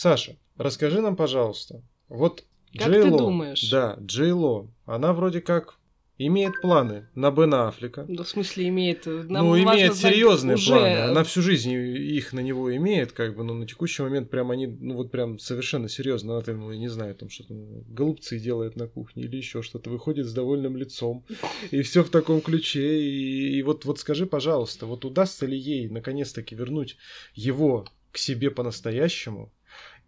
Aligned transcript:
Саша, 0.00 0.36
расскажи 0.56 1.00
нам, 1.00 1.16
пожалуйста, 1.16 1.82
вот 2.08 2.44
как 2.72 2.86
Джей 2.86 3.02
ты 3.02 3.10
Ло, 3.10 3.18
думаешь? 3.18 3.68
Да, 3.68 3.96
Джей 4.00 4.30
Ло, 4.30 4.70
она 4.86 5.12
вроде 5.12 5.40
как 5.40 5.80
имеет 6.18 6.60
планы 6.60 7.08
на 7.16 7.32
Бена 7.32 7.66
Аффлека. 7.66 8.06
Да, 8.08 8.22
в 8.22 8.28
смысле 8.28 8.68
имеет? 8.68 9.06
Нам 9.06 9.44
ну, 9.44 9.58
имеет 9.58 9.96
серьезные 9.96 10.54
уже... 10.54 10.72
планы. 10.72 10.96
Она 10.98 11.24
всю 11.24 11.42
жизнь 11.42 11.72
их 11.72 12.32
на 12.32 12.38
него 12.38 12.76
имеет, 12.76 13.10
как 13.10 13.34
бы, 13.34 13.42
но 13.42 13.54
на 13.54 13.66
текущий 13.66 14.02
момент 14.02 14.30
прям 14.30 14.52
они, 14.52 14.68
ну 14.68 14.94
вот 14.94 15.10
прям 15.10 15.40
совершенно 15.40 15.88
серьезно. 15.88 16.34
Она 16.34 16.42
там, 16.42 16.60
ну, 16.60 16.72
не 16.72 16.86
знаю, 16.86 17.16
там 17.16 17.28
что-то 17.28 17.54
голубцы 17.88 18.38
делает 18.38 18.76
на 18.76 18.86
кухне 18.86 19.24
или 19.24 19.34
еще 19.36 19.62
что-то, 19.62 19.90
выходит 19.90 20.26
с 20.26 20.32
довольным 20.32 20.76
лицом. 20.76 21.26
И 21.72 21.82
все 21.82 22.04
в 22.04 22.10
таком 22.10 22.40
ключе. 22.40 23.00
И, 23.02 23.58
и 23.58 23.62
вот, 23.64 23.84
вот 23.84 23.98
скажи, 23.98 24.26
пожалуйста, 24.26 24.86
вот 24.86 25.04
удастся 25.04 25.44
ли 25.44 25.58
ей 25.58 25.88
наконец-таки 25.88 26.54
вернуть 26.54 26.96
его 27.34 27.84
к 28.12 28.18
себе 28.18 28.52
по-настоящему? 28.52 29.52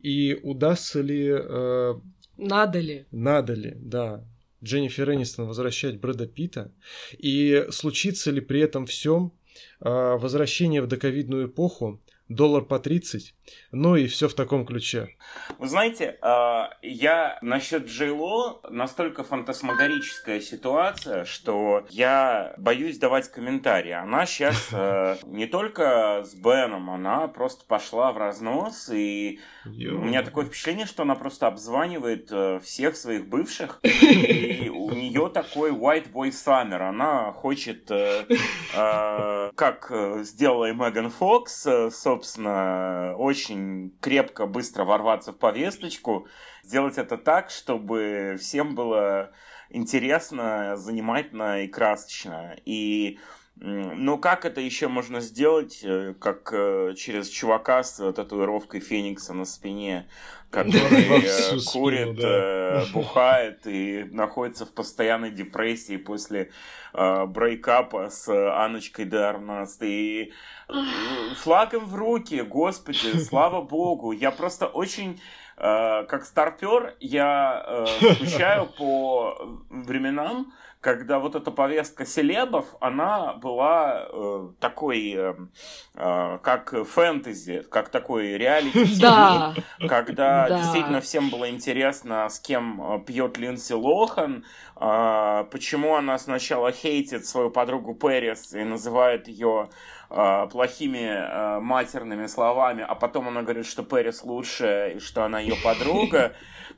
И 0.03 0.39
удастся 0.43 1.01
ли... 1.01 1.29
Э... 1.31 1.95
Надо 2.37 2.81
ли? 2.81 3.07
Надо 3.11 3.55
ли, 3.55 3.75
да. 3.77 4.25
Дженнифер 4.63 5.13
Энистон 5.13 5.47
возвращать 5.47 6.01
Брэда 6.01 6.27
Питта? 6.27 6.73
И 7.19 7.67
случится 7.71 8.31
ли 8.31 8.41
при 8.41 8.61
этом 8.61 8.87
всем 8.87 9.33
а, 9.81 10.17
возвращение 10.17 10.83
в 10.83 10.87
доковидную 10.87 11.49
эпоху 11.49 12.01
доллар 12.31 12.63
по 12.63 12.79
30, 12.79 13.35
ну 13.73 13.97
и 13.97 14.07
все 14.07 14.29
в 14.29 14.35
таком 14.35 14.65
ключе. 14.65 15.17
Вы 15.59 15.69
знаете, 15.69 16.17
а, 16.23 16.71
я 16.81 17.39
насчет 17.43 17.87
Джейло 17.87 18.61
настолько 18.71 19.25
фантасмагорическая 19.25 20.41
ситуация, 20.41 21.25
что 21.25 21.85
я 21.91 22.55
боюсь 22.57 22.99
давать 22.99 23.31
комментарии. 23.31 23.91
Она 23.91 24.27
сейчас 24.27 24.69
э, 24.73 25.17
не 25.27 25.47
только 25.47 26.23
с 26.25 26.35
Беном, 26.35 26.89
она 26.89 27.27
просто 27.27 27.65
пошла 27.67 28.13
в 28.13 28.19
разнос, 28.19 28.89
и 28.91 29.41
у 29.65 29.69
меня 29.99 30.23
такое 30.23 30.45
впечатление, 30.45 30.87
что 30.87 31.03
она 31.03 31.17
просто 31.17 31.49
обзванивает 31.49 32.29
э, 32.31 32.61
всех 32.61 32.97
своих 32.97 33.29
бывших, 33.29 33.81
и 33.83 34.69
у 34.69 34.93
нее 34.93 35.31
такой 35.35 35.73
white 35.73 36.13
boy 36.13 36.29
summer. 36.31 36.89
Она 36.89 37.33
хочет, 37.33 37.91
э, 37.91 39.51
как 39.57 39.93
сделала 40.23 40.67
и 40.71 40.73
Меган 40.73 41.11
Фокс, 41.11 41.67
собственно, 41.91 42.20
собственно, 42.21 43.15
очень 43.17 43.97
крепко, 44.01 44.47
быстро 44.47 44.85
ворваться 44.85 45.33
в 45.33 45.39
повесточку, 45.39 46.29
сделать 46.63 46.99
это 46.99 47.17
так, 47.17 47.49
чтобы 47.49 48.37
всем 48.39 48.75
было 48.75 49.33
интересно, 49.71 50.77
занимательно 50.77 51.63
и 51.63 51.69
красочно. 51.69 52.57
И 52.67 53.19
ну, 53.63 54.17
как 54.17 54.47
это 54.47 54.63
еще 54.63 54.89
можно 54.89 55.21
сделать, 55.21 55.81
э, 55.83 56.15
как 56.19 56.51
э, 56.51 56.95
через 56.97 57.29
чувака 57.29 57.83
с 57.83 58.13
татуировкой 58.13 58.81
Феникса 58.81 59.35
на 59.35 59.45
спине, 59.45 60.09
который 60.51 61.23
э, 61.23 61.59
курит, 61.71 62.93
бухает 62.95 63.67
и 63.67 64.05
находится 64.13 64.65
в 64.65 64.73
постоянной 64.73 65.31
депрессии 65.31 65.99
после 65.99 66.51
брейкапа 66.93 68.09
с 68.09 68.29
Аночкой 68.29 69.05
Дарнаст. 69.05 69.83
И 69.83 70.33
флагом 71.37 71.85
в 71.85 71.95
руки, 71.95 72.41
господи, 72.41 73.19
слава 73.19 73.61
богу. 73.61 74.13
Я 74.13 74.31
просто 74.31 74.67
очень 74.67 75.21
как 75.57 76.25
старпер, 76.25 76.97
я 77.01 77.85
скучаю 78.15 78.65
по 78.79 79.61
временам, 79.69 80.55
когда 80.81 81.19
вот 81.19 81.35
эта 81.35 81.51
повестка 81.51 82.07
селебов, 82.07 82.75
она 82.81 83.35
была 83.35 84.07
э, 84.09 84.49
такой, 84.61 85.13
э, 85.15 85.35
э, 85.95 86.39
как 86.43 86.75
фэнтези, 86.87 87.67
как 87.71 87.91
такой 87.91 88.39
реалити 88.39 88.99
да. 89.01 89.55
когда 89.89 90.49
да. 90.49 90.59
действительно 90.59 91.01
всем 91.03 91.29
было 91.29 91.51
интересно, 91.51 92.29
с 92.29 92.41
кем 92.41 92.81
э, 92.81 93.01
пьет 93.05 93.37
Линдси 93.37 93.75
Лохан, 93.75 94.45
э, 94.77 95.45
почему 95.51 95.97
она 95.97 96.19
сначала 96.19 96.73
хейтит 96.73 97.27
свою 97.27 97.51
подругу 97.51 97.95
Пэрис 97.95 98.55
и 98.55 98.65
называет 98.65 99.29
ее 99.29 99.69
э, 100.11 100.49
плохими 100.51 100.99
э, 100.99 101.61
матерными 101.61 102.27
словами, 102.27 102.85
а 102.87 102.95
потом 102.95 103.29
она 103.29 103.43
говорит, 103.43 103.67
что 103.67 103.83
Пэрис 103.83 104.25
лучше 104.25 104.95
и 104.97 104.99
что 105.01 105.25
она 105.25 105.41
ее 105.41 105.57
подруга. 105.63 106.35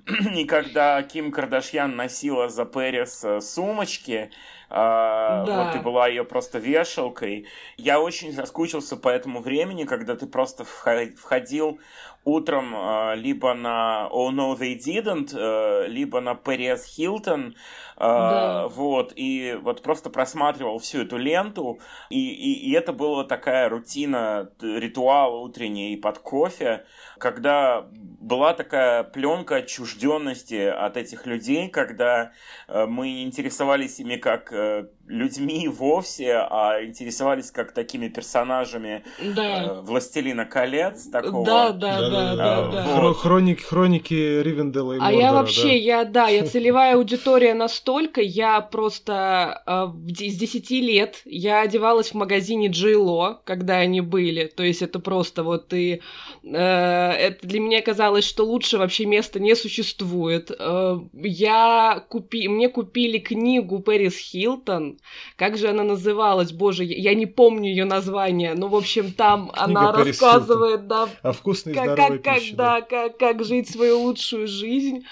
И 0.36 0.44
когда 0.44 1.02
Ким 1.02 1.30
Кардашьян 1.30 1.94
носила 1.94 2.48
за 2.48 2.64
Пэрис 2.64 3.24
э, 3.24 3.40
сумочки, 3.40 4.30
а, 4.74 5.44
да. 5.44 5.64
вот 5.64 5.76
и 5.76 5.78
была 5.80 6.08
ее 6.08 6.24
просто 6.24 6.58
вешалкой. 6.58 7.46
Я 7.76 8.00
очень 8.00 8.32
соскучился 8.32 8.96
по 8.96 9.10
этому 9.10 9.42
времени, 9.42 9.84
когда 9.84 10.16
ты 10.16 10.26
просто 10.26 10.64
входил 10.64 11.78
утром 12.24 12.74
э, 12.74 13.16
либо 13.16 13.54
на 13.54 14.08
Oh 14.12 14.30
No 14.30 14.56
They 14.56 14.76
Didn't, 14.78 15.34
э, 15.34 15.88
либо 15.88 16.20
на 16.20 16.34
Перес 16.34 16.84
Хилтон, 16.84 17.48
э, 17.48 17.54
да. 17.98 18.68
вот, 18.68 19.12
и 19.16 19.58
вот 19.60 19.82
просто 19.82 20.10
просматривал 20.10 20.78
всю 20.78 21.02
эту 21.02 21.16
ленту, 21.16 21.80
и, 22.10 22.18
и, 22.18 22.70
и 22.70 22.72
это 22.72 22.92
была 22.92 23.24
такая 23.24 23.68
рутина, 23.68 24.50
ритуал 24.60 25.42
утренний 25.42 25.96
под 25.96 26.18
кофе, 26.18 26.84
когда 27.18 27.86
была 27.92 28.54
такая 28.54 29.02
пленка 29.02 29.56
отчужденности 29.56 30.66
от 30.66 30.96
этих 30.96 31.26
людей, 31.26 31.68
когда 31.68 32.32
мы 32.68 33.22
интересовались 33.22 33.98
ими 33.98 34.16
как 34.16 34.52
э, 34.52 34.88
людьми 35.12 35.68
вовсе, 35.68 36.46
а 36.50 36.82
интересовались 36.82 37.50
как 37.50 37.72
такими 37.72 38.08
персонажами 38.08 39.04
да. 39.22 39.64
э, 39.64 39.80
Властелина 39.82 40.46
колец 40.46 41.04
такого. 41.08 41.44
Да, 41.44 41.72
да, 41.72 42.00
да, 42.00 42.10
да. 42.10 42.34
да, 42.34 42.68
да. 42.70 43.00
Вот. 43.00 43.18
Хроники, 43.18 43.62
хроники 43.62 44.40
Ривенделла 44.42 44.94
и 44.94 44.98
А 45.00 45.12
я 45.12 45.32
вообще, 45.32 45.68
да. 45.68 45.74
я, 45.74 46.04
да, 46.04 46.28
я 46.28 46.46
целевая 46.52 46.96
аудитория 46.96 47.54
настолько, 47.54 48.20
я 48.22 48.60
просто 48.62 49.62
э, 49.66 49.86
с 50.08 50.36
10 50.36 50.70
лет 50.70 51.20
я 51.26 51.60
одевалась 51.60 52.12
в 52.12 52.14
магазине 52.14 52.68
Джило, 52.68 53.42
когда 53.44 53.76
они 53.76 54.00
были, 54.00 54.46
то 54.46 54.62
есть 54.62 54.80
это 54.80 54.98
просто 54.98 55.42
вот 55.42 55.72
и 55.74 56.00
э, 56.42 56.56
это 56.56 57.46
для 57.46 57.60
меня 57.60 57.82
казалось, 57.82 58.24
что 58.24 58.44
лучше 58.44 58.78
вообще 58.78 59.04
места 59.04 59.40
не 59.40 59.54
существует. 59.54 60.50
Э, 60.58 60.98
я 61.12 62.02
купи, 62.08 62.48
мне 62.48 62.70
купили 62.70 63.18
книгу 63.18 63.80
Пэрис 63.80 64.16
Хилтон, 64.16 64.98
как 65.36 65.56
же 65.56 65.68
она 65.68 65.82
называлась, 65.82 66.52
боже, 66.52 66.84
я 66.84 67.14
не 67.14 67.26
помню 67.26 67.70
ее 67.70 67.84
название, 67.84 68.54
но, 68.54 68.68
в 68.68 68.74
общем, 68.74 69.12
там 69.12 69.50
Книга 69.50 69.62
она 69.62 69.92
рассказывает, 69.92 70.86
да, 70.86 71.08
о 71.22 71.32
вкусной 71.32 71.74
как, 71.74 71.96
как, 71.96 72.22
как, 72.22 72.42
да, 72.52 72.80
да. 72.80 72.80
Как, 72.82 73.18
как 73.18 73.44
жить 73.44 73.68
свою 73.70 74.00
лучшую 74.00 74.46
жизнь. 74.46 75.04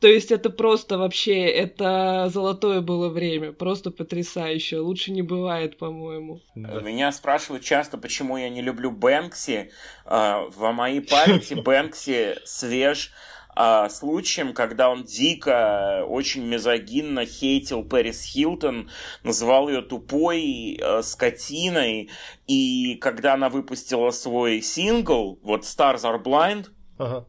То 0.00 0.08
есть 0.08 0.30
это 0.30 0.50
просто 0.50 0.98
вообще, 0.98 1.46
это 1.46 2.28
золотое 2.32 2.82
было 2.82 3.08
время, 3.08 3.52
просто 3.52 3.90
потрясающе. 3.90 4.78
Лучше 4.78 5.10
не 5.10 5.22
бывает, 5.22 5.78
по-моему. 5.78 6.42
Да. 6.54 6.80
Меня 6.80 7.10
спрашивают 7.12 7.64
часто, 7.64 7.96
почему 7.96 8.36
я 8.36 8.50
не 8.50 8.60
люблю 8.60 8.90
Бэнкси. 8.90 9.70
А, 10.04 10.46
в 10.54 10.70
моей 10.72 11.00
памяти 11.00 11.54
Бэнкси 11.64 12.36
свеж 12.44 13.12
а, 13.58 13.88
случаем, 13.88 14.52
когда 14.52 14.90
он 14.90 15.04
дико, 15.04 16.04
очень 16.06 16.44
мезогинно 16.44 17.24
хейтил 17.24 17.82
Пэрис 17.82 18.22
Хилтон, 18.22 18.90
называл 19.22 19.70
ее 19.70 19.80
тупой 19.80 20.78
э, 20.78 21.02
скотиной, 21.02 22.10
и 22.46 22.96
когда 22.96 23.32
она 23.32 23.48
выпустила 23.48 24.10
свой 24.10 24.60
сингл, 24.60 25.38
вот 25.42 25.62
Stars 25.62 26.02
Are 26.02 26.22
Blind, 26.22 26.68
Ага. 26.98 27.26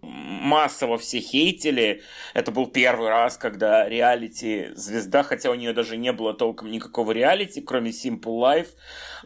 Массово 0.00 0.96
все 0.98 1.20
хейтили. 1.20 2.02
Это 2.34 2.50
был 2.50 2.66
первый 2.66 3.08
раз, 3.08 3.36
когда 3.36 3.88
реалити-звезда, 3.88 5.22
хотя 5.22 5.50
у 5.50 5.54
нее 5.54 5.72
даже 5.72 5.96
не 5.96 6.12
было 6.12 6.32
толком 6.34 6.70
никакого 6.70 7.12
реалити, 7.12 7.60
кроме 7.60 7.90
Simple 7.90 8.22
Life, 8.22 8.68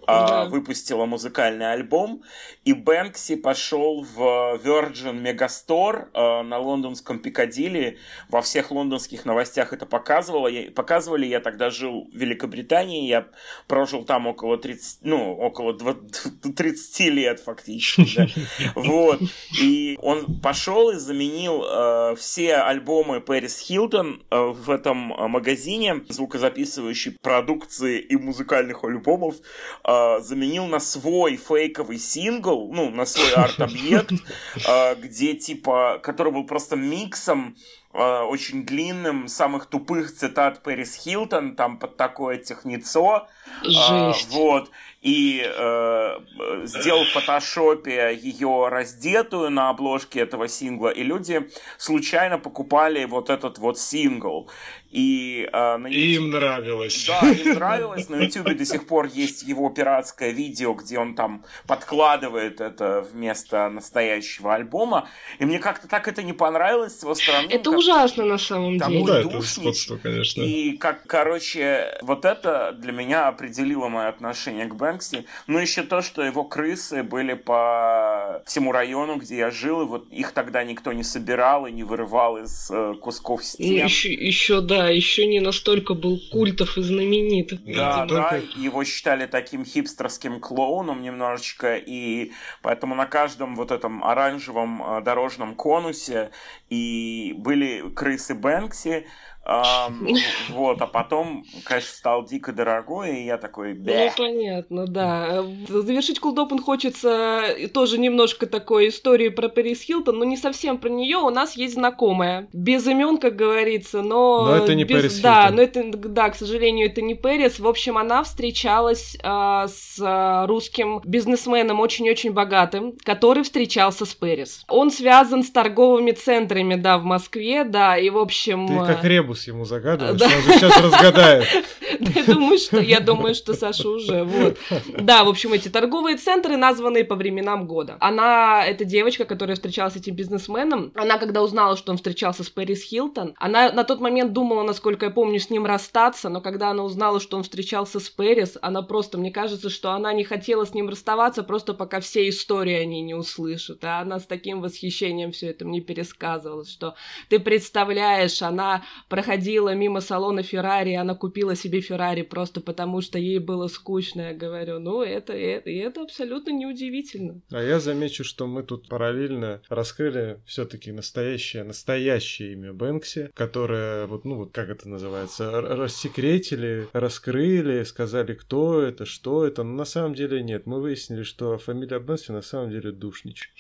да. 0.07 0.47
выпустила 0.47 1.07
музыкальный 1.07 1.73
альбом. 1.73 2.23
И 2.65 2.73
Бэнкси 2.73 3.37
пошел 3.37 4.03
в 4.03 4.21
Virgin 4.65 5.23
Megastore 5.23 6.09
э, 6.13 6.43
на 6.43 6.59
лондонском 6.59 7.21
Пикадилли. 7.21 7.99
Во 8.29 8.43
всех 8.43 8.73
лондонских 8.73 9.25
новостях 9.25 9.73
это 9.73 9.87
показывало. 9.87 10.49
Я, 10.49 10.71
показывали. 10.71 11.27
Я 11.27 11.41
тогда 11.41 11.71
жил 11.71 12.09
в 12.13 12.17
Великобритании. 12.17 13.07
Я 13.07 13.29
прожил 13.69 14.05
там 14.05 14.27
около 14.27 14.59
30, 14.59 14.99
ну, 15.03 15.33
около 15.33 15.75
20, 15.75 16.57
30 16.57 17.01
лет 17.13 17.41
фактически. 17.41 18.27
Вот. 18.75 19.21
И 19.61 19.76
он 20.03 20.41
пошел 20.41 20.91
и 20.91 20.97
заменил 20.97 21.65
э, 21.65 22.15
все 22.17 22.57
альбомы 22.57 23.21
Пэрис 23.21 23.59
Хилтон 23.59 24.23
э, 24.31 24.39
в 24.39 24.71
этом 24.71 25.13
э, 25.13 25.29
магазине 25.29 26.05
звукозаписывающей 26.09 27.17
продукции 27.23 27.99
и 27.99 28.17
музыкальных 28.17 28.85
альбомов, 28.85 29.37
э, 29.85 30.21
заменил 30.21 30.67
на 30.67 30.81
свой 30.81 31.37
фейковый 31.37 31.99
сингл, 31.99 32.71
ну, 32.73 32.91
на 32.91 33.07
свой 33.07 33.33
арт-объект, 33.33 34.13
э, 34.69 34.95
где 34.97 35.35
типа, 35.35 36.01
который 36.03 36.33
был 36.33 36.45
просто 36.45 36.77
миксом 36.77 37.57
э, 37.97 38.23
очень 38.25 38.65
длинным, 38.65 39.29
самых 39.29 39.67
тупых 39.67 40.15
цитат 40.15 40.63
Пэрис 40.63 40.95
Хилтон, 40.95 41.57
там 41.57 41.79
под 41.79 41.97
такое 41.97 42.39
техницо. 42.39 43.29
Жесть. 43.63 44.29
А, 44.31 44.37
вот 44.37 44.71
и 45.07 45.41
э, 45.41 46.19
сделал 46.65 47.05
в 47.05 47.13
фотошопе 47.13 48.13
ее 48.21 48.69
раздетую 48.69 49.51
на 49.51 49.71
обложке 49.71 50.19
этого 50.19 50.49
сингла, 50.49 50.89
и 50.89 51.05
люди 51.05 51.49
случайно 51.79 52.39
покупали 52.39 53.05
вот 53.05 53.31
этот 53.31 53.59
вот 53.59 53.79
сингл. 53.79 54.51
И, 54.91 55.49
э, 55.53 55.77
на 55.77 55.87
YouTube... 55.89 56.25
Им 56.25 56.31
нравилось. 56.31 57.07
Да, 57.07 57.29
им 57.29 57.55
нравилось. 57.55 58.09
На 58.09 58.17
YouTube 58.17 58.57
до 58.57 58.65
сих 58.65 58.87
пор 58.87 59.07
есть 59.07 59.43
его 59.43 59.69
пиратское 59.71 60.31
видео, 60.31 60.75
где 60.75 60.99
он 60.99 61.15
там 61.15 61.45
подкладывает 61.67 62.61
это 62.61 63.07
вместо 63.13 63.69
настоящего 63.69 64.55
альбома. 64.55 65.09
И 65.39 65.45
мне 65.45 65.59
как-то 65.59 65.89
так 65.89 66.09
это 66.09 66.23
не 66.23 66.33
понравилось 66.33 66.99
с 66.99 67.03
его 67.03 67.15
стороны. 67.15 67.49
Это 67.51 67.71
как... 67.71 67.79
ужасно 67.79 68.25
на 68.25 68.39
самом 68.39 68.79
деле. 68.79 69.01
Ну, 69.01 69.07
да, 69.07 69.21
это 69.21 69.43
сходство, 69.43 69.97
конечно. 69.97 70.43
И 70.43 70.77
как, 70.77 71.07
короче, 71.07 71.99
вот 72.03 72.25
это 72.25 72.73
для 72.73 72.93
меня 72.93 73.29
определило 73.29 73.89
мое 73.89 74.09
отношение 74.09 74.67
к 74.67 74.75
Бэнкси. 74.75 75.27
Ну, 75.47 75.59
еще 75.59 75.83
то, 75.83 76.03
что 76.03 76.23
его 76.23 76.45
крысы 76.45 77.03
были 77.03 77.35
по 77.35 78.43
всему 78.47 78.73
району, 78.73 79.17
где 79.17 79.37
я 79.39 79.51
жил, 79.51 79.83
и 79.83 79.87
вот 79.87 80.09
их 80.11 80.33
тогда 80.33 80.65
никто 80.65 80.93
не 80.93 81.03
собирал 81.03 81.67
и 81.67 81.73
не 81.73 81.83
вырывал 81.83 82.39
из 82.39 82.71
э, 82.71 82.95
кусков 83.01 83.45
стен. 83.45 83.79
Ну, 83.79 83.85
еще, 83.85 84.13
еще, 84.13 84.61
да, 84.61 84.76
еще 84.85 85.27
не 85.27 85.41
настолько 85.41 85.95
был 85.95 86.21
культов 86.31 86.79
и 86.79 86.83
знаменит. 86.83 87.51
Да, 87.65 88.07
да, 88.07 88.31
только... 88.31 88.59
его 88.59 88.85
считали 88.85 89.27
таким 89.27 89.65
хипстерским 89.65 90.41
клоуном 90.41 91.03
немножечко, 91.03 91.77
и 91.77 92.33
поэтому 92.63 92.95
на 92.95 93.07
каждом 93.07 93.57
вот 93.57 93.71
этом 93.71 94.05
оранжевом 94.05 94.83
э, 94.83 95.03
дорожном 95.03 95.55
конусе 95.55 96.31
и 96.71 97.35
были 97.39 97.91
крысы 97.95 98.35
Бэнкси, 98.35 99.07
вот, 100.49 100.83
а 100.83 100.87
потом, 100.87 101.45
конечно, 101.65 101.91
стал 101.91 102.25
дико 102.25 102.53
дорогой, 102.53 103.21
и 103.21 103.25
я 103.27 103.39
такой. 103.39 103.75
Ну, 103.75 104.11
понятно, 104.17 104.87
да. 104.87 105.45
Завершить 105.69 106.19
Cold 106.19 106.37
Open 106.37 106.61
хочется 106.61 107.45
тоже 107.73 107.99
немножко 107.99 108.47
такой 108.47 108.89
истории 108.89 109.29
про 109.29 109.49
Пэрис 109.49 109.83
Хилтон, 109.83 110.19
но 110.19 110.25
не 110.25 110.37
совсем 110.37 110.79
про 110.79 110.89
нее. 110.89 111.19
У 111.19 111.31
нас 111.31 111.57
есть 111.57 111.75
знакомая. 111.75 112.49
Без 112.53 112.87
имен, 112.87 113.19
как 113.19 113.37
говорится, 113.37 114.03
но... 114.03 114.47
Но 114.47 114.57
это 114.57 114.75
не 114.75 114.85
без... 114.85 114.97
Пэрис 114.97 115.21
Да, 115.21 115.51
но 115.53 115.63
это, 115.63 115.85
да, 115.93 116.31
к 116.31 116.35
сожалению, 116.35 116.89
это 116.89 117.01
не 117.01 117.15
Пэрис. 117.15 117.61
В 117.61 117.69
общем, 117.69 117.99
она 117.99 118.25
встречалась 118.25 119.17
э, 119.23 119.67
с 119.69 120.47
русским 120.49 121.01
бизнесменом 121.05 121.79
очень-очень 121.79 122.33
богатым, 122.33 122.95
который 123.05 123.45
встречался 123.45 124.07
с 124.07 124.15
Пэрис. 124.15 124.65
Он 124.69 124.91
связан 124.91 125.45
с 125.45 125.51
торговыми 125.51 126.11
центрами, 126.11 126.75
да, 126.75 126.99
в 126.99 127.05
Москве, 127.05 127.63
да, 127.63 127.97
и, 127.97 128.11
в 128.11 128.19
общем... 128.19 128.67
Ты 128.67 128.93
как 128.93 129.05
Ребус 129.05 129.36
Ребус 129.37 129.47
ему 129.47 129.65
загадываешь, 129.65 130.19
да. 130.19 130.27
он 130.27 130.43
же 130.43 130.53
сейчас 130.53 130.81
разгадает. 130.81 131.47
Я 131.99 132.25
думаю, 132.25 132.59
что, 132.59 132.81
я 132.81 133.01
думаю, 133.01 133.35
что 133.35 133.55
Саша 133.55 133.89
уже, 133.89 134.25
вот. 134.25 134.59
Да, 134.99 135.25
в 135.25 135.29
общем, 135.29 135.53
эти 135.53 135.69
торговые 135.69 136.17
центры, 136.17 136.57
названные 136.57 137.05
по 137.05 137.15
временам 137.15 137.67
года. 137.67 137.97
Она, 138.01 138.65
эта 138.67 138.85
девочка, 138.85 139.25
которая 139.25 139.57
встречалась 139.57 139.95
с 139.95 139.97
этим 139.97 140.15
бизнесменом, 140.15 140.93
она, 140.95 141.17
когда 141.19 141.43
узнала, 141.43 141.77
что 141.77 141.93
он 141.93 141.97
встречался 141.97 142.45
с 142.45 142.51
Пэрис 142.51 142.83
Хилтон, 142.83 143.35
она 143.39 143.73
на 143.73 143.85
тот 143.85 144.01
момент 144.01 144.33
думала, 144.33 144.63
насколько 144.63 145.07
я 145.07 145.11
помню, 145.11 145.41
с 145.41 145.49
ним 145.49 145.65
расстаться, 145.65 146.29
но 146.29 146.41
когда 146.41 146.71
она 146.71 146.85
узнала, 146.85 147.21
что 147.21 147.37
он 147.37 147.45
встречался 147.45 147.99
с 147.99 148.11
Пэрис, 148.11 148.59
она 148.61 148.83
просто, 148.83 149.17
мне 149.17 149.31
кажется, 149.31 149.71
что 149.71 149.93
она 149.93 150.13
не 150.13 150.25
хотела 150.25 150.67
с 150.67 150.75
ним 150.75 150.89
расставаться, 150.89 151.45
просто 151.45 151.73
пока 151.73 152.01
все 152.01 152.29
истории 152.29 152.75
они 152.75 153.01
не 153.01 153.15
услышат. 153.15 153.85
А 153.85 154.01
она 154.01 154.19
с 154.19 154.27
таким 154.27 154.61
восхищением 154.61 155.33
все 155.33 155.49
это 155.49 155.65
мне 155.65 155.81
пересказывала, 155.81 156.65
что 156.67 156.95
ты 157.29 157.39
представляешь, 157.39 158.43
она 158.43 158.83
проходила 159.09 159.26
мимо 159.75 160.01
салона 160.01 160.43
Феррари, 160.43 160.95
она 160.95 161.15
купила 161.15 161.55
себе 161.55 161.81
Феррари 161.81 162.23
просто 162.23 162.61
потому, 162.61 163.01
что 163.01 163.19
ей 163.19 163.39
было 163.39 163.69
скучно. 163.69 164.29
Я 164.29 164.35
говорю, 164.35 164.79
ну, 164.79 165.03
это, 165.03 165.33
это, 165.33 165.71
и 165.71 165.77
это 165.77 166.03
абсолютно 166.03 166.51
неудивительно. 166.51 167.41
А 167.51 167.63
я 167.63 167.81
замечу, 167.81 168.25
что 168.25 168.47
мы 168.47 168.63
тут 168.63 168.89
параллельно 168.89 169.63
раскрыли 169.69 170.41
все-таки 170.47 170.93
настоящее, 170.93 171.65
настоящее 171.65 172.53
имя 172.53 172.73
Бэнкси, 172.73 173.31
которое, 173.35 174.07
вот, 174.07 174.25
ну, 174.25 174.37
вот 174.37 174.53
как 174.53 174.69
это 174.69 174.89
называется, 174.89 175.61
рассекретили, 175.61 176.89
раскрыли, 176.93 177.83
сказали, 177.85 178.35
кто 178.35 178.81
это, 178.81 179.05
что 179.05 179.47
это. 179.47 179.63
Но 179.63 179.75
на 179.75 179.85
самом 179.85 180.15
деле 180.15 180.43
нет. 180.43 180.67
Мы 180.67 180.81
выяснили, 180.81 181.23
что 181.23 181.59
фамилия 181.59 181.99
Бэнкси 181.99 182.33
на 182.33 182.43
самом 182.43 182.71
деле 182.71 182.93
Душнич. 182.93 183.51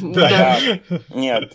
Да. 0.00 0.58
Нет, 1.14 1.52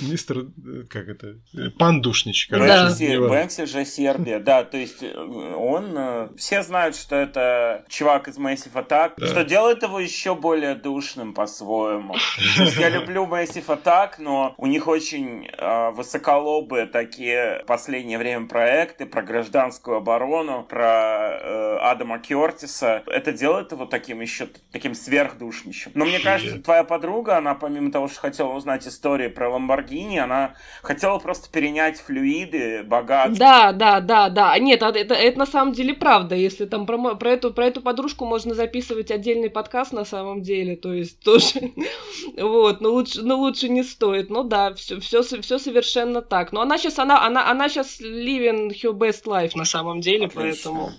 Мистер, 0.00 0.46
как 0.88 1.08
это, 1.08 1.36
пандушнич, 1.78 2.46
короче. 2.48 3.20
Бэнкси 3.20 3.66
же 3.66 3.84
Сербия, 3.84 4.38
да, 4.38 4.64
то 4.64 4.78
есть 4.78 5.02
э, 5.02 5.14
он, 5.14 5.92
э, 5.96 6.28
все 6.36 6.62
знают, 6.62 6.96
что 6.96 7.16
это 7.16 7.84
чувак 7.88 8.28
из 8.28 8.38
Massive 8.38 8.72
Attack, 8.72 9.24
что 9.26 9.44
делает 9.44 9.82
его 9.82 10.00
еще 10.00 10.34
более 10.34 10.74
душным 10.74 11.34
по-своему. 11.34 12.16
Я 12.78 12.88
люблю 12.88 13.26
Massive 13.26 13.66
Attack, 13.66 14.12
но 14.18 14.54
у 14.56 14.66
них 14.66 14.86
очень 14.88 15.46
э, 15.46 15.90
высоколобые 15.90 16.86
такие 16.86 17.60
в 17.64 17.66
последнее 17.66 18.16
время 18.16 18.46
проекты 18.46 19.04
про 19.04 19.22
гражданскую 19.22 19.98
оборону, 19.98 20.64
про 20.64 21.90
Адама 21.90 22.18
Кертиса. 22.18 23.02
Это 23.06 23.32
делает 23.32 23.72
его 23.72 23.84
таким 23.84 24.20
еще, 24.20 24.48
таким 24.72 24.94
сверхдушничем. 24.94 25.92
Но 25.94 26.04
мне 26.06 26.20
кажется, 26.20 26.58
твоя 26.60 26.84
подруга, 26.84 27.36
она 27.36 27.54
помимо 27.54 27.92
того, 27.92 28.08
что 28.14 28.22
хотела 28.22 28.52
узнать 28.54 28.86
истории 28.86 29.28
про 29.28 29.50
Ламборгини, 29.50 30.18
она 30.18 30.54
хотела 30.82 31.18
просто 31.18 31.50
перенять 31.50 32.00
флюиды, 32.00 32.82
богатство. 32.84 33.38
Да, 33.38 33.72
да, 33.72 34.00
да, 34.00 34.28
да. 34.28 34.58
Нет, 34.58 34.82
это, 34.82 34.98
это, 34.98 35.14
это 35.14 35.38
на 35.38 35.46
самом 35.46 35.72
деле 35.72 35.94
правда. 35.94 36.34
Если 36.34 36.64
там 36.64 36.86
про, 36.86 37.16
про, 37.16 37.30
эту, 37.30 37.52
про 37.52 37.66
эту 37.66 37.82
подружку 37.82 38.24
можно 38.24 38.54
записывать 38.54 39.10
отдельный 39.10 39.50
подкаст 39.50 39.92
на 39.92 40.04
самом 40.04 40.42
деле, 40.42 40.76
то 40.76 40.92
есть 40.92 41.20
тоже... 41.20 41.72
вот, 42.38 42.80
но 42.80 42.90
лучше, 42.90 43.22
но 43.22 43.36
лучше 43.36 43.68
не 43.68 43.82
стоит. 43.82 44.30
Ну 44.30 44.44
да, 44.44 44.72
все, 44.74 45.00
все, 45.00 45.22
все 45.22 45.58
совершенно 45.58 46.22
так. 46.22 46.52
Но 46.52 46.62
она 46.62 46.78
сейчас, 46.78 46.98
она, 46.98 47.24
она, 47.26 47.50
она 47.50 47.68
сейчас 47.68 48.00
living 48.00 48.70
her 48.70 48.92
best 48.92 49.24
life 49.24 49.52
на 49.54 49.64
самом 49.64 50.00
деле, 50.00 50.26
Отлично. 50.26 50.40
поэтому... 50.42 50.90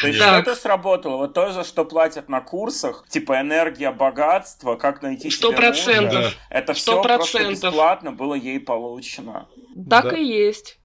То 0.00 0.08
есть 0.08 0.18
что-то 0.18 0.54
сработало. 0.54 1.16
Вот 1.16 1.32
то, 1.32 1.52
за 1.52 1.64
что 1.64 1.84
платят 1.84 2.28
на 2.28 2.40
курсах, 2.40 3.06
типа 3.08 3.40
энергия, 3.40 3.90
богатство, 3.92 4.76
как 4.76 5.02
найти 5.02 5.30
Сто 5.30 5.52
процентов. 5.52 6.34
Это 6.56 6.72
все 6.72 7.02
просто 7.02 7.48
бесплатно 7.50 8.12
было 8.12 8.34
ей 8.34 8.58
получено. 8.58 9.46
Так 9.90 10.04
да. 10.04 10.16
и 10.16 10.24
есть. 10.24 10.78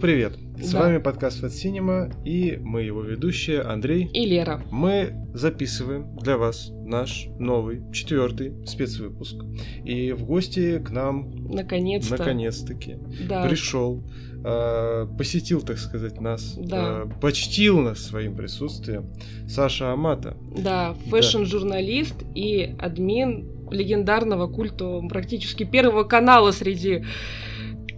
Привет! 0.00 0.32
С 0.56 0.72
да. 0.72 0.80
вами 0.80 0.96
подкаст 0.96 1.44
Fat 1.44 1.50
Cinema 1.50 2.10
и 2.24 2.56
мы 2.56 2.82
его 2.82 3.02
ведущие 3.02 3.60
Андрей 3.60 4.08
и 4.14 4.24
Лера. 4.24 4.62
Мы 4.70 5.12
записываем 5.34 6.16
для 6.16 6.38
вас 6.38 6.70
наш 6.70 7.26
новый 7.38 7.82
четвертый 7.92 8.54
спецвыпуск. 8.66 9.36
И 9.84 10.12
в 10.12 10.24
гости 10.24 10.78
к 10.78 10.88
нам 10.88 11.30
наконец-то 11.52 12.16
наконец-таки 12.16 12.96
да. 13.28 13.46
пришел, 13.46 14.02
э, 14.42 15.06
посетил, 15.18 15.60
так 15.60 15.76
сказать, 15.76 16.18
нас, 16.18 16.54
да. 16.56 17.02
э, 17.04 17.20
почтил 17.20 17.80
нас 17.80 17.98
своим 17.98 18.34
присутствием 18.34 19.12
Саша 19.48 19.92
Амато. 19.92 20.34
Да, 20.56 20.94
fashion-журналист 21.10 22.18
да. 22.18 22.26
и 22.34 22.74
админ 22.78 23.50
легендарного 23.70 24.46
культа 24.48 25.02
практически 25.10 25.64
первого 25.64 26.04
канала 26.04 26.52
среди 26.52 27.04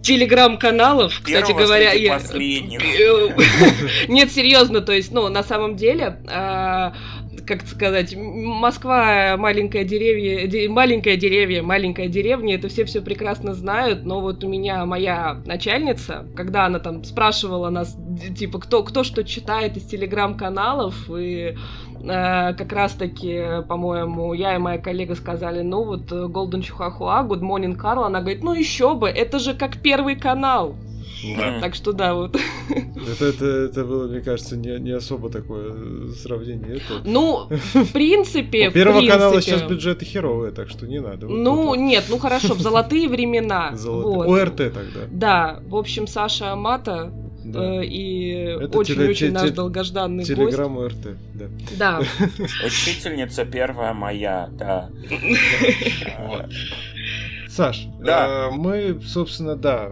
телеграм-каналов, 0.03 1.21
кстати 1.23 1.51
говоря. 1.51 1.93
Я... 1.93 2.19
Нет, 4.07 4.31
серьезно, 4.31 4.81
то 4.81 4.91
есть, 4.91 5.11
ну, 5.11 5.29
на 5.29 5.43
самом 5.43 5.75
деле, 5.75 6.19
а, 6.29 6.93
как 7.45 7.65
сказать, 7.67 8.15
Москва 8.15 9.35
маленькая 9.37 9.83
деревья, 9.83 10.69
маленькая 10.69 11.15
деревья, 11.15 11.63
маленькая 11.63 12.07
деревня, 12.07 12.55
это 12.55 12.67
все 12.67 12.85
все 12.85 13.01
прекрасно 13.01 13.53
знают, 13.53 14.05
но 14.05 14.21
вот 14.21 14.43
у 14.43 14.49
меня 14.49 14.85
моя 14.85 15.41
начальница, 15.45 16.27
когда 16.35 16.65
она 16.65 16.79
там 16.79 17.03
спрашивала 17.03 17.69
нас, 17.69 17.97
типа, 18.37 18.59
кто, 18.59 18.83
кто 18.83 19.03
что 19.03 19.23
читает 19.23 19.77
из 19.77 19.83
телеграм-каналов, 19.85 21.09
и 21.09 21.55
э, 22.03 22.53
как 22.53 22.71
раз-таки, 22.71 23.63
по-моему, 23.67 24.33
я 24.33 24.55
и 24.55 24.57
моя 24.57 24.77
коллега 24.77 25.15
сказали, 25.15 25.61
ну 25.61 25.83
вот 25.83 26.11
Golden 26.11 26.61
Чухахуа, 26.61 27.25
Good 27.27 27.41
Morning 27.41 27.75
Carl, 27.75 28.05
она 28.05 28.19
говорит, 28.19 28.43
ну 28.43 28.53
еще 28.53 28.95
бы, 28.95 29.09
это 29.09 29.39
же 29.39 29.53
как 29.53 29.81
первый 29.81 30.15
канал. 30.15 30.75
Да. 31.37 31.59
Так 31.61 31.75
что 31.75 31.93
да, 31.93 32.13
вот. 32.13 32.35
Это, 32.69 33.25
это, 33.25 33.45
это 33.45 33.83
было, 33.85 34.07
мне 34.07 34.21
кажется, 34.21 34.57
не, 34.57 34.79
не 34.79 34.91
особо 34.91 35.29
такое 35.29 36.11
сравнение. 36.11 36.77
Это... 36.77 37.01
Ну, 37.05 37.47
в 37.49 37.93
принципе... 37.93 38.69
У 38.69 38.71
Первого 38.71 38.99
принципе... 38.99 39.19
канала 39.19 39.41
сейчас 39.41 39.61
бюджеты 39.63 40.05
херовые, 40.05 40.51
так 40.51 40.69
что 40.69 40.85
не 40.85 40.99
надо. 40.99 41.27
Вот 41.27 41.37
ну, 41.37 41.73
это. 41.73 41.81
нет, 41.81 42.03
ну 42.09 42.17
хорошо, 42.17 42.53
в 42.53 42.59
золотые 42.59 43.07
времена. 43.07 43.75
Золотые. 43.75 44.15
Вот. 44.15 44.39
ОРТ 44.39 44.57
тогда. 44.57 44.99
Да, 45.11 45.59
в 45.67 45.75
общем, 45.75 46.07
Саша 46.07 46.51
Амата 46.51 47.11
да. 47.43 47.81
Э, 47.81 47.85
и 47.85 48.55
очень-очень 48.55 49.31
наш 49.31 49.51
долгожданный 49.51 50.23
гость. 50.23 50.35
Телеграмма 50.35 50.89
РТ, 50.89 51.17
да. 51.33 51.45
Да. 51.77 51.99
Учительница 52.65 53.45
первая 53.45 53.93
моя, 53.93 54.49
да. 54.51 54.89
Саш, 57.49 57.85
да. 57.99 58.49
Э, 58.49 58.55
мы, 58.55 58.99
собственно, 59.05 59.55
да, 59.55 59.91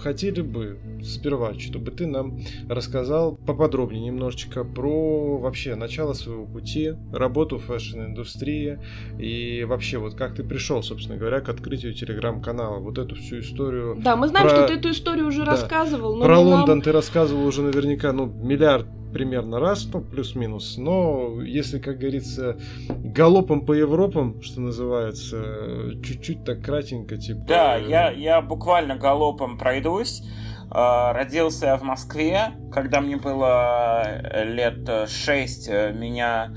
хотели 0.00 0.40
бы 0.40 0.78
сперва, 1.04 1.54
чтобы 1.58 1.90
ты 1.90 2.06
нам 2.06 2.40
рассказал 2.68 3.36
поподробнее 3.36 4.04
немножечко 4.04 4.64
про 4.64 5.38
вообще 5.38 5.74
начало 5.74 6.12
своего 6.12 6.46
пути, 6.46 6.94
работу 7.12 7.58
в 7.58 7.64
fashion-индустрии 7.64 8.78
и 9.18 9.64
вообще 9.64 9.98
вот 9.98 10.14
как 10.14 10.34
ты 10.34 10.44
пришел, 10.44 10.82
собственно 10.82 11.18
говоря, 11.18 11.40
к 11.40 11.48
открытию 11.48 11.94
телеграм-канала, 11.94 12.78
вот 12.78 12.98
эту 12.98 13.14
всю 13.16 13.40
историю. 13.40 13.96
Да, 13.98 14.16
мы 14.16 14.28
знаем, 14.28 14.48
про... 14.48 14.56
что 14.56 14.66
ты 14.68 14.74
эту 14.74 14.90
историю 14.90 15.28
уже 15.28 15.44
да. 15.44 15.52
рассказывал. 15.52 16.16
Но 16.16 16.24
про 16.24 16.38
Лондон 16.38 16.78
нам... 16.78 16.82
ты 16.82 16.92
рассказывал 16.92 17.46
уже 17.46 17.62
наверняка, 17.62 18.12
ну, 18.12 18.26
миллиард 18.26 18.86
примерно 19.14 19.60
раз, 19.60 19.88
ну, 19.92 20.00
плюс-минус. 20.00 20.74
Но 20.76 21.40
если, 21.40 21.78
как 21.78 21.98
говорится, 21.98 22.58
галопом 22.88 23.64
по 23.64 23.72
Европам, 23.72 24.42
что 24.42 24.60
называется, 24.60 25.92
чуть-чуть 26.02 26.44
так 26.44 26.62
кратенько, 26.62 27.16
типа... 27.16 27.44
Да, 27.46 27.76
я, 27.76 28.10
я 28.10 28.42
буквально 28.42 28.96
галопом 28.96 29.56
пройдусь. 29.56 30.22
А, 30.70 31.12
родился 31.12 31.66
я 31.66 31.76
в 31.76 31.82
Москве, 31.82 32.52
когда 32.72 33.00
мне 33.00 33.16
было 33.16 34.02
э, 34.04 34.44
лет 34.44 35.08
шесть, 35.08 35.68
э, 35.68 35.92
меня 35.92 36.54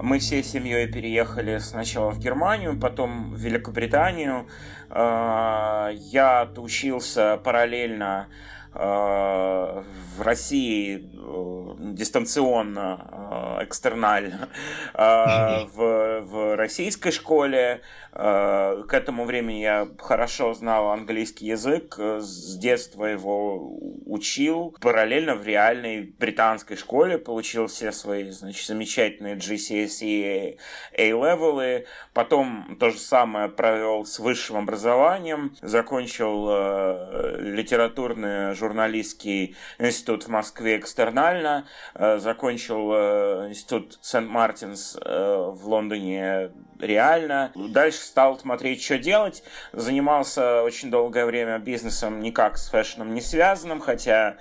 мы 0.00 0.18
всей 0.18 0.42
семьей 0.42 0.90
переехали 0.90 1.58
сначала 1.58 2.10
в 2.10 2.18
Германию, 2.18 2.78
потом 2.78 3.34
в 3.34 3.38
Великобританию. 3.38 4.46
Я 4.90 6.48
учился 6.56 7.38
параллельно 7.44 8.28
в 8.72 10.22
России 10.22 11.10
э, 11.12 11.74
дистанционно, 11.94 13.58
экстернально, 13.62 14.48
в, 14.94 16.20
в 16.22 16.56
российской 16.56 17.10
школе, 17.10 17.82
Э, 18.12 18.82
к 18.88 18.94
этому 18.94 19.24
времени 19.24 19.60
я 19.60 19.88
хорошо 19.98 20.52
знал 20.54 20.90
английский 20.90 21.46
язык, 21.46 21.94
э, 21.98 22.20
с 22.20 22.56
детства 22.56 23.04
его 23.04 23.78
учил. 24.04 24.76
Параллельно 24.80 25.36
в 25.36 25.46
реальной 25.46 26.14
британской 26.18 26.76
школе 26.76 27.18
получил 27.18 27.68
все 27.68 27.92
свои 27.92 28.30
значит, 28.30 28.66
замечательные 28.66 29.36
GCSE 29.36 30.58
A-левелы. 30.98 31.86
Потом 32.12 32.76
то 32.80 32.90
же 32.90 32.98
самое 32.98 33.48
провел 33.48 34.04
с 34.04 34.18
высшим 34.18 34.56
образованием. 34.56 35.54
Закончил 35.62 36.48
э, 36.50 37.36
литературный 37.40 38.54
журналистский 38.60 39.56
институт 39.78 40.24
в 40.24 40.28
Москве 40.28 40.76
экстернально. 40.76 41.66
Э, 41.94 42.18
закончил 42.18 42.92
э, 42.92 43.48
институт 43.48 43.98
Сент-Мартинс 44.02 44.98
э, 45.02 45.50
в 45.52 45.66
Лондоне 45.66 46.50
реально. 46.78 47.52
Дальше 47.54 47.98
стал 47.98 48.38
смотреть, 48.38 48.82
что 48.82 48.98
делать. 48.98 49.42
Занимался 49.72 50.62
очень 50.62 50.90
долгое 50.90 51.26
время 51.26 51.58
бизнесом 51.58 52.20
никак 52.20 52.58
с 52.58 52.68
фэшном 52.68 53.14
не 53.14 53.20
связанным, 53.20 53.80
хотя 53.80 54.36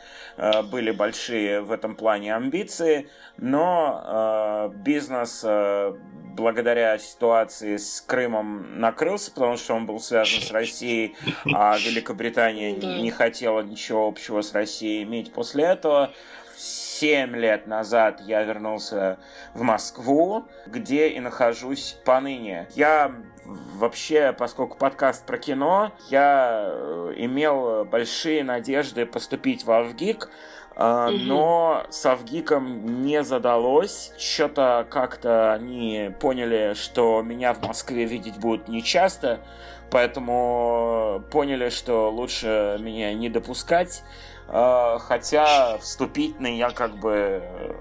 были 0.71 0.91
большие 0.91 1.59
в 1.59 1.71
этом 1.71 1.95
плане 1.95 2.33
амбиции, 2.33 3.09
но 3.37 4.71
бизнес 4.73 5.43
благодаря 6.39 6.97
ситуации 6.97 7.77
с 7.77 8.01
Крымом 8.01 8.79
накрылся, 8.79 9.31
потому 9.31 9.57
что 9.57 9.75
он 9.75 9.85
был 9.85 9.99
связан 9.99 10.41
с 10.41 10.51
Россией, 10.51 11.15
а 11.53 11.77
Великобритания 11.77 12.71
не 12.71 13.11
хотела 13.11 13.61
ничего 13.61 14.08
общего 14.09 14.41
с 14.41 14.53
Россией 14.53 15.03
иметь 15.03 15.31
после 15.31 15.63
этого. 15.65 16.11
7 16.57 17.33
лет 17.37 17.67
назад 17.67 18.19
я 18.19 18.43
вернулся 18.43 19.17
в 19.53 19.61
Москву, 19.61 20.45
где 20.67 21.07
и 21.07 21.21
нахожусь 21.21 21.97
поныне. 22.03 22.67
Я 22.75 23.13
вообще, 23.45 24.35
поскольку 24.37 24.77
подкаст 24.77 25.25
про 25.25 25.37
кино, 25.37 25.93
я 26.09 26.67
э, 26.69 27.13
имел 27.15 27.85
большие 27.85 28.43
надежды 28.43 29.05
поступить 29.05 29.63
в 29.63 29.71
Авгик, 29.71 30.25
угу. 30.25 30.29
Но 30.79 31.83
с 31.89 32.05
Авгиком 32.05 33.03
не 33.03 33.23
задалось. 33.23 34.13
Что-то 34.17 34.87
как-то 34.89 35.53
они 35.53 36.11
поняли, 36.19 36.73
что 36.73 37.21
меня 37.21 37.53
в 37.53 37.61
Москве 37.61 38.05
видеть 38.05 38.37
будут 38.37 38.69
нечасто, 38.69 39.41
поэтому 39.91 41.23
поняли, 41.31 41.69
что 41.69 42.09
лучше 42.09 42.77
меня 42.79 43.13
не 43.13 43.29
допускать. 43.29 44.03
Э, 44.47 44.97
хотя 44.99 45.77
вступительный 45.77 46.57
я 46.57 46.71
как 46.71 46.97
бы, 46.97 47.41
э, 47.43 47.73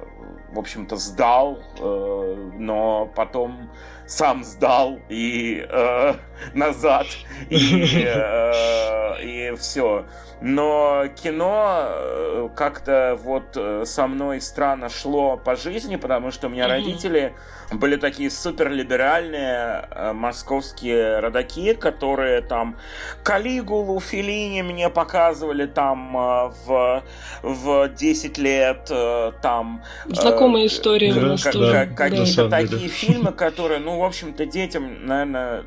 в 0.52 0.58
общем-то, 0.58 0.96
сдал, 0.96 1.58
э, 1.78 2.50
но 2.58 3.06
потом 3.14 3.70
сам 4.06 4.44
сдал 4.44 4.98
и 5.08 5.66
э, 5.68 6.14
назад 6.54 7.06
и, 7.50 8.04
э, 8.04 9.22
и 9.22 9.54
все. 9.56 10.04
Но 10.40 11.04
кино 11.16 12.50
как-то 12.54 13.18
вот 13.20 13.58
со 13.88 14.06
мной 14.06 14.40
странно 14.40 14.88
шло 14.88 15.36
по 15.36 15.56
жизни, 15.56 15.96
потому 15.96 16.30
что 16.30 16.46
у 16.46 16.50
меня 16.50 16.66
mm-hmm. 16.68 17.34
Были 17.72 17.96
такие 17.96 18.30
суперлиберальные 18.30 19.88
э, 19.90 20.12
московские 20.12 21.20
родаки, 21.20 21.74
которые 21.74 22.40
там 22.40 22.76
Калигулу, 23.22 24.00
Филини 24.00 24.62
мне 24.62 24.88
показывали 24.88 25.66
там 25.66 26.16
э, 26.16 26.52
в, 26.66 27.02
в 27.42 27.88
10 27.88 28.38
лет, 28.38 28.88
э, 28.90 29.32
там... 29.42 29.82
Знакомая 30.06 30.64
э, 30.64 30.66
история 30.66 31.12
у 31.12 31.20
нас 31.20 31.42
тоже. 31.42 31.92
Какие-то 31.94 32.48
такие 32.48 32.88
фильмы, 32.88 33.32
которые, 33.32 33.80
ну, 33.80 33.98
в 33.98 34.04
общем-то, 34.04 34.46
детям, 34.46 35.06
наверное, 35.06 35.64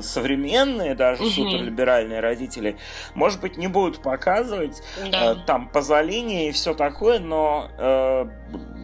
современные 0.00 0.94
даже 0.94 1.22
угу. 1.22 1.30
суперлиберальные 1.30 2.20
родители, 2.20 2.76
может 3.14 3.40
быть, 3.40 3.56
не 3.58 3.66
будут 3.66 4.02
показывать 4.02 4.82
да. 5.10 5.32
э, 5.32 5.36
там 5.46 5.68
Пазолини 5.68 6.48
и 6.48 6.52
все 6.52 6.72
такое, 6.74 7.18
но 7.18 7.70
э, 7.78 8.26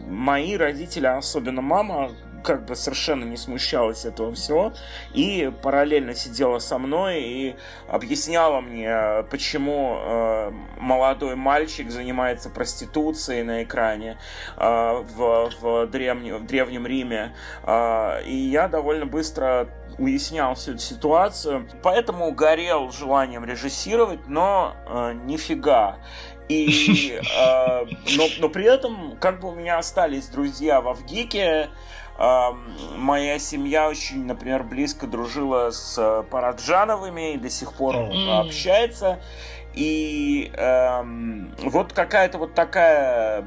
мои 0.07 0.55
родители, 0.55 1.07
особенно 1.07 1.61
мама, 1.61 2.11
как 2.43 2.65
бы 2.65 2.75
совершенно 2.75 3.23
не 3.23 3.37
смущалась 3.37 4.05
этого 4.05 4.33
всего 4.33 4.73
и 5.13 5.51
параллельно 5.61 6.15
сидела 6.15 6.59
со 6.59 6.77
мной 6.77 7.21
и 7.21 7.55
объясняла 7.87 8.61
мне, 8.61 9.23
почему 9.29 9.97
э, 9.99 10.51
молодой 10.77 11.35
мальчик 11.35 11.89
занимается 11.91 12.49
проституцией 12.49 13.43
на 13.43 13.63
экране 13.63 14.17
э, 14.57 15.03
в, 15.15 15.51
в, 15.61 15.87
древне, 15.87 16.35
в 16.35 16.45
Древнем 16.45 16.85
Риме. 16.85 17.33
Э, 17.63 18.23
и 18.25 18.35
я 18.35 18.67
довольно 18.67 19.05
быстро 19.05 19.67
уяснял 19.97 20.55
всю 20.55 20.71
эту 20.71 20.79
ситуацию, 20.79 21.67
поэтому 21.83 22.31
горел 22.31 22.91
желанием 22.91 23.45
режиссировать, 23.45 24.27
но 24.27 24.75
э, 24.87 25.13
нифига. 25.25 25.97
И, 26.47 27.19
э, 27.21 27.85
но, 28.17 28.27
но 28.39 28.49
при 28.49 28.65
этом, 28.65 29.17
как 29.19 29.39
бы 29.39 29.49
у 29.49 29.55
меня 29.55 29.77
остались 29.77 30.27
друзья 30.27 30.81
в 30.81 30.87
Авгике, 30.89 31.69
Моя 32.19 33.39
семья 33.39 33.87
очень, 33.87 34.25
например, 34.25 34.63
близко 34.63 35.07
дружила 35.07 35.71
с 35.71 35.97
э, 35.97 36.23
Параджановыми 36.29 37.35
и 37.35 37.37
до 37.37 37.49
сих 37.49 37.71
пор 37.73 37.95
mm. 37.95 38.39
общается. 38.41 39.21
И 39.73 40.51
эм, 40.55 41.55
вот 41.59 41.93
какая-то 41.93 42.37
вот 42.37 42.53
такая 42.55 43.45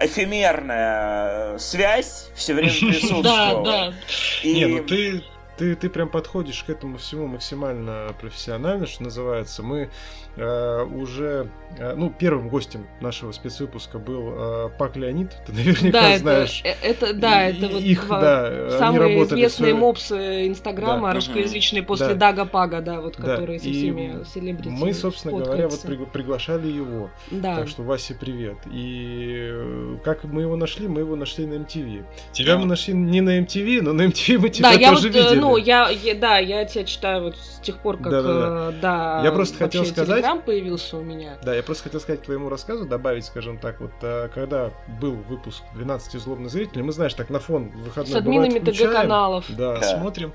эфемерная 0.00 1.58
связь 1.58 2.30
все 2.34 2.54
время 2.54 2.72
присутствовала. 2.80 3.64
Да, 3.64 3.90
да. 3.90 3.94
И... 4.42 4.54
Не, 4.54 4.66
ну 4.66 4.84
ты 4.84 5.22
ты, 5.60 5.76
ты 5.76 5.90
прям 5.90 6.08
подходишь 6.08 6.64
к 6.64 6.70
этому 6.70 6.96
всему 6.96 7.26
максимально 7.26 8.14
профессионально, 8.18 8.86
что 8.86 9.02
называется. 9.02 9.62
Мы 9.62 9.90
э, 10.36 10.82
уже, 10.84 11.50
ну, 11.78 12.10
первым 12.10 12.48
гостем 12.48 12.86
нашего 13.00 13.32
спецвыпуска 13.32 13.98
был 13.98 14.32
э, 14.34 14.68
Пак 14.78 14.96
Леонид, 14.96 15.30
ты 15.46 15.52
наверняка 15.54 16.00
да, 16.00 16.18
знаешь. 16.18 16.62
Это, 16.64 17.06
это, 17.06 17.14
да, 17.14 17.48
это 17.48 17.68
вот 17.68 17.82
их, 17.82 18.06
два, 18.06 18.20
да, 18.20 18.78
самые 18.78 19.24
известные 19.24 19.74
мопсы 19.74 20.48
Инстаграма, 20.48 21.08
да. 21.08 21.14
русскоязычные 21.14 21.82
после 21.82 22.08
да. 22.08 22.14
Дага 22.14 22.44
Пага, 22.44 22.80
да, 22.80 23.00
вот 23.00 23.16
да. 23.16 23.22
которые 23.22 23.58
со 23.58 23.68
и 23.68 23.72
всеми 23.72 24.24
селебрити 24.24 24.68
Мы, 24.68 24.92
собственно 24.94 25.38
говоря, 25.38 25.68
вот 25.68 26.12
приглашали 26.12 26.68
его. 26.68 27.10
Да. 27.30 27.56
Так 27.56 27.68
что, 27.68 27.82
Вася, 27.82 28.14
привет. 28.14 28.58
И 28.70 29.48
э, 29.50 29.96
как 30.04 30.24
мы 30.24 30.42
его 30.42 30.56
нашли? 30.56 30.88
Мы 30.88 31.00
его 31.00 31.16
нашли 31.16 31.46
на 31.46 31.54
MTV. 31.54 32.04
Тебя 32.32 32.58
мы 32.58 32.66
нашли 32.66 32.94
не 32.94 33.20
на 33.20 33.38
MTV, 33.40 33.82
но 33.82 33.92
на 33.92 34.02
MTV 34.02 34.38
мы 34.38 34.48
тебя 34.50 34.70
да, 34.70 34.72
я 34.72 34.90
тоже 34.90 35.08
вот, 35.08 35.16
э, 35.16 35.20
видели. 35.20 35.38
Ну, 35.38 35.56
я, 35.56 35.88
я, 35.88 36.14
да, 36.14 36.38
я 36.38 36.64
тебя 36.64 36.84
читаю 36.84 37.24
вот 37.24 37.36
с 37.36 37.60
тех 37.60 37.78
пор, 37.78 37.98
как, 37.98 38.10
да, 38.10 38.22
да, 38.22 38.32
да. 38.32 38.68
Э, 38.70 38.72
да 38.80 39.22
я 39.24 39.32
просто 39.32 39.58
хотел 39.58 39.84
сказать, 39.84 40.16
Телеграм 40.16 40.42
появился 40.42 40.96
у 40.96 41.02
меня. 41.02 41.38
Да, 41.42 41.59
я 41.60 41.64
просто 41.64 41.84
хотел 41.84 42.00
сказать 42.00 42.22
к 42.22 42.24
твоему 42.24 42.48
рассказу, 42.48 42.86
добавить, 42.86 43.26
скажем 43.26 43.58
так, 43.58 43.80
вот, 43.80 43.92
э, 44.00 44.30
когда 44.34 44.70
был 45.00 45.12
выпуск 45.12 45.62
12 45.74 46.18
злобных 46.18 46.50
зрителей, 46.50 46.82
мы, 46.82 46.92
знаешь, 46.92 47.12
так 47.12 47.28
на 47.28 47.38
фон 47.38 47.68
выходной 47.68 48.14
С 48.14 48.16
админами 48.16 48.58
ТГ-каналов. 48.58 49.44
Да, 49.50 49.78
да, 49.78 49.82
смотрим. 49.82 50.32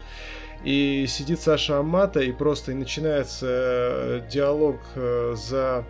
И 0.63 1.05
сидит 1.07 1.41
Саша 1.41 1.79
Амата, 1.79 2.21
и 2.21 2.31
просто 2.31 2.71
и 2.71 2.75
начинается 2.75 3.45
э, 3.47 4.21
диалог 4.29 4.77
э, 4.95 5.35
за 5.35 5.85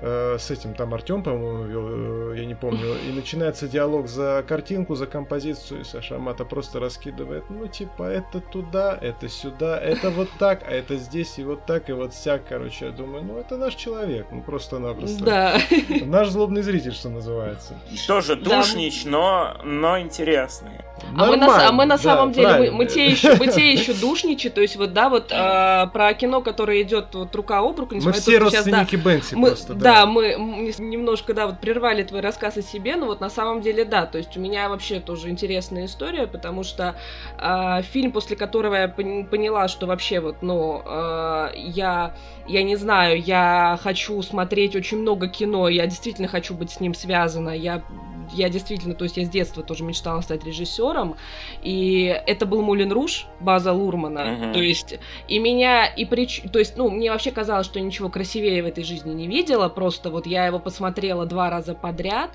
э, 0.00 0.36
с 0.38 0.50
этим 0.50 0.74
там 0.74 0.94
Артем, 0.94 1.22
по-моему, 1.22 1.64
вел, 1.64 2.32
я 2.34 2.44
не 2.44 2.54
помню. 2.54 2.96
И 3.08 3.12
начинается 3.12 3.68
диалог 3.68 4.08
за 4.08 4.44
картинку, 4.46 4.94
за 4.94 5.06
композицию, 5.06 5.80
и 5.80 5.84
Саша 5.84 6.16
Амата 6.16 6.44
просто 6.44 6.80
раскидывает, 6.80 7.44
ну, 7.50 7.66
типа, 7.66 8.04
это 8.04 8.40
туда, 8.40 8.96
это 9.00 9.28
сюда, 9.28 9.78
это 9.78 10.10
вот 10.10 10.28
так, 10.38 10.62
а 10.66 10.70
это 10.70 10.96
здесь, 10.96 11.38
и 11.38 11.44
вот 11.44 11.66
так, 11.66 11.90
и 11.90 11.92
вот 11.92 12.12
всяк, 12.12 12.42
короче, 12.48 12.86
я 12.86 12.90
думаю, 12.92 13.24
ну, 13.24 13.38
это 13.38 13.56
наш 13.56 13.74
человек, 13.74 14.26
ну, 14.30 14.42
просто-напросто. 14.42 15.24
Да. 15.24 15.58
Наш 16.04 16.28
злобный 16.28 16.62
зритель, 16.62 16.92
что 16.92 17.08
называется. 17.08 17.78
Тоже 18.06 18.36
душнич, 18.36 19.04
да. 19.04 19.10
но, 19.10 19.56
но 19.64 20.00
интересный. 20.00 20.80
А 21.16 21.26
мы, 21.26 21.36
на, 21.36 21.68
а 21.68 21.72
мы 21.72 21.86
на 21.86 21.96
да, 21.96 22.02
самом 22.02 22.32
деле, 22.32 22.70
мы, 22.70 22.70
мы, 22.70 22.86
те 22.86 23.06
еще, 23.06 23.34
мы 23.36 23.46
те 23.48 23.72
еще 23.72 23.92
душничи, 24.10 24.50
то 24.50 24.60
есть 24.60 24.76
вот, 24.76 24.92
да, 24.92 25.08
вот 25.08 25.30
э, 25.32 25.86
про 25.92 26.14
кино, 26.14 26.40
которое 26.40 26.82
идет 26.82 27.14
вот 27.14 27.34
рука 27.34 27.58
об 27.58 27.78
руку. 27.78 27.94
Мы 27.94 28.12
все 28.12 28.38
родственники 28.38 28.90
сейчас, 28.90 29.02
да, 29.02 29.10
Бенси 29.10 29.34
мы, 29.34 29.48
просто, 29.48 29.74
да. 29.74 29.80
Да, 29.80 30.06
мы 30.06 30.34
немножко, 30.78 31.34
да, 31.34 31.46
вот 31.46 31.60
прервали 31.60 32.02
твой 32.02 32.20
рассказ 32.20 32.56
о 32.56 32.62
себе, 32.62 32.96
но 32.96 33.06
вот 33.06 33.20
на 33.20 33.30
самом 33.30 33.60
деле, 33.60 33.84
да, 33.84 34.06
то 34.06 34.18
есть 34.18 34.36
у 34.36 34.40
меня 34.40 34.68
вообще 34.68 35.00
тоже 35.00 35.28
интересная 35.30 35.86
история, 35.86 36.26
потому 36.26 36.62
что 36.62 36.96
э, 37.38 37.82
фильм, 37.82 38.12
после 38.12 38.36
которого 38.36 38.74
я 38.74 38.88
поняла, 38.88 39.68
что 39.68 39.86
вообще 39.86 40.20
вот, 40.20 40.42
ну, 40.42 40.82
э, 40.84 41.48
я, 41.56 42.14
я 42.46 42.62
не 42.62 42.76
знаю, 42.76 43.20
я 43.20 43.78
хочу 43.82 44.20
смотреть 44.22 44.76
очень 44.76 44.98
много 44.98 45.28
кино, 45.28 45.68
я 45.68 45.86
действительно 45.86 46.28
хочу 46.28 46.54
быть 46.54 46.70
с 46.70 46.80
ним 46.80 46.94
связана, 46.94 47.50
я 47.50 47.82
я 48.32 48.48
действительно, 48.48 48.94
то 48.94 49.04
есть 49.04 49.16
я 49.16 49.24
с 49.24 49.28
детства 49.28 49.62
тоже 49.62 49.84
мечтала 49.84 50.20
стать 50.20 50.44
режиссером, 50.44 51.16
и 51.62 52.04
это 52.26 52.46
был 52.46 52.62
Мулин 52.62 52.92
Руш 52.92 53.26
База 53.40 53.72
Лурмана, 53.72 54.18
uh-huh. 54.20 54.52
то 54.52 54.60
есть 54.60 54.98
и 55.28 55.38
меня 55.38 55.86
и 55.86 56.04
прич, 56.04 56.42
то 56.52 56.58
есть 56.58 56.76
ну 56.76 56.90
мне 56.90 57.10
вообще 57.10 57.30
казалось, 57.30 57.66
что 57.66 57.80
ничего 57.80 58.08
красивее 58.08 58.62
в 58.62 58.66
этой 58.66 58.84
жизни 58.84 59.12
не 59.12 59.26
видела, 59.26 59.68
просто 59.68 60.10
вот 60.10 60.26
я 60.26 60.46
его 60.46 60.58
посмотрела 60.58 61.26
два 61.26 61.50
раза 61.50 61.74
подряд, 61.74 62.30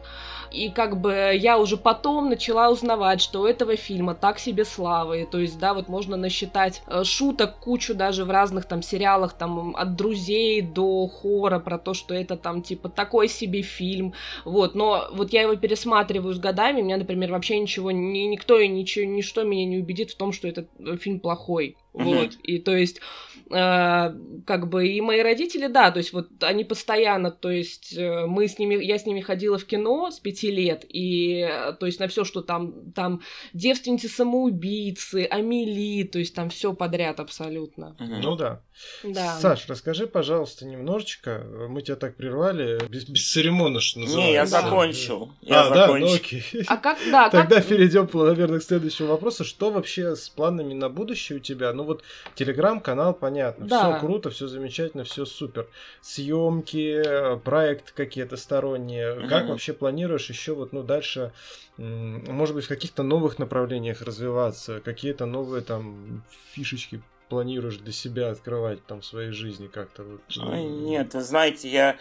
и 0.56 0.70
как 0.70 1.00
бы 1.00 1.32
я 1.36 1.60
уже 1.60 1.78
потом 1.78 2.30
начала 2.30 2.70
узнавать, 2.70 3.22
что 3.22 3.42
у 3.42 3.46
этого 3.46 3.76
фильма 3.76 4.16
так 4.16 4.40
себе 4.40 4.64
славы. 4.66 5.28
То 5.30 5.40
есть, 5.40 5.60
да, 5.60 5.74
вот 5.74 5.90
можно 5.90 6.16
насчитать 6.16 6.82
э, 6.88 7.04
шуток 7.04 7.60
кучу 7.60 7.94
даже 7.94 8.24
в 8.26 8.32
разных 8.32 8.66
там 8.66 8.82
сериалах, 8.82 9.34
там 9.34 9.76
от 9.76 9.96
друзей 9.96 10.62
до 10.62 11.08
хора 11.08 11.60
про 11.60 11.78
то, 11.78 11.94
что 11.94 12.14
это 12.14 12.38
там 12.38 12.62
типа 12.62 12.90
такой 12.90 13.28
себе 13.28 13.62
фильм. 13.62 14.14
Вот, 14.46 14.76
но 14.76 15.08
вот 15.12 15.34
я 15.34 15.42
его 15.42 15.56
пересматриваю 15.56 16.34
с 16.34 16.40
годами, 16.40 16.82
меня, 16.82 16.98
например, 16.98 17.32
вообще 17.32 17.60
ничего, 17.60 17.92
ни, 17.92 18.20
никто 18.20 18.58
и 18.58 18.68
ничего, 18.68 19.06
ничто 19.06 19.44
меня 19.44 19.66
не 19.66 19.78
убедит 19.78 20.12
в 20.12 20.18
том, 20.18 20.32
что 20.32 20.48
этот 20.48 20.70
э, 20.80 20.98
фильм 20.98 21.20
плохой. 21.20 21.78
Вот, 21.94 22.34
и 22.44 22.60
то 22.60 22.76
есть, 22.76 23.00
как 23.48 24.70
бы, 24.70 24.88
и 24.88 25.02
мои 25.02 25.22
родители, 25.22 25.68
да, 25.68 25.92
то 25.92 26.00
есть, 26.00 26.14
вот 26.14 26.30
они 26.42 26.64
постоянно, 26.64 27.30
то 27.30 27.52
есть, 27.52 27.96
э, 27.96 28.26
мы 28.26 28.48
с 28.48 28.58
ними, 28.58 28.84
я 28.84 28.98
с 28.98 29.06
ними 29.06 29.22
ходила 29.22 29.60
в 29.60 29.66
кино 29.66 30.10
с 30.10 30.20
пяти 30.20 30.50
лет, 30.50 30.84
и, 30.90 31.48
э, 31.48 31.74
то 31.74 31.86
есть, 31.86 32.00
на 32.00 32.08
все, 32.08 32.24
что 32.24 32.42
там, 32.42 32.92
там, 32.94 33.22
девственницы-самоубийцы, 33.54 35.28
Амели, 35.30 36.04
то 36.04 36.18
есть, 36.18 36.34
там 36.34 36.50
все 36.50 36.74
подряд 36.74 37.20
абсолютно. 37.20 37.96
Ну 38.00 38.36
да. 38.36 38.62
Да. 39.04 39.38
Саш, 39.40 39.68
расскажи, 39.70 40.08
пожалуйста, 40.08 40.66
немножечко, 40.66 41.46
мы 41.70 41.82
тебя 41.82 41.96
так 41.96 42.16
прервали, 42.16 42.86
без, 42.90 43.08
без 43.08 43.32
церемона, 43.32 43.80
что 43.80 44.00
называется. 44.00 44.28
Не, 44.28 44.34
я 44.34 44.46
закончил. 44.46 45.32
Я 45.42 45.62
а, 45.62 45.70
закончил. 45.70 45.94
да, 45.94 46.08
ну 46.08 46.16
окей. 46.16 46.64
А 46.68 46.78
как, 46.78 46.98
да, 47.10 47.30
Тогда 47.30 47.58
как... 47.58 47.66
перейдем, 47.68 48.10
наверное, 48.12 48.60
к 48.60 48.64
следующему 48.64 49.10
вопросу. 49.10 49.46
Что 49.46 49.70
вообще 49.70 50.16
с 50.16 50.30
планами 50.30 50.74
на 50.74 50.90
будущее 50.90 51.38
у 51.38 51.40
тебя? 51.40 51.72
Ну, 51.72 51.84
вот 51.84 52.04
телеграм-канал, 52.36 53.14
понятно, 53.14 53.35
да. 53.58 53.92
все 53.92 54.00
круто, 54.00 54.30
все 54.30 54.48
замечательно, 54.48 55.04
все 55.04 55.26
супер. 55.26 55.68
Съемки, 56.02 57.38
проекты 57.44 57.92
какие-то 57.94 58.38
сторонние. 58.38 59.20
Угу. 59.20 59.28
Как 59.28 59.48
вообще 59.48 59.74
планируешь 59.74 60.30
еще 60.30 60.54
вот, 60.54 60.74
ну, 60.74 60.84
дальше, 60.84 61.32
может 61.78 62.56
быть, 62.56 62.66
в 62.66 62.70
каких-то 62.70 63.04
новых 63.04 63.40
направлениях 63.40 64.02
развиваться, 64.02 64.80
какие-то 64.80 65.26
новые 65.26 65.62
там 65.62 66.24
фишечки 66.54 67.02
планируешь 67.30 67.78
для 67.78 67.92
себя 67.92 68.30
открывать 68.30 68.86
там 68.86 69.02
в 69.02 69.06
своей 69.06 69.32
жизни 69.32 69.68
как-то? 69.68 70.04
Вот? 70.04 70.22
Ой, 70.38 70.64
нет, 70.64 71.14
знаете, 71.14 71.70
я 71.70 71.96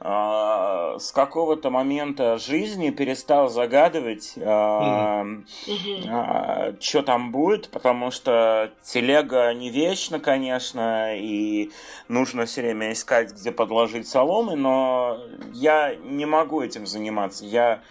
э, 0.00 0.98
с 0.98 1.12
какого-то 1.12 1.70
момента 1.70 2.38
жизни 2.38 2.90
перестал 2.90 3.48
загадывать, 3.48 4.34
э, 4.36 4.40
mm. 4.40 5.44
э, 5.66 6.76
что 6.80 7.02
там 7.02 7.32
будет, 7.32 7.68
потому 7.68 8.10
что 8.10 8.70
телега 8.82 9.52
не 9.52 9.70
вечна, 9.70 10.20
конечно, 10.20 11.16
и 11.16 11.70
нужно 12.08 12.46
все 12.46 12.62
время 12.62 12.92
искать, 12.92 13.32
где 13.32 13.52
подложить 13.52 14.08
соломы, 14.08 14.56
но 14.56 15.20
я 15.52 15.94
не 15.96 16.26
могу 16.26 16.60
этим 16.60 16.86
заниматься. 16.86 17.44
Я 17.44 17.82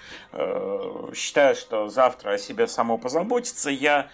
считаю, 1.15 1.56
что 1.56 1.89
завтра 1.89 2.32
о 2.32 2.38
себе 2.38 2.67
само 2.67 2.97
позаботиться. 2.97 3.69
Я 3.69 4.10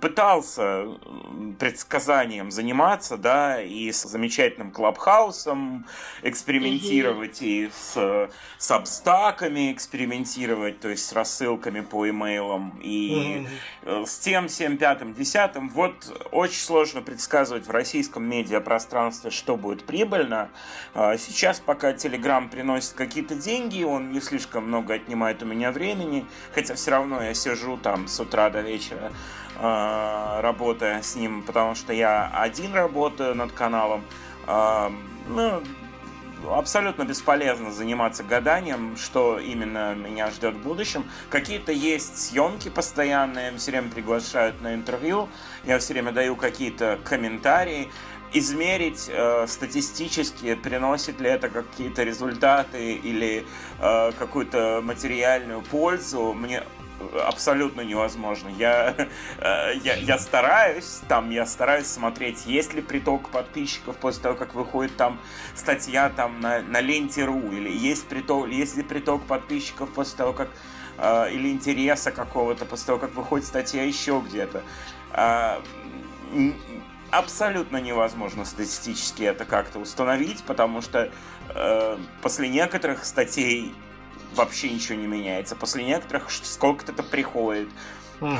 пытался 0.00 0.86
предсказанием 1.58 2.52
заниматься, 2.52 3.16
да, 3.16 3.60
и 3.60 3.90
с 3.90 4.04
замечательным 4.04 4.70
клабхаусом 4.70 5.86
экспериментировать, 6.22 7.42
и 7.42 7.68
с 7.72 8.30
сабстаками 8.58 9.72
экспериментировать, 9.72 10.78
то 10.78 10.88
есть 10.88 11.06
с 11.06 11.12
рассылками 11.12 11.80
по 11.80 12.08
имейлам, 12.08 12.78
и 12.80 13.44
mm-hmm. 13.84 14.06
с 14.06 14.18
тем, 14.18 14.46
всем 14.46 14.76
пятым, 14.76 15.14
десятым. 15.14 15.68
Вот 15.68 16.28
очень 16.30 16.60
сложно 16.60 17.02
предсказывать 17.02 17.66
в 17.66 17.70
российском 17.72 18.24
медиапространстве, 18.24 19.30
что 19.32 19.56
будет 19.56 19.84
прибыльно. 19.84 20.50
А 20.94 21.18
сейчас, 21.18 21.58
пока 21.58 21.92
Telegram 21.92 22.48
приносит 22.48 22.92
какие-то 22.92 23.34
деньги, 23.34 23.82
он 23.82 24.12
не 24.12 24.20
слишком 24.20 24.68
много 24.68 24.94
отнимает 25.14 25.42
у 25.42 25.46
меня 25.46 25.70
времени, 25.70 26.26
хотя 26.54 26.74
все 26.74 26.90
равно 26.90 27.22
я 27.22 27.34
сижу 27.34 27.76
там 27.76 28.08
с 28.08 28.18
утра 28.20 28.50
до 28.50 28.60
вечера 28.60 29.12
э, 29.58 30.40
работая 30.40 31.02
с 31.02 31.14
ним, 31.14 31.42
потому 31.42 31.74
что 31.74 31.92
я 31.92 32.30
один 32.34 32.74
работаю 32.74 33.34
над 33.34 33.52
каналом. 33.52 34.04
Э, 34.48 34.90
ну, 35.28 35.62
абсолютно 36.50 37.04
бесполезно 37.04 37.72
заниматься 37.72 38.24
гаданием, 38.24 38.96
что 38.96 39.38
именно 39.38 39.94
меня 39.94 40.30
ждет 40.30 40.54
в 40.54 40.62
будущем. 40.62 41.04
Какие-то 41.30 41.70
есть 41.70 42.18
съемки 42.18 42.68
постоянные, 42.68 43.56
все 43.56 43.70
время 43.70 43.90
приглашают 43.90 44.60
на 44.62 44.74
интервью, 44.74 45.28
я 45.64 45.78
все 45.78 45.94
время 45.94 46.12
даю 46.12 46.34
какие-то 46.36 46.98
комментарии. 47.04 47.90
Измерить 48.34 49.08
э, 49.08 49.46
статистически, 49.46 50.54
приносит 50.56 51.20
ли 51.20 51.30
это 51.30 51.48
какие-то 51.48 52.02
результаты 52.02 52.94
или 52.94 53.46
э, 53.78 54.12
какую-то 54.18 54.80
материальную 54.82 55.62
пользу, 55.62 56.34
мне 56.34 56.62
абсолютно 57.26 57.82
невозможно. 57.82 58.48
Я, 58.48 58.94
э, 59.38 59.74
я, 59.82 59.94
я 59.96 60.18
стараюсь, 60.18 61.00
там, 61.08 61.30
я 61.30 61.46
стараюсь 61.46 61.86
смотреть, 61.86 62.46
есть 62.46 62.74
ли 62.74 62.82
приток 62.82 63.30
подписчиков 63.30 63.96
после 63.96 64.22
того, 64.22 64.34
как 64.34 64.54
выходит 64.54 64.96
там 64.96 65.20
статья 65.54 66.10
там 66.10 66.40
на, 66.40 66.62
на 66.62 66.80
ленте.ру, 66.80 67.52
или 67.52 67.70
есть 67.70 68.06
приток, 68.06 68.48
есть 68.48 68.76
ли 68.76 68.82
приток 68.82 69.22
подписчиков 69.24 69.90
после 69.90 70.16
того, 70.16 70.32
как 70.32 70.50
э, 70.98 71.32
или 71.32 71.50
интереса 71.50 72.10
какого-то 72.10 72.64
после 72.64 72.86
того, 72.86 72.98
как 72.98 73.14
выходит 73.14 73.46
статья 73.46 73.84
еще 73.84 74.22
где-то. 74.26 74.62
Э, 75.12 75.60
абсолютно 77.18 77.78
невозможно 77.78 78.44
статистически 78.44 79.22
это 79.22 79.44
как-то 79.44 79.78
установить, 79.78 80.42
потому 80.44 80.82
что 80.82 81.10
э, 81.54 81.98
после 82.22 82.48
некоторых 82.48 83.04
статей 83.04 83.74
вообще 84.34 84.70
ничего 84.70 84.98
не 84.98 85.06
меняется. 85.06 85.56
После 85.56 85.84
некоторых 85.84 86.30
сколько-то 86.30 86.92
это 86.92 87.02
приходит. 87.02 87.68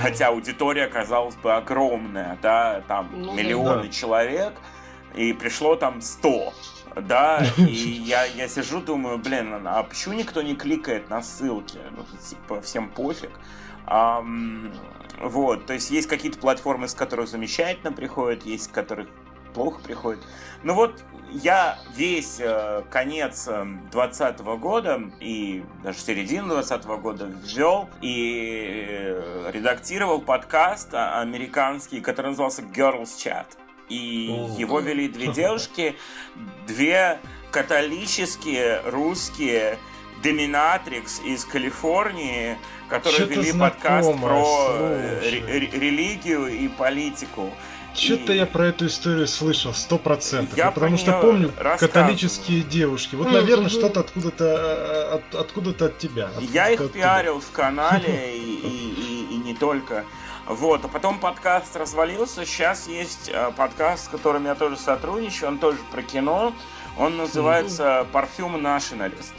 Хотя 0.01 0.29
аудитория, 0.29 0.87
казалось 0.87 1.35
бы, 1.35 1.53
огромная, 1.53 2.39
да, 2.41 2.83
там 2.89 3.11
ну, 3.13 3.35
миллионы 3.35 3.85
да. 3.85 3.89
человек, 3.89 4.55
и 5.15 5.33
пришло 5.33 5.77
там 5.77 6.01
100 6.01 6.55
да, 6.97 7.45
и 7.57 7.63
я, 7.73 8.25
я 8.25 8.49
сижу, 8.49 8.81
думаю, 8.81 9.19
блин, 9.19 9.67
а 9.67 9.83
почему 9.83 10.15
никто 10.15 10.43
не 10.43 10.55
кликает 10.55 11.11
на 11.11 11.23
ссылки? 11.23 11.79
Ну, 11.91 12.05
типа, 12.29 12.61
всем 12.61 12.89
пофиг. 12.89 13.31
А, 13.33 13.41
вот, 13.87 15.67
то 15.67 15.73
есть 15.73 15.91
есть 15.91 16.09
какие-то 16.09 16.39
платформы, 16.39 16.89
с 16.89 16.95
которых 16.95 17.29
замечательно 17.29 17.93
приходят, 17.93 18.45
есть 18.45 18.65
с 18.65 18.69
которых 18.69 19.09
плохо 19.55 19.81
приходят. 19.83 20.21
Ну 20.63 20.75
вот, 20.75 21.03
я 21.31 21.79
весь 21.95 22.39
э, 22.41 22.83
конец 22.91 23.45
2020 23.45 24.41
э, 24.41 24.57
года 24.57 25.03
и 25.21 25.65
даже 25.83 25.99
середину 25.99 26.49
2020 26.55 26.87
года 27.01 27.33
ввел 27.45 27.89
и 28.01 28.85
э, 28.87 29.51
редактировал 29.53 30.21
подкаст 30.21 30.93
американский, 30.93 32.01
который 32.01 32.29
назывался 32.29 32.63
Girls 32.63 33.17
Chat. 33.17 33.47
И 33.89 34.29
О. 34.31 34.59
его 34.59 34.81
вели 34.81 35.09
две 35.09 35.29
девушки, 35.29 35.97
две 36.67 37.19
католические 37.51 38.81
русские 38.87 39.79
доминатрикс 40.23 41.21
из 41.21 41.45
Калифорнии, 41.45 42.57
которые 43.01 43.27
вели 43.27 43.53
подкаст 43.53 44.21
про 44.21 45.21
религию 45.23 46.47
и 46.47 46.69
политику. 46.69 47.53
Что-то 47.95 48.33
и... 48.33 48.39
я 48.39 48.47
про 48.47 48.67
эту 48.67 48.87
историю 48.87 49.29
слышал, 49.29 49.73
сто 49.73 49.99
процентов. 49.99 50.57
Я 50.57 50.71
потому 50.71 50.97
что 50.97 51.21
помню 51.21 51.53
католические 51.79 52.63
девушки. 52.63 53.15
Вот, 53.15 53.31
наверное, 53.31 53.69
что-то 53.69 54.01
откуда-то 54.01 54.45
э, 54.45 55.15
от, 55.15 55.35
откуда-то 55.35 55.87
от 55.87 55.99
тебя. 55.99 56.27
Откуда 56.27 56.53
я 56.53 56.71
их 56.71 56.81
оттуда. 56.81 56.95
пиарил 56.95 57.41
в 57.41 57.51
канале 57.53 58.37
и, 58.37 58.41
и, 58.41 59.29
и, 59.29 59.35
и 59.35 59.37
не 59.37 59.55
только. 59.55 60.05
Вот, 60.47 60.85
а 60.85 60.89
потом 60.89 61.19
подкаст 61.21 61.77
развалился. 61.77 62.45
Сейчас 62.45 62.89
есть 62.89 63.31
э, 63.33 63.53
подкаст, 63.57 64.07
с 64.07 64.09
которым 64.09 64.45
я 64.45 64.55
тоже 64.55 64.77
сотрудничаю. 64.77 65.51
Он 65.51 65.59
тоже 65.59 65.79
про 65.93 66.03
кино. 66.03 66.53
Он 66.99 67.17
называется 67.17 68.07
«Парфюм 68.13 68.57
Nationalist». 68.57 69.35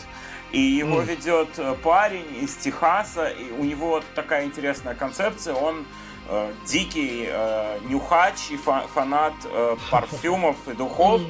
И 0.55 0.61
его 0.61 1.01
ведет 1.01 1.49
э, 1.59 1.75
парень 1.83 2.25
из 2.41 2.55
Техаса. 2.55 3.27
И 3.27 3.51
у 3.51 3.65
него 3.65 4.01
такая 4.15 4.45
интересная 4.45 4.95
концепция. 4.95 5.53
Он 5.53 5.85
э, 6.29 6.53
дикий 6.65 7.25
э, 7.27 7.79
нюхач 7.89 8.51
и 8.51 8.55
фа- 8.57 8.87
фанат 8.93 9.33
э, 9.43 9.75
парфюмов 9.91 10.55
и 10.67 10.71
духов. 10.73 11.21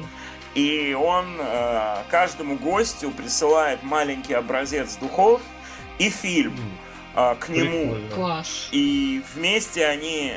И 0.54 0.94
он 0.94 1.24
э, 1.40 2.02
каждому 2.08 2.56
гостю 2.56 3.10
присылает 3.10 3.82
маленький 3.82 4.34
образец 4.34 4.96
духов 4.96 5.40
и 5.98 6.08
фильм 6.08 6.54
э, 7.16 7.34
к 7.40 7.48
нему. 7.48 7.96
Класс. 8.14 8.68
И 8.70 9.22
вместе 9.34 9.86
они, 9.86 10.34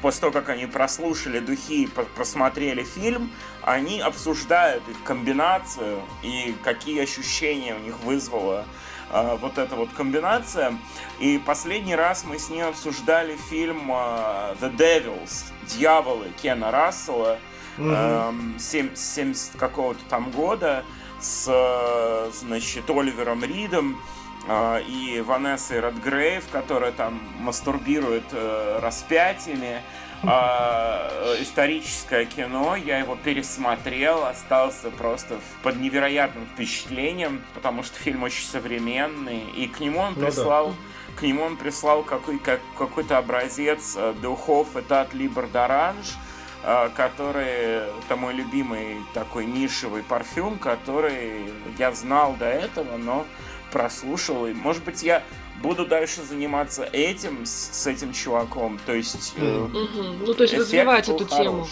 после 0.00 0.20
того, 0.22 0.32
как 0.32 0.48
они 0.48 0.64
прослушали 0.64 1.40
духи 1.40 1.82
и 1.84 1.86
просмотрели 1.86 2.84
фильм, 2.84 3.30
они 3.62 4.00
обсуждают 4.00 4.88
их 4.88 5.02
комбинацию 5.02 6.00
и 6.22 6.54
какие 6.64 7.02
ощущения 7.02 7.74
у 7.74 7.78
них 7.78 7.98
вызвало 8.00 8.64
э, 9.10 9.36
вот 9.40 9.58
эта 9.58 9.76
вот 9.76 9.90
комбинация. 9.96 10.76
И 11.18 11.38
последний 11.38 11.94
раз 11.94 12.24
мы 12.24 12.38
с 12.38 12.48
ним 12.48 12.66
обсуждали 12.66 13.36
фильм 13.48 13.90
э, 13.90 14.54
The 14.60 14.76
Devils, 14.76 15.44
Дьяволы 15.68 16.32
Кена 16.40 16.70
Рассела, 16.70 17.38
mm-hmm. 17.78 18.56
э, 18.58 18.96
70 18.96 19.58
какого-то 19.58 20.00
там 20.08 20.30
года 20.30 20.84
с, 21.20 22.30
значит, 22.32 22.88
Оливером 22.88 23.44
Ридом 23.44 24.00
э, 24.48 24.82
и 24.82 25.20
Ванессой 25.20 25.80
Редгрейв, 25.80 26.44
которая 26.50 26.92
там 26.92 27.20
мастурбирует 27.40 28.24
э, 28.32 28.78
распятиями. 28.82 29.82
Э, 30.22 31.36
историческое 31.40 32.26
кино, 32.26 32.76
я 32.76 32.98
его 32.98 33.16
пересмотрел, 33.16 34.24
остался 34.24 34.90
просто 34.90 35.40
под 35.62 35.76
невероятным 35.76 36.46
впечатлением, 36.46 37.42
потому 37.54 37.82
что 37.82 37.98
фильм 37.98 38.22
очень 38.22 38.44
современный, 38.44 39.40
и 39.56 39.66
к 39.66 39.80
нему 39.80 40.00
он 40.00 40.14
прислал, 40.14 40.68
ну, 40.68 40.74
да. 40.74 41.20
к 41.20 41.22
нему 41.22 41.44
он 41.44 41.56
прислал 41.56 42.02
какой, 42.02 42.38
как, 42.38 42.60
какой-то 42.76 43.16
образец 43.16 43.94
э, 43.96 44.14
духов 44.20 44.76
Этат 44.76 45.14
Либер 45.14 45.46
Доранж, 45.46 46.16
э, 46.64 46.90
который, 46.94 47.88
это 48.04 48.16
мой 48.16 48.34
любимый 48.34 48.96
такой 49.14 49.46
нишевый 49.46 50.02
парфюм, 50.02 50.58
который 50.58 51.50
я 51.78 51.92
знал 51.92 52.34
до 52.34 52.46
этого, 52.46 52.98
но 52.98 53.24
прослушал, 53.72 54.46
и, 54.46 54.52
может 54.52 54.84
быть, 54.84 55.02
я 55.02 55.22
буду 55.62 55.86
дальше 55.86 56.22
заниматься 56.22 56.84
этим 56.92 57.44
с, 57.44 57.70
с 57.72 57.86
этим 57.86 58.12
чуваком. 58.12 58.78
То 58.86 58.94
есть, 58.94 59.34
э, 59.36 59.68
ну, 60.20 60.34
то 60.34 60.42
есть 60.42 60.54
развивать 60.54 61.08
эту 61.08 61.26
хороший. 61.26 61.44
тему. 61.44 61.68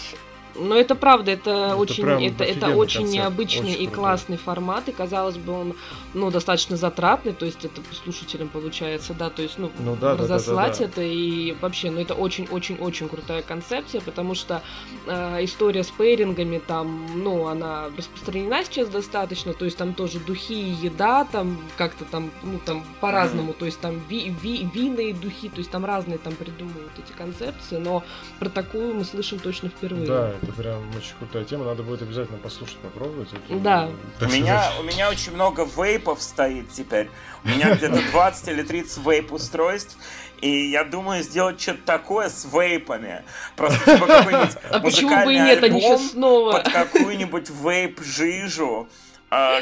Но 0.55 0.75
это 0.75 0.95
правда, 0.95 1.31
это, 1.31 1.51
это 1.51 1.75
очень, 1.75 2.25
это, 2.25 2.43
это 2.43 2.67
очень 2.69 3.01
концерт, 3.01 3.23
необычный 3.23 3.71
очень 3.73 3.83
и 3.83 3.87
классный 3.87 4.37
формат, 4.37 4.89
и 4.89 4.91
казалось 4.91 5.37
бы 5.37 5.53
он, 5.53 5.75
ну, 6.13 6.31
достаточно 6.31 6.75
затратный, 6.75 7.33
то 7.33 7.45
есть 7.45 7.63
это 7.63 7.81
слушателям 8.03 8.49
получается, 8.49 9.13
да, 9.13 9.29
то 9.29 9.41
есть, 9.41 9.57
ну, 9.57 9.71
ну 9.79 9.95
да, 9.95 10.15
разослать 10.15 10.79
да, 10.79 10.85
да, 10.85 10.85
да, 10.85 10.85
это 10.85 11.01
и 11.01 11.55
вообще, 11.61 11.91
ну, 11.91 12.01
это 12.01 12.13
очень-очень-очень 12.13 13.09
крутая 13.09 13.41
концепция, 13.41 14.01
потому 14.01 14.35
что 14.35 14.61
э, 15.07 15.43
история 15.43 15.83
с 15.83 15.91
пейрингами 15.91 16.59
там, 16.65 17.07
ну, 17.15 17.47
она 17.47 17.85
распространена 17.97 18.63
сейчас 18.63 18.89
достаточно, 18.89 19.53
то 19.53 19.65
есть 19.65 19.77
там 19.77 19.93
тоже 19.93 20.19
духи 20.19 20.53
и 20.53 20.85
еда, 20.85 21.25
там 21.25 21.57
как-то 21.77 22.05
там, 22.05 22.31
ну, 22.43 22.59
там 22.65 22.83
по-разному, 22.99 23.51
mm-hmm. 23.51 23.59
то 23.59 23.65
есть 23.65 23.79
там 23.79 24.01
ви, 24.09 24.35
ви, 24.41 24.69
вина 24.73 25.01
и 25.01 25.13
духи, 25.13 25.49
то 25.49 25.59
есть 25.59 25.71
там 25.71 25.85
разные 25.85 26.17
там 26.17 26.33
придумывают 26.33 26.91
эти 26.97 27.15
концепции, 27.15 27.77
но 27.77 28.03
про 28.39 28.49
такую 28.49 28.95
мы 28.95 29.03
слышим 29.03 29.39
точно 29.39 29.69
впервые. 29.69 30.07
Да, 30.07 30.33
это 30.41 30.51
прям 30.53 30.89
очень 30.95 31.15
крутая 31.17 31.45
тема, 31.45 31.65
надо 31.65 31.83
будет 31.83 32.01
обязательно 32.01 32.37
послушать, 32.37 32.77
попробовать. 32.77 33.29
Это, 33.33 33.59
да. 33.59 33.89
У 34.21 34.25
меня, 34.31 34.71
у 34.79 34.83
меня 34.83 35.09
очень 35.09 35.33
много 35.33 35.65
вейпов 35.65 36.21
стоит 36.21 36.71
теперь. 36.71 37.09
У 37.43 37.49
меня 37.49 37.75
где-то 37.75 38.01
20 38.11 38.47
или 38.49 38.63
30 38.63 38.97
вейп-устройств, 39.05 39.97
и 40.41 40.69
я 40.69 40.83
думаю 40.83 41.23
сделать 41.23 41.61
что-то 41.61 41.81
такое 41.85 42.29
с 42.29 42.45
вейпами. 42.51 43.23
Просто 43.55 43.79
типа 43.93 44.07
какой-нибудь 44.07 44.57
а 44.69 44.79
почему 44.79 45.25
бы 45.25 45.33
и 45.33 45.39
нет, 45.39 45.63
они 45.63 45.81
сейчас 45.81 46.11
снова 46.11 46.53
под 46.53 46.71
какую-нибудь 46.71 47.49
вейп-жижу, 47.49 48.87
а, 49.29 49.61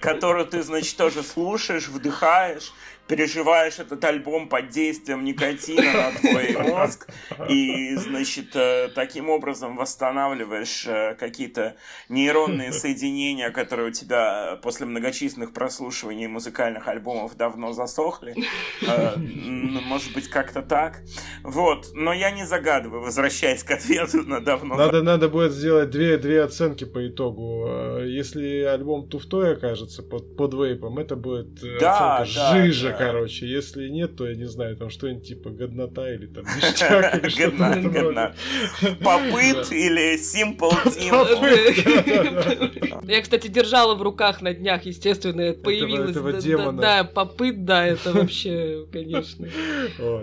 которую 0.00 0.46
ты, 0.46 0.62
значит, 0.62 0.96
тоже 0.96 1.22
слушаешь, 1.22 1.88
вдыхаешь, 1.88 2.72
переживаешь 3.06 3.78
этот 3.78 4.02
альбом 4.04 4.48
под 4.48 4.70
действием 4.70 5.24
никотина 5.24 5.92
на 5.92 6.12
твой 6.12 6.56
мозг 6.70 7.08
и, 7.48 7.94
значит, 7.96 8.56
э, 8.56 8.88
таким 8.94 9.28
образом 9.28 9.76
восстанавливаешь 9.76 10.86
э, 10.86 11.14
какие-то 11.18 11.76
нейронные 12.08 12.72
соединения, 12.72 13.50
которые 13.50 13.88
у 13.88 13.92
тебя 13.92 14.58
после 14.62 14.86
многочисленных 14.86 15.52
прослушиваний 15.52 16.26
музыкальных 16.26 16.88
альбомов 16.88 17.36
давно 17.36 17.72
засохли. 17.72 18.34
Э, 18.86 19.16
может 19.16 20.14
быть, 20.14 20.28
как-то 20.28 20.62
так. 20.62 21.00
Вот. 21.42 21.88
Но 21.92 22.12
я 22.12 22.30
не 22.30 22.46
загадываю, 22.46 23.02
возвращаясь 23.02 23.62
к 23.62 23.70
ответу 23.70 24.22
на 24.22 24.40
давно. 24.40 24.76
Надо, 24.76 25.02
надо 25.02 25.28
будет 25.28 25.52
сделать 25.52 25.90
две, 25.90 26.16
две 26.16 26.42
оценки 26.42 26.84
по 26.84 27.06
итогу. 27.06 27.68
Если 28.02 28.62
альбом 28.62 29.08
туфтой 29.08 29.54
окажется 29.54 30.02
под, 30.02 30.36
под 30.36 30.54
вейпом, 30.54 30.98
это 30.98 31.16
будет 31.16 31.54
да, 31.78 32.18
оценка 32.18 32.34
да, 32.34 32.54
жижа. 32.54 32.93
Короче. 32.98 33.46
Если 33.46 33.88
нет, 33.88 34.16
то 34.16 34.28
я 34.28 34.34
не 34.34 34.46
знаю, 34.46 34.76
там 34.76 34.90
что-нибудь 34.90 35.26
типа 35.26 35.50
годнота 35.50 36.12
или 36.12 36.26
там 36.26 36.44
ништяк 36.44 37.22
или 37.22 37.28
что-то 37.34 38.34
Попыт 39.02 39.72
или 39.72 40.16
Simple 40.16 40.84
Team. 40.94 43.10
Я, 43.10 43.22
кстати, 43.22 43.48
держала 43.48 43.94
в 43.94 44.02
руках 44.02 44.42
на 44.42 44.54
днях, 44.54 44.84
естественно, 44.84 45.52
появилась. 45.52 46.14
Да, 46.76 47.04
попыт, 47.04 47.64
да, 47.64 47.86
это 47.86 48.12
вообще, 48.12 48.86
конечно. 48.92 49.48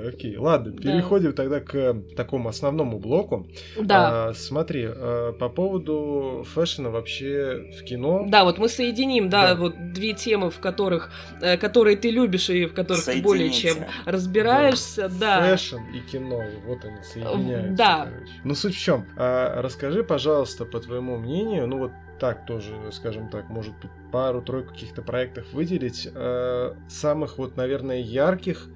Окей, 0.08 0.38
ладно, 0.38 0.74
переходим 0.74 1.34
тогда 1.34 1.60
к 1.60 1.96
такому 2.16 2.50
основному 2.50 3.00
блоку. 3.00 3.48
Да. 3.80 4.30
А, 4.30 4.34
смотри, 4.34 4.88
а, 4.88 5.34
по 5.34 5.50
поводу 5.50 6.46
fashion 6.54 6.85
а 6.85 6.90
вообще 6.90 7.72
в 7.80 7.84
кино. 7.84 8.26
Да, 8.28 8.44
вот 8.44 8.58
мы 8.58 8.70
соединим, 8.70 9.30
да, 9.30 9.56
вот 9.56 9.94
две 9.94 10.14
темы, 10.14 10.50
в 10.50 10.60
которых, 10.60 11.12
э, 11.42 11.58
которые 11.58 11.98
ты 11.98 12.10
любишь 12.10 12.50
и 12.50 12.61
в 12.68 12.74
которых 12.74 13.04
ты 13.04 13.22
более 13.22 13.52
чем 13.52 13.78
разбираешься, 14.06 15.10
да. 15.10 15.42
Fashion 15.42 15.80
и 15.94 16.00
кино, 16.00 16.44
вот 16.66 16.84
они 16.86 17.02
соединяются. 17.04 17.76
Да. 17.76 18.06
Короче. 18.06 18.32
Ну 18.44 18.56
суть 18.56 18.76
в 18.76 18.80
чем? 18.80 19.06
А, 19.18 19.62
расскажи, 19.62 20.04
пожалуйста, 20.04 20.66
по 20.66 20.80
твоему 20.80 21.18
мнению, 21.18 21.68
ну 21.68 21.78
вот 21.78 21.92
так 22.20 22.46
тоже, 22.46 22.76
скажем 22.92 23.30
так, 23.30 23.50
может 23.50 23.74
быть, 23.80 23.90
пару-тройку 24.12 24.74
каких-то 24.74 25.02
проектов 25.02 25.52
выделить, 25.54 26.08
э, 26.14 26.76
самых 26.88 27.40
вот, 27.40 27.58
наверное, 27.58 28.00
ярких, 28.00 28.68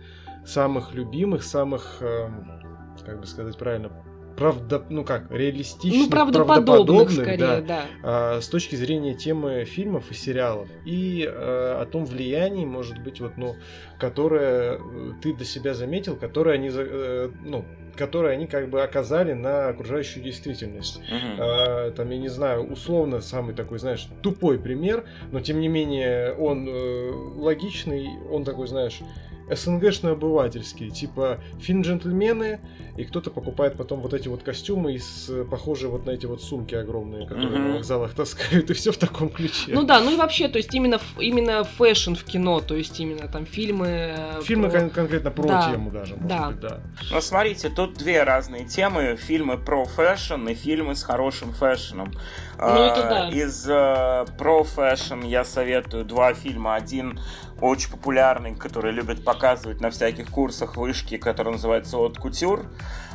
самых 0.43 0.95
любимых, 0.95 1.43
самых, 1.43 1.97
э, 1.99 2.27
как 3.05 3.19
бы 3.19 3.27
сказать 3.27 3.55
правильно, 3.55 3.91
правда, 4.37 4.83
ну 4.89 5.03
как, 5.03 5.31
реалистичных, 5.31 6.05
ну, 6.05 6.09
правдоподобных, 6.09 7.11
скорее, 7.11 7.37
да, 7.37 7.61
да. 7.61 7.85
А, 8.03 8.41
с 8.41 8.47
точки 8.47 8.75
зрения 8.75 9.13
темы 9.13 9.65
фильмов 9.65 10.11
и 10.11 10.13
сериалов. 10.13 10.69
И 10.85 11.25
а, 11.27 11.81
о 11.81 11.85
том 11.85 12.05
влиянии, 12.05 12.65
может 12.65 13.01
быть, 13.01 13.21
вот, 13.21 13.37
ну, 13.37 13.55
которое 13.99 14.77
э, 14.77 15.11
ты 15.21 15.33
до 15.33 15.45
себя 15.45 15.73
заметил, 15.73 16.15
которое 16.15 16.55
они, 16.55 16.69
э, 16.73 17.29
ну, 17.43 17.65
которые 17.95 18.33
они 18.33 18.45
как 18.45 18.69
бы 18.69 18.83
оказали 18.83 19.33
на 19.33 19.69
окружающую 19.69 20.23
действительность. 20.23 20.99
Uh-huh. 20.99 21.37
А, 21.39 21.91
там, 21.91 22.09
я 22.09 22.17
не 22.17 22.29
знаю, 22.29 22.65
условно 22.69 23.21
самый 23.21 23.55
такой, 23.55 23.79
знаешь, 23.79 24.07
тупой 24.21 24.59
пример, 24.59 25.05
но 25.31 25.39
тем 25.39 25.59
не 25.59 25.67
менее 25.67 26.33
он 26.33 26.67
э, 26.67 27.11
логичный, 27.35 28.07
он 28.31 28.43
такой, 28.43 28.67
знаешь, 28.67 28.99
СНГшный 29.49 30.13
обывательский, 30.13 30.89
типа 30.89 31.39
фильм 31.59 31.81
«Джентльмены», 31.81 32.59
и 32.97 33.03
кто-то 33.03 33.29
покупает 33.29 33.75
потом 33.77 33.99
вот 33.99 34.13
эти 34.13 34.27
вот 34.27 34.43
костюмы, 34.43 34.93
из, 34.93 35.29
похожие 35.51 35.89
вот 35.89 36.05
на 36.05 36.11
эти 36.11 36.25
вот 36.25 36.41
сумки 36.41 36.75
огромные, 36.75 37.27
которые 37.27 37.49
mm-hmm. 37.49 37.67
на 37.67 37.73
вокзалах 37.75 38.13
таскают, 38.13 38.69
и 38.71 38.73
все 38.73 38.91
в 38.91 38.97
таком 38.97 39.29
ключе. 39.29 39.71
Ну 39.73 39.83
да, 39.83 39.99
ну 39.99 40.11
и 40.13 40.15
вообще, 40.15 40.47
то 40.47 40.57
есть 40.57 40.73
именно, 40.73 40.99
именно 41.19 41.63
fashion 41.63 42.13
в 42.13 42.23
кино, 42.23 42.61
то 42.61 42.75
есть 42.75 42.99
именно 42.99 43.27
там 43.27 43.45
фильмы... 43.45 43.87
Э, 43.87 44.41
фильмы 44.43 44.69
про... 44.69 44.79
кон- 44.79 44.89
конкретно 44.89 45.31
про 45.31 45.43
да. 45.43 45.71
тему 45.71 45.91
даже, 45.91 46.15
может 46.15 46.27
да. 46.27 46.47
быть, 46.47 46.59
да. 46.61 46.81
Ну 47.11 47.21
смотрите, 47.21 47.69
тут 47.69 47.95
две 47.95 48.23
разные 48.23 48.65
темы, 48.65 49.17
фильмы 49.17 49.57
про 49.57 49.85
fashion 49.85 50.47
и 50.47 50.53
фильмы 50.53 50.95
с 50.95 51.03
хорошим 51.03 51.51
fashion 51.51 51.95
ом. 51.95 52.13
Ну 52.57 52.65
это 52.65 53.01
да. 53.01 53.29
Из 53.29 53.67
э, 53.67 54.25
про 54.37 54.63
fashion 54.63 55.21
я 55.23 55.43
советую 55.43 56.05
два 56.05 56.33
фильма. 56.33 56.75
Один 56.75 57.19
очень 57.61 57.89
популярный, 57.89 58.55
который 58.55 58.91
любят 58.91 59.23
показывать 59.23 59.81
на 59.81 59.89
всяких 59.89 60.29
курсах 60.29 60.77
вышки, 60.77 61.17
который 61.17 61.53
называется 61.53 61.97
«От 61.97 62.17
кутюр». 62.17 62.65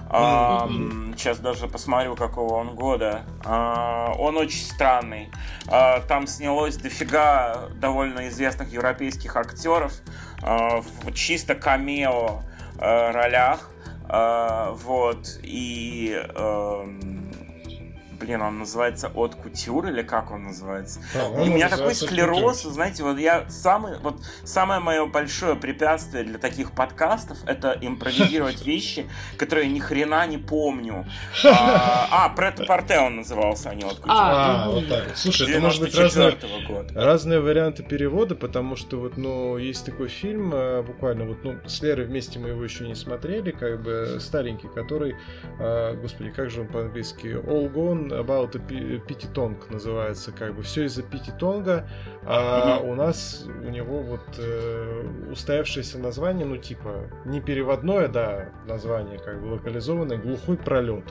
Mm-hmm. 0.09 1.17
Сейчас 1.17 1.39
даже 1.39 1.69
посмотрю, 1.69 2.17
какого 2.17 2.55
он 2.55 2.75
года. 2.75 3.23
А, 3.45 4.13
он 4.19 4.37
очень 4.37 4.65
странный. 4.65 5.31
А, 5.69 6.01
там 6.01 6.27
снялось 6.27 6.77
дофига 6.77 7.69
довольно 7.77 8.29
известных 8.29 8.73
европейских 8.73 9.37
актеров 9.37 9.93
в 10.41 11.13
чисто 11.13 11.55
камео 11.55 12.43
ролях. 12.79 13.71
Вот. 14.09 15.39
И 15.43 16.21
блин, 18.21 18.43
он 18.43 18.59
называется 18.59 19.11
от 19.15 19.35
кутюр 19.35 19.87
или 19.87 20.03
как 20.03 20.31
он 20.31 20.45
называется? 20.45 21.01
Да, 21.15 21.43
и 21.43 21.49
у 21.49 21.53
меня 21.53 21.69
такой 21.69 21.95
склероз, 21.95 22.63
знаете, 22.63 23.03
вот 23.03 23.19
я 23.19 23.49
самый, 23.49 23.99
вот 23.99 24.21
самое 24.45 24.81
мое 24.81 25.07
большое 25.07 25.57
препятствие 25.57 26.25
для 26.25 26.39
таких 26.39 26.73
подкастов 26.73 27.39
это 27.47 27.77
импровизировать 27.81 28.65
вещи, 28.67 29.07
которые 29.39 29.69
ни 29.69 29.79
хрена 29.79 30.27
не 30.27 30.39
помню. 30.39 31.07
А, 31.71 32.27
а 32.27 32.29
Прет 32.31 32.67
Порте 32.67 32.99
он 32.99 33.17
назывался, 33.17 33.71
а 33.71 33.75
не 33.75 33.83
от 33.83 33.97
кутюр. 33.97 34.09
А, 34.09 34.71
вот 34.71 34.89
так. 34.89 35.17
Слушай, 35.17 35.51
это 35.51 35.61
может 35.61 35.81
быть 35.81 35.95
разные, 35.95 36.37
разные 36.95 37.41
варианты 37.41 37.83
перевода, 37.83 38.35
потому 38.35 38.77
что 38.77 38.99
вот, 38.99 39.17
ну, 39.17 39.57
есть 39.59 39.85
такой 39.85 40.09
фильм, 40.09 40.53
э, 40.55 40.83
буквально 40.83 41.25
вот, 41.25 41.39
ну, 41.45 41.59
с 41.67 41.83
Лерой 41.83 42.07
вместе 42.07 42.39
мы 42.39 42.49
его 42.49 42.63
еще 42.63 42.87
не 42.87 42.95
смотрели, 42.95 43.51
как 43.51 43.83
бы 43.83 44.19
старенький, 44.21 44.69
который, 44.69 45.17
э, 45.59 45.95
господи, 46.01 46.31
как 46.31 46.51
же 46.51 46.63
он 46.63 46.69
по-английски, 46.69 47.27
All 47.27 47.73
Gone 47.73 48.10
About 48.11 48.59
Пити 49.07 49.27
Тонг 49.27 49.71
называется, 49.71 50.33
как 50.33 50.55
бы 50.55 50.63
все 50.63 50.85
из-за 50.85 51.03
Пити 51.03 51.33
Тонга, 51.39 51.89
а 52.25 52.79
у 52.79 52.95
нас 52.95 53.47
у 53.47 53.71
него 53.71 54.03
вот 54.03 54.21
э, 54.39 55.31
устоявшееся 55.31 55.99
название, 55.99 56.47
ну 56.47 56.57
типа 56.57 57.11
не 57.25 57.41
переводное, 57.41 58.09
да, 58.09 58.51
название 58.67 59.19
как 59.19 59.41
бы 59.41 59.47
локализованное, 59.47 60.19
глухой 60.19 60.57
пролет. 60.57 61.05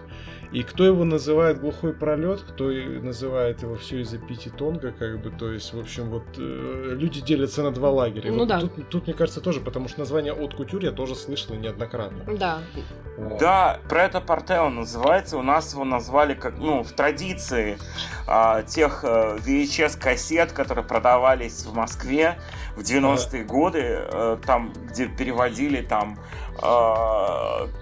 И 0.51 0.63
кто 0.63 0.83
его 0.83 1.03
называет 1.03 1.62
глухой 1.62 1.93
пролет, 1.93 2.41
кто 2.41 2.69
называет 2.69 3.62
его 3.62 3.75
все 3.75 4.01
из-за 4.01 4.17
Пити 4.17 4.49
Тонга, 4.49 4.91
как 4.91 5.21
бы, 5.21 5.29
то 5.29 5.51
есть, 5.51 5.73
в 5.73 5.79
общем, 5.79 6.09
вот 6.09 6.23
э, 6.38 6.95
люди 6.97 7.21
делятся 7.21 7.62
на 7.62 7.71
два 7.71 7.91
лагеря. 7.91 8.31
Ну 8.31 8.39
вот 8.39 8.47
да. 8.47 8.62
Тут, 8.62 8.89
тут, 8.89 9.05
мне 9.05 9.13
кажется, 9.13 9.41
тоже, 9.41 9.59
потому 9.62 9.88
что 9.88 9.99
название 9.99 10.33
от 10.33 10.55
кутюр 10.55 10.83
я 10.83 10.91
тоже 10.91 11.15
слышал 11.15 11.55
неоднократно. 11.55 12.23
Да. 12.35 12.59
Вот. 13.17 13.38
Да, 13.38 13.79
про 13.88 14.05
это 14.05 14.21
порте 14.21 14.59
он 14.59 14.75
называется. 14.75 15.38
У 15.38 15.43
нас 15.43 15.73
его 15.73 15.83
назвали 15.83 16.33
как, 16.33 16.57
ну, 16.57 16.81
в 16.81 16.91
традиции 16.93 17.77
а, 18.25 18.63
тех 18.63 19.03
э, 19.03 19.38
VHS-кассет, 19.45 20.51
которые 20.51 20.85
продавались 20.85 21.65
в 21.65 21.73
Москве 21.75 22.39
в 22.75 22.79
90-е 22.79 23.41
ага. 23.41 23.47
годы, 23.47 23.83
а, 23.83 24.39
там, 24.43 24.73
где 24.88 25.07
переводили 25.07 25.81
там 25.81 26.17
э, 26.17 26.48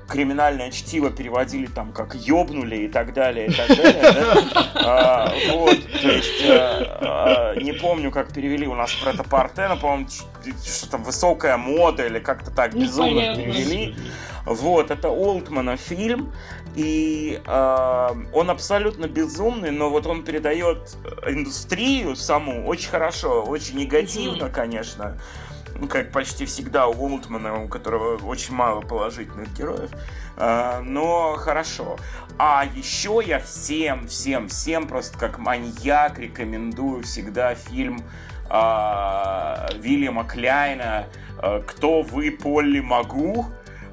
криминальное 0.08 0.72
чтиво 0.72 1.10
переводили 1.10 1.68
там 1.68 1.92
как 1.92 2.16
ёбнули 2.16 2.78
и 2.78 2.88
так 2.88 3.13
далее, 3.13 3.48
и 3.48 3.54
так 3.54 3.68
далее. 3.68 4.02
Да? 4.02 5.32
Э, 5.36 5.52
вот, 5.52 5.78
то 6.02 6.08
есть, 6.08 6.44
э, 6.44 7.60
не 7.62 7.74
помню, 7.74 8.12
как 8.12 8.34
перевели 8.34 8.68
у 8.68 8.76
нас 8.76 8.94
про 8.94 9.12
это 9.12 9.24
Партена, 9.24 9.76
по-моему, 9.76 10.08
что 10.10 10.92
там 10.92 11.04
высокая 11.04 11.58
мода 11.58 12.06
или 12.06 12.20
как-то 12.20 12.52
так 12.52 12.74
безумно 12.74 13.36
перевели. 13.36 13.96
Вот, 14.46 14.92
это 14.92 15.10
Олтмана 15.10 15.76
фильм, 15.76 16.32
и 16.76 17.42
э, 17.46 18.10
он 18.34 18.50
абсолютно 18.50 19.08
безумный, 19.08 19.72
но 19.72 19.90
вот 19.90 20.08
он 20.08 20.24
передает 20.24 20.96
индустрию 21.28 22.16
саму 22.16 22.66
очень 22.66 22.90
хорошо, 22.90 23.44
очень 23.44 23.78
негативно, 23.78 24.50
конечно 24.50 25.18
ну, 25.80 25.88
как 25.88 26.12
почти 26.12 26.46
всегда 26.46 26.88
у 26.88 26.94
Уолтмана, 26.94 27.63
у 27.63 27.68
которого 27.68 28.18
очень 28.26 28.54
мало 28.54 28.82
положительных 28.82 29.54
героев, 29.54 29.92
э, 30.38 30.80
но 30.82 31.36
хорошо. 31.36 31.98
А 32.38 32.66
еще 32.76 33.22
я 33.26 33.40
всем, 33.40 34.08
всем, 34.08 34.48
всем 34.48 34.88
просто 34.88 35.18
как 35.18 35.38
маньяк 35.38 36.20
рекомендую 36.20 37.04
всегда 37.04 37.56
фильм 37.56 38.00
э, 38.50 39.68
Вильяма 39.80 40.24
Кляйна 40.26 41.08
э, 41.42 41.62
«Кто 41.68 42.02
вы, 42.02 42.32
Полли 42.32 42.80
Могу?», 42.80 43.46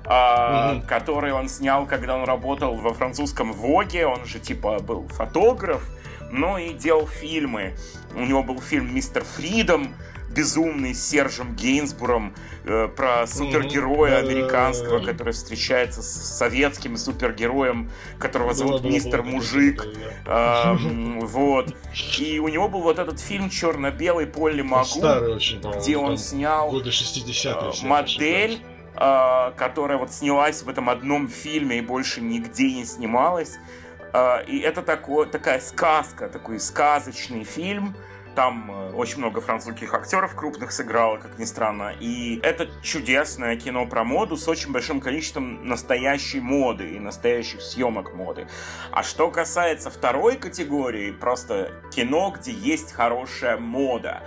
Uh, 0.07 0.11
mm-hmm. 0.11 0.87
который 0.87 1.33
он 1.33 1.49
снял, 1.49 1.87
когда 1.87 2.14
он 2.18 2.25
работал 2.25 2.75
во 2.75 2.92
французском 2.92 3.55
Воге, 3.55 4.07
он 4.07 4.27
же 4.27 4.38
типа 4.38 4.79
был 4.81 5.09
фотограф, 5.09 5.83
но 6.31 6.59
и 6.59 6.75
делал 6.75 7.07
фильмы. 7.07 7.75
У 8.14 8.20
него 8.20 8.42
был 8.42 8.61
фильм 8.61 8.94
«Мистер 8.94 9.25
Фридом», 9.25 9.94
безумный 10.35 10.94
с 10.94 11.09
Сержем 11.09 11.55
Гейнсбуром 11.55 12.35
э, 12.64 12.88
про 12.88 13.27
супергероя 13.27 14.18
американского, 14.18 15.01
который 15.01 15.33
встречается 15.33 16.03
с 16.03 16.38
советским 16.38 16.97
супергероем, 16.97 17.90
которого 18.18 18.55
зовут 18.55 18.85
Мистер 18.85 19.23
Мужик. 19.23 19.87
Вот. 21.25 21.75
И 22.18 22.38
у 22.38 22.49
него 22.49 22.68
был 22.68 22.81
вот 22.81 22.99
этот 22.99 23.20
фильм 23.20 23.51
черно-белый 23.51 24.27
Полли 24.27 24.62
Магу, 24.62 25.38
где 25.77 25.97
он 25.97 26.18
снял 26.18 26.75
э, 26.77 27.73
модель 27.83 28.61
э, 28.97 29.53
которая 29.57 29.99
вот 29.99 30.12
снялась 30.12 30.62
в 30.62 30.68
этом 30.68 30.88
одном 30.90 31.29
фильме 31.29 31.79
и 31.79 31.81
больше 31.81 32.20
нигде 32.20 32.73
не 32.73 32.85
снималась. 32.85 33.59
Э, 34.12 34.44
и 34.47 34.59
это 34.59 34.83
такой, 34.83 35.27
такая 35.27 35.61
сказка, 35.61 36.29
такой 36.29 36.61
сказочный 36.61 37.44
фильм, 37.44 37.97
там 38.35 38.70
э, 38.70 38.92
очень 38.92 39.18
много 39.18 39.40
французских 39.40 39.94
актеров 39.94 40.35
крупных 40.35 40.73
сыграло, 40.73 41.16
как 41.16 41.38
ни 41.38 41.44
странно. 41.44 41.94
И 42.01 42.40
это 42.42 42.68
чудесное 42.83 43.57
кино 43.57 43.87
про 43.87 44.05
моду 44.05 44.37
с 44.37 44.49
очень 44.49 44.73
большим 44.73 45.01
количеством 45.01 45.66
настоящей 45.66 46.40
моды 46.40 46.94
и 46.94 46.99
настоящих 46.99 47.62
съемок 47.62 48.14
моды. 48.14 48.47
А 48.90 49.03
что 49.03 49.31
касается 49.31 49.90
второй 49.90 50.37
категории, 50.37 51.11
просто 51.11 51.73
кино, 51.90 52.35
где 52.37 52.53
есть 52.53 52.92
хорошая 52.92 53.57
мода 53.57 54.23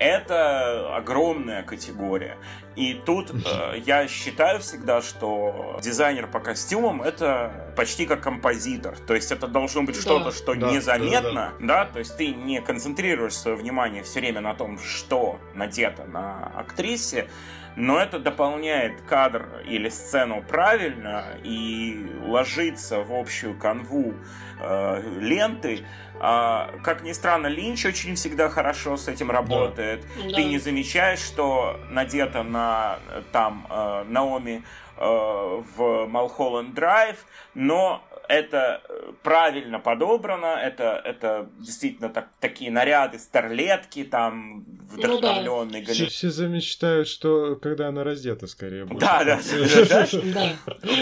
это 0.00 0.96
огромная 0.96 1.62
категория. 1.62 2.38
И 2.74 2.94
тут 2.94 3.30
э, 3.30 3.78
я 3.86 4.08
считаю 4.08 4.60
всегда, 4.60 5.02
что 5.02 5.78
дизайнер 5.82 6.26
по 6.26 6.40
костюмам 6.40 7.02
это 7.02 7.72
почти 7.76 8.06
как 8.06 8.22
композитор. 8.22 8.96
То 9.06 9.14
есть 9.14 9.30
это 9.30 9.46
должно 9.46 9.82
быть 9.82 9.96
да. 9.96 10.00
что-то, 10.00 10.32
что 10.32 10.54
да, 10.54 10.70
незаметно, 10.72 11.52
да, 11.60 11.66
да. 11.66 11.84
да, 11.84 11.92
то 11.92 11.98
есть 11.98 12.16
ты 12.16 12.28
не 12.28 12.60
концентрируешь 12.60 13.34
свое 13.34 13.56
внимание 13.56 14.02
все 14.02 14.20
время 14.20 14.40
на 14.40 14.54
том, 14.54 14.78
что 14.78 15.38
надето 15.54 16.04
на 16.04 16.46
актрисе, 16.56 17.28
но 17.76 17.98
это 17.98 18.18
дополняет 18.18 19.00
кадр 19.02 19.48
или 19.66 19.88
сцену 19.88 20.42
правильно 20.46 21.24
и 21.42 22.06
ложится 22.26 23.00
в 23.00 23.12
общую 23.12 23.58
канву 23.58 24.14
э, 24.60 25.02
ленты, 25.20 25.84
а, 26.22 26.70
как 26.84 27.02
ни 27.02 27.12
странно, 27.12 27.46
Линч 27.46 27.86
очень 27.86 28.14
всегда 28.14 28.50
хорошо 28.50 28.98
с 28.98 29.08
этим 29.08 29.30
работает. 29.30 30.04
Да. 30.18 30.36
Ты 30.36 30.44
не 30.44 30.58
замечаешь, 30.58 31.20
что 31.20 31.80
надето 31.88 32.42
на 32.42 32.70
на 32.70 32.98
там 33.32 33.66
э, 33.68 34.04
Наоми 34.08 34.62
э, 34.96 35.62
в 35.76 36.06
Малхолланд 36.06 36.74
Драйв, 36.74 37.24
но 37.54 38.02
это 38.30 38.80
э, 38.88 39.12
правильно 39.22 39.80
подобрано, 39.80 40.46
это, 40.46 41.02
это 41.04 41.50
действительно 41.58 42.08
так, 42.08 42.28
такие 42.38 42.70
наряды, 42.70 43.18
старлетки, 43.18 44.04
там, 44.04 44.64
вдохновленные. 44.88 45.82
Ну, 45.82 45.86
да. 45.88 45.92
все, 45.92 46.06
все 46.06 46.30
замечтают, 46.30 47.08
что 47.08 47.56
когда 47.56 47.88
она 47.88 48.04
раздета, 48.04 48.46
скорее. 48.46 48.84
Больше. 48.84 49.04
Да, 49.04 49.24
да, 49.24 49.40
да. 50.34 50.52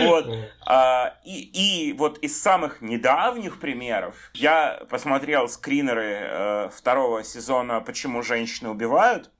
Вот. 0.04 0.26
А, 0.66 1.18
и, 1.24 1.88
и 1.88 1.92
вот 1.92 2.18
из 2.18 2.40
самых 2.40 2.80
недавних 2.80 3.60
примеров 3.60 4.30
я 4.34 4.82
посмотрел 4.88 5.48
скринеры 5.48 6.18
э, 6.20 6.68
второго 6.72 7.22
сезона 7.24 7.80
«Почему 7.80 8.22
женщины 8.22 8.70
убивают», 8.70 9.30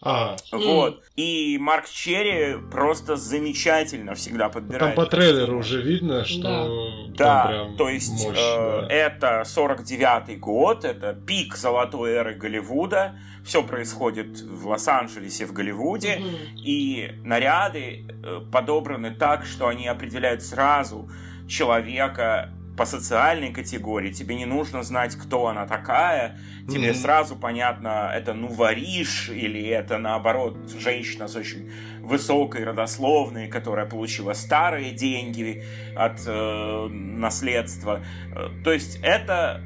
а. 0.00 0.36
Вот. 0.52 1.02
И 1.16 1.58
Марк 1.60 1.88
Черри 1.88 2.56
просто 2.70 3.16
замечательно 3.16 4.14
всегда 4.14 4.48
подбирает. 4.48 4.94
Там 4.94 5.04
по 5.04 5.10
трейлеру 5.10 5.58
уже 5.58 5.82
видно, 5.82 6.24
что... 6.24 7.08
Да, 7.08 7.48
да 7.48 7.76
то 7.76 7.88
есть 7.88 8.12
мощь, 8.24 8.38
э, 8.38 8.80
да. 8.82 8.86
это 8.88 9.42
49-й 9.44 10.36
год, 10.36 10.84
это 10.84 11.14
пик 11.14 11.56
золотой 11.56 12.12
эры 12.12 12.34
Голливуда. 12.34 13.18
Все 13.44 13.62
происходит 13.64 14.40
в 14.40 14.68
Лос-Анджелесе, 14.68 15.46
в 15.46 15.52
Голливуде. 15.52 16.18
mm 16.18 16.56
И 16.64 17.12
наряды 17.24 18.06
э, 18.22 18.40
подобраны 18.52 19.14
так, 19.14 19.44
что 19.44 19.66
они 19.66 19.88
определяют 19.88 20.42
сразу 20.42 21.10
человека 21.48 22.52
по 22.78 22.86
социальной 22.86 23.52
категории, 23.52 24.12
тебе 24.12 24.36
не 24.36 24.46
нужно 24.46 24.84
знать, 24.84 25.16
кто 25.16 25.48
она 25.48 25.66
такая, 25.66 26.38
тебе 26.68 26.90
mm-hmm. 26.90 26.94
сразу 26.94 27.34
понятно, 27.34 28.12
это 28.14 28.34
ну 28.34 28.46
вариш 28.46 29.30
или 29.30 29.60
это 29.66 29.98
наоборот 29.98 30.56
женщина 30.78 31.26
с 31.26 31.34
очень 31.34 31.72
высокой 32.08 32.64
родословной, 32.64 33.48
которая 33.48 33.86
получила 33.86 34.32
старые 34.32 34.90
деньги 34.92 35.62
от 35.94 36.20
э, 36.26 36.88
наследства. 36.90 38.02
Э, 38.34 38.48
то 38.64 38.72
есть 38.72 38.98
это 39.02 39.62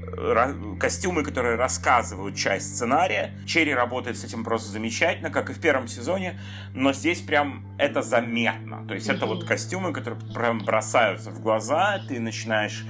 костюмы, 0.78 1.22
которые 1.22 1.57
рассказывают 1.57 2.37
часть 2.37 2.74
сценария. 2.74 3.33
Черри 3.46 3.72
работает 3.74 4.18
с 4.18 4.24
этим 4.24 4.44
просто 4.44 4.70
замечательно, 4.70 5.31
как 5.31 5.50
и 5.50 5.52
в 5.52 5.61
первом 5.61 5.88
сезоне, 5.88 6.40
но 6.74 6.92
здесь 6.92 7.20
прям 7.20 7.64
это 7.78 8.02
заметно. 8.02 8.87
То 8.87 8.94
есть 8.94 9.09
это 9.09 9.26
вот 9.26 9.44
костюмы, 9.44 9.92
которые 9.92 10.20
прям 10.35 10.59
бросаются 10.59 11.31
в 11.31 11.40
глаза, 11.40 12.00
ты 12.09 12.20
начинаешь 12.20 12.85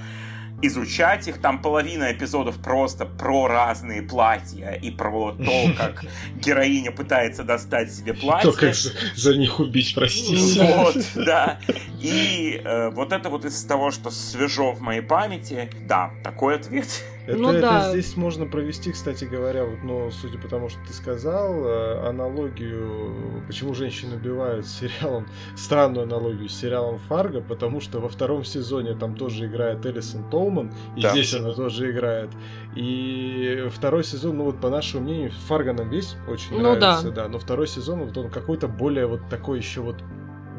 изучать 0.67 1.27
их. 1.27 1.39
Там 1.39 1.61
половина 1.61 2.11
эпизодов 2.11 2.57
просто 2.57 3.05
про 3.05 3.47
разные 3.47 4.01
платья 4.01 4.71
и 4.71 4.91
про 4.91 5.33
то, 5.33 5.73
как 5.77 6.05
героиня 6.35 6.91
пытается 6.91 7.43
достать 7.43 7.93
себе 7.93 8.13
платье. 8.13 8.51
То, 8.51 8.57
как 8.57 8.73
за 8.73 9.37
них 9.37 9.59
убить, 9.59 9.93
простите. 9.95 10.63
Вот, 10.63 10.97
да. 11.15 11.59
И 12.01 12.61
э, 12.63 12.89
вот 12.89 13.11
это 13.11 13.29
вот 13.29 13.45
из 13.45 13.63
того, 13.63 13.91
что 13.91 14.09
свежо 14.09 14.71
в 14.71 14.81
моей 14.81 15.01
памяти, 15.01 15.69
да, 15.87 16.11
такой 16.23 16.55
ответ. 16.55 16.87
Это, 17.25 17.37
ну, 17.37 17.51
это 17.51 17.61
да. 17.61 17.91
здесь 17.91 18.17
можно 18.17 18.45
провести, 18.45 18.91
кстати 18.91 19.23
говоря, 19.23 19.63
вот, 19.63 19.81
но 19.83 20.11
судя 20.11 20.37
по 20.37 20.49
тому, 20.49 20.67
что 20.67 20.79
ты 20.85 20.93
сказал, 20.93 21.65
э, 21.65 22.07
аналогию, 22.09 23.43
почему 23.47 23.73
женщины 23.73 24.17
убивают 24.17 24.65
с 24.65 24.79
сериалом, 24.79 25.27
странную 25.55 26.03
аналогию 26.03 26.49
с 26.49 26.55
сериалом 26.55 26.99
Фарго, 26.99 27.39
потому 27.39 27.79
что 27.79 27.99
во 27.99 28.09
втором 28.09 28.43
сезоне 28.43 28.93
там 28.95 29.15
тоже 29.15 29.45
играет 29.45 29.85
Элисон 29.85 30.29
Толман, 30.29 30.73
и 30.97 31.01
да, 31.01 31.11
здесь 31.11 31.33
она 31.33 31.53
тоже 31.53 31.91
играет. 31.91 32.29
И 32.75 33.67
второй 33.71 34.03
сезон, 34.03 34.37
ну 34.37 34.43
вот 34.43 34.59
по 34.59 34.69
нашему 34.69 35.03
мнению, 35.03 35.31
Фарго 35.47 35.71
нам 35.73 35.89
весь 35.89 36.15
очень 36.27 36.51
ну, 36.51 36.75
нравится, 36.75 37.09
да. 37.11 37.23
да, 37.23 37.27
но 37.29 37.39
второй 37.39 37.67
сезон 37.67 37.99
вот 37.99 38.17
он 38.17 38.29
какой-то 38.29 38.67
более 38.67 39.07
вот 39.07 39.21
такой 39.29 39.59
еще 39.59 39.79
вот 39.79 39.95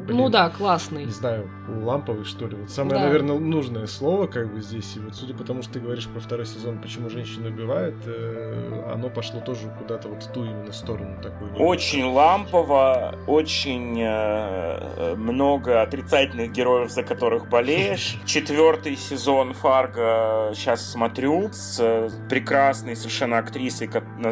блин, 0.05 0.17
ну 0.17 0.29
да, 0.29 0.49
классный. 0.49 1.05
Не 1.05 1.11
знаю, 1.11 1.49
ламповый, 1.67 2.25
что 2.25 2.47
ли. 2.47 2.55
Вот 2.55 2.69
самое, 2.69 2.97
да. 2.97 3.05
наверное, 3.05 3.37
нужное 3.37 3.87
слово, 3.87 4.27
как 4.27 4.53
бы 4.53 4.61
здесь. 4.61 4.95
И 4.95 4.99
вот 4.99 5.15
судя 5.15 5.33
по 5.33 5.43
тому, 5.43 5.61
что 5.61 5.73
ты 5.73 5.79
говоришь 5.79 6.07
про 6.07 6.19
второй 6.19 6.45
сезон, 6.45 6.79
почему 6.79 7.09
женщины 7.09 7.49
убивают, 7.49 7.95
э, 8.05 8.91
оно 8.93 9.09
пошло 9.09 9.41
тоже 9.41 9.73
куда-то 9.77 10.07
вот 10.07 10.23
в 10.23 10.31
ту 10.31 10.45
именно 10.45 10.71
сторону 10.71 11.17
такую. 11.21 11.55
Очень 11.55 12.05
лампово, 12.05 13.15
очень 13.27 13.99
э, 14.01 15.15
много 15.15 15.81
отрицательных 15.81 16.51
героев, 16.51 16.91
за 16.91 17.03
которых 17.03 17.49
болеешь. 17.49 18.17
Четвертый 18.25 18.95
сезон 18.95 19.53
Фарго 19.53 20.51
сейчас 20.53 20.91
смотрю 20.91 21.49
с 21.51 21.79
э, 21.79 22.09
прекрасной 22.29 22.95
совершенно 22.95 23.39
актрисой, 23.39 23.89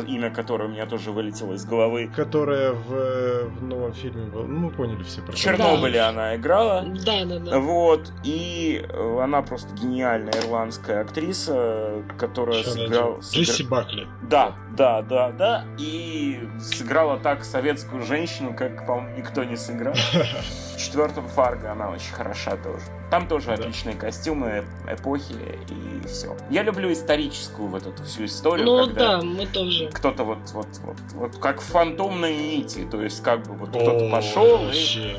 имя 0.07 0.29
которой 0.29 0.67
у 0.67 0.71
меня 0.71 0.85
тоже 0.85 1.11
вылетело 1.11 1.53
из 1.53 1.65
головы. 1.65 2.11
Которая 2.15 2.73
в, 2.73 3.49
в 3.49 3.63
новом 3.63 3.93
фильме 3.93 4.25
была. 4.25 4.45
Ну, 4.45 4.59
мы 4.59 4.69
поняли 4.71 5.03
все 5.03 5.21
про 5.21 5.33
Чернобыль 5.33 5.62
Чернобыле 5.63 5.99
да. 5.99 6.09
она 6.09 6.35
играла. 6.35 6.83
Да, 7.05 7.25
да, 7.25 7.39
да. 7.39 7.59
Вот. 7.59 8.11
И 8.23 8.85
э, 8.87 9.19
она 9.21 9.41
просто 9.41 9.73
гениальная 9.75 10.33
ирландская 10.41 11.01
актриса, 11.01 12.03
которая 12.17 12.63
сыграла... 12.63 13.19
Джесси 13.19 13.63
Бакли. 13.63 14.07
Да, 14.29 14.55
да, 14.75 15.01
да, 15.01 15.31
да. 15.31 15.65
И 15.77 16.47
сыграла 16.59 17.17
так 17.17 17.43
советскую 17.43 18.03
женщину, 18.03 18.55
как, 18.55 18.85
по-моему, 18.85 19.17
никто 19.17 19.43
не 19.43 19.55
сыграл. 19.55 19.93
Четвертом 20.83 21.27
Фарго 21.29 21.71
она 21.71 21.89
очень 21.89 22.13
хороша 22.13 22.57
тоже. 22.57 22.83
Там 23.09 23.27
тоже 23.27 23.47
да. 23.47 23.53
отличные 23.53 23.95
костюмы, 23.95 24.65
эпохи 24.89 25.33
и 25.69 26.07
все. 26.07 26.35
Я 26.49 26.63
люблю 26.63 26.91
историческую 26.91 27.67
вот 27.69 27.85
эту 27.85 28.03
всю 28.03 28.25
историю. 28.25 28.65
Ну 28.65 28.87
да, 28.87 29.21
мы 29.21 29.45
тоже. 29.45 29.89
Кто-то 29.93 30.23
вот, 30.23 30.39
вот, 30.53 30.67
вот, 30.83 30.97
вот 31.13 31.37
как 31.37 31.61
в 31.61 31.63
фантомной 31.63 32.35
нити, 32.35 32.87
то 32.89 33.01
есть 33.01 33.23
как 33.23 33.43
бы 33.47 33.53
вот 33.55 33.69
кто-то 33.69 34.09
пошел 34.09 34.59
и 34.71 35.15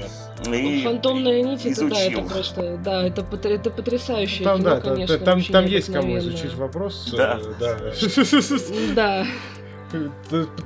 и 0.52 0.82
Фантомная 0.82 1.42
нить, 1.42 1.64
это, 1.64 1.88
да, 1.88 2.00
это 2.00 2.22
просто, 2.22 2.76
да, 2.76 3.06
это, 3.06 3.24
это 3.48 3.70
потрясающее 3.70 4.44
там, 4.44 4.58
кино, 4.58 4.70
да, 4.70 4.80
конечно. 4.80 5.18
Там, 5.18 5.42
там 5.42 5.66
есть 5.66 5.92
кому 5.92 6.18
изучить 6.18 6.54
вопрос. 6.54 7.14
Да. 7.16 7.40
Э, 7.60 8.92
да. 8.94 9.26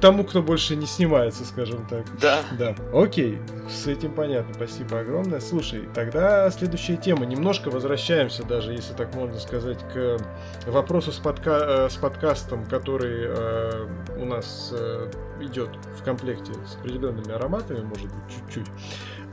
Тому, 0.00 0.24
кто 0.24 0.42
больше 0.42 0.76
не 0.76 0.86
снимается, 0.86 1.44
скажем 1.44 1.86
так. 1.88 2.04
Да. 2.20 2.40
Да. 2.58 2.74
Окей, 2.92 3.38
с 3.68 3.86
этим 3.86 4.12
понятно. 4.12 4.54
Спасибо 4.54 5.00
огромное. 5.00 5.40
Слушай, 5.40 5.88
тогда 5.94 6.50
следующая 6.50 6.96
тема. 6.96 7.26
Немножко 7.26 7.70
возвращаемся, 7.70 8.44
даже 8.44 8.72
если 8.72 8.94
так 8.94 9.14
можно 9.14 9.38
сказать, 9.38 9.78
к 9.92 10.18
вопросу 10.66 11.12
с, 11.12 11.18
подка... 11.18 11.86
Э, 11.86 11.88
с 11.90 11.96
подкастом, 11.96 12.64
который 12.66 13.26
э, 13.28 13.86
у 14.18 14.24
нас 14.24 14.70
э, 14.72 15.10
идет 15.40 15.70
в 15.98 16.04
комплекте 16.04 16.52
с 16.66 16.76
определенными 16.76 17.32
ароматами, 17.32 17.80
может 17.80 18.06
быть, 18.06 18.24
чуть-чуть 18.28 18.66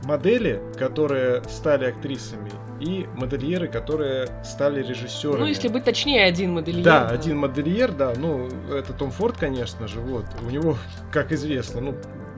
модели, 0.06 0.62
которые 0.78 1.44
стали 1.50 1.86
актрисами, 1.86 2.52
и 2.80 3.08
модельеры, 3.16 3.68
которые 3.68 4.28
стали 4.44 4.84
режиссерами. 4.84 5.40
Ну, 5.40 5.46
если 5.48 5.68
быть 5.68 5.84
точнее, 5.84 6.26
один 6.26 6.54
модельер. 6.54 6.84
Да, 6.84 7.06
да, 7.06 7.10
один 7.10 7.38
модельер, 7.38 7.92
да. 7.92 8.14
Ну, 8.16 8.48
это 8.72 8.94
Том 8.94 9.12
Форд, 9.12 9.38
конечно 9.38 9.88
же, 9.88 10.00
вот. 10.00 10.26
У 10.46 10.50
него, 10.50 10.78
как 11.12 11.32
известно, 11.32 11.82
ну, 11.82 11.96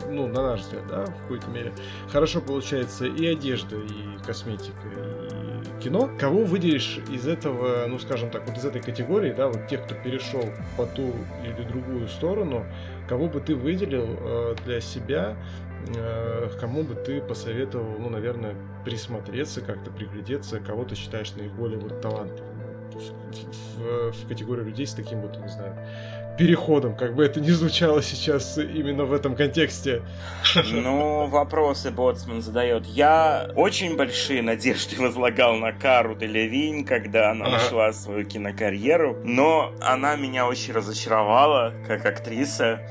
ну, 0.09 0.27
на 0.27 0.41
наш 0.41 0.61
взгляд, 0.61 0.87
да, 0.87 1.05
в 1.05 1.21
какой-то 1.23 1.47
мере, 1.49 1.73
хорошо 2.09 2.39
получается 2.39 3.05
и 3.05 3.25
одежда, 3.25 3.75
и 3.75 4.25
косметика, 4.25 4.87
и 4.95 5.81
кино. 5.81 6.09
Кого 6.19 6.43
выделишь 6.43 6.99
из 7.11 7.27
этого, 7.27 7.87
ну, 7.87 7.99
скажем 7.99 8.29
так, 8.29 8.47
вот 8.47 8.57
из 8.57 8.65
этой 8.65 8.81
категории, 8.81 9.33
да, 9.33 9.47
вот 9.47 9.67
тех, 9.67 9.83
кто 9.83 9.95
перешел 9.95 10.43
по 10.77 10.85
ту 10.85 11.13
или 11.43 11.67
другую 11.67 12.07
сторону, 12.07 12.65
кого 13.07 13.27
бы 13.27 13.39
ты 13.39 13.55
выделил 13.55 14.07
э, 14.07 14.55
для 14.65 14.81
себя 14.81 15.35
кому 16.59 16.83
бы 16.83 16.95
ты 16.95 17.21
посоветовал, 17.21 17.97
ну, 17.99 18.09
наверное, 18.09 18.55
присмотреться, 18.85 19.61
как-то 19.61 19.91
приглядеться, 19.91 20.59
кого 20.59 20.83
ты 20.85 20.95
считаешь 20.95 21.33
наиболее 21.35 21.79
вот 21.79 22.01
талантливым 22.01 22.57
в, 23.77 24.11
в 24.11 24.27
категорию 24.27 24.65
людей 24.65 24.87
с 24.87 24.93
таким 24.93 25.21
вот, 25.21 25.37
не 25.37 25.49
знаю, 25.49 25.75
переходом, 26.37 26.95
как 26.95 27.15
бы 27.15 27.25
это 27.25 27.41
ни 27.41 27.49
звучало 27.49 28.01
сейчас 28.01 28.57
именно 28.57 29.05
в 29.05 29.13
этом 29.13 29.35
контексте. 29.35 30.03
Ну, 30.71 31.25
вопросы 31.27 31.91
Боцман 31.91 32.41
задает. 32.41 32.85
Я 32.85 33.49
очень 33.55 33.97
большие 33.97 34.41
надежды 34.41 34.95
возлагал 35.01 35.55
на 35.55 35.71
Кару 35.73 36.15
Делевинь, 36.15 36.85
когда 36.85 37.31
она 37.31 37.45
ага. 37.45 37.57
начала 37.57 37.93
свою 37.93 38.25
кинокарьеру, 38.25 39.17
но 39.23 39.73
она 39.81 40.15
меня 40.15 40.47
очень 40.47 40.73
разочаровала 40.73 41.73
как 41.87 42.05
актриса. 42.05 42.81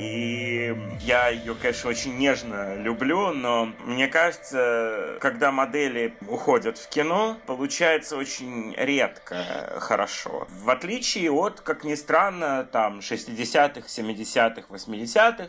И 0.00 0.76
я 1.00 1.28
ее, 1.28 1.54
конечно, 1.54 1.90
очень 1.90 2.16
нежно 2.16 2.76
люблю, 2.76 3.32
но 3.32 3.72
мне 3.84 4.08
кажется, 4.08 5.16
когда 5.20 5.50
модели 5.52 6.14
уходят 6.28 6.78
в 6.78 6.88
кино, 6.88 7.38
получается 7.46 8.16
очень 8.16 8.74
редко 8.76 9.78
хорошо. 9.78 10.46
В 10.50 10.70
отличие 10.70 11.30
от, 11.30 11.60
как 11.60 11.84
ни 11.84 11.94
странно, 11.94 12.64
там 12.70 13.00
60-х, 13.00 13.86
70-х, 13.86 14.66
80-х, 14.68 15.48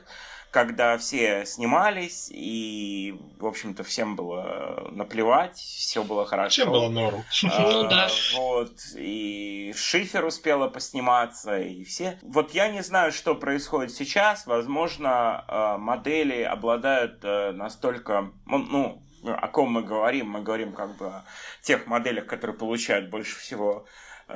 когда 0.53 0.99
все 0.99 1.45
снимались, 1.47 2.29
и, 2.31 3.19
в 3.39 3.47
общем-то, 3.47 3.83
всем 3.83 4.15
было 4.15 4.87
наплевать, 4.91 5.57
все 5.57 6.03
было 6.03 6.27
хорошо. 6.27 6.49
Всем 6.61 6.71
было 6.71 6.89
норм. 6.89 7.23
А, 7.51 7.71
ну 7.71 7.89
да. 7.89 8.07
Вот, 8.35 8.73
и 8.95 9.73
Шифер 9.75 10.23
успела 10.23 10.67
посниматься, 10.67 11.57
и 11.59 11.83
все. 11.83 12.19
Вот 12.21 12.51
я 12.51 12.69
не 12.69 12.83
знаю, 12.83 13.11
что 13.11 13.33
происходит 13.33 13.91
сейчас. 13.93 14.45
Возможно, 14.45 15.43
а, 15.47 15.77
модели 15.79 16.43
обладают 16.43 17.19
э, 17.23 17.51
настолько, 17.51 18.31
ну, 18.45 19.01
о 19.23 19.47
ком 19.47 19.71
мы 19.71 19.81
говорим? 19.81 20.29
Мы 20.29 20.41
говорим 20.41 20.73
как 20.73 20.95
бы 20.97 21.07
о 21.07 21.25
тех 21.63 21.87
моделях, 21.87 22.27
которые 22.27 22.55
получают 22.55 23.09
больше 23.09 23.35
всего 23.39 23.87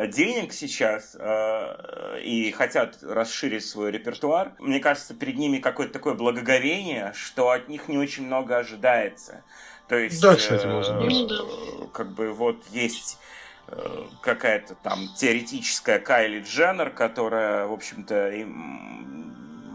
денег 0.07 0.53
сейчас 0.53 1.15
э, 1.19 2.19
и 2.21 2.51
хотят 2.51 2.97
расширить 3.01 3.65
свой 3.65 3.91
репертуар, 3.91 4.53
мне 4.59 4.79
кажется, 4.79 5.13
перед 5.13 5.37
ними 5.37 5.57
какое-то 5.57 5.93
такое 5.93 6.13
благоговение, 6.13 7.13
что 7.15 7.51
от 7.51 7.69
них 7.69 7.87
не 7.87 7.97
очень 7.97 8.25
много 8.25 8.57
ожидается. 8.57 9.43
То 9.87 9.97
есть, 9.97 10.21
да, 10.21 10.35
кстати, 10.35 10.65
можно 10.65 10.99
э, 10.99 11.87
как 11.93 12.11
бы 12.11 12.33
вот 12.33 12.65
есть 12.71 13.17
э, 13.67 14.03
какая-то 14.21 14.75
там 14.75 15.07
теоретическая 15.15 15.99
Кайли 15.99 16.41
Дженнер, 16.41 16.89
которая, 16.89 17.65
в 17.65 17.71
общем-то, 17.71 18.31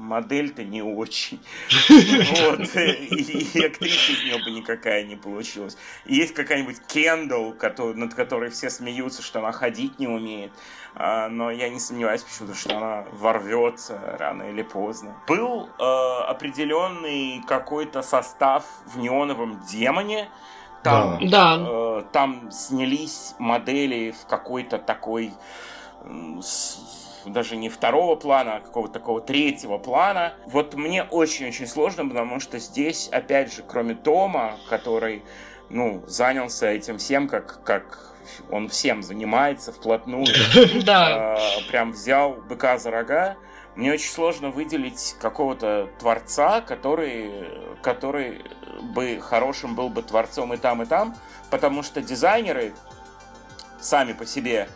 модель-то 0.02 0.64
не 0.64 0.82
очень. 0.82 1.40
Вот. 2.42 2.60
И 2.76 3.64
актриса 3.64 4.12
из 4.12 4.24
нее 4.24 4.42
бы 4.42 4.50
никакая 4.50 5.04
не 5.04 5.16
получилась. 5.16 5.76
Есть 6.04 6.34
какая-нибудь 6.34 6.78
Кендалл, 6.86 7.54
над 7.94 8.14
которой 8.14 8.50
все 8.50 8.70
смеются, 8.70 9.22
что 9.22 9.38
она 9.38 9.52
ходить 9.52 9.98
не 9.98 10.08
умеет. 10.08 10.52
А, 10.94 11.28
но 11.28 11.50
я 11.50 11.68
не 11.68 11.80
сомневаюсь 11.80 12.22
почему-то, 12.22 12.54
что 12.54 12.76
она 12.76 13.04
ворвется 13.12 13.98
рано 14.18 14.42
или 14.44 14.62
поздно. 14.62 15.14
Был 15.26 15.68
э, 15.78 15.82
определенный 16.28 17.42
какой-то 17.46 18.02
состав 18.02 18.64
в 18.86 18.98
неоновом 18.98 19.62
демоне. 19.70 20.28
Там, 20.82 21.18
да. 21.28 21.56
Э, 21.58 22.02
там 22.12 22.50
снялись 22.50 23.34
модели 23.38 24.10
в 24.10 24.26
какой-то 24.26 24.78
такой 24.78 25.32
даже 27.26 27.56
не 27.56 27.68
второго 27.68 28.16
плана, 28.16 28.56
а 28.56 28.60
какого-то 28.60 28.94
такого 28.94 29.20
третьего 29.20 29.78
плана. 29.78 30.34
Вот 30.46 30.74
мне 30.74 31.04
очень-очень 31.04 31.66
сложно, 31.66 32.08
потому 32.08 32.40
что 32.40 32.58
здесь, 32.58 33.08
опять 33.08 33.52
же, 33.52 33.62
кроме 33.66 33.94
Тома, 33.94 34.56
который, 34.68 35.22
ну, 35.70 36.02
занялся 36.06 36.68
этим 36.68 36.98
всем, 36.98 37.28
как, 37.28 37.62
как 37.64 38.12
он 38.50 38.68
всем 38.68 39.02
занимается 39.02 39.72
вплотную, 39.72 40.26
да. 40.84 41.36
э, 41.38 41.68
прям 41.70 41.92
взял 41.92 42.34
быка 42.34 42.78
за 42.78 42.90
рога, 42.90 43.36
мне 43.74 43.92
очень 43.92 44.10
сложно 44.10 44.50
выделить 44.50 45.16
какого-то 45.20 45.88
творца, 45.98 46.60
который, 46.60 47.48
который 47.82 48.42
бы 48.94 49.18
хорошим 49.20 49.74
был 49.74 49.88
бы 49.88 50.02
творцом 50.02 50.52
и 50.52 50.56
там, 50.58 50.82
и 50.82 50.86
там, 50.86 51.16
потому 51.50 51.82
что 51.82 52.02
дизайнеры 52.02 52.74
сами 53.80 54.12
по 54.12 54.26
себе 54.26 54.68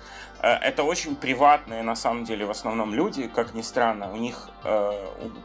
это 0.47 0.83
очень 0.83 1.17
приватные, 1.17 1.83
на 1.83 1.97
самом 1.97 2.25
деле, 2.25 2.47
в 2.47 2.51
основном 2.51 2.95
люди, 2.95 3.29
как 3.29 3.55
ни 3.55 3.63
странно. 3.63 4.13
У 4.13 4.17
них 4.17 4.49
э, 4.65 4.93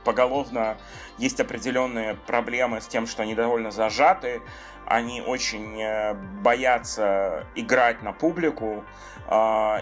поголовно 0.03 0.77
есть 1.17 1.39
определенные 1.39 2.15
проблемы 2.15 2.81
с 2.81 2.87
тем, 2.87 3.07
что 3.07 3.23
они 3.23 3.35
довольно 3.35 3.71
зажаты, 3.71 4.41
они 4.85 5.21
очень 5.21 5.81
э, 5.81 6.13
боятся 6.43 7.45
играть 7.55 8.03
на 8.03 8.11
публику 8.11 8.83
э, 9.17 9.20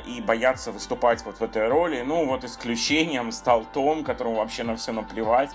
и 0.08 0.22
боятся 0.22 0.72
выступать 0.72 1.24
вот 1.26 1.40
в 1.40 1.44
этой 1.44 1.68
роли. 1.68 2.04
Ну, 2.06 2.26
вот 2.26 2.44
исключением 2.44 3.32
стал 3.32 3.66
Том, 3.74 4.04
которому 4.04 4.36
вообще 4.36 4.64
на 4.64 4.76
все 4.76 4.92
наплевать. 4.92 5.50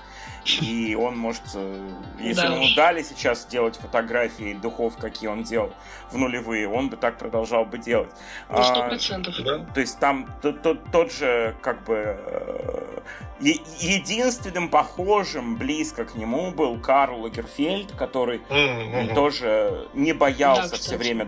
И 0.61 0.95
он 0.95 1.17
может, 1.17 1.43
э, 1.55 1.91
если 2.21 2.47
да. 2.47 2.55
ему 2.55 2.75
дали 2.77 3.03
сейчас 3.03 3.43
сделать 3.43 3.77
фотографии 3.77 4.53
духов, 4.53 4.97
какие 4.99 5.31
он 5.31 5.43
делал 5.43 5.73
в 6.11 6.19
нулевые, 6.19 6.69
он 6.69 6.91
бы 6.91 6.97
так 6.97 7.19
продолжал 7.19 7.65
бы 7.65 7.79
делать. 7.79 8.11
Сто 8.51 8.83
процентов. 8.83 9.35
А, 9.41 9.65
то 9.73 9.81
есть 9.81 9.99
там 9.99 10.29
тот, 10.43 10.61
тот, 10.63 10.91
тот 10.93 11.13
же, 11.13 11.57
как 11.63 11.83
бы, 11.85 12.19
э, 12.19 13.01
единственным 13.41 14.69
похожим 14.69 15.57
близко 15.57 16.05
к 16.05 16.15
нему 16.15 16.51
был 16.51 16.79
Карл 16.79 17.23
Лагерфельд, 17.23 17.93
который 17.93 18.43
mm-hmm. 18.49 19.15
тоже 19.15 19.89
не 19.95 20.13
боялся 20.13 20.71
да, 20.71 20.77
все 20.77 20.97
время 20.97 21.25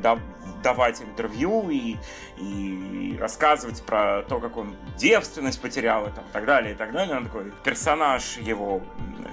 давать 0.66 1.00
интервью 1.00 1.70
и, 1.70 1.96
и 2.38 3.16
рассказывать 3.20 3.84
про 3.86 4.22
то, 4.22 4.40
как 4.40 4.56
он 4.56 4.74
девственность 4.98 5.62
потерял 5.62 6.08
и 6.08 6.10
там, 6.10 6.24
так 6.32 6.44
далее, 6.44 6.72
и 6.72 6.74
так 6.74 6.90
далее. 6.90 7.18
Он 7.18 7.26
такой 7.26 7.52
персонаж 7.62 8.36
его 8.38 8.82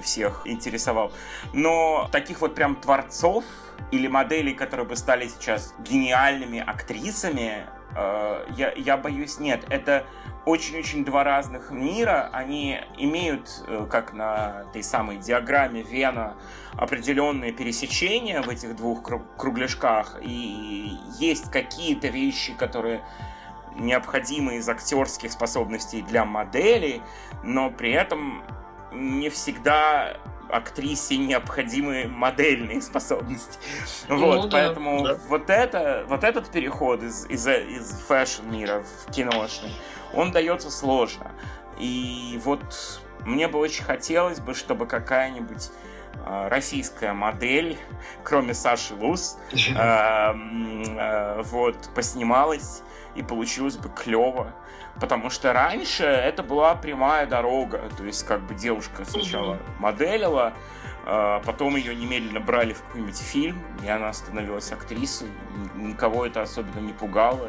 всех 0.00 0.42
интересовал. 0.44 1.12
Но 1.52 2.08
таких 2.12 2.40
вот 2.40 2.54
прям 2.54 2.76
творцов 2.76 3.44
или 3.90 4.06
моделей, 4.06 4.54
которые 4.54 4.86
бы 4.86 4.94
стали 4.94 5.26
сейчас 5.26 5.74
гениальными 5.80 6.60
актрисами, 6.60 7.66
э, 7.96 8.46
я, 8.56 8.72
я 8.72 8.96
боюсь, 8.96 9.38
нет. 9.38 9.64
Это 9.68 10.04
очень-очень 10.44 11.04
два 11.04 11.24
разных 11.24 11.70
мира. 11.70 12.28
Они 12.32 12.80
имеют, 12.98 13.64
э, 13.66 13.86
как 13.90 14.12
на 14.12 14.64
той 14.72 14.82
самой 14.82 15.16
диаграмме 15.18 15.82
Вена, 15.82 16.36
определенные 16.76 17.52
пересечения 17.52 18.42
в 18.42 18.48
этих 18.48 18.76
двух 18.76 19.02
кругляшках. 19.36 20.18
И 20.22 20.98
есть 21.18 21.50
какие-то 21.50 22.08
вещи, 22.08 22.54
которые 22.54 23.02
необходимы 23.76 24.56
из 24.56 24.68
актерских 24.68 25.32
способностей 25.32 26.02
для 26.02 26.24
модели, 26.24 27.02
но 27.42 27.70
при 27.70 27.92
этом 27.92 28.44
не 28.92 29.28
всегда 29.30 30.16
актрисе 30.56 31.16
необходимы 31.16 32.06
модельные 32.08 32.80
способности. 32.80 33.58
Ну, 34.08 34.18
вот, 34.18 34.50
да, 34.50 34.58
поэтому 34.58 35.04
да. 35.04 35.18
вот 35.28 35.50
это, 35.50 36.04
вот 36.08 36.24
этот 36.24 36.50
переход 36.50 37.02
из, 37.02 37.26
из, 37.26 37.46
из 37.46 37.90
fashion 38.06 38.48
мира 38.48 38.84
в 39.06 39.10
киношный, 39.10 39.72
он 40.12 40.30
дается 40.30 40.70
сложно. 40.70 41.32
И 41.78 42.40
вот 42.44 43.00
мне 43.24 43.48
бы 43.48 43.58
очень 43.58 43.84
хотелось 43.84 44.40
бы, 44.40 44.54
чтобы 44.54 44.86
какая-нибудь 44.86 45.70
э, 46.24 46.48
российская 46.48 47.12
модель, 47.12 47.78
кроме 48.22 48.54
Саши 48.54 48.94
Лус, 48.94 49.38
э, 49.52 49.56
э, 49.76 51.42
вот, 51.42 51.76
поснималась 51.94 52.82
и 53.14 53.22
получилось 53.22 53.76
бы 53.76 53.88
клево. 53.88 54.52
Потому 55.00 55.28
что 55.30 55.52
раньше 55.52 56.04
это 56.04 56.42
была 56.42 56.74
прямая 56.74 57.26
дорога. 57.26 57.90
То 57.96 58.04
есть, 58.04 58.24
как 58.24 58.40
бы 58.42 58.54
девушка 58.54 59.04
сначала 59.04 59.58
моделила, 59.78 60.52
а 61.06 61.40
потом 61.40 61.76
ее 61.76 61.94
немедленно 61.94 62.40
брали 62.40 62.72
в 62.72 62.82
какой-нибудь 62.82 63.18
фильм, 63.18 63.62
и 63.84 63.88
она 63.88 64.12
становилась 64.12 64.72
актрисой. 64.72 65.28
Никого 65.74 66.26
это 66.26 66.42
особенно 66.42 66.80
не 66.80 66.92
пугало 66.92 67.48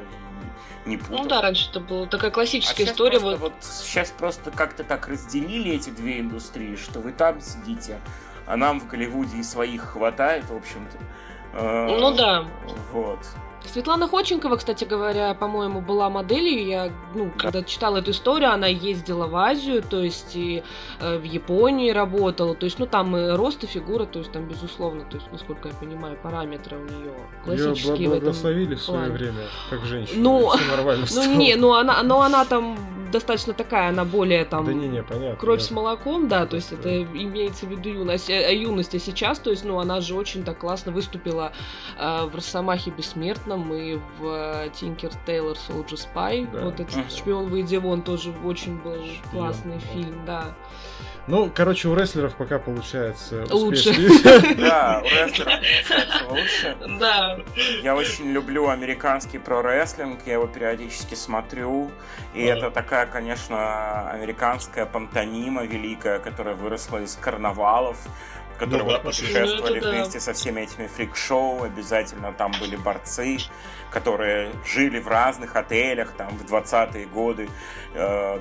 не 0.85 0.97
путал. 0.97 1.17
Ну 1.17 1.25
да, 1.25 1.41
раньше 1.41 1.69
это 1.69 1.79
была 1.79 2.05
такая 2.05 2.31
классическая 2.31 2.83
а 2.83 2.87
история. 2.87 3.19
вот... 3.19 3.39
вот 3.39 3.53
сейчас 3.61 4.11
просто 4.11 4.51
как-то 4.51 4.83
так 4.83 5.07
разделили 5.07 5.71
эти 5.71 5.89
две 5.89 6.19
индустрии, 6.19 6.75
что 6.75 6.99
вы 6.99 7.11
там 7.11 7.41
сидите, 7.41 7.99
а 8.45 8.55
нам 8.55 8.79
в 8.79 8.87
Голливуде 8.87 9.37
и 9.37 9.43
своих 9.43 9.81
хватает, 9.81 10.45
в 10.49 10.55
общем-то. 10.55 10.97
Ну 11.61 12.13
да. 12.13 12.45
Вот. 12.91 13.19
Светлана 13.69 14.07
Ходченкова, 14.07 14.57
кстати 14.57 14.83
говоря, 14.85 15.33
по-моему, 15.33 15.81
была 15.81 16.09
моделью. 16.09 16.65
Я, 16.65 16.91
ну, 17.13 17.31
когда 17.37 17.63
читала 17.63 17.97
эту 17.97 18.11
историю, 18.11 18.51
она 18.51 18.67
ездила 18.67 19.27
в 19.27 19.35
Азию, 19.35 19.81
то 19.81 20.01
есть 20.01 20.35
и 20.35 20.63
э, 20.99 21.17
в 21.17 21.23
Японии 21.23 21.91
работала. 21.91 22.55
То 22.55 22.65
есть, 22.65 22.79
ну, 22.79 22.85
там 22.85 23.15
и 23.15 23.31
рост, 23.31 23.63
и 23.63 23.67
фигура, 23.67 24.05
то 24.05 24.19
есть 24.19 24.31
там, 24.31 24.47
безусловно, 24.47 25.05
то 25.05 25.17
есть, 25.17 25.31
насколько 25.31 25.69
я 25.69 25.73
понимаю, 25.73 26.17
параметры 26.21 26.77
у 26.77 26.83
нее 26.83 27.13
классические 27.43 27.97
Ее 27.97 28.09
благословили 28.09 28.75
в, 28.75 28.79
этом 28.79 28.79
в 28.79 28.83
свое 28.83 29.11
время, 29.11 29.41
как 29.69 29.85
женщина. 29.85 30.21
Ну, 30.21 30.51
ну 31.15 31.35
не, 31.35 31.55
ну 31.55 31.73
она, 31.73 32.01
но 32.03 32.21
она 32.21 32.45
там 32.45 32.77
достаточно 33.15 33.53
такая, 33.53 33.89
она 33.89 34.03
более 34.03 34.45
там... 34.45 34.65
Да 34.65 34.73
не, 34.73 34.87
не, 34.87 35.03
понятно. 35.03 35.35
Кровь 35.37 35.59
нет. 35.59 35.67
с 35.67 35.71
молоком, 35.71 36.27
да, 36.27 36.45
то 36.45 36.55
есть 36.57 36.71
это 36.71 37.03
имеется 37.03 37.65
в 37.65 37.69
виду 37.69 37.89
юность. 37.89 38.29
А, 38.29 38.51
юность, 38.51 38.93
а 38.93 38.99
сейчас, 38.99 39.39
то 39.39 39.51
есть, 39.51 39.63
ну, 39.63 39.79
она 39.79 40.01
же 40.01 40.15
очень 40.15 40.43
так 40.43 40.59
классно 40.59 40.91
выступила 40.91 41.53
э, 41.97 42.25
в 42.25 42.35
Росомахе 42.35 42.91
Бессмертном 43.55 43.73
и 43.73 43.99
в 44.19 44.69
Тинкер 44.69 45.11
Тейлор 45.25 45.57
Солджер 45.57 45.97
Спай. 45.97 46.47
Вот 46.51 46.79
этот 46.79 47.11
шпион 47.11 47.47
выйди 47.47 47.77
вон 47.77 48.01
тоже 48.01 48.33
очень 48.43 48.77
был 48.77 49.01
классный 49.31 49.79
фильм, 49.79 50.25
да. 50.25 50.53
Ну, 51.27 51.49
короче, 51.53 51.87
у 51.87 51.95
рестлеров 51.95 52.35
пока 52.35 52.59
получается 52.59 53.45
лучше. 53.49 53.89
Да, 54.57 55.01
у 55.03 55.07
рестлеров 55.07 55.53
получается 55.53 56.25
лучше. 56.29 56.77
Да. 56.99 57.39
Я 57.81 57.95
очень 57.95 58.31
люблю 58.31 58.69
американский 58.69 59.39
про-рестлинг, 59.39 60.19
я 60.27 60.33
его 60.33 60.45
периодически 60.45 61.15
смотрю. 61.15 61.89
И 62.35 62.43
это 62.43 62.69
такая, 62.69 63.07
конечно, 63.07 64.09
американская 64.11 64.85
пантонима 64.85 65.63
великая, 65.63 66.19
которая 66.19 66.53
выросла 66.53 67.01
из 67.01 67.15
карнавалов 67.15 67.97
которые 68.57 68.85
ну, 68.85 68.91
вот 68.93 69.03
путешествовали 69.03 69.79
ну, 69.79 69.91
вместе 69.91 70.15
да. 70.15 70.19
со 70.19 70.33
всеми 70.33 70.61
этими 70.61 70.87
фрик-шоу, 70.87 71.63
обязательно 71.63 72.33
там 72.33 72.51
были 72.59 72.75
борцы, 72.75 73.37
которые 73.91 74.51
жили 74.65 74.99
в 74.99 75.07
разных 75.07 75.55
отелях 75.55 76.11
там 76.13 76.29
в 76.37 76.43
20-е 76.45 77.05
годы, 77.07 77.49
э, 77.93 78.39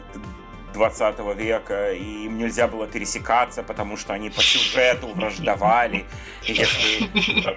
20 0.74 1.36
века, 1.36 1.92
и 1.92 2.24
им 2.24 2.36
нельзя 2.36 2.66
было 2.66 2.86
пересекаться, 2.86 3.62
потому 3.62 3.96
что 3.96 4.12
они 4.12 4.28
по 4.28 4.42
сюжету 4.42 5.08
враждовали. 5.14 6.04
И 6.42 6.52
если 6.52 7.06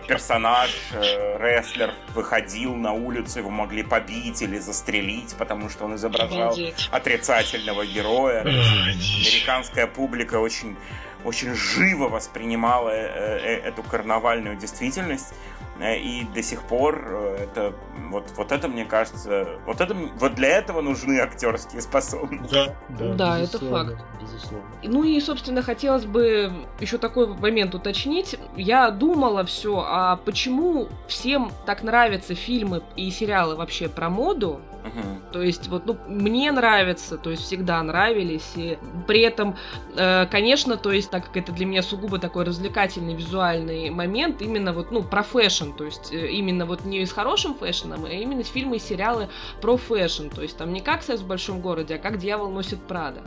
персонаж, 0.08 0.70
э, 0.94 1.38
рестлер, 1.40 1.94
выходил 2.14 2.76
на 2.76 2.94
улицу, 2.94 3.40
его 3.40 3.50
могли 3.50 3.84
побить 3.84 4.42
или 4.42 4.60
застрелить, 4.60 5.36
потому 5.38 5.70
что 5.70 5.86
он 5.86 5.96
изображал 5.96 6.54
Обалдеть. 6.54 6.90
отрицательного 6.92 7.86
героя. 7.86 8.42
Американская 8.42 9.88
публика 9.88 10.36
очень 10.40 10.78
очень 11.24 11.54
живо 11.54 12.08
воспринимала 12.08 12.90
э, 12.90 13.40
э, 13.42 13.68
эту 13.68 13.84
карнавальную 13.84 14.58
действительность. 14.58 15.34
Э, 15.80 15.98
и 15.98 16.24
до 16.34 16.42
сих 16.42 16.64
пор 16.64 17.36
это 17.40 17.74
вот, 18.10 18.32
вот 18.36 18.52
это 18.52 18.68
мне 18.68 18.86
кажется, 18.86 19.60
вот 19.66 19.82
это 19.82 19.94
вот 19.94 20.36
для 20.36 20.50
этого 20.50 20.82
нужны 20.82 21.20
актерские 21.20 21.82
способности. 21.82 22.54
Да, 22.54 22.76
да, 22.90 23.14
да 23.14 23.40
это 23.40 23.60
факт. 23.60 23.98
Безусловно. 24.22 24.70
Ну 24.84 25.04
и, 25.04 25.20
собственно, 25.20 25.62
хотелось 25.62 26.06
бы 26.06 26.52
еще 26.80 26.98
такой 26.98 27.28
момент 27.28 27.76
уточнить. 27.76 28.38
Я 28.56 28.92
думала 28.92 29.46
все, 29.46 29.84
а 29.86 30.16
почему 30.18 30.88
всем 31.08 31.52
так 31.66 31.84
нравятся 31.84 32.36
фильмы 32.36 32.84
и 32.96 33.10
сериалы 33.12 33.56
вообще 33.56 33.90
про 33.90 34.10
моду, 34.10 34.62
Угу. 34.88 35.32
То 35.34 35.42
есть, 35.42 35.68
вот, 35.68 35.86
ну, 35.86 35.98
мне 36.08 36.52
нравится, 36.52 37.18
то 37.18 37.30
есть 37.30 37.44
всегда 37.44 37.82
нравились. 37.84 38.52
И 38.56 38.78
при 39.08 39.22
этом, 39.22 39.56
э, 39.96 40.26
конечно, 40.28 40.78
то 40.78 40.92
есть, 40.92 41.07
так 41.10 41.26
как 41.26 41.38
это 41.38 41.52
для 41.52 41.66
меня 41.66 41.82
сугубо 41.82 42.20
такой 42.20 42.44
развлекательный 42.44 43.16
визуальный 43.16 43.90
момент, 43.90 44.42
именно 44.42 44.74
вот, 44.74 44.92
ну, 44.92 45.04
про 45.04 45.24
fashion, 45.24 45.72
то 45.72 45.86
есть, 45.86 46.14
э, 46.14 46.32
именно 46.32 46.66
вот 46.66 46.86
не 46.86 47.06
с 47.06 47.12
хорошим 47.12 47.56
fashion 47.56 47.91
ом, 47.91 48.06
а 48.06 48.10
именно 48.10 48.44
фильмы 48.44 48.78
и 48.78 48.80
сериалы 48.80 49.30
про 49.62 49.78
fashion. 49.78 50.30
То 50.30 50.42
есть, 50.42 50.58
там 50.58 50.74
не 50.74 50.82
как 50.82 51.04
секс 51.04 51.22
в 51.22 51.28
большом 51.28 51.62
городе, 51.62 51.96
а 51.96 51.98
как 51.98 52.18
дьявол 52.18 52.50
носит 52.50 52.82
Прада. 52.88 53.22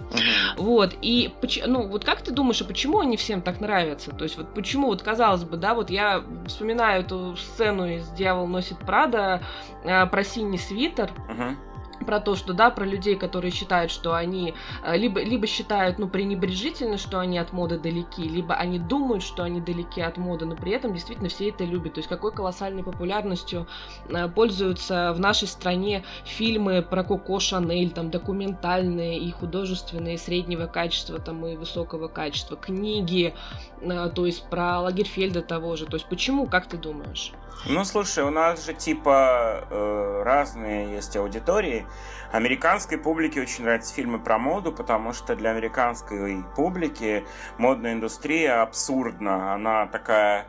Вот, 0.57 0.95
и, 1.03 1.33
ну, 1.67 1.87
вот 1.87 2.05
как 2.05 2.23
ты 2.23 2.33
думаешь, 2.33 2.61
а 2.63 2.65
почему 2.65 3.01
они 3.01 3.17
всем 3.17 3.43
так 3.43 3.61
нравятся? 3.61 4.11
То 4.11 4.25
есть, 4.25 4.37
вот 4.37 4.55
почему, 4.55 4.89
вот 4.89 5.03
казалось 5.03 5.45
бы, 5.45 5.57
да, 5.57 5.75
вот 5.75 5.91
я 5.91 6.23
вспоминаю 6.47 7.03
эту 7.03 7.37
сцену 7.37 7.87
из 7.87 8.09
«Дьявол 8.11 8.47
носит 8.47 8.79
Прада», 8.79 9.43
э, 9.85 10.07
про 10.07 10.25
синий 10.25 10.59
свитер, 10.59 11.11
угу 11.29 11.57
про 12.05 12.21
то, 12.21 12.37
что, 12.37 12.53
да, 12.53 12.71
про 12.71 12.85
людей, 12.85 13.17
которые 13.17 13.51
считают, 13.51 13.91
что 13.91 14.15
они 14.15 14.55
э, 14.83 14.97
либо, 14.97 15.21
либо 15.23 15.47
считают, 15.47 15.99
ну, 15.99 16.09
пренебрежительно, 16.09 16.99
что 16.99 17.19
они 17.19 17.39
от 17.39 17.53
моды 17.53 17.79
далеки, 17.79 18.23
либо 18.23 18.55
они 18.55 18.79
думают, 18.79 19.23
что 19.23 19.43
они 19.43 19.61
далеки 19.61 20.01
от 20.01 20.17
моды, 20.17 20.47
но 20.47 20.57
при 20.57 20.73
этом 20.73 20.93
действительно 20.93 21.29
все 21.29 21.51
это 21.51 21.65
любят. 21.65 21.95
То 21.95 21.99
есть 21.99 22.09
какой 22.09 22.33
колоссальной 22.33 22.83
популярностью 22.83 23.67
э, 24.09 24.29
пользуются 24.29 25.13
в 25.13 25.21
нашей 25.21 25.49
стране 25.49 26.05
фильмы 26.25 26.83
про 26.83 27.05
Коко 27.05 27.41
Шанель, 27.41 27.91
там, 27.91 28.11
документальные 28.11 29.19
и 29.19 29.31
художественные, 29.31 30.19
среднего 30.19 30.67
качества, 30.67 31.19
там, 31.19 31.47
и 31.47 31.57
высокого 31.57 32.09
качества, 32.09 32.57
книги, 32.57 33.35
э, 33.81 34.11
то 34.15 34.27
есть 34.27 34.49
про 34.49 34.81
Лагерфельда 34.81 35.43
того 35.43 35.77
же. 35.77 35.87
То 35.87 35.95
есть 35.95 36.07
почему, 36.07 36.47
как 36.47 36.67
ты 36.67 36.77
думаешь? 36.77 37.33
Ну, 37.67 37.85
слушай, 37.85 38.25
у 38.25 38.31
нас 38.31 38.65
же 38.65 38.73
типа 38.73 40.23
разные 40.25 40.95
есть 40.95 41.15
аудитории. 41.17 41.87
Американской 42.33 42.97
публике 42.97 43.41
очень 43.41 43.65
нравятся 43.65 43.93
фильмы 43.93 44.19
про 44.21 44.39
моду, 44.39 44.73
потому 44.73 45.13
что 45.13 45.35
для 45.35 45.51
американской 45.51 46.45
публики 46.55 47.25
модная 47.59 47.95
индустрия 47.95 48.63
абсурдна. 48.63 49.55
Она 49.55 49.87
такая 49.87 50.47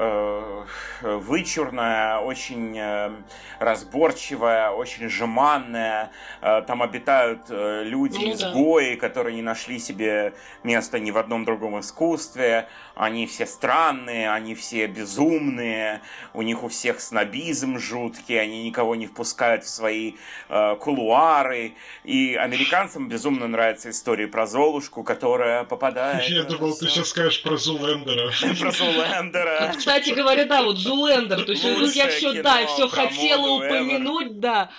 Э, 0.00 0.64
вычурная, 1.02 2.18
очень 2.18 2.78
э, 2.78 3.10
разборчивая, 3.58 4.70
очень 4.70 5.08
жеманная. 5.08 6.12
Э, 6.40 6.62
там 6.62 6.84
обитают 6.84 7.46
люди-изгои, 7.48 8.94
ну, 8.94 9.00
которые 9.00 9.34
не 9.34 9.42
нашли 9.42 9.80
себе 9.80 10.34
места 10.62 11.00
ни 11.00 11.10
в 11.10 11.18
одном 11.18 11.44
другом 11.44 11.80
искусстве. 11.80 12.68
Они 12.98 13.26
все 13.26 13.46
странные, 13.46 14.30
они 14.30 14.54
все 14.54 14.86
безумные, 14.86 16.02
у 16.34 16.42
них 16.42 16.62
у 16.62 16.68
всех 16.68 17.00
снобизм 17.00 17.78
жуткий, 17.78 18.38
они 18.38 18.64
никого 18.64 18.94
не 18.94 19.06
впускают 19.06 19.64
в 19.64 19.68
свои 19.68 20.12
э, 20.48 20.76
кулуары. 20.76 21.72
И 22.04 22.34
американцам 22.34 23.08
безумно 23.08 23.48
нравится 23.48 23.90
история 23.90 24.28
про 24.28 24.46
Золушку, 24.46 25.02
которая 25.02 25.64
попадает... 25.64 26.28
Я 26.28 26.42
думал, 26.42 26.76
ты 26.76 26.88
сейчас 26.88 27.08
скажешь 27.08 27.42
про 27.42 27.56
Зулендера. 27.56 28.30
Про 28.60 28.72
Зулендера 28.72 29.72
кстати 29.78 30.10
говоря, 30.10 30.44
да, 30.44 30.62
вот 30.62 30.78
Зулендер, 30.78 31.44
то 31.44 31.52
есть 31.52 31.64
я 31.96 32.08
все, 32.08 32.42
да, 32.42 32.66
все 32.66 32.88
хотела 32.88 33.56
упомянуть, 33.56 34.40
да. 34.40 34.70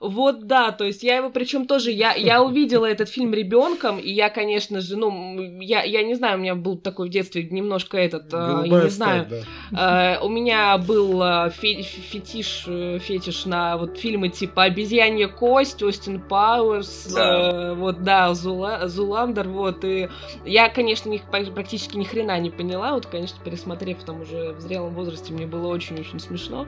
Вот 0.00 0.46
да, 0.46 0.72
то 0.72 0.84
есть 0.84 1.02
я 1.02 1.16
его, 1.16 1.30
причем 1.30 1.66
тоже, 1.66 1.90
я, 1.90 2.14
я 2.14 2.42
увидела 2.42 2.86
этот 2.86 3.08
фильм 3.08 3.32
ребенком, 3.34 3.98
и 3.98 4.10
я, 4.10 4.30
конечно 4.30 4.80
же, 4.80 4.96
ну, 4.96 5.60
я, 5.60 5.82
я 5.82 6.02
не 6.02 6.14
знаю, 6.14 6.38
у 6.38 6.40
меня 6.40 6.54
был 6.54 6.76
такой 6.76 7.08
в 7.08 7.10
детстве 7.10 7.42
немножко 7.62 7.96
этот, 7.98 8.32
э, 8.32 8.62
я 8.66 8.82
не 8.84 8.90
знаю, 8.90 9.26
э, 9.72 10.18
у 10.20 10.28
меня 10.28 10.76
был 10.78 11.22
э, 11.22 11.50
фетиш, 11.50 12.66
фетиш 13.02 13.44
на 13.46 13.76
вот 13.76 13.98
фильмы 13.98 14.28
типа 14.28 14.64
«Обезьянья 14.64 15.28
кость», 15.28 15.82
«Остин 15.82 16.20
Пауэрс», 16.20 17.14
вот, 17.76 18.02
да, 18.02 18.34
Зуландер, 18.34 19.48
вот, 19.48 19.84
и 19.84 20.08
я, 20.44 20.68
конечно, 20.68 21.08
них 21.08 21.22
практически 21.30 21.96
ни 21.96 22.04
хрена 22.04 22.38
не 22.38 22.50
поняла, 22.50 22.92
вот, 22.94 23.06
конечно, 23.06 23.38
пересмотрев 23.44 24.02
там 24.04 24.22
уже 24.22 24.52
в 24.52 24.60
зрелом 24.60 24.94
возрасте 24.94 25.32
мне 25.32 25.46
было 25.46 25.68
очень-очень 25.68 26.20
смешно. 26.20 26.66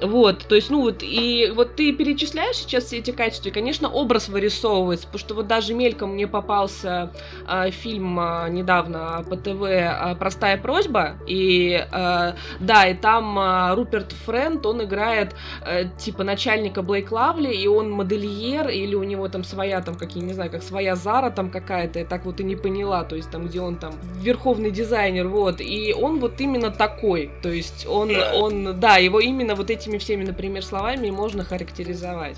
Вот, 0.00 0.46
то 0.48 0.54
есть, 0.54 0.70
ну 0.70 0.80
вот, 0.82 1.02
и 1.02 1.52
вот 1.54 1.76
ты 1.76 1.92
перечисляешь 1.92 2.56
сейчас 2.56 2.84
все 2.84 2.98
эти 2.98 3.10
качества, 3.10 3.48
и, 3.48 3.52
конечно, 3.52 3.88
образ 3.88 4.28
вырисовывается, 4.28 5.06
потому 5.06 5.20
что 5.20 5.34
вот 5.34 5.46
даже 5.46 5.74
мельком 5.74 6.14
мне 6.14 6.26
попался 6.26 7.12
э, 7.48 7.70
фильм 7.70 8.18
э, 8.18 8.48
недавно 8.50 9.24
по 9.28 9.36
ТВ 9.36 9.62
э, 9.62 10.16
«Простая 10.32 10.56
просьба», 10.56 11.16
и, 11.26 11.86
э, 11.90 12.32
да, 12.60 12.86
и 12.88 12.94
там 12.94 13.38
э, 13.38 13.74
Руперт 13.74 14.12
Френд, 14.24 14.64
он 14.66 14.82
играет, 14.82 15.34
э, 15.64 15.84
типа, 15.98 16.24
начальника 16.24 16.82
Блейк 16.82 17.12
Лавли, 17.12 17.54
и 17.54 17.66
он 17.66 17.90
модельер, 17.90 18.68
или 18.68 18.94
у 18.94 19.04
него 19.04 19.28
там 19.28 19.44
своя, 19.44 19.80
там, 19.80 19.94
какие, 19.94 20.22
не 20.22 20.32
знаю, 20.32 20.50
как 20.50 20.62
своя 20.62 20.96
Зара 20.96 21.30
там 21.30 21.50
какая-то, 21.50 21.98
я 21.98 22.04
так 22.04 22.24
вот 22.24 22.40
и 22.40 22.44
не 22.44 22.56
поняла, 22.56 23.04
то 23.04 23.16
есть 23.16 23.30
там, 23.30 23.46
где 23.46 23.60
он 23.60 23.76
там 23.76 23.94
верховный 24.16 24.70
дизайнер, 24.70 25.28
вот, 25.28 25.60
и 25.60 25.94
он 25.94 26.18
вот 26.18 26.40
именно 26.40 26.70
такой, 26.70 27.02
такой. 27.02 27.30
То 27.42 27.50
есть 27.50 27.86
он, 27.88 28.10
он, 28.34 28.80
да, 28.80 28.96
его 28.96 29.20
именно 29.20 29.54
вот 29.54 29.70
этими 29.70 29.98
всеми, 29.98 30.24
например, 30.24 30.64
словами 30.64 31.10
можно 31.10 31.44
характеризовать. 31.44 32.36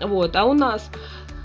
Вот, 0.00 0.36
а 0.36 0.44
у 0.44 0.54
нас 0.54 0.90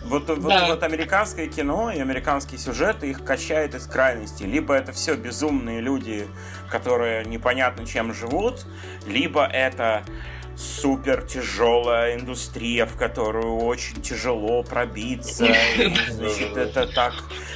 вот, 0.03 0.25
да. 0.25 0.35
вот, 0.35 0.67
вот 0.67 0.83
американское 0.83 1.47
кино 1.47 1.91
и 1.91 1.99
американские 1.99 2.59
сюжеты 2.59 3.09
их 3.09 3.23
качают 3.23 3.75
из 3.75 3.85
крайности. 3.85 4.43
Либо 4.43 4.73
это 4.73 4.91
все 4.91 5.15
безумные 5.15 5.81
люди, 5.81 6.27
которые 6.69 7.25
непонятно 7.25 7.85
чем 7.85 8.13
живут, 8.13 8.65
либо 9.05 9.45
это 9.45 10.03
супер 10.55 11.23
тяжелая 11.23 12.15
индустрия, 12.15 12.85
в 12.85 12.97
которую 12.97 13.57
очень 13.57 14.01
тяжело 14.01 14.63
пробиться. 14.63 15.45
И, 15.45 15.95
значит, 16.09 16.57
это 16.57 16.87
так 16.87 17.13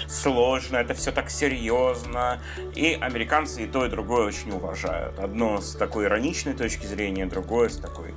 сложно, 0.08 0.78
это 0.78 0.94
все 0.94 1.12
так 1.12 1.30
серьезно. 1.30 2.42
И 2.74 2.98
американцы 3.00 3.64
и 3.64 3.68
то, 3.68 3.86
и 3.86 3.90
другое 3.90 4.26
очень 4.26 4.52
уважают. 4.52 5.20
Одно 5.20 5.62
с 5.62 5.76
такой 5.76 6.06
ироничной 6.06 6.54
точки 6.54 6.86
зрения, 6.86 7.26
другое 7.26 7.70
с 7.70 7.78
такой 7.78 8.14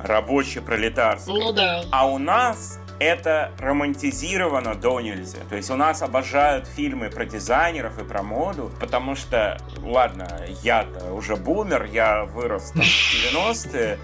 рабочей 0.00 0.60
пролетарской. 0.60 1.34
Ну 1.34 1.52
да. 1.52 1.82
А 1.90 2.06
у 2.08 2.18
нас 2.18 2.78
это 2.98 3.52
романтизировано 3.58 4.74
до 4.74 5.00
нельзя. 5.00 5.38
То 5.48 5.56
есть 5.56 5.70
у 5.70 5.76
нас 5.76 6.02
обожают 6.02 6.66
фильмы 6.66 7.10
про 7.10 7.24
дизайнеров 7.24 7.98
и 7.98 8.04
про 8.04 8.22
моду, 8.22 8.70
потому 8.80 9.14
что, 9.16 9.58
ладно, 9.82 10.28
я-то 10.62 11.12
уже 11.12 11.36
бумер, 11.36 11.84
я 11.84 12.24
вырос 12.24 12.72
там 12.72 12.82
в 12.82 13.34
90-е, 13.34 13.98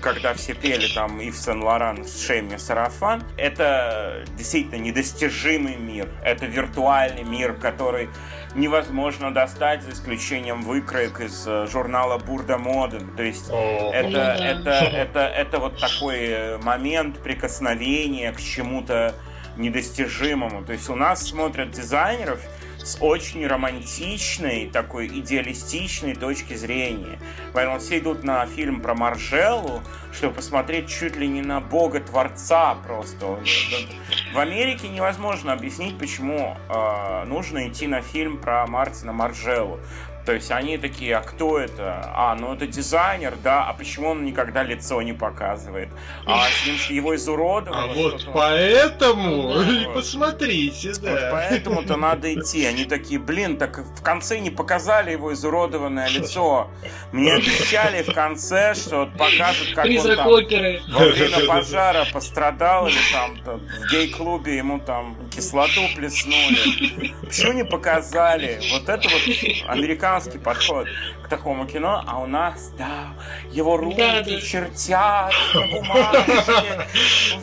когда 0.00 0.34
все 0.34 0.54
пели 0.54 0.92
там 0.92 1.20
Ив 1.20 1.36
Сен-Лоран 1.36 2.04
«Шей 2.06 2.42
мне 2.42 2.58
сарафан». 2.58 3.22
Это 3.36 4.24
действительно 4.36 4.80
недостижимый 4.80 5.76
мир. 5.76 6.08
Это 6.24 6.46
виртуальный 6.46 7.24
мир, 7.24 7.54
который 7.54 8.08
невозможно 8.56 9.32
достать, 9.32 9.82
за 9.82 9.92
исключением 9.92 10.62
выкроек 10.62 11.20
из 11.20 11.46
э, 11.46 11.66
журнала 11.70 12.18
Бурда 12.18 12.58
Моден. 12.58 13.14
То 13.16 13.22
есть 13.22 13.48
это, 13.48 14.36
это, 14.40 14.70
это, 14.70 15.20
это 15.20 15.58
вот 15.58 15.78
такой 15.78 16.26
э, 16.26 16.58
момент 16.58 17.18
прикосновения 17.18 18.32
к 18.32 18.40
чему-то 18.40 19.14
недостижимому. 19.56 20.64
То 20.64 20.72
есть 20.72 20.88
у 20.88 20.94
нас 20.94 21.22
смотрят 21.28 21.70
дизайнеров 21.70 22.40
с 22.86 22.98
очень 23.00 23.44
романтичной, 23.44 24.70
такой 24.72 25.08
идеалистичной 25.08 26.14
точки 26.14 26.54
зрения. 26.54 27.18
Поэтому 27.52 27.80
все 27.80 27.98
идут 27.98 28.22
на 28.22 28.46
фильм 28.46 28.80
про 28.80 28.94
Маржеллу, 28.94 29.82
чтобы 30.12 30.34
посмотреть 30.34 30.88
чуть 30.88 31.16
ли 31.16 31.26
не 31.26 31.42
на 31.42 31.60
бога-творца 31.60 32.76
просто. 32.86 33.40
В 34.32 34.38
Америке 34.38 34.88
невозможно 34.88 35.52
объяснить, 35.52 35.98
почему 35.98 36.56
э, 36.68 37.24
нужно 37.24 37.68
идти 37.68 37.88
на 37.88 38.02
фильм 38.02 38.38
про 38.38 38.66
Мартина 38.68 39.12
Маржеллу 39.12 39.80
То 40.26 40.32
есть 40.32 40.50
они 40.50 40.76
такие, 40.76 41.16
а 41.16 41.20
кто 41.20 41.56
это? 41.56 42.10
А, 42.12 42.34
ну 42.34 42.52
это 42.52 42.66
дизайнер, 42.66 43.34
да, 43.44 43.64
а 43.64 43.72
почему 43.72 44.10
он 44.10 44.24
никогда 44.24 44.64
лицо 44.64 45.00
не 45.00 45.12
показывает? 45.12 45.88
А 46.26 46.44
с 46.48 46.66
ним 46.66 46.76
его 46.88 47.14
изуродовало. 47.14 47.84
А 47.84 47.94
вот 47.94 48.28
поэтому, 48.34 49.54
посмотрите, 49.94 50.92
да. 51.00 51.10
Вот 51.12 51.20
поэтому-то 51.30 51.96
надо 51.96 52.34
идти. 52.34 52.64
Они 52.66 52.84
такие, 52.86 53.20
блин, 53.20 53.56
так 53.56 53.78
в 53.78 54.02
конце 54.02 54.40
не 54.40 54.50
показали 54.50 55.12
его 55.12 55.32
изуродованное 55.32 56.08
лицо. 56.08 56.70
Мне 57.12 57.34
обещали 57.34 58.02
в 58.02 58.12
конце, 58.12 58.74
что 58.74 59.08
покажут, 59.16 59.74
как 59.76 59.86
он 59.86 60.16
там 60.16 60.26
во 60.26 61.04
время 61.04 61.46
пожара 61.46 62.04
пострадал 62.12 62.88
или 62.88 62.98
там 63.12 63.38
в 63.44 63.92
гей-клубе 63.92 64.56
ему 64.56 64.80
там 64.80 65.16
кислоту 65.30 65.82
плеснули. 65.94 67.14
Почему 67.24 67.52
не 67.52 67.64
показали? 67.64 68.60
Вот 68.72 68.88
это 68.88 69.08
вот 69.08 69.22
американский 70.16 70.38
подход 70.38 70.86
к 71.22 71.28
такому 71.28 71.66
кино, 71.66 72.02
а 72.06 72.20
у 72.20 72.26
нас, 72.26 72.72
да, 72.78 73.14
его 73.50 73.76
руки 73.76 73.96
да, 73.96 74.22
да. 74.22 74.40
чертят 74.40 75.32
на 75.54 75.66
бумажке, 75.66 76.86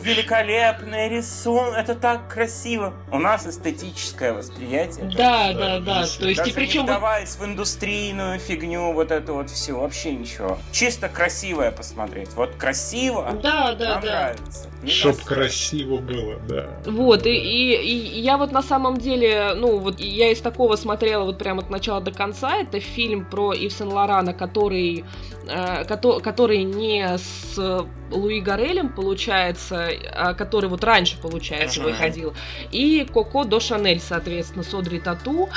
великолепный 0.02 1.08
рисунок, 1.08 1.76
это 1.76 1.94
так 1.94 2.28
красиво. 2.28 2.94
У 3.12 3.18
нас 3.18 3.46
эстетическое 3.46 4.32
восприятие. 4.32 5.10
Да, 5.16 5.52
да, 5.52 5.80
да. 5.80 6.06
То 6.06 6.28
есть, 6.28 6.38
Даже 6.38 6.50
и 6.50 6.52
причем... 6.52 6.80
не 6.80 6.84
вдаваясь 6.84 7.36
в 7.36 7.44
индустрийную 7.44 8.38
фигню, 8.38 8.92
вот 8.92 9.10
это 9.10 9.32
вот 9.32 9.50
все, 9.50 9.78
вообще 9.78 10.12
ничего. 10.12 10.58
Чисто 10.72 11.08
красивое 11.08 11.70
посмотреть. 11.70 12.32
Вот 12.34 12.54
красиво, 12.56 13.32
да, 13.42 13.74
да, 13.74 13.94
нам 13.94 14.02
да. 14.02 14.10
нравится. 14.10 14.68
Чтоб 14.86 15.20
красиво 15.22 15.96
было, 15.98 16.38
да. 16.48 16.68
Вот, 16.86 17.26
и, 17.26 17.30
и, 17.30 17.74
и 17.82 18.20
я 18.20 18.36
вот 18.36 18.52
на 18.52 18.62
самом 18.62 18.98
деле, 18.98 19.54
ну, 19.54 19.78
вот 19.78 19.98
я 20.00 20.30
из 20.30 20.40
такого 20.40 20.76
смотрела 20.76 21.24
вот 21.24 21.38
прямо 21.38 21.62
от 21.62 21.70
начала 21.70 22.00
до 22.00 22.12
конца. 22.12 22.63
Это 22.64 22.80
фильм 22.80 23.24
про 23.24 23.52
Ив 23.52 23.72
Сен-Лорана, 23.72 24.32
который, 24.32 25.04
э, 25.48 25.84
который 26.20 26.62
не 26.64 27.18
с 27.18 27.86
Луи 28.14 28.40
Гарелем, 28.40 28.88
получается, 28.88 29.88
а 30.12 30.34
который 30.34 30.68
вот 30.68 30.84
раньше, 30.84 31.20
получается, 31.20 31.80
uh-huh. 31.80 31.84
выходил, 31.84 32.34
и 32.70 33.06
Коко 33.12 33.44
до 33.44 33.60
Шанель, 33.60 34.00
соответственно, 34.00 34.64
с 34.64 34.72
Одри 34.72 35.00
Тату. 35.00 35.48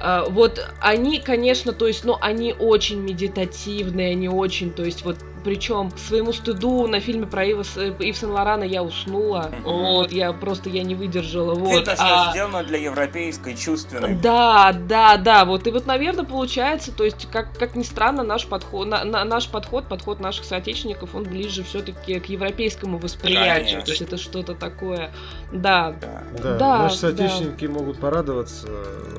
Uh-huh. 0.00 0.30
Вот 0.30 0.66
они, 0.80 1.20
конечно, 1.20 1.72
то 1.72 1.86
есть, 1.86 2.04
ну, 2.04 2.16
они 2.20 2.54
очень 2.58 3.00
медитативные, 3.00 4.12
они 4.12 4.28
очень, 4.28 4.70
то 4.70 4.84
есть, 4.84 5.04
вот 5.04 5.16
причем 5.44 5.90
к 5.90 5.98
своему 5.98 6.32
стыду 6.32 6.86
на 6.88 7.00
фильме 7.00 7.26
про 7.26 7.44
Ива, 7.44 7.62
Ив 7.62 8.16
Сен-Лорана 8.16 8.64
я 8.64 8.82
уснула. 8.82 9.50
Mm-hmm. 9.52 9.62
Вот, 9.64 10.12
я 10.12 10.32
просто 10.32 10.70
я 10.70 10.82
не 10.82 10.94
выдержала. 10.94 11.54
Вот. 11.54 11.82
Это 11.82 11.94
а... 11.98 12.30
сделано 12.30 12.64
для 12.64 12.78
европейской 12.78 13.54
чувственной. 13.54 14.14
Да, 14.14 14.72
да, 14.72 15.18
да. 15.18 15.44
Вот. 15.44 15.66
И 15.66 15.70
вот, 15.70 15.86
наверное, 15.86 16.24
получается, 16.24 16.92
то 16.92 17.04
есть, 17.04 17.28
как, 17.30 17.56
как 17.58 17.76
ни 17.76 17.82
странно, 17.82 18.22
наш 18.22 18.46
подход, 18.46 18.88
на, 18.88 19.04
на, 19.04 19.24
наш 19.24 19.48
подход, 19.48 19.86
подход 19.86 20.18
наших 20.18 20.46
соотечественников, 20.46 21.14
он 21.14 21.24
ближе 21.24 21.62
все-таки 21.62 22.03
к 22.04 22.26
европейскому 22.26 22.98
восприятию. 22.98 23.80
Конечно. 23.80 23.82
То 23.82 23.90
есть 23.90 24.02
это 24.02 24.16
что-то 24.16 24.54
такое. 24.54 25.12
Да. 25.52 25.96
Да. 26.00 26.22
да. 26.42 26.58
да 26.58 26.78
наши 26.84 26.98
соотечественники 26.98 27.66
да. 27.66 27.72
могут 27.72 27.98
порадоваться, 27.98 28.68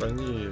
они 0.02 0.50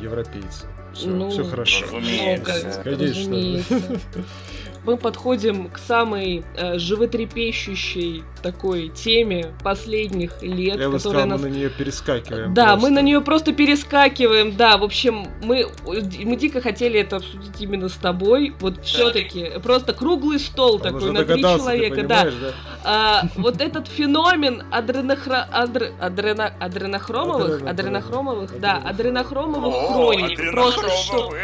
европейцы. 0.00 0.66
Все, 0.94 1.08
ну, 1.08 1.30
все 1.30 1.44
хорошо. 1.44 1.84
Разумеется. 1.86 2.82
Конечно. 2.84 3.06
Разумеется. 3.06 4.00
мы 4.88 4.96
подходим 4.96 5.68
к 5.68 5.76
самой 5.76 6.44
э, 6.56 6.78
животрепещущей 6.78 8.24
такой 8.42 8.88
теме 8.88 9.52
последних 9.62 10.42
лет. 10.42 10.80
Я 10.80 10.88
бы 10.88 10.98
сказал, 10.98 11.26
нас... 11.26 11.38
мы 11.42 11.50
на 11.50 11.52
нее 11.52 11.68
перескакиваем. 11.68 12.54
Да, 12.54 12.68
просто. 12.68 12.80
мы 12.80 12.90
на 12.94 13.02
нее 13.02 13.20
просто 13.20 13.52
перескакиваем. 13.52 14.56
Да, 14.56 14.78
в 14.78 14.84
общем, 14.84 15.26
мы, 15.42 15.66
мы 15.84 16.36
дико 16.36 16.62
хотели 16.62 17.00
это 17.00 17.16
обсудить 17.16 17.60
именно 17.60 17.90
с 17.90 17.96
тобой. 17.96 18.54
Вот 18.60 18.82
все-таки 18.82 19.58
просто 19.62 19.92
круглый 19.92 20.38
стол 20.38 20.76
Он 20.76 20.80
такой 20.80 21.12
на 21.12 21.24
три 21.24 21.42
человека. 21.42 22.02
Да. 22.04 22.24
да? 22.24 22.30
А, 22.82 23.22
вот 23.34 23.60
этот 23.60 23.88
феномен 23.88 24.62
адренохро... 24.70 25.46
адр... 25.52 25.92
адрено... 26.00 26.46
адренохромовых, 26.58 27.62
адренохромовых, 27.66 28.58
да, 28.58 28.80
адренохромовых 28.82 29.92
хроник. 29.92 30.50
Просто 30.52 30.88
что? 30.88 31.34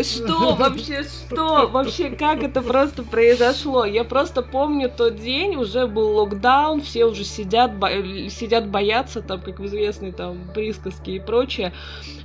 Что 0.00 0.54
вообще, 0.54 1.02
что? 1.02 1.66
Вообще, 1.66 2.10
как 2.10 2.44
это 2.44 2.62
просто 2.62 2.83
произошло? 2.88 3.84
Я 3.84 4.04
просто 4.04 4.42
помню 4.42 4.90
тот 4.94 5.16
день, 5.16 5.56
уже 5.56 5.86
был 5.86 6.16
локдаун, 6.16 6.82
все 6.82 7.04
уже 7.04 7.24
сидят, 7.24 7.76
бо... 7.76 7.88
сидят 8.28 8.68
боятся, 8.68 9.22
там, 9.22 9.40
как 9.40 9.58
в 9.58 9.66
известной 9.66 10.12
там 10.12 10.38
присказке 10.54 11.16
и 11.16 11.20
прочее. 11.20 11.72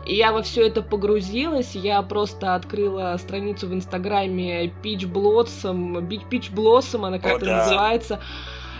И 0.05 0.15
я 0.15 0.31
во 0.31 0.41
все 0.41 0.67
это 0.67 0.81
погрузилась, 0.81 1.75
я 1.75 2.01
просто 2.01 2.55
открыла 2.55 3.15
страницу 3.17 3.67
в 3.67 3.73
Инстаграме 3.73 4.65
Peach 4.83 5.11
Blossom, 5.11 6.07
Peach 6.07 6.53
Blossom, 6.53 7.05
она 7.05 7.19
как-то 7.19 7.45
да. 7.45 7.57
называется. 7.57 8.19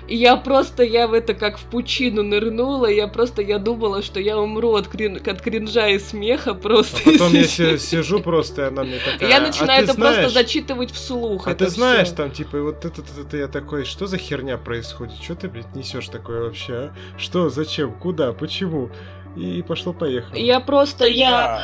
И 0.09 0.15
я 0.15 0.37
просто, 0.37 0.83
я 0.83 1.07
в 1.07 1.13
это 1.13 1.35
как 1.35 1.59
в 1.59 1.65
пучину 1.65 2.23
нырнула, 2.23 2.87
я 2.87 3.07
просто, 3.07 3.43
я 3.43 3.59
думала, 3.59 4.01
что 4.01 4.19
я 4.19 4.39
умру 4.39 4.73
от, 4.73 4.87
крин, 4.87 5.21
от 5.23 5.41
кринжа 5.41 5.87
и 5.87 5.99
смеха 5.99 6.55
просто. 6.55 6.97
А 7.05 7.11
потом 7.11 7.33
я 7.33 7.43
сижу 7.77 8.19
просто, 8.19 8.63
и 8.63 8.65
она 8.65 8.83
мне 8.83 8.97
такая... 8.97 9.29
Я 9.29 9.37
«А 9.37 9.41
начинаю 9.41 9.81
а 9.81 9.83
это 9.83 9.93
знаешь, 9.93 10.15
просто 10.15 10.33
зачитывать 10.33 10.91
вслух. 10.91 11.47
А 11.47 11.53
ты 11.53 11.69
знаешь, 11.69 12.07
все. 12.07 12.15
там, 12.15 12.31
типа, 12.31 12.59
вот 12.59 12.85
это, 12.85 13.01
это, 13.01 13.21
это, 13.21 13.37
я 13.37 13.47
такой, 13.47 13.85
что 13.85 14.07
за 14.07 14.17
херня 14.17 14.57
происходит? 14.57 15.21
Что 15.21 15.35
ты, 15.35 15.47
блядь, 15.47 15.75
несешь 15.75 16.07
такое 16.07 16.41
вообще, 16.41 16.73
а? 16.73 16.93
Что, 17.19 17.49
зачем, 17.49 17.93
куда, 17.93 18.33
почему? 18.33 18.89
И 19.35 19.61
пошло-поехало. 19.61 20.35
Я 20.35 20.59
просто, 20.59 21.05
я... 21.05 21.61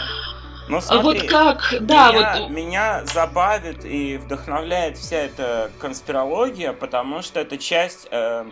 Но 0.67 0.81
смотри, 0.81 0.97
а 0.97 1.03
вот 1.03 1.29
как, 1.29 1.75
да, 1.81 2.11
меня, 2.11 2.37
вот... 2.39 2.49
меня 2.49 3.05
забавит 3.05 3.85
и 3.85 4.17
вдохновляет 4.17 4.97
вся 4.97 5.17
эта 5.17 5.71
конспирология, 5.79 6.73
потому 6.73 7.21
что 7.21 7.39
это 7.39 7.57
часть 7.57 8.07
э, 8.09 8.45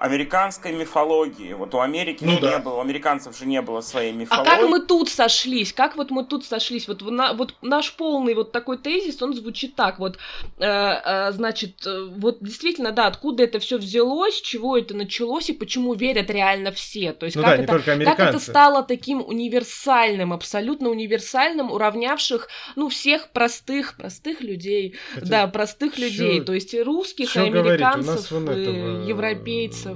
американской 0.00 0.72
мифологии. 0.72 1.52
Вот 1.52 1.74
у 1.74 1.80
Америки 1.80 2.24
ну, 2.24 2.32
не 2.32 2.40
да. 2.40 2.58
было, 2.58 2.76
у 2.76 2.80
американцев 2.80 3.36
же 3.36 3.44
не 3.44 3.60
было 3.60 3.82
своей 3.82 4.12
мифологии. 4.12 4.50
А 4.50 4.56
как 4.56 4.68
мы 4.70 4.80
тут 4.80 5.10
сошлись? 5.10 5.74
Как 5.74 5.94
вот 5.96 6.10
мы 6.10 6.24
тут 6.24 6.46
сошлись? 6.46 6.88
Вот, 6.88 7.02
на, 7.02 7.34
вот 7.34 7.54
наш 7.60 7.92
полный 7.92 8.32
вот 8.32 8.50
такой 8.50 8.78
тезис, 8.78 9.20
он 9.20 9.34
звучит 9.34 9.76
так. 9.76 9.98
Вот, 9.98 10.16
э, 10.58 10.64
э, 10.64 11.32
значит, 11.32 11.86
э, 11.86 12.08
вот 12.16 12.38
действительно, 12.40 12.92
да, 12.92 13.08
откуда 13.08 13.42
это 13.42 13.58
все 13.58 13.76
взялось, 13.76 14.40
чего 14.40 14.78
это 14.78 14.94
началось 14.94 15.50
и 15.50 15.52
почему 15.52 15.92
верят 15.92 16.30
реально 16.30 16.72
все. 16.72 17.12
То 17.12 17.26
есть 17.26 17.36
ну, 17.36 17.42
как, 17.42 17.66
да, 17.66 17.76
это, 17.76 18.04
как 18.04 18.20
это 18.20 18.38
стало 18.38 18.82
таким 18.82 19.20
универсальным, 19.20 20.32
абсолютно 20.32 20.88
универсальным, 20.88 21.70
уравнявших, 21.70 22.48
ну, 22.74 22.88
всех 22.88 23.32
простых, 23.32 23.98
простых 23.98 24.40
людей. 24.40 24.94
Хотя, 25.12 25.26
да, 25.26 25.46
простых 25.46 25.96
чё, 25.96 26.04
людей. 26.04 26.40
То 26.40 26.54
есть 26.54 26.74
русских, 26.74 27.36
американцев, 27.36 28.32
этого... 28.32 29.06
европейцев 29.06 29.89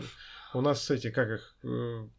У 0.54 0.60
нас, 0.60 0.90
эти, 0.90 1.10
как 1.10 1.28
их, 1.28 1.53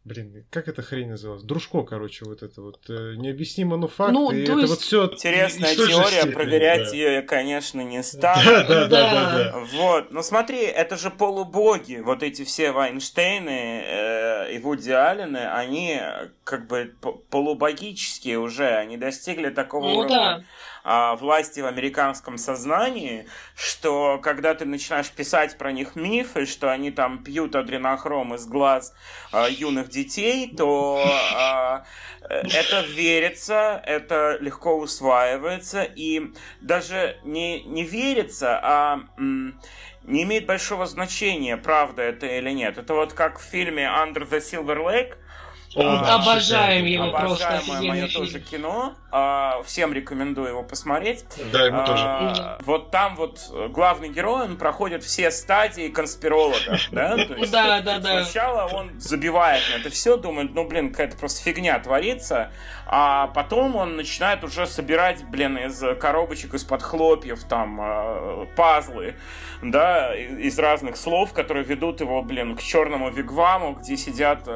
блин, 0.04 0.44
как 0.50 0.68
эта 0.68 0.82
хрень 0.82 1.10
называлась? 1.10 1.42
Дружко, 1.42 1.82
короче, 1.82 2.24
вот 2.24 2.42
это 2.42 2.60
вот. 2.60 2.78
Э, 2.88 3.14
необъяснимо, 3.16 3.76
но 3.76 3.88
факт. 3.88 4.12
Ну, 4.12 4.30
и 4.30 4.42
это 4.42 4.52
есть... 4.52 4.68
вот 4.68 4.80
все. 4.80 5.06
Интересная 5.06 5.74
теория, 5.74 6.32
проверять 6.32 6.90
да. 6.90 6.96
ее 6.96 7.14
я, 7.14 7.22
конечно, 7.22 7.80
не 7.80 8.02
стану. 8.02 8.42
Да, 8.44 8.64
да, 8.64 8.88
да, 8.88 8.88
да, 8.88 9.34
да. 9.52 9.64
Вот. 9.72 10.10
Но 10.10 10.22
смотри, 10.22 10.62
это 10.62 10.96
же 10.96 11.10
полубоги. 11.10 11.96
Вот 11.96 12.22
эти 12.22 12.44
все 12.44 12.72
Вайнштейны 12.72 13.82
э, 13.84 14.54
и 14.54 14.58
Вуди 14.58 14.90
Аллены, 14.90 15.48
они 15.48 16.00
как 16.44 16.66
бы 16.66 16.94
полубогические 17.30 18.38
уже. 18.38 18.68
Они 18.68 18.96
достигли 18.96 19.50
такого 19.50 19.84
ну, 19.84 19.98
уровня. 19.98 20.16
Да 20.16 20.44
власти 21.18 21.58
в 21.58 21.66
американском 21.66 22.38
сознании, 22.38 23.26
что 23.56 24.20
когда 24.22 24.54
ты 24.54 24.64
начинаешь 24.64 25.10
писать 25.10 25.58
про 25.58 25.72
них 25.72 25.96
мифы, 25.96 26.46
что 26.46 26.70
они 26.70 26.92
там 26.92 27.24
пьют 27.24 27.56
адренохром 27.56 28.34
из 28.36 28.46
глаз 28.46 28.94
а, 29.36 29.48
юных 29.50 29.90
детей, 29.90 30.54
то 30.56 31.04
а, 31.34 31.84
это 32.22 32.80
верится, 32.88 33.82
это 33.84 34.38
легко 34.40 34.78
усваивается, 34.78 35.82
и 35.82 36.32
даже 36.62 37.18
не, 37.22 37.62
не 37.64 37.84
верится, 37.84 38.58
а 38.62 39.00
не 39.18 40.22
имеет 40.22 40.46
большого 40.46 40.86
значения, 40.86 41.58
правда 41.58 42.02
это 42.02 42.26
или 42.26 42.50
нет. 42.50 42.78
Это 42.78 42.94
вот 42.94 43.12
как 43.12 43.38
в 43.38 43.42
фильме 43.42 43.82
Under 43.84 44.26
the 44.26 44.38
Silver 44.38 44.78
Lake, 44.78 45.16
а, 45.76 46.14
Обожаем 46.16 46.84
его 46.84 47.10
просто. 47.10 47.46
Обожаемое 47.48 47.88
мое 47.88 48.08
тоже 48.08 48.40
кино. 48.40 48.94
А, 49.10 49.62
всем 49.64 49.92
рекомендую 49.92 50.48
его 50.48 50.62
посмотреть. 50.62 51.24
Да, 51.52 51.66
ему 51.66 51.84
тоже. 51.84 52.58
Вот 52.64 52.90
там 52.90 53.16
вот 53.16 53.40
главный 53.70 54.08
герой, 54.08 54.44
он 54.44 54.56
проходит 54.56 55.04
все 55.04 55.30
стадии 55.30 55.88
конспиролога. 55.88 56.78
Да, 56.90 57.16
да, 57.50 57.80
да, 57.80 57.98
да. 57.98 58.24
Сначала 58.24 58.68
он 58.72 58.98
забивает 59.00 59.62
на 59.72 59.80
это 59.80 59.90
все, 59.90 60.16
думает, 60.16 60.54
ну, 60.54 60.66
блин, 60.66 60.90
какая-то 60.90 61.16
просто 61.16 61.42
фигня 61.42 61.78
творится. 61.78 62.50
А 62.86 63.28
потом 63.28 63.76
он 63.76 63.96
начинает 63.96 64.44
уже 64.44 64.66
собирать, 64.66 65.24
блин, 65.24 65.58
из 65.58 65.82
коробочек, 66.00 66.54
из-под 66.54 66.82
хлопьев, 66.82 67.42
там, 67.44 67.78
а, 67.80 68.46
пазлы, 68.56 69.16
да, 69.62 70.14
из 70.14 70.58
разных 70.58 70.96
слов, 70.96 71.32
которые 71.32 71.64
ведут 71.64 72.00
его, 72.00 72.22
блин, 72.22 72.56
к 72.56 72.62
черному 72.62 73.10
вигваму, 73.10 73.72
где 73.74 73.96
сидят 73.96 74.48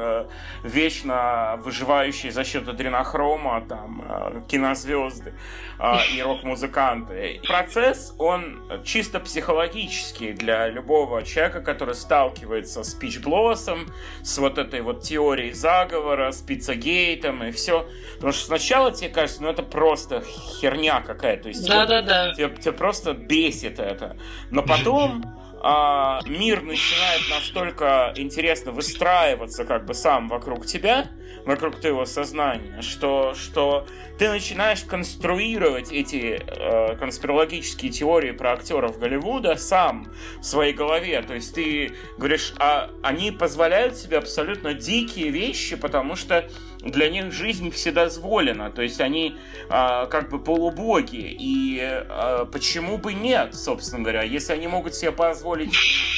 вечно 0.63 1.01
конечно, 1.01 1.59
выживающие 1.63 2.31
за 2.31 2.43
счет 2.43 2.67
адренохрома, 2.67 3.61
там, 3.67 4.03
э, 4.07 4.41
кинозвезды 4.47 5.33
э, 5.79 5.93
и 6.15 6.21
рок-музыканты. 6.21 7.41
Процесс, 7.47 8.13
он 8.17 8.61
чисто 8.83 9.19
психологический 9.19 10.33
для 10.33 10.67
любого 10.69 11.23
человека, 11.23 11.61
который 11.61 11.95
сталкивается 11.95 12.83
с 12.83 12.93
пичблоссом, 12.93 13.87
с 14.23 14.37
вот 14.37 14.57
этой 14.57 14.81
вот 14.81 15.01
теорией 15.01 15.53
заговора, 15.53 16.31
с 16.31 16.41
пиццагейтом 16.41 17.43
и 17.43 17.51
все. 17.51 17.87
Потому 18.21 18.33
что 18.33 18.45
сначала 18.45 18.91
тебе 18.91 19.09
кажется, 19.09 19.41
ну 19.41 19.49
это 19.49 19.63
просто 19.63 20.21
херня 20.21 21.01
какая-то. 21.01 21.43
То 21.43 21.49
есть 21.49 21.67
да, 21.67 21.87
тебе, 21.87 22.01
да, 22.03 22.27
да. 22.27 22.33
Тебе, 22.35 22.55
тебе 22.55 22.71
просто 22.71 23.13
бесит 23.13 23.79
это. 23.79 24.15
Но 24.51 24.61
потом 24.61 25.23
а, 25.63 26.21
мир 26.27 26.61
начинает 26.61 27.21
настолько 27.31 28.13
интересно 28.15 28.71
выстраиваться 28.71 29.65
как 29.65 29.85
бы 29.85 29.95
сам 29.95 30.27
вокруг 30.27 30.67
тебя, 30.67 31.09
вокруг 31.45 31.79
твоего 31.79 32.05
сознания, 32.05 32.81
что, 32.81 33.33
что 33.33 33.87
ты 34.17 34.29
начинаешь 34.29 34.83
конструировать 34.83 35.91
эти 35.91 36.39
э, 36.45 36.95
конспирологические 36.97 37.91
теории 37.91 38.31
про 38.31 38.53
актеров 38.53 38.99
Голливуда 38.99 39.55
сам 39.55 40.11
в 40.39 40.43
своей 40.43 40.73
голове. 40.73 41.21
То 41.23 41.33
есть 41.33 41.55
ты 41.55 41.93
говоришь, 42.17 42.53
а 42.59 42.91
они 43.01 43.31
позволяют 43.31 43.97
себе 43.97 44.17
абсолютно 44.17 44.75
дикие 44.75 45.29
вещи, 45.29 45.75
потому 45.75 46.15
что 46.15 46.47
для 46.81 47.09
них 47.09 47.31
жизнь 47.31 47.71
вседозволена, 47.71 48.71
то 48.71 48.81
есть 48.81 48.99
они 49.01 49.35
э, 49.69 50.07
как 50.09 50.29
бы 50.29 50.39
полубоги, 50.39 51.35
и 51.39 51.79
э, 51.79 52.45
почему 52.51 52.97
бы 52.97 53.13
нет, 53.13 53.55
собственно 53.55 54.01
говоря, 54.01 54.23
если 54.23 54.53
они 54.53 54.67
могут 54.67 54.95
себе 54.95 55.11
позволить 55.11 55.73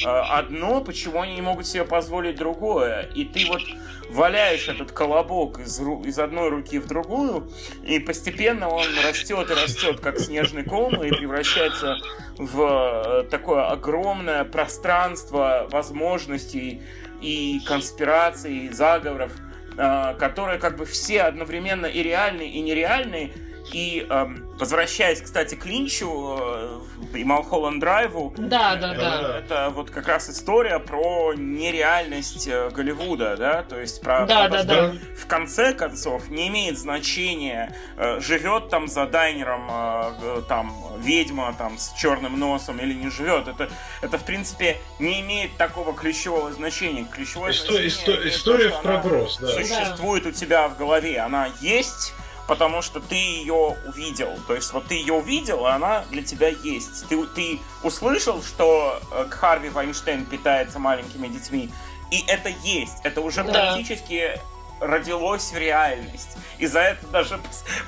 э, 0.06 0.08
одно, 0.08 0.82
почему 0.82 1.22
они 1.22 1.36
не 1.36 1.42
могут 1.42 1.68
себе 1.68 1.84
позволить 1.84 2.38
другое, 2.38 3.10
и 3.14 3.26
ты 3.26 3.46
вот 3.48 3.62
валяешь 4.10 4.68
этот 4.70 4.92
колобок 4.92 5.60
из, 5.60 5.80
из 5.80 6.20
одной 6.20 6.50
руки 6.50 6.80
в 6.80 6.88
другую, 6.88 7.52
и 7.86 8.00
постепенно 8.00 8.70
он 8.70 8.86
растет 9.06 9.50
и 9.50 9.54
растет, 9.54 10.00
как 10.00 10.20
снежный 10.20 10.64
ком, 10.64 11.04
и 11.04 11.10
превращается 11.10 11.98
в 12.38 13.26
такое 13.30 13.68
огромное 13.68 14.44
пространство 14.46 15.68
возможностей 15.72 16.82
и 17.22 17.60
конспираций, 17.66 18.66
и 18.66 18.70
заговоров, 18.70 19.32
которые 19.76 20.60
как 20.60 20.78
бы 20.78 20.86
все 20.86 21.24
одновременно 21.24 21.86
и 21.86 22.04
реальные, 22.04 22.50
и 22.50 22.62
нереальные. 22.62 23.32
И 23.72 24.06
эм, 24.10 24.46
возвращаясь, 24.60 25.22
кстати, 25.22 25.56
к 25.56 25.66
Линчу 25.66 26.38
э, 26.40 26.80
и 27.16 27.24
Малхолланд 27.24 27.80
Драйву, 27.80 28.34
да, 28.38 28.76
да, 28.76 28.94
да. 28.94 29.40
Это 29.40 29.70
вот 29.74 29.90
как 29.90 30.08
раз 30.08 30.30
история 30.30 30.80
про 30.80 31.34
нереальность 31.34 32.48
э, 32.48 32.70
Голливуда, 32.72 33.38
да, 33.38 33.64
то 33.64 33.80
есть 33.80 34.02
про 34.02 34.26
да, 34.26 34.50
да, 34.50 34.64
да. 34.64 34.94
в 35.18 35.28
конце 35.28 35.74
концов 35.74 36.30
не 36.30 36.50
имеет 36.50 36.78
значения, 36.78 37.76
э, 37.98 38.20
живет 38.20 38.70
там 38.70 38.88
за 38.88 39.06
дайнером 39.06 39.68
э, 39.70 40.42
там 40.48 40.74
ведьма 41.00 41.56
там 41.58 41.78
с 41.78 41.94
черным 41.94 42.38
носом 42.38 42.80
или 42.80 42.94
не 42.94 43.10
живет. 43.10 43.48
Это, 43.48 43.70
это 44.02 44.18
в 44.18 44.24
принципе 44.24 44.78
не 45.00 45.22
имеет 45.22 45.56
такого 45.58 45.94
ключевого 45.94 46.52
значения. 46.52 47.06
Ключевое 47.12 47.52
Исто- 47.52 47.72
значение 47.72 47.88
исто- 47.88 48.30
история 48.30 48.70
то, 48.70 48.78
в 48.78 48.82
проброс, 48.82 49.38
да. 49.40 49.48
Существует 49.48 50.24
да. 50.24 50.30
у 50.30 50.32
тебя 50.32 50.68
в 50.68 50.78
голове, 50.78 51.20
она 51.20 51.50
есть 51.62 52.14
потому 52.48 52.82
что 52.82 53.00
ты 53.00 53.16
ее 53.16 53.78
увидел. 53.88 54.38
То 54.48 54.56
есть 54.56 54.74
вот 54.74 54.88
ты 54.88 54.96
ее 54.96 55.14
увидел, 55.14 55.66
и 55.66 55.70
она 55.70 56.04
для 56.10 56.24
тебя 56.24 56.50
есть. 56.50 57.08
Ты, 57.08 57.26
ты 57.28 57.60
услышал, 57.84 58.42
что 58.44 59.00
э, 59.12 59.28
Харви 59.30 59.70
Вайнштейн 59.70 60.26
питается 60.26 60.80
маленькими 60.80 61.28
детьми, 61.28 61.72
и 62.12 62.24
это 62.28 62.50
есть. 62.50 62.98
Это 63.04 63.22
уже 63.22 63.44
да. 63.44 63.52
практически 63.52 64.40
родилось 64.86 65.52
в 65.52 65.58
реальность. 65.58 66.38
И 66.60 66.68
за 66.68 66.80
это 66.80 67.08
даже 67.08 67.40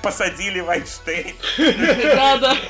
посадили 0.02 0.60
Вайнштейн. 0.60 1.36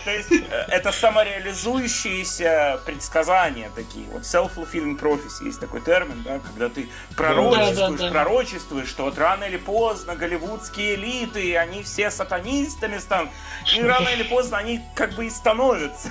То 0.03 0.11
есть 0.11 0.31
э, 0.31 0.65
это 0.67 0.91
самореализующиеся 0.91 2.79
предсказания 2.85 3.71
такие. 3.75 4.05
Вот 4.11 4.23
self-fulfilling 4.23 4.99
prophecy 4.99 5.45
есть 5.45 5.59
такой 5.59 5.81
термин, 5.81 6.21
да, 6.23 6.39
когда 6.39 6.69
ты 6.69 6.89
пророчествуешь, 7.15 8.11
пророчествуешь, 8.11 8.87
что 8.87 9.05
вот 9.05 9.17
рано 9.17 9.45
или 9.45 9.57
поздно 9.57 10.15
голливудские 10.15 10.95
элиты, 10.95 11.57
они 11.57 11.81
все 11.81 12.11
сатанистами 12.11 12.97
станут. 12.97 13.31
И 13.75 13.81
рано 13.81 14.09
или 14.09 14.23
поздно 14.23 14.57
они 14.57 14.81
как 14.95 15.13
бы 15.13 15.25
и 15.25 15.29
становятся. 15.29 16.09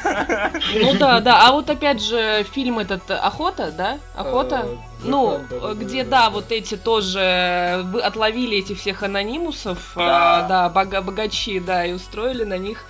Ну 0.75 0.95
да, 0.95 1.21
да. 1.21 1.47
А 1.47 1.53
вот 1.53 1.71
опять 1.71 2.03
же 2.03 2.45
фильм 2.53 2.79
этот 2.79 3.11
«Охота», 3.11 3.71
да? 3.71 3.99
«Охота»? 4.17 4.67
Э, 5.05 5.09
ну, 5.09 5.45
где, 5.75 6.05
да, 6.05 6.31
вот 6.31 6.51
эти 6.51 6.77
тоже 6.77 7.83
вы 7.85 8.01
отловили 8.01 8.59
этих 8.59 8.79
всех 8.79 9.03
анонимусов, 9.03 9.93
да, 9.95 10.45
а, 10.45 10.49
да 10.49 10.69
бога 10.69 11.03
богачи, 11.03 11.61
да, 11.61 11.85
и 11.85 11.93
устроили 11.93 12.45
на 12.45 12.59
них 12.59 12.85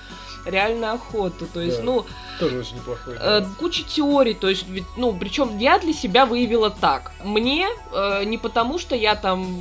реально 0.44 0.92
охоту. 0.92 1.46
То 1.46 1.60
есть, 1.60 1.78
да, 1.78 1.84
ну... 1.84 2.06
Тоже 2.38 2.58
очень 2.58 2.76
неплохой. 2.76 3.16
Э, 3.18 3.44
куча 3.58 3.82
теорий, 3.84 4.34
то 4.34 4.48
есть, 4.48 4.66
ну, 4.96 5.16
причем 5.18 5.58
я 5.58 5.78
для 5.78 5.92
себя 5.92 6.26
выявила 6.26 6.70
так. 6.70 7.12
Мне, 7.22 7.68
э, 7.92 8.24
не 8.24 8.38
потому 8.38 8.78
что 8.78 8.94
я 8.94 9.14
там 9.14 9.60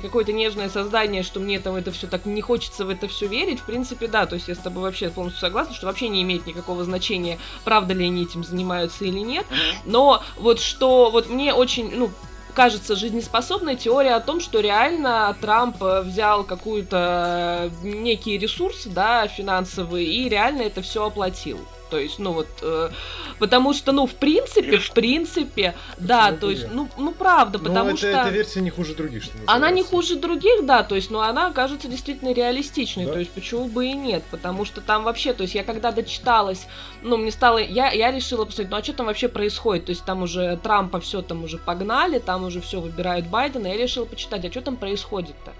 какое-то 0.00 0.32
нежное 0.32 0.68
создание, 0.68 1.22
что 1.22 1.40
мне 1.40 1.58
там 1.58 1.74
это 1.76 1.90
все 1.90 2.06
так 2.06 2.26
не 2.26 2.42
хочется 2.42 2.84
в 2.84 2.90
это 2.90 3.08
все 3.08 3.26
верить, 3.26 3.60
в 3.60 3.64
принципе, 3.64 4.06
да, 4.06 4.26
то 4.26 4.34
есть 4.34 4.48
я 4.48 4.54
с 4.54 4.58
тобой 4.58 4.82
вообще 4.82 5.08
полностью 5.08 5.40
согласна, 5.40 5.74
что 5.74 5.86
вообще 5.86 6.08
не 6.08 6.22
имеет 6.22 6.46
никакого 6.46 6.84
значения, 6.84 7.38
правда 7.64 7.94
ли 7.94 8.04
они 8.04 8.22
этим 8.22 8.44
занимаются 8.44 9.04
или 9.04 9.20
нет, 9.20 9.46
но 9.84 10.22
вот 10.36 10.60
что, 10.60 11.10
вот 11.10 11.28
мне 11.30 11.54
очень, 11.54 11.90
ну, 11.94 12.10
кажется 12.54 12.96
жизнеспособной 12.96 13.76
теория 13.76 14.14
о 14.14 14.20
том, 14.20 14.40
что 14.40 14.60
реально 14.60 15.36
Трамп 15.40 15.82
э, 15.82 16.02
взял 16.02 16.44
какую-то 16.44 17.70
э, 17.82 17.86
некий 17.86 18.38
ресурс, 18.38 18.86
да, 18.86 19.26
финансовый, 19.26 20.04
и 20.04 20.28
реально 20.28 20.62
это 20.62 20.80
все 20.80 21.04
оплатил. 21.04 21.58
То 21.94 22.00
есть, 22.00 22.18
ну 22.18 22.32
вот, 22.32 22.48
э, 22.60 22.90
потому 23.38 23.72
что, 23.72 23.92
ну, 23.92 24.08
в 24.08 24.14
принципе, 24.14 24.78
в 24.78 24.90
принципе, 24.90 25.76
да, 25.96 26.32
то 26.32 26.50
есть, 26.50 26.66
ну, 26.72 26.88
ну 26.98 27.12
правда, 27.12 27.58
ну, 27.58 27.66
потому 27.66 27.90
это, 27.90 27.98
что... 27.98 28.08
эта 28.08 28.30
версия 28.30 28.60
не 28.62 28.70
хуже 28.70 28.96
других, 28.96 29.22
что 29.22 29.34
называется. 29.34 29.54
Она 29.54 29.70
не 29.70 29.84
хуже 29.84 30.16
других, 30.16 30.66
да, 30.66 30.82
то 30.82 30.96
есть, 30.96 31.12
но 31.12 31.20
она 31.20 31.52
кажется 31.52 31.86
действительно 31.86 32.32
реалистичной, 32.32 33.06
да? 33.06 33.12
то 33.12 33.18
есть, 33.20 33.30
почему 33.30 33.68
бы 33.68 33.86
и 33.86 33.92
нет, 33.92 34.24
потому 34.32 34.64
что 34.64 34.80
там 34.80 35.04
вообще, 35.04 35.34
то 35.34 35.42
есть, 35.42 35.54
я 35.54 35.62
когда 35.62 35.92
дочиталась, 35.92 36.66
ну, 37.02 37.16
мне 37.16 37.30
стало, 37.30 37.58
я, 37.58 37.92
я 37.92 38.10
решила 38.10 38.44
посмотреть, 38.44 38.72
ну, 38.72 38.76
а 38.78 38.82
что 38.82 38.92
там 38.94 39.06
вообще 39.06 39.28
происходит, 39.28 39.84
то 39.84 39.90
есть, 39.90 40.04
там 40.04 40.22
уже 40.22 40.58
Трампа 40.64 40.98
все 40.98 41.22
там 41.22 41.44
уже 41.44 41.58
погнали, 41.58 42.18
там 42.18 42.42
уже 42.42 42.60
все 42.60 42.80
выбирают 42.80 43.28
Байдена, 43.28 43.68
я 43.68 43.76
решила 43.76 44.04
почитать, 44.04 44.44
а 44.44 44.50
что 44.50 44.62
там 44.62 44.76
происходит-то? 44.76 45.52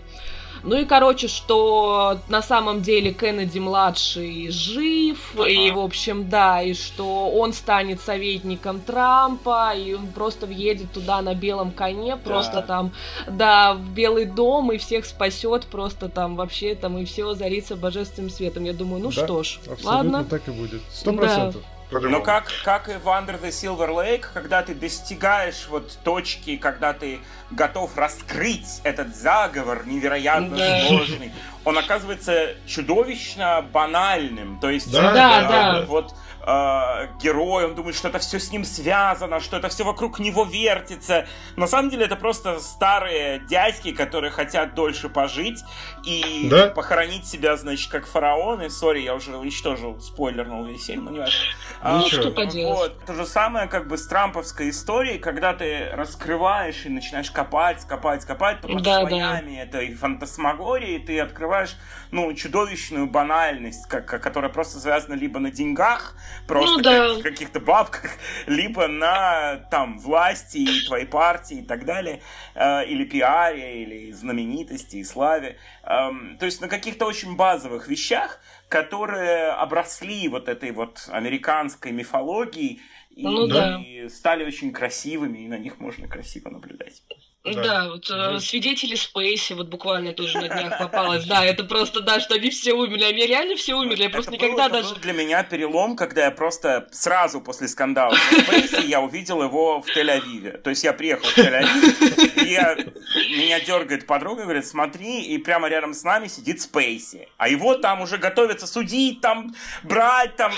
Ну 0.65 0.77
и, 0.77 0.85
короче, 0.87 1.29
что 1.29 2.19
на 2.29 2.43
самом 2.43 2.81
деле 2.81 3.13
Кеннеди 3.13 3.59
младший 3.59 4.49
жив, 4.51 5.35
ага. 5.35 5.47
и, 5.47 5.71
в 5.71 5.79
общем, 5.79 6.29
да, 6.31 6.63
и 6.63 6.73
что 6.73 7.29
он 7.31 7.53
станет 7.53 8.01
советником 8.01 8.81
Трампа, 8.81 9.75
и 9.75 9.93
он 9.93 10.07
просто 10.07 10.47
въедет 10.47 10.91
туда 10.93 11.21
на 11.21 11.35
белом 11.35 11.71
коне, 11.71 12.17
просто 12.17 12.55
да. 12.55 12.63
там, 12.63 12.93
да, 13.29 13.75
в 13.75 13.91
Белый 13.91 14.25
дом, 14.25 14.73
и 14.73 14.79
всех 14.79 15.05
спасет, 15.05 15.67
просто 15.67 16.09
там 16.09 16.35
вообще 16.35 16.75
там, 16.75 16.97
и 16.99 17.05
все 17.05 17.29
озарится 17.29 17.77
божественным 17.77 18.31
светом. 18.31 18.65
Я 18.65 18.73
думаю, 18.73 19.03
ну 19.03 19.11
да, 19.11 19.25
что 19.25 19.43
ж, 19.43 19.59
абсолютно 19.71 19.89
ладно. 19.89 20.25
так 20.25 20.49
и 20.49 20.51
будет. 20.51 20.81
Сто 20.91 21.13
процентов. 21.13 21.63
Да. 21.63 21.74
Но 22.01 22.21
как, 22.21 22.51
как 22.65 22.89
и 22.89 22.93
в 22.95 23.07
Under 23.07 23.41
the 23.41 23.49
Silver 23.49 23.89
Lake, 23.89 24.27
когда 24.33 24.63
ты 24.63 24.75
достигаешь 24.75 25.67
вот 25.69 25.99
точки, 26.03 26.57
когда 26.57 26.93
ты 26.93 27.21
готов 27.51 27.97
раскрыть 27.97 28.81
этот 28.85 29.15
заговор 29.15 29.87
невероятно 29.87 30.57
да. 30.57 30.81
сложный, 30.87 31.33
он 31.65 31.79
оказывается 31.79 32.55
чудовищно 32.67 33.63
банальным. 33.73 34.59
То 34.61 34.71
есть, 34.71 34.91
да, 34.93 35.13
да, 35.13 35.49
да. 35.49 35.85
вот 35.87 36.15
э, 36.47 37.09
герой, 37.21 37.67
он 37.67 37.75
думает, 37.75 37.97
что 37.97 38.09
это 38.09 38.19
все 38.19 38.39
с 38.39 38.51
ним 38.51 38.65
связано, 38.65 39.41
что 39.41 39.57
это 39.57 39.69
все 39.69 39.85
вокруг 39.85 40.19
него 40.19 40.45
вертится. 40.45 41.27
На 41.57 41.67
самом 41.67 41.91
деле 41.91 42.07
это 42.07 42.17
просто 42.17 42.61
старые 42.61 43.41
дядьки, 43.41 43.93
которые 43.93 44.31
хотят 44.31 44.75
дольше 44.75 45.09
пожить 45.09 45.63
и 46.05 46.49
да? 46.51 46.69
похоронить 46.69 47.27
себя, 47.27 47.57
значит, 47.57 47.91
как 47.91 48.07
фараоны. 48.07 48.71
Сори, 48.71 49.01
я 49.01 49.15
уже 49.15 49.37
уничтожил, 49.37 50.01
спойлернул 50.01 50.65
весь 50.65 50.87
фильм, 50.87 51.07
но 51.07 51.11
не 51.11 51.19
важно. 51.21 51.41
А, 51.81 51.99
ну, 51.99 52.07
что 52.07 52.31
поделать. 52.31 52.93
Вот. 52.93 53.05
То 53.05 53.15
же 53.15 53.27
самое 53.27 53.69
как 53.69 53.89
бы 53.89 53.97
с 53.97 54.07
трамповской 54.07 54.71
историей, 54.71 55.19
когда 55.19 55.55
ты 55.55 55.91
раскрываешь 55.93 56.87
и 56.87 56.89
начинаешь 56.89 57.31
копать, 57.31 57.85
копать, 57.87 58.25
копать 58.25 58.61
под 58.61 58.83
да, 58.83 59.01
слоями 59.01 59.57
да. 59.57 59.63
этой 59.63 59.95
фантасмагории, 59.95 60.99
ты 60.99 61.21
открываешь, 61.21 61.77
ну, 62.11 62.33
чудовищную 62.35 63.07
банальность, 63.07 63.87
как, 63.89 64.07
которая 64.07 64.51
просто 64.51 64.79
связана 64.79 65.15
либо 65.15 65.39
на 65.41 65.51
деньгах, 65.51 66.15
просто 66.47 66.77
ну, 66.77 66.83
да. 66.83 67.23
каких-то 67.23 67.61
бабках, 67.61 68.11
либо 68.47 68.87
на 68.89 69.57
там 69.71 69.99
власти 69.99 70.59
и 70.59 70.87
твоей 70.87 71.07
партии 71.07 71.59
и 71.59 71.65
так 71.65 71.85
далее, 71.85 72.21
э, 72.55 72.87
или 72.87 73.05
пиаре, 73.05 73.83
или 73.83 74.13
знаменитости 74.13 74.97
и 74.97 75.05
славе. 75.05 75.57
Эм, 75.85 76.37
то 76.39 76.47
есть 76.47 76.61
на 76.61 76.69
каких-то 76.69 77.07
очень 77.07 77.37
базовых 77.37 77.89
вещах, 77.89 78.41
которые 78.69 79.49
обросли 79.49 80.29
вот 80.29 80.49
этой 80.49 80.71
вот 80.73 81.09
американской 81.11 81.93
мифологией 81.93 82.81
и, 83.11 83.23
ну, 83.23 83.47
да. 83.47 83.81
и 83.81 84.09
стали 84.09 84.45
очень 84.45 84.73
красивыми, 84.73 85.39
и 85.39 85.49
на 85.49 85.59
них 85.59 85.79
можно 85.79 86.09
красиво 86.09 86.51
наблюдать. 86.51 87.03
Да, 87.45 87.63
да 87.63 87.89
вот 87.91 88.11
э, 88.11 88.41
свидетели 88.41 88.95
Спейси, 88.95 89.53
вот 89.53 89.69
буквально 89.69 90.15
тоже 90.15 90.39
на 90.39 90.49
днях 90.49 90.79
попалось. 90.79 91.27
Да, 91.27 91.45
это 91.45 91.65
просто, 91.65 92.01
да, 92.01 92.19
что 92.19 92.35
они 92.35 92.49
все 92.49 92.73
умерли. 92.73 93.05
Они 93.05 93.27
реально 93.27 93.57
все 93.57 93.75
умерли. 93.75 94.05
Я 94.05 94.11
просто 94.11 94.35
это 94.35 94.43
никогда 94.43 94.69
был, 94.69 94.77
даже... 94.77 94.95
был 94.95 95.01
для 95.03 95.13
меня 95.13 95.43
перелом, 95.43 95.95
когда 95.95 96.25
я 96.25 96.31
просто 96.31 96.89
сразу 96.91 97.43
после 97.43 97.69
скандала 97.69 98.15
Спейси 98.15 98.87
я 98.87 99.01
увидел 99.03 99.43
его 99.43 99.83
в 99.83 99.95
Тель-Авиве. 99.95 100.57
То 100.59 100.71
есть 100.71 100.85
я 100.85 100.95
приехал 100.95 101.27
в 101.27 101.37
Тель-Авив, 101.37 102.45
и 102.45 102.53
я, 102.53 102.77
меня 103.37 103.61
дергает 103.61 104.07
подруга 104.07 104.45
говорит, 104.45 104.67
смотри, 104.67 105.23
и 105.23 105.37
прямо 105.37 105.69
рядом 105.69 105.93
с 105.93 106.03
нами 106.03 106.29
сидит 106.29 106.63
Спейси. 106.63 107.29
А 107.37 107.49
его 107.49 107.75
там 107.75 108.01
уже 108.01 108.17
готовятся 108.17 108.67
судить, 108.67 109.21
там 109.21 109.55
брать, 109.83 110.37
там 110.37 110.53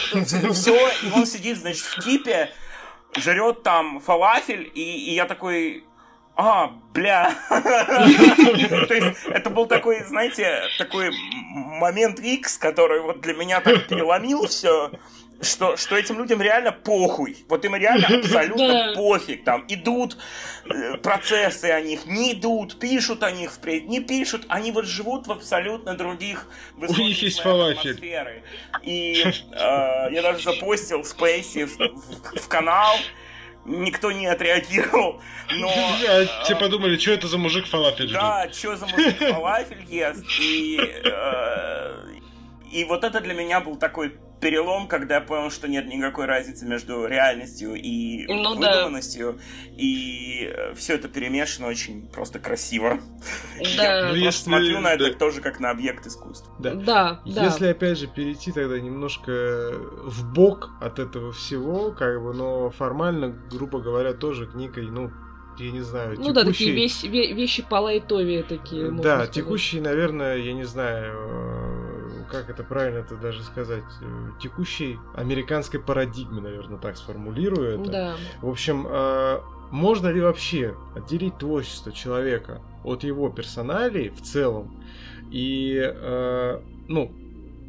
все. 0.53 0.89
И 1.03 1.11
он 1.13 1.27
сидит, 1.27 1.59
значит, 1.59 1.83
в 1.83 2.05
кипе, 2.05 2.53
жрет 3.17 3.65
там 3.65 4.01
фалафель, 4.01 4.71
и, 4.73 5.11
и 5.11 5.15
я 5.15 5.27
такой, 5.27 5.85
а, 6.37 6.73
бля. 6.93 7.35
То 7.49 8.95
есть 8.95 9.27
это 9.27 9.51
был 9.51 9.67
такой, 9.67 10.05
знаете, 10.05 10.63
такой 10.79 11.11
момент 11.53 12.21
X, 12.21 12.59
который 12.59 13.01
вот 13.01 13.21
для 13.21 13.35
меня 13.35 13.61
так 13.61 13.89
переломил 13.89 14.47
все 14.47 14.91
что, 15.41 15.77
что 15.77 15.97
этим 15.97 16.19
людям 16.19 16.41
реально 16.41 16.73
похуй. 16.73 17.45
Вот 17.49 17.65
им 17.65 17.77
реально 17.77 18.09
абсолютно 18.09 18.93
пофиг. 18.95 19.45
Там 19.45 19.65
идут 19.69 20.17
э, 20.65 20.97
процессы 20.99 21.67
о 21.67 21.81
них, 21.81 22.07
не 22.07 22.33
идут, 22.33 22.79
пишут 22.79 23.23
о 23.23 23.31
них 23.31 23.53
впредь, 23.53 23.87
не 23.87 24.01
пишут. 24.01 24.47
Они 24.49 24.73
вот 24.73 24.87
живут 24.87 25.27
в 25.27 25.33
абсолютно 25.33 25.95
других 25.95 26.49
У 26.77 26.93
них 26.95 27.23
есть 27.23 27.41
фалафель. 27.41 28.43
И 28.83 29.25
э, 29.25 30.09
я 30.13 30.23
даже 30.23 30.43
запостил 30.43 31.03
в 31.03 31.07
Спейси 31.07 31.65
в, 31.65 31.77
в, 31.79 32.41
в 32.41 32.49
канал, 32.49 32.97
никто 33.67 34.13
не 34.13 34.27
отреагировал, 34.27 35.21
но... 35.53 35.69
А 36.09 36.45
те 36.47 36.57
подумали, 36.57 36.97
что 36.99 37.13
это 37.13 37.29
за 37.29 37.39
мужик 37.39 37.67
фалафель 37.67 38.13
Да, 38.13 38.49
что 38.53 38.77
за 38.77 38.87
мужик 38.87 39.19
фалафель 39.19 39.85
ест, 39.89 40.25
и... 40.41 40.81
И 42.77 42.85
вот 42.85 43.05
это 43.05 43.23
для 43.23 43.33
меня 43.33 43.61
был 43.61 43.77
такой 43.77 44.19
перелом, 44.39 44.87
когда 44.87 45.15
я 45.15 45.21
понял, 45.23 45.51
что 45.51 45.67
нет 45.67 45.87
никакой 45.87 46.27
разницы 46.27 46.67
между 46.67 47.07
реальностью 47.07 47.75
и 47.75 48.27
ну, 48.27 48.51
выдуманностью, 48.55 49.39
да. 49.39 49.73
и 49.79 50.53
э, 50.55 50.75
все 50.75 50.97
это 50.97 51.09
перемешано 51.09 51.69
очень 51.69 52.07
просто 52.09 52.39
красиво. 52.39 53.01
Да. 53.79 54.01
Я 54.01 54.09
ну, 54.09 54.15
если... 54.15 54.43
смотрю 54.43 54.81
на 54.81 54.93
это 54.93 55.11
да. 55.11 55.19
тоже 55.19 55.41
как 55.41 55.59
на 55.59 55.71
объект 55.71 56.07
искусства. 56.07 56.55
Да. 56.59 56.75
да, 56.75 57.21
да. 57.25 57.45
Если 57.45 57.67
опять 57.69 57.97
же 57.97 58.09
перейти 58.09 58.53
тогда 58.53 58.79
немножко 58.79 59.73
в 60.05 60.31
бок 60.35 60.69
от 60.83 60.99
этого 60.99 61.33
всего, 61.33 61.93
как 61.93 62.23
бы, 62.23 62.35
но 62.35 62.69
формально, 62.69 63.29
грубо 63.51 63.81
говоря, 63.81 64.13
тоже 64.13 64.47
к 64.47 64.55
некой, 64.55 64.85
ну, 64.91 65.11
я 65.59 65.71
не 65.71 65.81
знаю, 65.81 66.11
Ну 66.11 66.17
текущей... 66.17 66.35
да, 66.35 66.45
такие 66.45 66.73
вещи, 66.73 67.07
вещи 67.07 67.63
по 67.63 67.77
лайтове 67.77 68.43
такие. 68.43 68.91
Да, 68.91 69.27
текущие, 69.27 69.81
наверное, 69.81 70.37
я 70.37 70.53
не 70.53 70.65
знаю, 70.65 71.86
как 72.31 72.51
это 72.51 72.63
правильно 72.65 72.99
это 72.99 73.17
даже 73.17 73.43
сказать, 73.43 73.85
э, 74.03 74.31
текущей 74.41 74.99
американской 75.15 75.81
парадигме, 75.81 76.41
наверное, 76.41 76.79
так 76.79 76.97
сформулирую 76.97 77.81
это. 77.81 77.91
Да. 77.91 78.17
В 78.41 78.49
общем, 78.49 78.87
э, 78.89 79.41
можно 79.71 80.09
ли 80.09 80.21
вообще 80.21 80.77
отделить 80.95 81.39
творчество 81.39 81.93
человека 81.93 82.63
от 82.85 83.05
его 83.05 83.29
персоналей 83.31 84.11
в 84.11 84.23
целом? 84.23 84.83
И, 85.33 85.93
ну, 86.87 87.13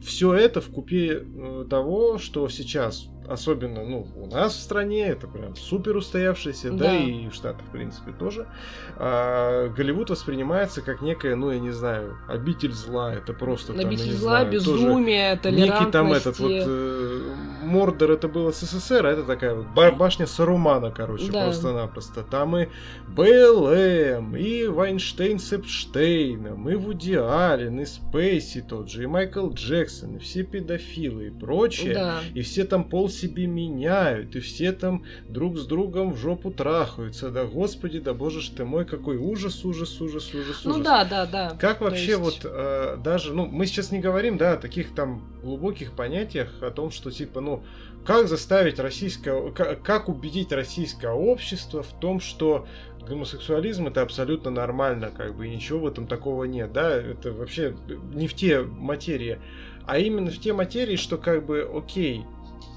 все 0.03 0.35
это 0.35 0.61
в 0.61 0.69
купе 0.69 1.25
того, 1.67 2.19
что 2.19 2.47
сейчас 2.49 3.07
особенно, 3.29 3.83
ну, 3.83 4.07
у 4.15 4.27
нас 4.27 4.53
в 4.53 4.59
стране, 4.59 5.07
это 5.07 5.27
прям 5.27 5.55
супер 5.55 5.95
устоявшийся, 5.95 6.71
да, 6.71 6.77
да 6.85 6.97
и 6.97 7.27
в 7.27 7.33
Штатах, 7.33 7.65
в 7.67 7.71
принципе, 7.71 8.11
тоже. 8.11 8.47
А, 8.95 9.69
Голливуд 9.69 10.09
воспринимается 10.09 10.81
как 10.81 11.01
некая, 11.01 11.35
ну, 11.35 11.51
я 11.51 11.59
не 11.59 11.71
знаю, 11.71 12.17
обитель 12.27 12.73
зла, 12.73 13.13
это 13.13 13.33
просто 13.33 13.73
там, 13.73 13.85
Обитель 13.85 14.13
зла, 14.13 14.39
знаю, 14.39 14.51
безумие, 14.51 15.37
тоже 15.37 15.55
Некий 15.55 15.91
там 15.91 16.13
этот 16.13 16.39
вот 16.39 16.51
э, 16.51 17.21
Мордор, 17.63 18.11
это 18.11 18.27
был 18.27 18.51
СССР, 18.51 19.05
а 19.05 19.11
это 19.11 19.23
такая 19.23 19.55
вот 19.55 19.67
башня 19.95 20.25
Сарумана, 20.25 20.91
короче, 20.91 21.31
да. 21.31 21.45
просто-напросто. 21.45 22.23
Там 22.23 22.57
и 22.57 22.67
БЛМ, 23.07 24.35
и 24.35 24.67
Вайнштейн 24.67 25.39
с 25.39 25.53
Эпштейном, 25.53 26.69
и 26.69 26.75
Вуди 26.75 27.15
Аллен, 27.15 27.79
и 27.79 27.85
Спейси 27.85 28.61
тот 28.61 28.89
же, 28.89 29.03
и 29.03 29.05
Майкл 29.07 29.49
Джексон, 29.49 30.15
и 30.15 30.19
все 30.19 30.43
педофилы 30.43 31.27
и 31.27 31.29
прочее. 31.29 31.93
Да. 31.93 32.19
И 32.33 32.41
все 32.41 32.63
там 32.63 32.83
пол 32.83 33.09
себе 33.17 33.47
меняют, 33.47 34.35
и 34.35 34.39
все 34.39 34.71
там 34.71 35.03
друг 35.27 35.57
с 35.57 35.65
другом 35.65 36.13
в 36.13 36.17
жопу 36.17 36.51
трахаются. 36.51 37.29
Да 37.29 37.45
господи, 37.45 37.99
да 37.99 38.13
боже 38.13 38.41
ж 38.41 38.49
ты 38.49 38.65
мой, 38.65 38.85
какой 38.85 39.17
ужас, 39.17 39.65
ужас, 39.65 39.99
ужас, 39.99 40.33
ужас, 40.33 40.61
ну 40.63 40.71
ужас. 40.71 40.77
Ну 40.77 40.83
да, 40.83 41.05
да, 41.05 41.25
да. 41.25 41.57
Как 41.59 41.81
вообще 41.81 42.11
есть... 42.11 42.19
вот 42.19 42.41
э, 42.43 42.97
даже, 43.03 43.33
ну, 43.33 43.45
мы 43.45 43.65
сейчас 43.65 43.91
не 43.91 43.99
говорим, 43.99 44.37
да, 44.37 44.53
о 44.53 44.57
таких 44.57 44.93
там 44.93 45.27
глубоких 45.41 45.93
понятиях, 45.93 46.61
о 46.61 46.71
том, 46.71 46.91
что 46.91 47.11
типа, 47.11 47.41
ну, 47.41 47.63
как 48.05 48.27
заставить 48.27 48.79
российское, 48.79 49.51
как, 49.51 49.81
как 49.81 50.09
убедить 50.09 50.51
российское 50.51 51.11
общество 51.11 51.83
в 51.83 51.99
том, 51.99 52.19
что 52.19 52.65
гомосексуализм 53.07 53.87
это 53.87 54.01
абсолютно 54.01 54.51
нормально, 54.51 55.11
как 55.15 55.35
бы, 55.35 55.47
и 55.47 55.49
ничего 55.55 55.79
в 55.79 55.87
этом 55.87 56.07
такого 56.07 56.43
нет, 56.43 56.71
да, 56.73 56.95
это 56.95 57.31
вообще 57.31 57.75
не 58.13 58.27
в 58.27 58.33
те 58.33 58.61
материи, 58.61 59.39
а 59.85 59.97
именно 59.99 60.29
в 60.29 60.39
те 60.39 60.53
материи, 60.53 60.95
что 60.95 61.17
как 61.17 61.45
бы, 61.45 61.69
окей, 61.73 62.23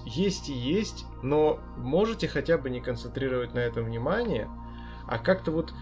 есть 0.05 0.49
и 0.49 0.53
есть, 0.53 1.05
но 1.23 1.61
можете 1.77 2.29
хотя 2.29 2.59
бы 2.59 2.71
не 2.71 2.81
концентрировать 2.81 3.55
на 3.55 3.59
этом 3.59 3.85
внимание, 3.85 4.49
а 5.07 5.19
как-то 5.19 5.51
вот 5.51 5.73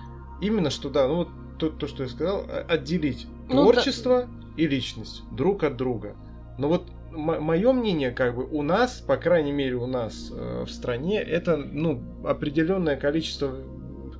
именно 0.40 0.70
что, 0.70 0.90
да, 0.90 1.06
ну 1.06 1.16
вот 1.16 1.28
то, 1.58 1.70
то 1.70 1.86
что 1.86 2.04
я 2.04 2.08
сказал, 2.08 2.44
отделить 2.68 3.26
ну, 3.48 3.62
творчество 3.62 4.22
да. 4.22 4.28
и 4.56 4.66
личность 4.66 5.22
друг 5.32 5.64
от 5.64 5.76
друга. 5.76 6.16
Но 6.56 6.68
вот 6.68 6.90
мое 7.10 7.72
мнение, 7.72 8.10
как 8.10 8.36
бы 8.36 8.44
у 8.44 8.62
нас, 8.62 9.00
по 9.00 9.16
крайней 9.16 9.52
мере 9.52 9.76
у 9.76 9.86
нас 9.86 10.30
э, 10.32 10.64
в 10.66 10.70
стране, 10.70 11.20
это 11.20 11.56
ну 11.56 12.02
определенное 12.24 12.96
количество 12.96 13.56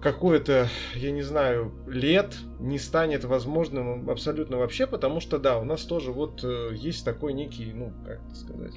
какое-то, 0.00 0.68
я 0.94 1.10
не 1.10 1.22
знаю, 1.22 1.72
лет 1.86 2.36
не 2.60 2.78
станет 2.78 3.24
возможным 3.24 4.08
абсолютно 4.08 4.58
вообще, 4.58 4.86
потому 4.86 5.20
что 5.20 5.38
да, 5.38 5.58
у 5.58 5.64
нас 5.64 5.82
тоже 5.82 6.12
вот 6.12 6.44
э, 6.44 6.70
есть 6.74 7.04
такой 7.04 7.32
некий, 7.32 7.72
ну 7.72 7.92
как 8.04 8.20
это 8.26 8.34
сказать, 8.34 8.74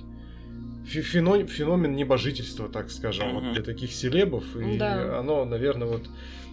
феномен, 0.85 1.47
феномен 1.47 1.95
небожительства, 1.95 2.69
так 2.69 2.91
скажем, 2.91 3.29
mm-hmm. 3.29 3.41
вот 3.41 3.53
для 3.53 3.63
таких 3.63 3.91
селебов, 3.91 4.55
и 4.55 4.77
да. 4.77 5.19
оно, 5.19 5.45
наверное, 5.45 5.87
вот 5.87 6.07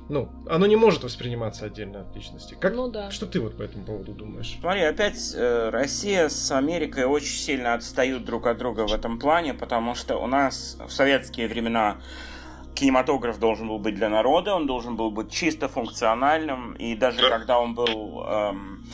ну, 0.09 0.31
оно 0.49 0.67
не 0.67 0.77
может 0.77 1.05
восприниматься 1.05 1.67
отдельно 1.67 2.01
от 2.01 2.17
личности. 2.17 2.57
Как, 2.59 2.75
ну, 2.75 2.89
да. 2.89 3.11
Что 3.11 3.27
ты 3.27 3.41
вот 3.41 3.57
по 3.57 3.63
этому 3.63 3.85
поводу 3.85 4.13
думаешь? 4.13 4.57
Смотри, 4.59 4.81
опять 4.83 5.35
э, 5.35 5.69
Россия 5.69 6.31
с 6.31 6.51
Америкой 6.51 7.05
очень 7.05 7.37
сильно 7.37 7.75
отстают 7.75 8.25
друг 8.25 8.47
от 8.47 8.57
друга 8.57 8.87
в 8.87 8.95
этом 8.95 9.19
плане, 9.19 9.53
потому 9.53 9.95
что 9.95 10.17
у 10.17 10.27
нас 10.27 10.79
в 10.87 10.91
советские 10.91 11.47
времена 11.49 11.99
кинематограф 12.75 13.39
должен 13.39 13.69
был 13.69 13.79
быть 13.79 13.97
для 13.97 14.09
народа, 14.09 14.55
он 14.55 14.67
должен 14.67 14.97
был 14.97 15.11
быть 15.11 15.31
чисто 15.31 15.69
функциональным, 15.69 16.73
и 16.75 16.95
даже 16.95 17.29
когда 17.29 17.59
он 17.59 17.75
был... 17.75 18.25
Эм, 18.27 18.85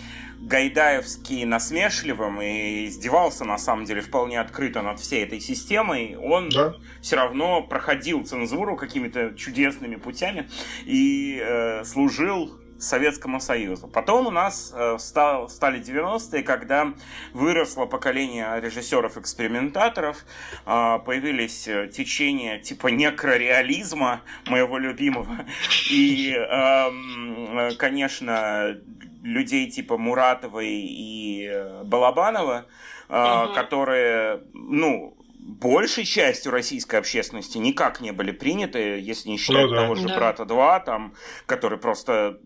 гайдаевский 0.45 1.45
насмешливым 1.45 2.40
и 2.42 2.86
издевался, 2.86 3.45
на 3.45 3.59
самом 3.59 3.84
деле, 3.84 4.01
вполне 4.01 4.40
открыто 4.40 4.82
над 4.82 5.01
всей 5.01 5.24
этой 5.24 5.40
системой, 5.40 6.16
он 6.16 6.51
да. 6.51 6.74
все 7.01 7.16
равно 7.16 7.62
проходил 7.62 8.24
цензуру 8.24 8.76
какими-то 8.76 9.34
чудесными 9.34 9.97
путями 9.97 10.49
и 10.84 11.40
э, 11.42 11.84
служил 11.84 12.61
Советскому 12.78 13.40
Союзу. 13.40 13.88
Потом 13.88 14.26
у 14.26 14.30
нас 14.30 14.72
э, 14.74 14.97
стал, 14.99 15.49
стали 15.49 15.80
90-е, 15.80 16.42
когда 16.42 16.92
выросло 17.32 17.86
поколение 17.86 18.61
режиссеров-экспериментаторов, 18.61 20.24
э, 20.66 20.99
появились 21.05 21.68
течения 21.92 22.59
типа 22.59 22.88
некрореализма, 22.88 24.22
моего 24.47 24.78
любимого, 24.78 25.47
и, 25.90 26.32
эм, 26.32 27.59
э, 27.59 27.74
конечно, 27.76 28.78
людей 29.25 29.70
типа 29.70 29.97
Муратовой 29.97 30.68
и 30.68 31.49
э, 31.51 31.83
Балабанова, 31.85 32.66
угу. 33.09 33.55
которые, 33.55 34.43
ну, 34.53 35.13
большей 35.45 36.05
частью 36.07 36.53
российской 36.53 36.97
общественности 36.97 37.59
никак 37.59 38.01
не 38.01 38.12
были 38.12 38.32
приняты, 38.32 38.99
если 38.99 39.28
не 39.28 39.36
считать 39.36 39.66
ну, 39.66 39.70
да. 39.70 39.82
того 39.82 39.95
же 39.95 40.09
да. 40.09 40.16
брата 40.16 40.45
2, 40.47 40.80
там, 40.80 41.14
который 41.45 41.78
просто 41.78 42.38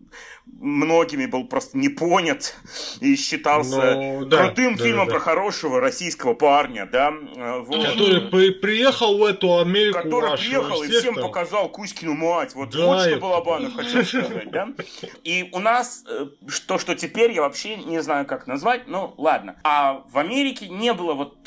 многими 0.45 1.25
был 1.25 1.45
просто 1.45 1.77
не 1.77 1.87
понят 1.87 2.55
и 2.99 3.15
считался 3.15 3.95
ну, 3.95 4.25
да, 4.25 4.47
крутым 4.47 4.75
да, 4.75 4.83
фильмом 4.83 5.07
да. 5.07 5.13
про 5.13 5.19
хорошего 5.21 5.79
российского 5.79 6.33
парня, 6.33 6.87
да. 6.91 7.13
Вот. 7.59 7.85
Который 7.85 8.21
при 8.21 8.49
приехал 8.51 9.17
в 9.17 9.23
эту 9.23 9.59
Америку 9.59 9.99
Который 9.99 10.31
вашу, 10.31 10.43
приехал 10.43 10.83
и 10.83 10.87
всем 10.89 11.15
там. 11.15 11.23
показал 11.23 11.69
Кузькину 11.69 12.15
мать. 12.15 12.53
Вот, 12.55 12.71
да, 12.71 12.85
вот 12.85 13.01
что 13.01 13.09
это... 13.11 13.19
Балабанов 13.19 13.75
хотел 13.75 14.03
сказать, 14.03 14.51
да. 14.51 14.69
И 15.23 15.49
у 15.53 15.59
нас 15.59 16.03
э, 16.09 16.27
то, 16.67 16.77
что 16.77 16.95
теперь 16.95 17.31
я 17.31 17.43
вообще 17.43 17.77
не 17.77 18.01
знаю, 18.01 18.25
как 18.25 18.45
назвать, 18.45 18.87
ну 18.87 19.13
ладно. 19.17 19.55
А 19.63 20.03
в 20.09 20.17
Америке 20.17 20.67
не 20.67 20.93
было 20.93 21.13
вот 21.13 21.37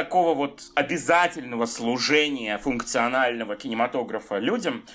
такого 0.00 0.32
вот 0.34 0.62
обязательного 0.74 1.66
служения 1.66 2.56
функционального 2.56 3.54
кинематографа 3.54 4.38
людям. 4.38 4.86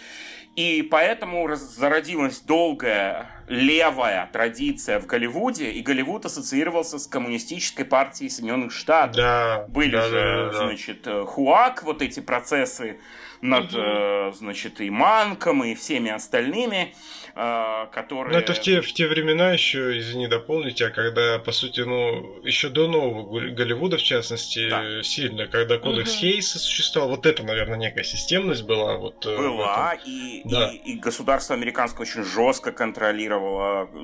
И 0.55 0.81
поэтому 0.81 1.55
зародилась 1.55 2.39
долгая 2.39 3.34
левая 3.47 4.29
традиция 4.31 4.99
в 4.99 5.05
Голливуде, 5.05 5.71
и 5.71 5.81
Голливуд 5.81 6.25
ассоциировался 6.25 6.99
с 6.99 7.07
коммунистической 7.07 7.85
партией 7.85 8.29
Соединенных 8.29 8.71
Штатов. 8.71 9.15
Да, 9.15 9.65
Были 9.67 9.95
да, 9.95 10.07
же, 10.07 10.11
да, 10.11 10.45
да. 10.51 10.67
значит, 10.67 11.07
э, 11.07 11.25
ХУАК, 11.25 11.83
вот 11.83 12.01
эти 12.01 12.19
процессы 12.19 12.99
над, 13.41 13.73
угу. 13.73 14.31
значит, 14.33 14.81
и 14.81 14.89
Манком, 14.89 15.63
и 15.63 15.75
всеми 15.75 16.09
остальными. 16.09 16.93
А, 17.37 17.87
которые... 17.87 18.31
Ну, 18.31 18.39
это 18.39 18.53
в 18.53 18.61
те, 18.61 18.79
в 18.79 18.93
те 18.93 19.07
времена 19.07 19.51
еще, 19.51 19.97
извини, 19.97 20.27
дополните, 20.27 20.87
а 20.87 20.89
когда, 20.89 21.37
по 21.37 21.51
сути, 21.51 21.81
ну, 21.81 22.39
еще 22.43 22.69
до 22.69 22.87
нового 22.87 23.41
Голливуда, 23.49 23.97
в 23.97 24.01
частности, 24.03 24.69
да. 24.69 25.03
сильно, 25.03 25.45
когда 25.45 25.77
кодекс 25.77 26.13
угу. 26.13 26.19
Хейса 26.19 26.59
существовал, 26.59 27.09
вот 27.09 27.25
это, 27.25 27.43
наверное, 27.43 27.77
некая 27.77 28.05
системность 28.05 28.63
была. 28.63 28.95
Вот, 28.95 29.25
э, 29.25 29.35
была, 29.35 29.97
и, 30.05 30.43
да. 30.45 30.71
и, 30.71 30.93
и 30.93 30.97
государство 30.97 31.55
американское 31.55 32.07
очень 32.07 32.23
жестко 32.23 32.71
контролировало, 32.71 33.34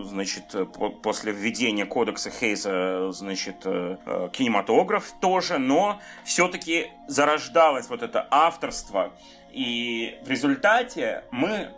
значит, 0.04 0.46
по, 0.74 0.90
после 0.90 1.32
введения 1.32 1.86
кодекса 1.86 2.30
Хейса, 2.30 3.12
значит, 3.12 3.58
э, 3.66 4.30
кинематограф 4.32 5.12
тоже, 5.22 5.58
но 5.58 6.00
все-таки 6.24 6.92
зарождалось 7.08 7.90
вот 7.90 8.04
это 8.04 8.28
авторство, 8.30 9.12
и 9.52 10.18
в 10.24 10.30
результате 10.30 11.24
мы 11.32 11.72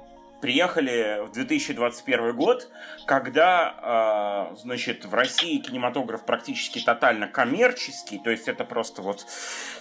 приехали 0.44 1.26
в 1.26 1.32
2021 1.32 2.36
год, 2.36 2.70
когда, 3.06 4.50
э, 4.52 4.56
значит, 4.58 5.06
в 5.06 5.14
России 5.14 5.60
кинематограф 5.60 6.26
практически 6.26 6.84
тотально 6.84 7.30
коммерческий, 7.30 8.20
то 8.20 8.30
есть 8.30 8.50
это 8.50 8.66
просто 8.66 9.02
вот 9.02 9.26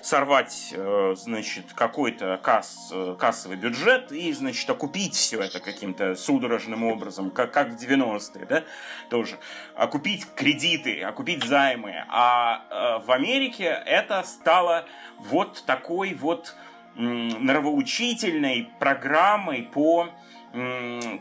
сорвать, 0.02 0.72
э, 0.72 1.14
значит, 1.16 1.72
какой-то 1.74 2.38
касс, 2.40 2.90
э, 2.92 3.16
кассовый 3.18 3.56
бюджет 3.56 4.12
и, 4.12 4.32
значит, 4.32 4.70
окупить 4.70 5.16
все 5.16 5.40
это 5.40 5.58
каким-то 5.58 6.14
судорожным 6.14 6.84
образом, 6.84 7.30
как, 7.32 7.50
как 7.50 7.70
в 7.70 7.76
90-е, 7.76 8.46
да, 8.46 8.62
тоже. 9.10 9.38
Окупить 9.74 10.28
кредиты, 10.36 11.02
окупить 11.02 11.42
займы. 11.42 12.04
А 12.08 12.62
э, 12.70 13.04
в 13.04 13.10
Америке 13.10 13.82
это 13.84 14.22
стало 14.22 14.84
вот 15.18 15.64
такой 15.66 16.14
вот 16.14 16.54
нравоучительной 16.94 18.70
программой 18.78 19.62
по 19.62 20.10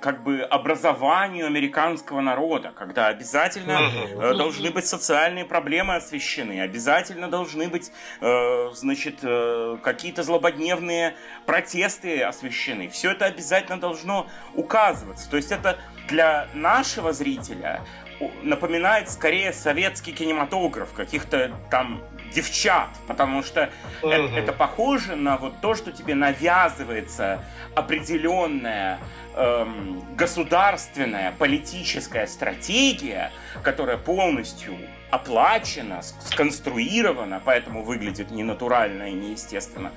как 0.02 0.24
бы 0.24 0.42
образованию 0.42 1.46
американского 1.46 2.20
народа, 2.20 2.74
когда 2.76 3.08
обязательно 3.08 3.80
uh-huh. 3.80 4.36
должны 4.36 4.72
быть 4.72 4.86
социальные 4.86 5.46
проблемы 5.46 5.96
освещены, 5.96 6.60
обязательно 6.60 7.30
должны 7.30 7.70
быть, 7.70 7.94
э, 8.20 8.70
значит, 8.74 9.20
э, 9.24 9.78
какие-то 9.82 10.24
злободневные 10.24 11.16
протесты 11.46 12.22
освещены. 12.22 12.90
Все 12.90 13.12
это 13.12 13.26
обязательно 13.26 13.80
должно 13.80 14.28
указываться. 14.54 15.30
То 15.30 15.38
есть 15.38 15.52
это 15.52 15.78
для 16.10 16.48
нашего 16.54 17.14
зрителя 17.14 17.82
напоминает 18.44 19.10
скорее 19.10 19.54
советский 19.54 20.12
кинематограф, 20.12 20.94
каких-то 20.94 21.52
там 21.70 22.02
девчат, 22.34 22.90
потому 23.08 23.44
что 23.44 23.70
угу. 24.02 24.10
это, 24.10 24.36
это 24.36 24.54
похоже 24.54 25.16
на 25.16 25.38
вот 25.38 25.60
то, 25.62 25.76
что 25.76 25.92
тебе 25.92 26.16
навязывается 26.16 27.44
определенная 27.76 29.00
эм, 29.36 30.04
государственная 30.16 31.34
политическая 31.38 32.28
стратегия, 32.28 33.32
которая 33.64 33.98
полностью 33.98 34.78
оплачена, 35.10 36.02
сконструирована, 36.02 37.42
поэтому 37.44 37.84
выглядит 37.84 38.32
ненатурально 38.32 39.10
и 39.10 39.14
неестественно 39.14 39.92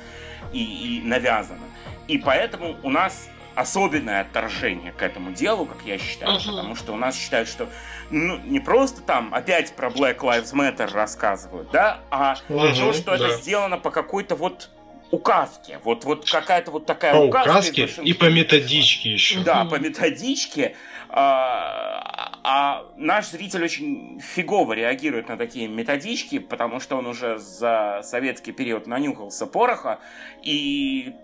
и, 0.53 0.99
и 0.99 1.03
навязано. 1.03 1.64
И 2.09 2.18
поэтому 2.18 2.76
у 2.82 2.91
нас 2.91 3.28
особенное 3.55 4.22
отторжение 4.22 4.93
к 4.93 5.03
этому 5.03 5.32
делу, 5.32 5.66
как 5.66 5.82
я 5.85 5.99
считаю, 5.99 6.37
uh-huh. 6.37 6.47
потому 6.47 6.74
что 6.74 6.93
у 6.93 6.97
нас 6.97 7.16
считают, 7.16 7.49
что 7.49 7.68
ну, 8.11 8.39
не 8.39 8.61
просто 8.61 9.03
там 9.03 9.32
опять 9.32 9.74
про 9.74 9.89
Black 9.89 10.18
Lives 10.18 10.53
Matter 10.53 10.93
рассказывают, 10.93 11.70
да, 11.70 12.01
а 12.11 12.35
uh-huh, 12.49 12.74
то, 12.74 12.93
что 12.93 13.16
да. 13.16 13.28
это 13.28 13.37
сделано 13.37 13.78
по 13.78 13.91
какой-то 13.91 14.35
вот 14.35 14.70
указке. 15.15 15.79
Вот, 15.85 16.05
вот 16.05 16.29
какая-то 16.29 16.71
вот 16.71 16.87
такая 16.87 17.15
по 17.15 17.19
указка. 17.19 17.51
указке 17.51 17.89
и 18.03 18.12
по 18.12 18.31
методичке 18.31 19.12
еще. 19.12 19.41
Да, 19.41 19.65
по 19.65 19.77
методичке. 19.77 20.77
А, 21.17 22.41
а 22.43 22.87
наш 22.97 23.29
зритель 23.29 23.62
очень 23.62 24.21
фигово 24.21 24.73
реагирует 24.73 25.29
на 25.29 25.37
такие 25.37 25.69
методички, 25.69 26.41
потому 26.41 26.81
что 26.81 26.97
он 26.97 27.07
уже 27.07 27.39
за 27.39 28.01
советский 28.03 28.53
период 28.53 28.87
нанюхался 28.87 29.47
пороха 29.47 30.01
и 30.43 31.15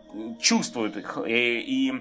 чувствует 0.41 0.97
их. 0.97 1.18
И, 1.26 1.61
и 1.61 1.93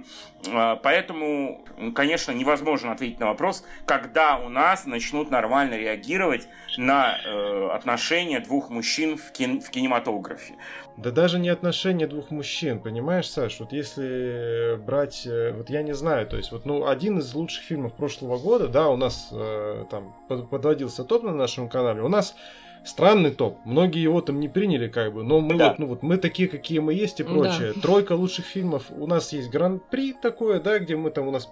а, 0.51 0.75
поэтому, 0.75 1.65
конечно, 1.95 2.31
невозможно 2.31 2.91
ответить 2.91 3.19
на 3.19 3.27
вопрос, 3.27 3.65
когда 3.85 4.37
у 4.37 4.49
нас 4.49 4.85
начнут 4.85 5.31
нормально 5.31 5.75
реагировать 5.75 6.47
на 6.77 7.17
э, 7.17 7.69
отношения 7.73 8.39
двух 8.39 8.69
мужчин 8.69 9.17
в, 9.17 9.31
кин, 9.31 9.61
в 9.61 9.69
кинематографе. 9.69 10.53
Да 11.01 11.11
даже 11.11 11.39
не 11.39 11.47
отношения 11.47 12.07
двух 12.07 12.29
мужчин, 12.29 12.81
понимаешь, 12.81 13.29
Саш? 13.29 13.61
Вот 13.61 13.71
если 13.71 14.75
брать, 14.75 15.25
э, 15.25 15.53
вот 15.53 15.69
я 15.69 15.81
не 15.81 15.93
знаю, 15.93 16.27
то 16.27 16.35
есть 16.35 16.51
вот, 16.51 16.65
ну, 16.65 16.87
один 16.87 17.19
из 17.19 17.33
лучших 17.33 17.63
фильмов 17.63 17.93
прошлого 17.93 18.37
года, 18.37 18.67
да, 18.67 18.89
у 18.89 18.97
нас 18.97 19.29
э, 19.31 19.85
там 19.89 20.13
подводился 20.27 21.05
топ 21.05 21.23
на 21.23 21.33
нашем 21.33 21.69
канале, 21.69 22.01
у 22.01 22.09
нас 22.09 22.35
странный 22.83 23.31
топ. 23.31 23.57
Многие 23.65 24.01
его 24.01 24.21
там 24.21 24.39
не 24.39 24.47
приняли, 24.47 24.87
как 24.87 25.13
бы, 25.13 25.23
но 25.23 25.39
мы 25.39 25.57
да. 25.57 25.69
вот, 25.69 25.79
ну 25.79 25.85
вот 25.87 26.03
мы 26.03 26.17
такие, 26.17 26.47
какие 26.47 26.79
мы 26.79 26.93
есть 26.93 27.19
и 27.19 27.23
прочее. 27.23 27.73
Да. 27.75 27.81
Тройка 27.81 28.13
лучших 28.13 28.45
фильмов. 28.45 28.85
У 28.89 29.07
нас 29.07 29.33
есть 29.33 29.49
гран-при 29.49 30.13
такое, 30.13 30.59
да, 30.59 30.79
где 30.79 30.95
мы 30.95 31.11
там 31.11 31.27
у 31.27 31.31
нас 31.31 31.49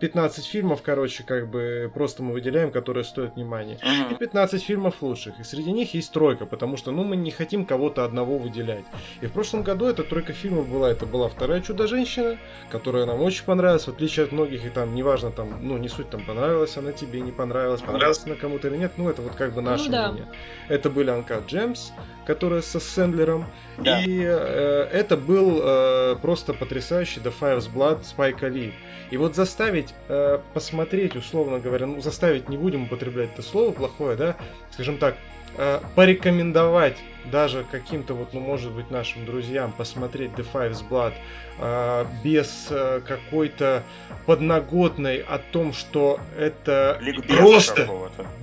15 0.00 0.46
фильмов, 0.46 0.80
короче, 0.82 1.22
как 1.22 1.48
бы 1.48 1.90
просто 1.92 2.22
мы 2.22 2.32
выделяем, 2.32 2.72
которые 2.72 3.04
стоят 3.04 3.36
внимания. 3.36 3.78
И 4.10 4.14
15 4.14 4.62
фильмов 4.62 5.02
лучших. 5.02 5.38
И 5.38 5.44
среди 5.44 5.70
них 5.72 5.94
есть 5.94 6.12
тройка, 6.12 6.46
потому 6.46 6.76
что, 6.76 6.90
ну, 6.90 7.04
мы 7.04 7.16
не 7.16 7.30
хотим 7.30 7.66
кого-то 7.66 8.04
одного 8.04 8.38
выделять. 8.38 8.84
И 9.20 9.26
в 9.26 9.32
прошлом 9.32 9.62
году 9.62 9.86
эта 9.86 10.02
тройка 10.02 10.32
фильмов 10.32 10.68
была. 10.68 10.90
Это 10.90 11.06
была 11.06 11.28
вторая 11.28 11.60
Чудо-женщина, 11.60 12.38
которая 12.70 13.04
нам 13.04 13.20
очень 13.20 13.44
понравилась, 13.44 13.84
в 13.84 13.88
отличие 13.88 14.24
от 14.24 14.32
многих, 14.32 14.64
и 14.64 14.70
там, 14.70 14.94
неважно, 14.94 15.30
там, 15.30 15.58
ну, 15.60 15.76
не 15.76 15.88
суть, 15.88 16.08
там, 16.08 16.24
понравилась 16.24 16.76
она 16.76 16.92
тебе, 16.92 17.20
не 17.20 17.32
понравилась, 17.32 17.82
понравилась 17.82 18.22
она 18.24 18.34
кому-то 18.34 18.68
или 18.68 18.78
нет, 18.78 18.92
ну, 18.96 19.10
это 19.10 19.20
вот 19.20 19.34
как 19.34 19.52
бы 19.52 19.60
наше 19.60 19.84
ну, 19.86 19.90
да. 19.90 20.12
мнение. 20.12 20.28
Это 20.70 20.88
были 20.88 21.10
Анка 21.10 21.42
Джемс, 21.44 21.90
которая 22.24 22.62
со 22.62 22.78
Сэндлером, 22.78 23.44
да. 23.78 24.04
и 24.04 24.22
э, 24.22 24.88
это 24.92 25.16
был 25.16 25.60
э, 25.60 26.16
просто 26.22 26.54
потрясающий 26.54 27.18
The 27.18 27.34
Five's 27.38 27.68
Blood 27.68 28.04
Спайка 28.04 28.46
Ли. 28.46 28.72
И 29.10 29.16
вот 29.16 29.34
заставить 29.34 29.92
э, 30.08 30.38
посмотреть, 30.54 31.16
условно 31.16 31.58
говоря, 31.58 31.86
ну 31.86 32.00
заставить 32.00 32.48
не 32.48 32.56
будем 32.56 32.84
употреблять 32.84 33.30
это 33.32 33.42
слово 33.42 33.72
плохое, 33.72 34.16
да, 34.16 34.36
скажем 34.70 34.98
так, 34.98 35.16
э, 35.56 35.80
порекомендовать 35.96 36.98
даже 37.26 37.64
каким-то 37.70 38.14
вот, 38.14 38.32
ну 38.32 38.40
может 38.40 38.72
быть 38.72 38.90
нашим 38.90 39.24
друзьям 39.24 39.72
посмотреть 39.72 40.32
The 40.32 40.46
Five's 40.52 40.82
Blood 40.88 41.12
э, 41.58 42.06
без 42.22 42.68
э, 42.70 43.00
какой-то 43.06 43.82
подноготной 44.26 45.18
о 45.18 45.38
том, 45.38 45.72
что 45.72 46.20
это 46.38 46.98
Ликбеза 47.00 47.36
просто, 47.36 47.88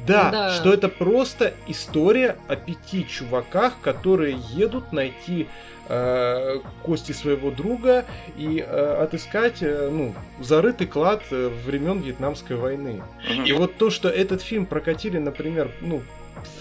да, 0.05 0.31
да, 0.31 0.51
что 0.51 0.73
это 0.73 0.89
просто 0.89 1.53
история 1.67 2.37
о 2.47 2.55
пяти 2.55 3.07
чуваках, 3.07 3.79
которые 3.81 4.37
едут 4.53 4.91
найти 4.91 5.47
э, 5.89 6.59
кости 6.83 7.11
своего 7.11 7.51
друга 7.51 8.05
и 8.37 8.63
э, 8.65 9.03
отыскать 9.03 9.61
э, 9.61 9.89
ну, 9.91 10.13
зарытый 10.39 10.87
клад 10.87 11.23
э, 11.31 11.49
времен 11.65 11.99
Вьетнамской 11.99 12.55
войны. 12.55 13.01
Угу. 13.29 13.43
И 13.43 13.51
вот 13.53 13.77
то, 13.77 13.89
что 13.89 14.09
этот 14.09 14.41
фильм 14.41 14.65
прокатили, 14.65 15.17
например, 15.17 15.71
ну, 15.81 16.01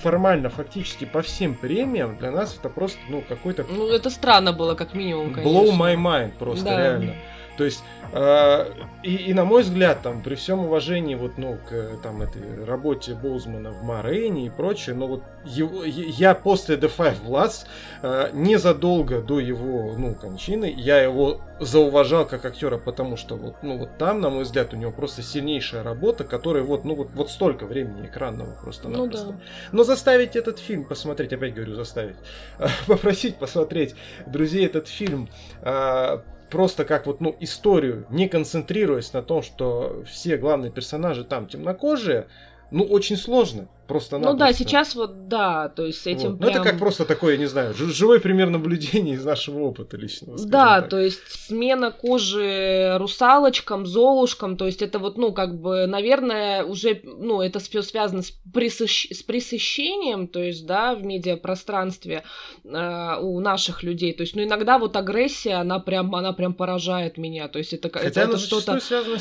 формально, 0.03 0.51
фактически 0.51 1.05
по 1.05 1.23
всем 1.23 1.55
премиям, 1.55 2.17
для 2.17 2.31
нас 2.31 2.57
это 2.59 2.69
просто, 2.69 2.99
ну, 3.09 3.23
какой-то... 3.29 3.65
Ну, 3.69 3.89
это 3.89 4.11
странно 4.11 4.53
было, 4.53 4.75
как 4.75 4.95
минимум, 4.95 5.33
конечно. 5.33 5.51
Blow 5.51 5.71
my 5.77 5.97
mind, 5.97 6.33
просто 6.39 6.65
да. 6.65 6.79
реально. 6.79 7.15
То 7.57 7.65
есть, 7.65 7.83
э, 8.13 8.67
и, 9.03 9.17
и 9.17 9.35
на 9.35 9.45
мой 9.45 9.63
взгляд, 9.63 10.03
там, 10.03 10.23
при 10.23 10.35
всем 10.35 10.61
уважении 10.61 11.15
вот, 11.15 11.39
ну, 11.39 11.59
к 11.69 12.03
там, 12.03 12.23
этой 12.23 12.65
работе 12.65 13.15
Боузмана 13.15 13.71
в 13.71 13.83
Морейне 13.83 14.47
и 14.47 14.51
прочее, 14.51 14.95
но 14.95 15.07
вот 15.07 15.23
его, 15.45 15.85
я 15.85 16.35
после 16.35 16.77
The 16.77 16.91
Five 16.95 17.25
Bloods, 17.25 17.67
э, 18.03 18.31
незадолго 18.33 19.21
до 19.21 19.41
его, 19.41 19.95
ну, 19.97 20.15
кончины, 20.15 20.73
я 20.77 21.01
его 21.01 21.41
зауважал 21.61 22.27
как 22.27 22.45
актера, 22.45 22.79
потому 22.79 23.17
что 23.17 23.37
вот, 23.37 23.57
ну, 23.63 23.79
вот 23.79 23.97
там, 23.99 24.21
на 24.21 24.31
мой 24.31 24.45
взгляд, 24.45 24.75
у 24.75 24.77
него 24.77 24.93
просто 24.93 25.23
сильнейшая 25.23 25.83
работа, 25.83 26.25
которая 26.25 26.63
вот, 26.63 26.85
ну, 26.85 26.95
вот, 26.95 27.09
вот 27.15 27.31
столько 27.31 27.67
времени 27.67 28.07
экранного 28.07 28.55
просто 28.61 28.89
ну, 28.89 29.07
да. 29.07 29.39
Но 29.73 29.85
заставить 29.85 30.37
этот 30.37 30.59
фильм 30.59 30.85
посмотреть, 30.85 31.33
опять 31.33 31.55
говорю, 31.55 31.75
заставить, 31.75 32.17
попросить 32.87 33.37
посмотреть 33.37 33.95
друзей 34.27 34.67
этот 34.67 34.89
фильм, 34.89 35.29
э, 35.63 36.19
просто 36.51 36.85
как 36.85 37.07
вот, 37.07 37.21
ну, 37.21 37.37
историю, 37.41 38.07
не 38.11 38.29
концентрируясь 38.29 39.13
на 39.13 39.23
том, 39.23 39.43
что 39.43 40.05
все 40.07 40.37
главные 40.37 40.71
персонажи 40.71 41.25
там 41.25 41.47
темнокожие, 41.47 42.27
ну, 42.71 42.85
очень 42.85 43.17
сложно. 43.17 43.69
Просто 43.87 44.19
Ну 44.19 44.35
да, 44.35 44.53
сейчас 44.53 44.95
вот, 44.95 45.29
да, 45.29 45.69
то 45.69 45.87
есть 45.87 46.03
с 46.03 46.07
этим 46.07 46.31
вот. 46.31 46.39
прям... 46.39 46.53
Ну 46.53 46.57
это 46.57 46.71
как 46.71 46.79
просто 46.79 47.05
такое, 47.05 47.35
я 47.35 47.39
не 47.39 47.47
знаю, 47.47 47.73
живое 47.75 48.19
пример 48.19 48.51
наблюдения 48.51 49.15
из 49.15 49.25
нашего 49.25 49.61
опыта 49.61 49.97
личного. 49.97 50.39
Да, 50.45 50.81
так. 50.81 50.91
то 50.91 50.99
есть 50.99 51.21
смена 51.29 51.93
кожи 51.93 52.97
русалочкам, 52.99 53.87
золушкам, 53.87 54.57
то 54.57 54.67
есть 54.67 54.83
это 54.83 54.99
вот, 54.99 55.19
ну, 55.19 55.33
как 55.33 55.61
бы, 55.61 55.87
наверное, 55.87 56.65
уже, 56.65 57.01
ну, 57.05 57.43
это 57.43 57.61
все 57.61 57.83
связано 57.83 58.23
с, 58.23 58.33
присыщ... 58.53 59.09
с 59.11 59.23
присыщением, 59.23 60.27
то 60.27 60.43
есть, 60.43 60.67
да, 60.67 60.95
в 60.95 61.05
медиапространстве 61.05 62.25
э, 62.65 63.17
у 63.21 63.39
наших 63.41 63.85
людей, 63.85 64.13
то 64.13 64.23
есть, 64.23 64.35
ну, 64.35 64.43
иногда 64.43 64.79
вот 64.79 64.97
агрессия, 64.97 65.55
она 65.55 65.79
прям, 65.79 66.15
она 66.15 66.33
прям 66.33 66.55
поражает 66.55 67.19
меня, 67.19 67.47
то 67.47 67.59
есть 67.59 67.73
это, 67.73 67.89
Хотя 67.91 68.09
это, 68.09 68.21
это 68.21 68.39
что-то, 68.39 68.81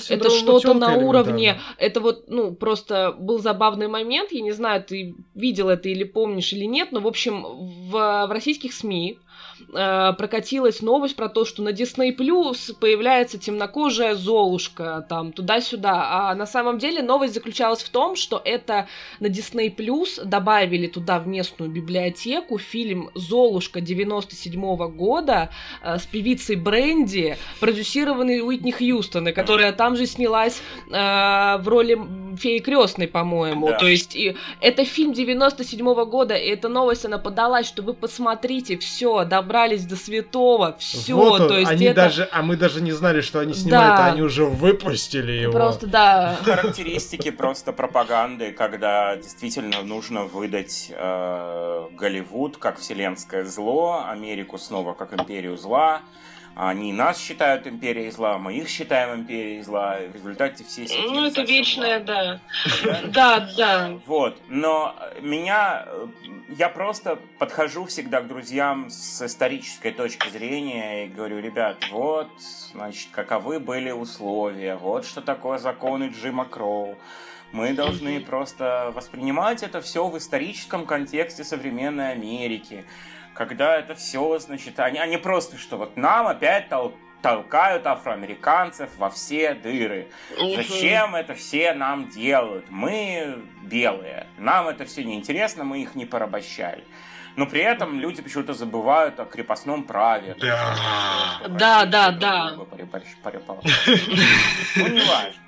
это 0.10 0.30
что-то 0.32 0.74
на 0.74 0.96
уровне, 0.96 1.60
это 1.78 2.00
вот, 2.00 2.30
ну, 2.30 2.56
просто 2.56 3.16
был 3.18 3.40
забавный 3.40 3.88
момент, 3.88 4.32
я 4.32 4.42
не 4.42 4.55
знаю, 4.56 4.84
ты 4.84 5.16
видел 5.34 5.70
это 5.70 5.90
или 5.90 6.04
помнишь 6.04 6.54
или 6.54 6.66
нет, 6.66 6.92
но, 6.92 7.00
в 7.00 7.08
общем, 7.08 7.44
в, 7.44 7.92
в 7.92 8.32
российских 8.32 8.74
СМИ 8.74 9.20
э, 9.74 10.14
прокатилась 10.18 10.82
новость 10.82 11.16
про 11.16 11.30
то, 11.30 11.46
что 11.46 11.62
на 11.62 11.70
Disney 11.70 12.16
Plus 12.16 12.74
появляется 12.80 13.38
темнокожая 13.38 14.16
Золушка, 14.16 15.06
там, 15.08 15.32
туда-сюда. 15.32 16.30
А 16.30 16.36
на 16.36 16.46
самом 16.46 16.78
деле 16.78 17.02
новость 17.02 17.34
заключалась 17.34 17.84
в 17.84 17.90
том, 17.90 18.16
что 18.16 18.42
это 18.44 18.88
на 19.20 19.28
Disney 19.28 19.76
Plus 19.76 20.24
добавили 20.24 20.88
туда 20.88 21.20
в 21.20 21.28
местную 21.28 21.72
библиотеку 21.72 22.58
фильм 22.58 23.10
«Золушка» 23.16 23.82
97 23.82 24.60
-го 24.60 24.90
года 24.90 25.50
э, 25.82 25.98
с 25.98 26.06
певицей 26.06 26.56
Бренди, 26.56 27.38
продюсированный 27.60 28.42
Уитни 28.42 28.72
Хьюстон, 28.72 29.34
которая 29.34 29.72
там 29.72 29.96
же 29.96 30.06
снялась 30.06 30.62
э, 30.88 30.92
в 30.92 31.68
роли 31.68 31.96
феи 32.38 32.60
крестной, 32.60 33.08
по-моему. 33.08 33.68
Да. 33.68 33.78
То 33.78 33.88
есть 33.88 34.16
и, 34.16 34.36
это 34.62 34.86
фильм 34.86 35.14
97 35.14 35.86
-го 35.86 36.06
года, 36.06 36.36
и 36.36 36.48
эта 36.48 36.70
новость, 36.70 37.06
она 37.06 37.18
подалась, 37.18 37.68
что 37.68 37.82
вы 37.82 37.94
посмотрите, 37.94 38.78
все, 38.78 39.24
добрались 39.26 39.86
до 39.86 39.96
святого, 39.96 40.76
все, 40.80 41.16
вот 41.16 41.48
то 41.48 41.58
есть 41.58 41.72
они 41.72 41.86
это... 41.86 41.96
даже, 41.96 42.28
а 42.32 42.42
мы 42.42 42.56
даже 42.56 42.82
не 42.82 42.92
знали, 42.92 43.22
что 43.22 43.40
они 43.40 43.54
снимают, 43.54 43.98
да. 43.98 44.06
а 44.06 44.12
они 44.12 44.22
уже 44.22 44.46
выпустили 44.46 45.32
его. 45.32 45.54
Просто 45.54 45.88
да. 45.88 46.38
Характеристики 46.44 47.32
просто 47.32 47.72
пропаганды, 47.74 48.52
когда 48.52 49.16
действительно 49.16 49.82
нужно 49.84 50.26
выдать 50.26 50.92
э, 50.92 51.88
Голливуд 51.92 52.58
как 52.58 52.80
вселенское 52.80 53.44
зло, 53.46 54.06
Америку 54.08 54.58
снова 54.58 54.94
как 54.94 55.14
империю 55.14 55.58
зла. 55.58 56.02
Они 56.56 56.94
нас 56.94 57.20
считают 57.20 57.68
империей 57.68 58.10
зла, 58.12 58.38
мы 58.38 58.54
их 58.54 58.70
считаем 58.70 59.20
империей 59.20 59.62
зла. 59.62 59.98
В 59.98 60.16
результате 60.16 60.64
все 60.64 60.88
сидим 60.88 61.14
Ну, 61.14 61.26
это 61.26 61.42
вечное, 61.42 62.00
да. 62.00 62.40
Да, 63.08 63.50
да. 63.58 64.00
Вот. 64.06 64.38
Но 64.48 64.96
меня... 65.22 65.86
Я 66.48 66.70
просто 66.70 67.20
подхожу 67.40 67.86
всегда 67.88 68.22
к 68.22 68.28
друзьям 68.28 68.90
с 68.90 69.22
исторической 69.22 69.92
точки 69.92 70.30
зрения 70.30 71.06
и 71.06 71.10
говорю, 71.10 71.42
ребят, 71.42 71.76
вот, 71.92 72.30
значит, 72.72 73.10
каковы 73.12 73.60
были 73.60 73.92
условия, 73.92 74.76
вот 74.76 75.06
что 75.06 75.22
такое 75.22 75.58
законы 75.58 76.14
Джима 76.16 76.46
Кроу. 76.46 76.98
Мы 77.52 77.74
должны 77.74 78.20
просто 78.22 78.92
воспринимать 78.94 79.64
это 79.64 79.82
все 79.82 80.08
в 80.08 80.18
историческом 80.18 80.86
контексте 80.86 81.44
современной 81.44 82.12
Америки 82.12 82.86
когда 83.36 83.78
это 83.78 83.94
все, 83.96 84.40
значит, 84.40 84.80
они, 84.80 84.98
они 84.98 85.18
просто, 85.18 85.58
что 85.58 85.78
вот 85.78 85.98
нам 85.98 86.28
опять 86.28 86.70
тол 86.70 86.96
толкают 87.22 87.88
афроамериканцев 87.88 88.90
во 88.98 89.10
все 89.10 89.56
дыры. 89.56 90.10
Зачем 90.56 91.16
это 91.16 91.34
все 91.34 91.74
нам 91.74 92.08
делают? 92.10 92.66
Мы 92.70 93.44
белые, 93.64 94.28
нам 94.38 94.68
это 94.68 94.86
все 94.86 95.04
неинтересно, 95.04 95.64
мы 95.64 95.82
их 95.82 95.96
не 95.96 96.06
порабощали. 96.06 96.84
Но 97.36 97.48
при 97.48 97.62
этом 97.62 98.00
люди 98.00 98.22
почему-то 98.22 98.54
забывают 98.54 99.20
о 99.20 99.26
крепостном 99.26 99.84
праве. 99.86 100.36
Да, 100.40 101.42
да, 101.50 101.86
да, 101.86 102.12
да. 102.12 102.54
Ну, 104.76 104.88
не 104.88 105.02
важно. 105.02 105.42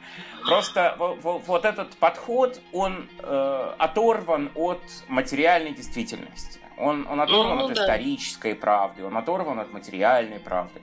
Просто 0.46 0.96
вот 0.98 1.64
этот 1.64 1.96
подход, 1.98 2.60
он 2.74 3.08
э, 3.20 3.74
оторван 3.78 4.50
от 4.56 4.82
материальной 5.08 5.74
действительности. 5.74 6.60
Он, 6.78 7.08
он 7.10 7.22
оторван 7.22 7.58
ну, 7.58 7.66
от 7.66 7.74
да. 7.74 7.84
исторической 7.84 8.56
правды, 8.56 9.04
он 9.04 9.18
оторван 9.18 9.60
от 9.60 9.74
материальной 9.74 10.40
правды. 10.40 10.82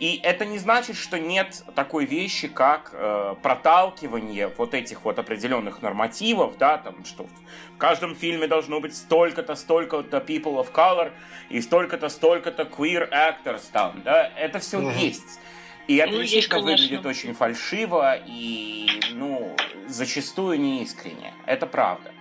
И 0.00 0.20
это 0.24 0.44
не 0.44 0.58
значит, 0.58 0.96
что 0.96 1.20
нет 1.20 1.62
такой 1.76 2.04
вещи, 2.04 2.48
как 2.48 2.90
э, 2.92 3.36
проталкивание 3.42 4.48
вот 4.48 4.74
этих 4.74 5.04
вот 5.04 5.18
определенных 5.20 5.82
нормативов, 5.82 6.58
да, 6.58 6.78
там, 6.78 7.04
что 7.04 7.26
в 7.74 7.78
каждом 7.78 8.16
фильме 8.16 8.48
должно 8.48 8.80
быть 8.80 8.96
столько-то, 8.96 9.54
столько-то 9.54 10.18
people 10.18 10.56
of 10.56 10.72
color 10.72 11.12
и 11.48 11.60
столько-то, 11.60 12.08
столько-то 12.08 12.64
queer 12.64 13.08
actors 13.10 13.62
там, 13.72 14.02
да, 14.04 14.30
это 14.36 14.58
все 14.58 14.78
угу. 14.78 14.90
есть. 14.90 15.38
И 15.86 15.96
это 15.96 16.12
ну, 16.12 16.22
действительно 16.22 16.62
выглядит 16.62 17.06
очень 17.06 17.34
фальшиво 17.34 18.18
и, 18.26 18.88
ну, 19.12 19.54
зачастую 19.86 20.58
неискренне. 20.58 21.34
Это 21.46 21.66
правда. 21.66 22.13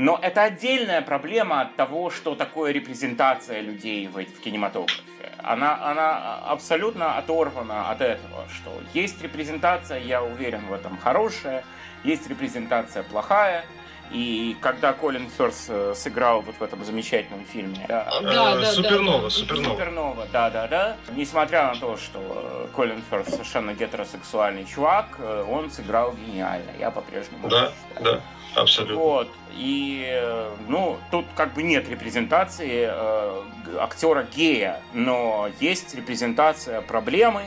Но 0.00 0.18
это 0.22 0.44
отдельная 0.44 1.02
проблема 1.02 1.60
от 1.60 1.76
того, 1.76 2.08
что 2.08 2.34
такое 2.34 2.72
репрезентация 2.72 3.60
людей 3.60 4.06
в, 4.08 4.14
в 4.14 4.40
кинематографе. 4.40 5.04
Она, 5.42 5.78
она 5.90 6.36
абсолютно 6.36 7.18
оторвана 7.18 7.90
от 7.90 8.00
этого, 8.00 8.46
что 8.48 8.72
есть 8.94 9.20
репрезентация, 9.20 9.98
я 9.98 10.22
уверен 10.22 10.62
в 10.68 10.72
этом, 10.72 10.96
хорошая, 10.96 11.64
есть 12.02 12.26
репрезентация 12.30 13.02
плохая, 13.02 13.66
и 14.10 14.56
когда 14.62 14.94
Колин 14.94 15.28
Ферс 15.28 15.66
э, 15.68 15.92
сыграл 15.94 16.40
вот 16.40 16.56
в 16.56 16.62
этом 16.62 16.82
замечательном 16.82 17.44
фильме... 17.44 17.84
Да, 17.86 18.08
да, 18.22 18.56
да, 18.56 18.72
Супернова, 18.72 19.22
да. 19.24 19.30
Супернова. 19.30 19.74
Супернова, 19.74 20.26
да-да-да. 20.32 20.96
Несмотря 21.14 21.68
на 21.68 21.74
то, 21.78 21.98
что 21.98 22.20
э, 22.20 22.74
Колин 22.74 23.02
Ферс 23.10 23.28
совершенно 23.28 23.74
гетеросексуальный 23.74 24.64
чувак, 24.64 25.16
э, 25.18 25.44
он 25.48 25.70
сыграл 25.70 26.14
гениально. 26.14 26.70
Я 26.78 26.90
по-прежнему 26.90 27.48
Да, 27.48 27.72
да. 28.00 28.20
Абсолютно. 28.54 28.96
Вот. 28.96 29.28
И, 29.52 30.48
ну, 30.68 30.98
тут 31.10 31.26
как 31.36 31.54
бы 31.54 31.62
нет 31.62 31.88
репрезентации 31.88 32.88
э, 32.90 33.42
актера 33.78 34.26
гея, 34.34 34.80
но 34.92 35.48
есть 35.60 35.94
репрезентация 35.94 36.80
проблемы, 36.80 37.44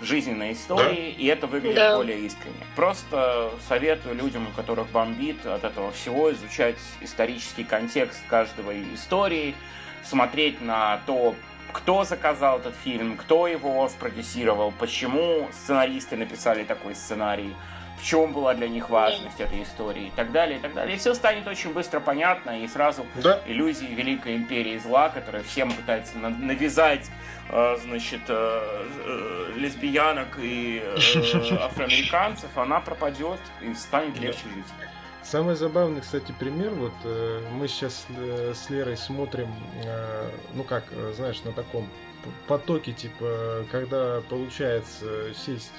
жизненной 0.00 0.52
истории, 0.52 1.14
да? 1.16 1.22
и 1.22 1.26
это 1.26 1.46
выглядит 1.46 1.76
да. 1.76 1.96
более 1.96 2.20
искренне. 2.20 2.56
Просто 2.76 3.50
советую 3.68 4.14
людям, 4.14 4.46
у 4.46 4.50
которых 4.50 4.88
бомбит 4.90 5.44
от 5.46 5.64
этого 5.64 5.92
всего, 5.92 6.32
изучать 6.32 6.76
исторический 7.00 7.64
контекст 7.64 8.20
каждого 8.28 8.72
истории, 8.94 9.54
смотреть 10.02 10.60
на 10.60 11.00
то, 11.06 11.34
кто 11.72 12.04
заказал 12.04 12.58
этот 12.58 12.74
фильм, 12.84 13.16
кто 13.16 13.48
его 13.48 13.88
спродюсировал, 13.88 14.72
почему 14.78 15.48
сценаристы 15.52 16.16
написали 16.16 16.64
такой 16.64 16.94
сценарий, 16.94 17.54
в 18.04 18.06
чем 18.06 18.34
была 18.34 18.52
для 18.52 18.68
них 18.68 18.90
важность 18.90 19.40
этой 19.40 19.62
истории 19.62 20.08
и 20.08 20.10
так 20.10 20.30
далее, 20.30 20.58
и 20.58 20.60
так 20.60 20.74
далее. 20.74 20.94
И 20.94 20.98
все 20.98 21.14
станет 21.14 21.48
очень 21.48 21.72
быстро 21.72 22.00
понятно, 22.00 22.62
и 22.62 22.68
сразу 22.68 23.06
да. 23.14 23.40
иллюзии 23.46 23.86
Великой 23.86 24.36
Империи 24.36 24.76
Зла, 24.76 25.08
которая 25.08 25.42
всем 25.42 25.72
пытается 25.72 26.18
навязать 26.18 27.10
э, 27.48 27.76
значит, 27.82 28.20
э, 28.28 28.86
э, 29.06 29.52
лесбиянок 29.56 30.38
и 30.38 30.82
афроамериканцев, 31.60 32.50
она 32.58 32.80
пропадет 32.80 33.40
и 33.62 33.72
станет 33.72 34.18
легче 34.18 34.44
жить. 34.54 34.66
Самый 35.22 35.54
забавный, 35.54 36.02
кстати, 36.02 36.34
пример, 36.38 36.72
вот 36.72 36.92
мы 37.52 37.66
сейчас 37.68 38.06
с 38.52 38.68
Лерой 38.68 38.98
смотрим, 38.98 39.48
ну 40.52 40.62
как, 40.64 40.84
знаешь, 41.14 41.42
на 41.44 41.52
таком 41.52 41.88
потоке, 42.46 42.92
типа, 42.92 43.64
когда 43.70 44.20
получается 44.28 45.32
сесть 45.34 45.72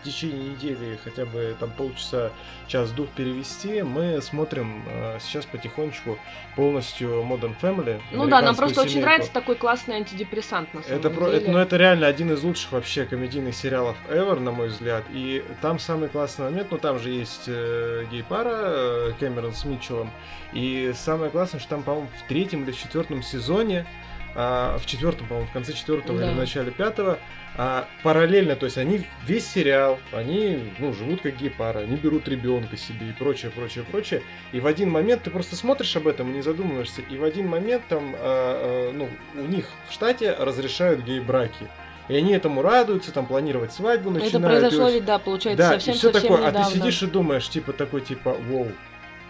в 0.00 0.04
течение 0.04 0.50
недели 0.50 0.98
хотя 1.02 1.24
бы 1.26 1.56
там 1.58 1.70
полчаса, 1.70 2.30
час-дух 2.66 3.08
перевести, 3.10 3.82
мы 3.82 4.20
смотрим 4.22 4.84
э, 4.86 5.18
сейчас 5.20 5.46
потихонечку 5.46 6.18
полностью 6.54 7.22
Modern 7.22 7.54
Family. 7.60 8.00
Ну 8.12 8.26
да, 8.26 8.40
нам 8.40 8.54
просто 8.54 8.76
семейку. 8.76 8.90
очень 8.90 9.00
нравится 9.00 9.32
такой 9.32 9.56
классный 9.56 9.96
антидепрессант 9.96 10.72
на 10.74 10.82
самом 10.82 10.98
это 10.98 11.08
деле. 11.08 11.20
Про, 11.20 11.30
это, 11.30 11.50
ну 11.50 11.58
это 11.58 11.76
реально 11.76 12.06
один 12.06 12.32
из 12.32 12.42
лучших 12.42 12.72
вообще 12.72 13.04
комедийных 13.06 13.54
сериалов 13.54 13.96
ever, 14.08 14.38
на 14.38 14.52
мой 14.52 14.68
взгляд. 14.68 15.04
И 15.10 15.44
там 15.62 15.78
самый 15.78 16.08
классный 16.08 16.46
момент, 16.46 16.68
ну 16.70 16.78
там 16.78 16.98
же 16.98 17.10
есть 17.10 17.44
э, 17.46 18.04
гей-пара 18.10 18.52
э, 18.52 19.12
Кэмерон 19.18 19.54
с 19.54 19.64
Митчеллом. 19.64 20.10
И 20.52 20.92
самое 20.94 21.30
классное, 21.30 21.60
что 21.60 21.70
там, 21.70 21.82
по-моему, 21.82 22.08
в 22.24 22.28
третьем 22.28 22.64
или 22.64 22.72
в 22.72 22.78
четвертом 22.78 23.22
сезоне 23.22 23.86
в 24.34 24.82
четвертом, 24.86 25.26
по-моему, 25.26 25.48
в 25.48 25.52
конце 25.52 25.72
четвертого 25.72 26.18
да. 26.18 26.26
или 26.26 26.34
в 26.34 26.36
начале 26.36 26.70
пятого, 26.70 27.18
а, 27.60 27.88
параллельно, 28.04 28.54
то 28.54 28.66
есть 28.66 28.78
они 28.78 29.04
весь 29.26 29.44
сериал, 29.44 29.98
они 30.12 30.72
ну, 30.78 30.92
живут 30.92 31.22
как 31.22 31.36
гей-пара, 31.36 31.80
они 31.80 31.96
берут 31.96 32.28
ребенка 32.28 32.76
себе 32.76 33.08
и 33.08 33.12
прочее, 33.12 33.50
прочее, 33.50 33.84
прочее. 33.90 34.22
И 34.52 34.60
в 34.60 34.66
один 34.68 34.90
момент 34.90 35.24
ты 35.24 35.30
просто 35.30 35.56
смотришь 35.56 35.96
об 35.96 36.06
этом 36.06 36.30
и 36.30 36.34
не 36.34 36.42
задумываешься, 36.42 37.02
и 37.02 37.16
в 37.16 37.24
один 37.24 37.48
момент 37.48 37.82
там, 37.88 38.14
а, 38.16 38.90
а, 38.90 38.92
ну, 38.92 39.08
у 39.34 39.46
них 39.48 39.66
в 39.88 39.92
штате 39.92 40.36
разрешают 40.38 41.00
гей-браки. 41.00 41.66
И 42.06 42.14
они 42.14 42.32
этому 42.32 42.62
радуются, 42.62 43.12
там 43.12 43.26
планировать 43.26 43.72
свадьбу 43.72 44.10
начинают. 44.10 44.34
Это 44.34 44.46
произошло 44.46 44.88
ведь, 44.88 45.04
да, 45.04 45.18
получается, 45.18 45.58
да, 45.58 45.72
совсем, 45.72 45.94
и 45.94 45.96
все 45.96 46.12
совсем 46.12 46.30
такое. 46.30 46.48
недавно. 46.48 46.60
А 46.60 46.70
ты 46.70 46.78
сидишь 46.78 47.02
и 47.02 47.06
думаешь, 47.06 47.48
типа, 47.48 47.72
такой, 47.72 48.02
типа, 48.02 48.36
вау, 48.48 48.68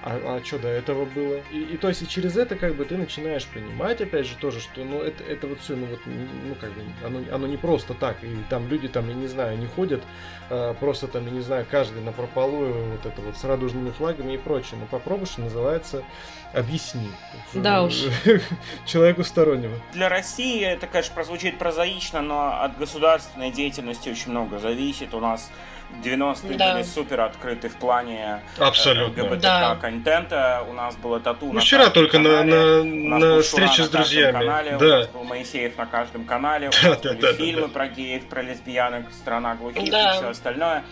а, 0.03 0.36
а 0.36 0.44
что 0.44 0.59
до 0.59 0.68
этого 0.68 1.05
было? 1.05 1.40
И, 1.51 1.61
и 1.61 1.76
то 1.76 1.88
есть 1.88 2.03
и 2.03 2.09
через 2.09 2.36
это 2.36 2.57
как 2.57 2.74
бы 2.74 2.84
ты 2.84 2.96
начинаешь 2.96 3.46
понимать, 3.46 4.01
опять 4.01 4.26
же, 4.26 4.36
тоже, 4.36 4.61
что 4.61 4.84
ну 4.84 5.01
это, 5.01 5.24
это 5.24 5.46
вот 5.46 5.61
все, 5.61 5.76
ну 5.76 5.86
вот, 5.86 6.01
ну 6.07 6.55
как 6.61 6.72
бы, 6.72 6.82
оно, 7.05 7.20
оно 7.32 7.46
не 7.46 7.57
просто 7.57 7.94
так, 7.94 8.22
и 8.22 8.36
там 8.49 8.68
люди 8.68 8.88
там, 8.88 9.09
я 9.09 9.14
не 9.14 9.26
знаю, 9.26 9.59
не 9.59 9.66
ходят 9.66 10.02
а, 10.51 10.74
просто 10.74 11.09
там, 11.09 11.24
я 11.27 11.31
не 11.31 11.40
знаю, 11.40 11.66
каждый 11.68 12.02
на 12.02 12.12
прополую 12.12 12.93
вот 12.93 13.06
это 13.06 13.20
вот 13.20 13.36
с 13.36 13.44
радужными 13.44 13.90
флагами 13.90 14.35
и 14.35 14.39
прочее, 14.39 14.78
но 14.81 14.86
попробуй, 14.86 15.27
что 15.27 15.40
называется, 15.40 16.05
объясни. 16.52 17.10
Да 17.55 17.82
уж. 17.82 18.05
Человеку 18.86 19.24
стороннему. 19.24 19.74
Для 19.93 20.09
России 20.09 20.64
это, 20.64 20.86
конечно, 20.86 21.14
прозвучит 21.14 21.59
прозаично, 21.59 22.22
но 22.22 22.62
от 22.62 22.78
государственной 22.78 23.51
деятельности 23.51 24.09
очень 24.09 24.31
много 24.31 24.59
зависит. 24.59 25.12
У 25.14 25.20
нас 25.20 25.51
90-е 26.02 26.56
да. 26.56 26.74
были 26.74 26.82
супер 26.82 27.20
открыты 27.20 27.69
в 27.69 27.77
плане 27.77 28.40
э, 28.59 28.62
Абсолютно. 28.62 29.24
ЛГБТК 29.24 29.40
да. 29.40 29.77
контента. 29.81 30.65
У 30.69 30.73
нас 30.73 30.97
было 30.97 31.19
тату 31.19 31.47
ну, 31.47 31.55
на 31.55 31.60
вчера 31.60 31.90
только 31.90 32.19
канале. 32.19 32.82
на, 32.82 32.85
на, 32.85 33.19
на 33.19 33.43
встрече 33.43 33.85
с 33.85 33.89
друзьями. 33.89 34.32
Канале. 34.32 34.77
Да. 34.78 34.86
У 34.86 34.98
нас 34.98 35.09
был 35.09 35.24
Моисеев 35.24 35.77
на 35.77 35.86
каждом 35.86 36.24
канале. 36.24 36.69
У 36.69 36.86
нас 36.86 37.01
да, 37.01 37.10
были 37.10 37.20
да, 37.20 37.32
фильмы 37.32 37.62
да. 37.62 37.69
про 37.69 37.89
геев, 37.89 38.27
про 38.27 38.43
лесбиянок, 38.43 39.12
страна 39.12 39.55
глухих 39.55 39.90
да. 39.90 40.15
и 40.15 40.16
все 40.19 40.28
остальное. 40.28 40.85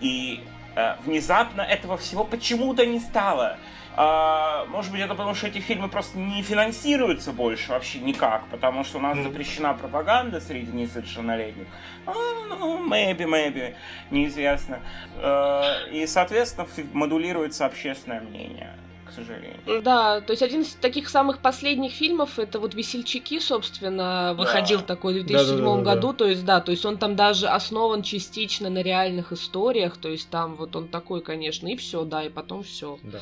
И 0.00 0.40
э, 0.76 0.94
внезапно 1.04 1.62
этого 1.62 1.96
всего 1.96 2.24
почему-то 2.24 2.86
не 2.86 3.00
стало. 3.00 3.58
А, 3.96 4.64
может 4.66 4.90
быть, 4.90 5.00
это 5.00 5.14
потому, 5.14 5.34
что 5.34 5.46
эти 5.46 5.58
фильмы 5.58 5.88
просто 5.88 6.18
не 6.18 6.42
финансируются 6.42 7.32
больше 7.32 7.70
вообще 7.70 8.00
никак, 8.00 8.46
потому 8.48 8.84
что 8.84 8.98
у 8.98 9.00
нас 9.00 9.16
запрещена 9.18 9.74
пропаганда 9.74 10.40
среди 10.40 10.72
несовершеннолетних. 10.72 11.66
Ну, 12.06 12.88
maybe, 12.88 13.24
maybe, 13.24 13.74
неизвестно. 14.10 14.80
А, 15.16 15.86
и, 15.90 16.06
соответственно, 16.06 16.66
модулируется 16.92 17.66
общественное 17.66 18.20
мнение 18.20 18.72
сожалению. 19.14 19.82
Да, 19.82 20.20
то 20.20 20.32
есть 20.32 20.42
один 20.42 20.62
из 20.62 20.74
таких 20.74 21.08
самых 21.08 21.38
последних 21.38 21.92
фильмов 21.92 22.38
это 22.38 22.58
вот 22.58 22.74
«Весельчаки», 22.74 23.40
собственно, 23.40 24.34
выходил 24.36 24.80
да. 24.80 24.84
такой 24.84 25.20
в 25.20 25.26
2007 25.26 25.58
да, 25.58 25.64
да, 25.64 25.76
да, 25.76 25.94
году, 25.94 26.12
да. 26.12 26.18
то 26.18 26.26
есть 26.26 26.44
да, 26.44 26.60
то 26.60 26.70
есть 26.72 26.84
он 26.84 26.98
там 26.98 27.16
даже 27.16 27.48
основан 27.48 28.02
частично 28.02 28.70
на 28.70 28.82
реальных 28.82 29.32
историях, 29.32 29.96
то 29.96 30.08
есть 30.08 30.28
там 30.30 30.56
вот 30.56 30.76
он 30.76 30.88
такой, 30.88 31.22
конечно, 31.22 31.68
и 31.68 31.76
все, 31.76 32.04
да, 32.04 32.24
и 32.24 32.28
потом 32.28 32.62
все. 32.62 32.98
Да. 33.02 33.20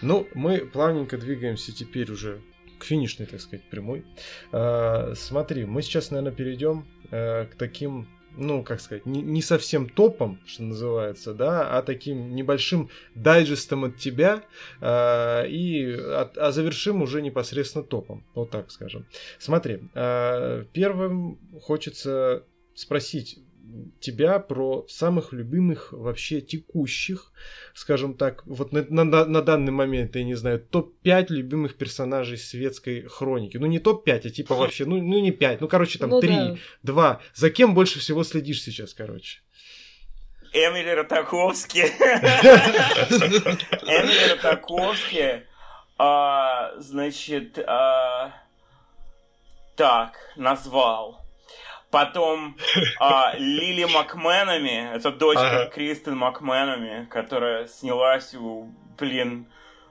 Ну, 0.00 0.26
мы 0.34 0.58
плавненько 0.58 1.18
двигаемся 1.18 1.72
теперь 1.72 2.10
уже 2.10 2.40
к 2.78 2.84
финишной, 2.84 3.26
так 3.26 3.40
сказать, 3.40 3.64
прямой. 3.70 4.04
А, 4.52 5.12
смотри, 5.14 5.64
мы 5.64 5.82
сейчас, 5.82 6.10
наверное, 6.10 6.32
перейдем 6.32 6.86
а, 7.10 7.46
к 7.46 7.54
таким 7.56 8.08
ну, 8.36 8.62
как 8.62 8.80
сказать, 8.80 9.06
не, 9.06 9.22
не 9.22 9.42
совсем 9.42 9.88
топом, 9.88 10.40
что 10.46 10.62
называется, 10.62 11.34
да, 11.34 11.76
а 11.76 11.82
таким 11.82 12.34
небольшим 12.34 12.90
дайджестом 13.14 13.84
от 13.84 13.96
тебя, 13.96 14.42
э, 14.80 15.48
и 15.48 15.92
от, 15.92 16.36
а 16.38 16.52
завершим 16.52 17.02
уже 17.02 17.22
непосредственно 17.22 17.84
топом, 17.84 18.24
вот 18.34 18.50
так 18.50 18.70
скажем. 18.70 19.06
Смотри, 19.38 19.80
э, 19.94 20.64
первым 20.72 21.38
хочется 21.62 22.44
спросить, 22.74 23.38
тебя 24.00 24.38
про 24.38 24.86
самых 24.88 25.32
любимых 25.32 25.92
вообще 25.92 26.40
текущих, 26.40 27.32
скажем 27.74 28.14
так, 28.14 28.42
вот 28.46 28.72
на, 28.72 28.84
на, 28.88 29.24
на 29.24 29.42
данный 29.42 29.72
момент, 29.72 30.16
я 30.16 30.24
не 30.24 30.34
знаю, 30.34 30.60
топ-5 30.60 31.26
любимых 31.30 31.76
персонажей 31.76 32.38
светской 32.38 33.02
хроники. 33.02 33.56
Ну, 33.56 33.66
не 33.66 33.78
топ-5, 33.78 34.20
а 34.24 34.30
типа 34.30 34.54
вообще, 34.54 34.84
ну, 34.84 34.96
ну 35.02 35.20
не 35.20 35.30
5, 35.32 35.60
ну, 35.60 35.68
короче, 35.68 35.98
там 35.98 36.10
ну, 36.10 36.20
3, 36.20 36.30
да. 36.30 36.56
2. 36.82 37.20
За 37.34 37.50
кем 37.50 37.74
больше 37.74 37.98
всего 37.98 38.24
следишь 38.24 38.62
сейчас, 38.62 38.94
короче? 38.94 39.40
Эмили 40.52 40.90
Ротаковский. 40.90 41.82
Эмили 43.82 44.32
Ротаковский. 44.34 45.42
А, 45.98 46.72
значит, 46.78 47.58
а, 47.66 48.32
так, 49.76 50.16
назвал. 50.36 51.23
Потом 51.94 52.56
а, 52.98 53.34
Лили 53.38 53.84
Макменами, 53.84 54.96
это 54.96 55.12
дочка 55.12 55.62
ага. 55.62 55.66
Кристен 55.66 56.16
Макменами, 56.16 57.06
которая 57.08 57.68
снялась 57.68 58.34
у, 58.34 58.68
блин, 58.98 59.46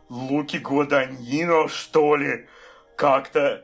Луки 0.09 0.57
Гуаданино, 0.57 1.69
что 1.69 2.17
ли, 2.17 2.49
как-то. 2.97 3.63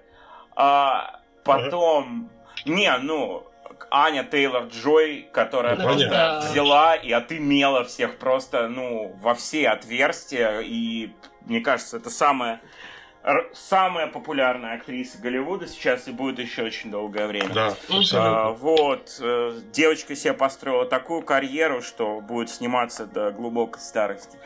А, 0.55 1.19
потом, 1.43 2.29
ага. 2.63 2.73
не, 2.73 2.97
ну, 2.99 3.45
Аня 3.91 4.23
Тейлор 4.23 4.67
Джой, 4.67 5.27
которая 5.33 5.75
ну, 5.75 5.83
просто 5.83 6.07
понятно. 6.07 6.49
взяла 6.49 6.95
и 6.95 7.11
отымела 7.11 7.83
всех 7.83 8.19
просто, 8.19 8.69
ну, 8.69 9.17
во 9.21 9.35
все 9.35 9.67
отверстия. 9.67 10.61
И 10.61 11.11
мне 11.41 11.59
кажется, 11.59 11.97
это 11.97 12.09
самое 12.09 12.61
самая 13.53 14.07
популярная 14.07 14.75
актриса 14.75 15.17
Голливуда 15.21 15.67
сейчас 15.67 16.07
и 16.07 16.11
будет 16.11 16.39
еще 16.39 16.63
очень 16.63 16.89
долгое 16.89 17.27
время. 17.27 17.49
Да, 17.53 17.75
А, 18.13 18.49
вот. 18.51 19.17
Э, 19.19 19.59
девочка 19.73 20.15
себе 20.15 20.33
построила 20.33 20.85
такую 20.85 21.21
карьеру, 21.21 21.81
что 21.81 22.21
будет 22.21 22.49
сниматься 22.49 23.05
до 23.05 23.31
глубокой 23.31 23.81
старости. 23.81 24.37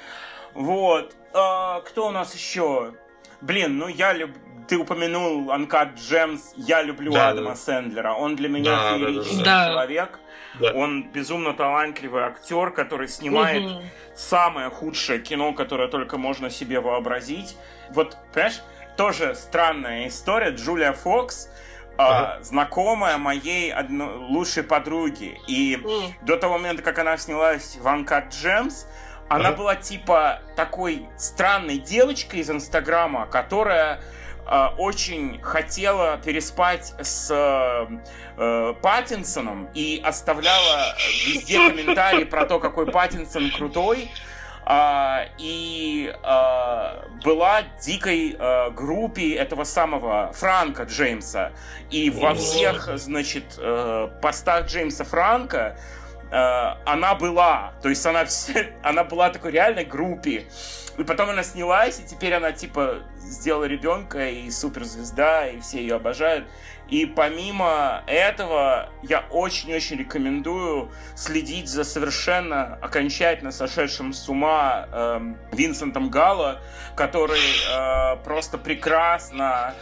Вот. 0.53 1.15
А, 1.33 1.81
кто 1.81 2.07
у 2.07 2.11
нас 2.11 2.33
еще? 2.33 2.93
Блин, 3.41 3.77
ну 3.77 3.87
я 3.87 4.13
люблю 4.13 4.39
ты 4.67 4.77
упомянул 4.77 5.49
Uncut 5.51 5.95
Gems, 5.95 6.53
я 6.55 6.81
люблю 6.81 7.11
да, 7.11 7.29
Адама 7.29 7.49
да. 7.51 7.55
Сэндлера. 7.55 8.13
Он 8.13 8.35
для 8.35 8.49
меня 8.49 8.71
да, 8.71 8.97
фееричный 8.97 9.43
да, 9.43 9.65
да, 9.65 9.71
человек. 9.73 10.19
Да. 10.59 10.71
Он 10.73 11.03
безумно 11.03 11.53
талантливый 11.53 12.23
актер, 12.23 12.71
который 12.71 13.07
снимает 13.07 13.63
угу. 13.63 13.83
самое 14.15 14.69
худшее 14.69 15.19
кино, 15.19 15.53
которое 15.53 15.87
только 15.87 16.17
можно 16.17 16.49
себе 16.49 16.79
вообразить 16.79 17.55
вот, 17.93 18.17
понимаешь, 18.33 18.61
тоже 18.97 19.35
странная 19.35 20.07
история. 20.07 20.51
Джулия 20.51 20.93
Фокс, 20.93 21.49
ага. 21.97 22.39
э, 22.39 22.43
знакомая 22.43 23.17
моей 23.17 23.71
одно, 23.71 24.17
лучшей 24.29 24.63
подруги. 24.63 25.39
И 25.47 25.75
mm. 25.75 26.13
до 26.23 26.37
того 26.37 26.57
момента, 26.57 26.81
как 26.81 26.99
она 26.99 27.17
снялась 27.17 27.77
в 27.79 27.85
Uncut 27.85 28.29
Gems, 28.29 28.85
она 29.29 29.49
ага. 29.49 29.57
была 29.57 29.75
типа 29.75 30.41
такой 30.55 31.07
странной 31.17 31.77
девочкой 31.77 32.41
из 32.41 32.49
Инстаграма, 32.49 33.25
которая 33.27 34.01
очень 34.77 35.39
хотела 35.41 36.17
переспать 36.17 36.93
с 37.01 37.29
э, 37.31 37.87
э, 38.37 38.73
Паттинсоном 38.81 39.69
и 39.73 40.01
оставляла 40.03 40.95
везде 41.25 41.69
комментарии 41.69 42.23
про 42.25 42.45
то, 42.45 42.59
какой 42.59 42.85
Паттинсон 42.91 43.51
крутой 43.51 44.09
а, 44.65 45.25
и 45.37 46.13
а, 46.23 47.05
была 47.23 47.63
дикой 47.81 48.35
а, 48.39 48.69
группе 48.69 49.33
этого 49.33 49.65
самого 49.65 50.31
Франка 50.33 50.83
Джеймса. 50.83 51.51
И 51.89 52.09
во 52.09 52.33
всех, 52.33 52.89
значит, 52.95 53.59
постах 54.21 54.67
Джеймса 54.67 55.03
Франка 55.03 55.77
она 56.31 57.13
была. 57.13 57.73
То 57.83 57.89
есть 57.89 58.03
она, 58.05 58.25
она 58.83 59.03
была 59.03 59.29
такой 59.29 59.51
реальной 59.51 59.85
группе. 59.85 60.47
И 60.97 61.03
потом 61.03 61.29
она 61.29 61.43
снялась, 61.43 61.99
и 61.99 62.03
теперь 62.03 62.33
она 62.33 62.51
типа 62.51 62.99
сделала 63.17 63.65
ребенка 63.65 64.29
и 64.29 64.49
суперзвезда, 64.51 65.47
и 65.47 65.59
все 65.59 65.79
ее 65.79 65.95
обожают. 65.95 66.47
И 66.89 67.05
помимо 67.05 68.03
этого, 68.05 68.89
я 69.01 69.21
очень-очень 69.31 69.97
рекомендую 69.97 70.91
следить 71.15 71.67
за 71.67 71.83
совершенно 71.83 72.75
окончательно 72.75 73.51
сошедшим 73.51 74.13
с 74.13 74.29
ума 74.29 74.87
э, 74.91 75.33
Винсентом 75.53 76.09
Галло, 76.09 76.61
который 76.95 77.39
э, 77.39 78.17
просто 78.23 78.57
прекрасно 78.57 79.73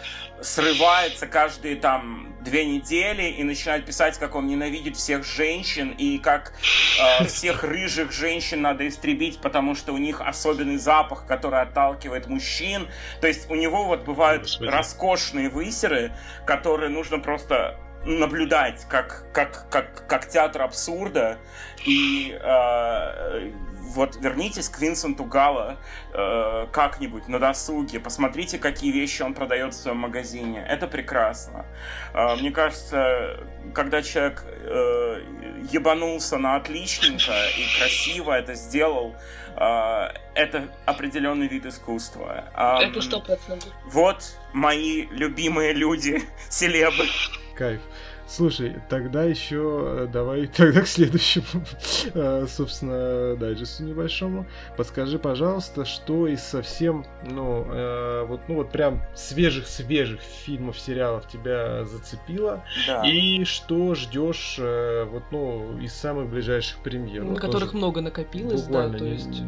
срывается 0.41 1.27
каждые 1.27 1.76
там 1.76 2.35
две 2.41 2.65
недели 2.65 3.23
и 3.23 3.43
начинает 3.43 3.85
писать, 3.85 4.18
как 4.18 4.35
он 4.35 4.47
ненавидит 4.47 4.97
всех 4.97 5.23
женщин 5.23 5.91
и 5.91 6.18
как 6.18 6.53
э, 6.99 7.26
всех 7.26 7.63
рыжих 7.63 8.11
женщин 8.11 8.61
надо 8.61 8.88
истребить, 8.88 9.39
потому 9.41 9.76
что 9.76 9.93
у 9.93 9.97
них 9.97 10.22
особенный 10.22 10.77
запах, 10.77 11.26
который 11.27 11.61
отталкивает 11.61 12.27
мужчин. 12.27 12.88
То 13.22 13.27
есть 13.27 13.49
у 13.49 13.55
него 13.55 13.85
вот 13.85 14.03
бывают 14.03 14.43
Господи. 14.43 14.69
роскошные 14.69 15.49
высеры, 15.49 16.11
которые 16.45 16.89
нужно 16.89 17.19
просто 17.19 17.77
наблюдать 18.03 18.85
как, 18.89 19.31
как, 19.31 19.69
как, 19.69 20.07
как 20.07 20.27
театр 20.27 20.63
абсурда. 20.63 21.38
И 21.85 22.38
э, 22.41 23.51
вот 23.93 24.15
вернитесь 24.15 24.69
к 24.69 24.80
Винсенту 24.80 25.23
Гала 25.23 25.77
э, 26.13 26.68
как-нибудь 26.72 27.27
на 27.27 27.39
досуге, 27.39 27.99
посмотрите, 27.99 28.57
какие 28.57 28.91
вещи 28.91 29.22
он 29.22 29.34
продает 29.34 29.73
в 29.73 29.77
своем 29.77 29.97
магазине. 29.97 30.65
Это 30.68 30.88
прекрасно. 30.88 31.65
Э, 32.13 32.35
мне 32.35 32.51
кажется, 32.51 33.39
когда 33.73 34.01
человек 34.01 34.43
э, 34.45 35.23
ебанулся 35.72 36.38
на 36.38 36.55
отличника 36.55 37.34
и 37.57 37.77
красиво 37.80 38.34
это 38.34 38.55
сделал, 38.55 39.15
э, 39.55 40.07
это 40.35 40.69
определенный 40.85 41.47
вид 41.47 41.65
искусства. 41.65 42.45
Э, 42.55 42.84
это 42.84 43.01
сто 43.01 43.22
процентов. 43.22 43.69
Вот 43.85 44.38
мои 44.53 45.07
любимые 45.11 45.73
люди, 45.73 46.22
селебы. 46.49 47.05
Кайф. 47.55 47.81
Слушай, 48.31 48.77
тогда 48.87 49.23
еще 49.23 50.09
давай 50.11 50.47
тогда 50.55 50.81
к 50.81 50.87
следующему, 50.87 52.47
собственно, 52.47 53.35
дайджесту 53.35 53.83
небольшому. 53.83 54.45
Подскажи, 54.77 55.19
пожалуйста, 55.19 55.83
что 55.83 56.27
из 56.27 56.41
совсем, 56.41 57.05
ну, 57.23 57.65
вот, 58.27 58.41
ну 58.47 58.55
вот 58.55 58.71
прям 58.71 59.01
свежих-свежих 59.15 60.21
фильмов, 60.21 60.79
сериалов 60.79 61.27
тебя 61.27 61.83
зацепило? 61.85 62.63
Да. 62.87 63.05
И 63.05 63.43
что 63.43 63.95
ждешь, 63.95 64.59
вот, 64.59 65.23
ну, 65.31 65.77
из 65.79 65.93
самых 65.93 66.29
ближайших 66.29 66.81
премьер? 66.83 67.23
На 67.23 67.39
которых 67.39 67.73
много 67.73 67.99
накопилось, 67.99 68.63
да, 68.63 68.89
то 68.89 69.03
есть 69.03 69.41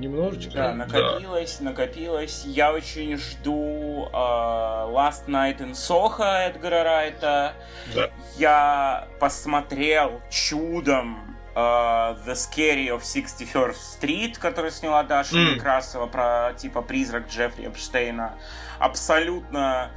немножечко. 0.00 0.52
Да, 0.54 0.74
накопилось, 0.74 1.58
да. 1.58 1.64
накопилось. 1.70 2.44
Я 2.46 2.72
очень 2.72 3.16
жду 3.16 4.08
uh, 4.12 4.90
Last 4.92 5.28
Night 5.28 5.58
in 5.58 5.72
Soho 5.72 6.48
Эдгара 6.48 6.82
Райта. 6.82 7.52
Да. 7.94 8.10
Я 8.36 9.08
посмотрел 9.18 10.20
чудом 10.30 11.36
uh, 11.54 12.16
The 12.24 12.34
Scary 12.34 12.88
of 12.88 13.02
61st 13.02 13.76
Street, 14.00 14.38
который 14.38 14.70
сняла 14.70 15.02
Даша 15.02 15.36
mm. 15.36 15.54
Некрасова 15.54 16.06
про 16.06 16.52
типа 16.56 16.82
призрак 16.82 17.28
Джеффри 17.28 17.66
Эпштейна. 17.66 18.34
Абсолютно 18.78 19.90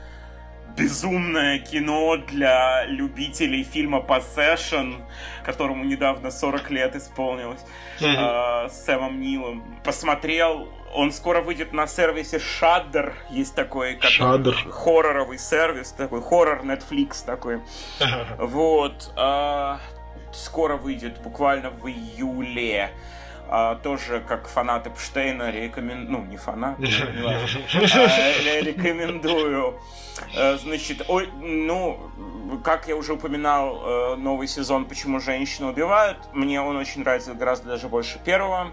безумное 0.75 1.59
кино 1.59 2.17
для 2.17 2.85
любителей 2.85 3.63
фильма 3.63 3.99
Possession, 3.99 5.03
которому 5.45 5.83
недавно 5.83 6.31
40 6.31 6.71
лет 6.71 6.95
исполнилось, 6.95 7.61
mm-hmm. 7.99 8.65
э, 8.65 8.69
с 8.69 8.85
Сэмом 8.85 9.19
Нилом. 9.21 9.63
Посмотрел, 9.83 10.67
он 10.93 11.11
скоро 11.11 11.41
выйдет 11.41 11.73
на 11.73 11.87
сервисе 11.87 12.37
Shudder, 12.37 13.13
есть 13.29 13.55
такой 13.55 13.95
который, 13.95 14.71
хорроровый 14.71 15.37
сервис, 15.37 15.91
такой 15.91 16.21
хоррор 16.21 16.61
Netflix 16.63 17.25
такой. 17.25 17.61
Вот. 18.37 19.13
Э, 19.17 19.77
скоро 20.33 20.77
выйдет, 20.77 21.21
буквально 21.21 21.69
в 21.69 21.87
июле 21.87 22.91
а, 23.49 23.75
тоже 23.75 24.23
как 24.27 24.47
фанат 24.47 24.87
Эпштейна 24.87 25.51
рекомендую, 25.51 26.11
ну 26.11 26.25
не 26.25 26.37
фанат, 26.37 26.77
а, 26.79 28.61
рекомендую. 28.61 29.79
Э, 30.35 30.57
значит, 30.57 31.05
ой, 31.07 31.29
ну, 31.41 31.99
как 32.63 32.87
я 32.87 32.95
уже 32.95 33.13
упоминал, 33.13 33.81
э, 33.83 34.15
новый 34.15 34.47
сезон 34.47 34.85
«Почему 34.85 35.19
женщины 35.19 35.67
убивают», 35.67 36.17
мне 36.33 36.61
он 36.61 36.77
очень 36.77 37.01
нравится 37.01 37.33
гораздо 37.33 37.69
даже 37.69 37.89
больше 37.89 38.19
первого 38.23 38.71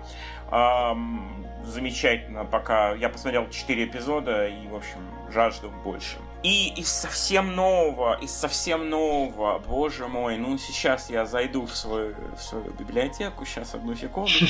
замечательно, 1.65 2.45
пока 2.45 2.93
я 2.95 3.09
посмотрел 3.09 3.49
4 3.49 3.85
эпизода 3.85 4.47
и, 4.47 4.67
в 4.67 4.75
общем, 4.75 4.99
жажду 5.31 5.71
больше. 5.85 6.19
И 6.43 6.73
из 6.75 6.91
совсем 6.91 7.55
нового, 7.55 8.19
из 8.21 8.33
совсем 8.33 8.89
нового, 8.89 9.59
боже 9.59 10.09
мой, 10.09 10.39
ну 10.39 10.57
сейчас 10.57 11.11
я 11.11 11.27
зайду 11.27 11.67
в 11.67 11.77
свою, 11.77 12.15
в 12.35 12.41
свою 12.41 12.71
библиотеку, 12.73 13.45
сейчас 13.45 13.75
одну 13.75 13.95
секунду. 13.95 14.31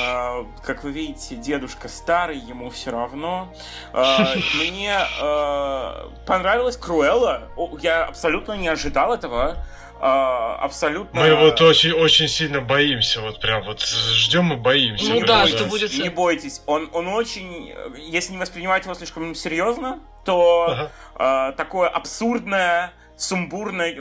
А, 0.00 0.46
как 0.64 0.84
вы 0.84 0.90
видите, 0.90 1.36
дедушка 1.36 1.86
старый, 1.86 2.38
ему 2.38 2.70
все 2.70 2.90
равно. 2.90 3.52
А, 3.92 4.34
мне 4.58 4.96
а, 5.20 6.10
понравилась 6.26 6.78
Круэлла, 6.78 7.50
я 7.80 8.06
абсолютно 8.06 8.54
не 8.54 8.68
ожидал 8.68 9.12
этого 9.12 9.58
а, 10.04 10.56
абсолютно... 10.56 11.20
Мы 11.20 11.32
вот 11.36 11.60
очень, 11.60 11.92
очень 11.92 12.26
сильно 12.26 12.60
боимся, 12.60 13.20
вот 13.20 13.40
прям 13.40 13.62
вот 13.62 13.82
ждем 13.82 14.52
и 14.52 14.56
боимся. 14.56 15.08
Ну 15.08 15.24
да, 15.24 15.46
что 15.46 15.64
будет... 15.66 15.96
Не 15.96 16.08
бойтесь, 16.08 16.60
он, 16.66 16.90
он 16.92 17.06
очень, 17.06 17.72
если 17.96 18.32
не 18.32 18.38
воспринимать 18.38 18.82
его 18.82 18.94
слишком 18.94 19.32
серьезно, 19.36 20.00
то 20.24 20.66
ага. 20.68 20.92
а, 21.14 21.52
такое 21.52 21.88
абсурдное 21.88 22.92
сумбурной... 23.16 23.96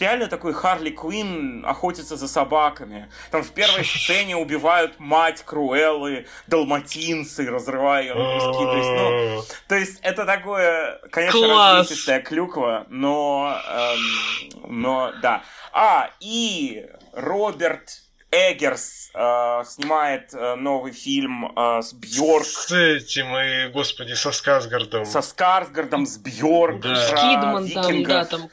реально 0.00 0.26
такой 0.26 0.52
Харли 0.52 0.90
Квин 0.90 1.64
охотится 1.64 2.16
за 2.16 2.28
собаками. 2.28 3.08
Там 3.30 3.42
в 3.42 3.50
первой 3.50 3.84
сцене 3.84 4.36
убивают 4.36 4.98
мать 4.98 5.42
Круэллы, 5.44 6.26
далматинцы, 6.46 7.48
разрывая 7.48 8.02
ее 8.02 8.14
на 8.14 8.34
куски. 8.34 8.64
То 8.64 8.76
есть, 8.76 8.90
ну, 8.90 9.42
то 9.68 9.74
есть 9.76 10.00
это 10.02 10.24
такое, 10.24 11.00
конечно, 11.10 11.78
развесистая 11.78 12.20
клюква, 12.20 12.86
но, 12.88 13.56
эм, 13.68 14.53
но 14.68 15.12
да. 15.22 15.42
А, 15.72 16.10
и 16.20 16.86
Роберт 17.12 18.04
Эггерс 18.34 19.10
э, 19.14 19.62
снимает 19.66 20.34
э, 20.34 20.56
новый 20.56 20.92
фильм 20.92 21.52
э, 21.56 21.82
с 21.82 21.92
Бьорк. 21.92 22.44
С 22.44 22.72
этим 22.72 23.36
и, 23.36 23.68
господи, 23.72 24.14
со 24.14 24.32
Скарсгардом. 24.32 25.04
Со 25.04 25.22
Скарсгардом, 25.22 26.04
с 26.04 26.18
Бьорк. 26.18 26.80
Да. 26.80 26.96
С 26.96 27.10
Кидман 27.10 27.68
там, 27.70 28.02
да, 28.02 28.24
там. 28.24 28.50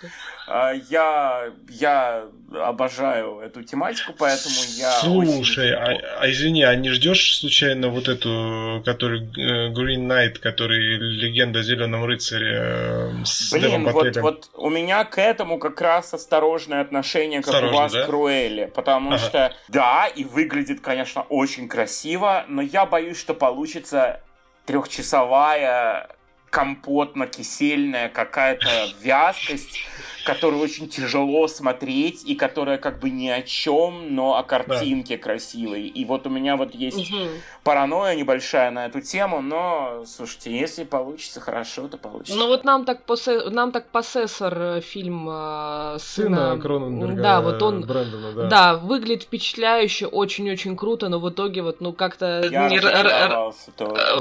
Э, 0.51 0.73
я, 0.89 1.49
я 1.69 2.25
обожаю 2.53 3.39
эту 3.39 3.63
тематику, 3.63 4.13
поэтому 4.17 4.55
я 4.75 4.91
Слушай, 4.91 5.73
очень... 5.73 6.01
а, 6.03 6.19
а 6.19 6.29
извини, 6.29 6.63
а 6.63 6.75
не 6.75 6.89
ждешь 6.89 7.39
случайно 7.39 7.87
вот 7.87 8.09
эту, 8.09 8.81
который 8.85 9.21
э, 9.21 9.69
Green 9.71 10.07
Knight, 10.07 10.39
который 10.39 10.97
легенда 10.97 11.59
о 11.59 11.63
Зеленом 11.63 12.03
рыцаре 12.03 12.57
э, 12.59 13.11
с 13.23 13.53
Блин, 13.53 13.89
вот, 13.89 14.17
вот 14.17 14.49
у 14.55 14.69
меня 14.69 15.05
к 15.05 15.17
этому 15.17 15.57
как 15.57 15.79
раз 15.79 16.13
осторожное 16.13 16.81
отношение, 16.81 17.39
как 17.41 17.53
Осторожно, 17.53 17.77
у 17.77 17.81
вас 17.81 17.93
да? 17.93 18.05
к 18.05 18.09
Руэле, 18.09 18.67
потому 18.67 19.11
ага. 19.11 19.19
что, 19.19 19.53
да, 19.69 20.07
и 20.07 20.25
выглядит, 20.25 20.81
конечно, 20.81 21.21
очень 21.23 21.69
красиво, 21.69 22.45
но 22.49 22.61
я 22.61 22.85
боюсь, 22.85 23.17
что 23.17 23.33
получится 23.33 24.19
трехчасовая 24.65 26.09
компотно-кисельная 26.51 28.09
какая-то 28.09 28.67
вязкость, 29.01 29.79
которую 30.23 30.61
очень 30.61 30.87
тяжело 30.87 31.47
смотреть 31.47 32.23
и 32.25 32.35
которая 32.35 32.77
как 32.77 32.99
бы 32.99 33.09
ни 33.09 33.27
о 33.27 33.41
чем, 33.41 34.15
но 34.15 34.37
о 34.37 34.43
картинке 34.43 35.17
да. 35.17 35.23
красивой. 35.23 35.87
И 35.87 36.05
вот 36.05 36.27
у 36.27 36.29
меня 36.29 36.57
вот 36.57 36.73
есть 36.75 37.11
угу. 37.11 37.29
паранойя 37.63 38.15
небольшая 38.15 38.71
на 38.71 38.85
эту 38.85 39.01
тему, 39.01 39.41
но 39.41 40.03
слушайте, 40.05 40.57
если 40.57 40.83
получится 40.83 41.39
хорошо, 41.39 41.87
то 41.87 41.97
получится. 41.97 42.37
Ну 42.37 42.47
вот 42.47 42.63
нам 42.63 42.85
так 42.85 43.03
посе... 43.03 43.49
нам 43.49 43.71
так 43.71 43.89
посессор 43.89 44.57
э, 44.57 44.81
фильм 44.81 45.27
э, 45.29 45.97
сына, 45.99 46.51
сына 46.51 46.59
Кроненберга, 46.61 47.21
да, 47.21 47.41
вот 47.41 47.61
он, 47.61 47.81
Брэндона, 47.81 48.31
да. 48.33 48.47
да, 48.47 48.75
выглядит 48.77 49.23
впечатляюще, 49.23 50.05
очень-очень 50.05 50.75
круто, 50.75 51.09
но 51.09 51.19
в 51.19 51.29
итоге 51.29 51.61
вот 51.61 51.81
ну 51.81 51.93
как-то 51.93 52.47
Я 52.51 52.69
не 52.69 52.77
р- 52.77 53.51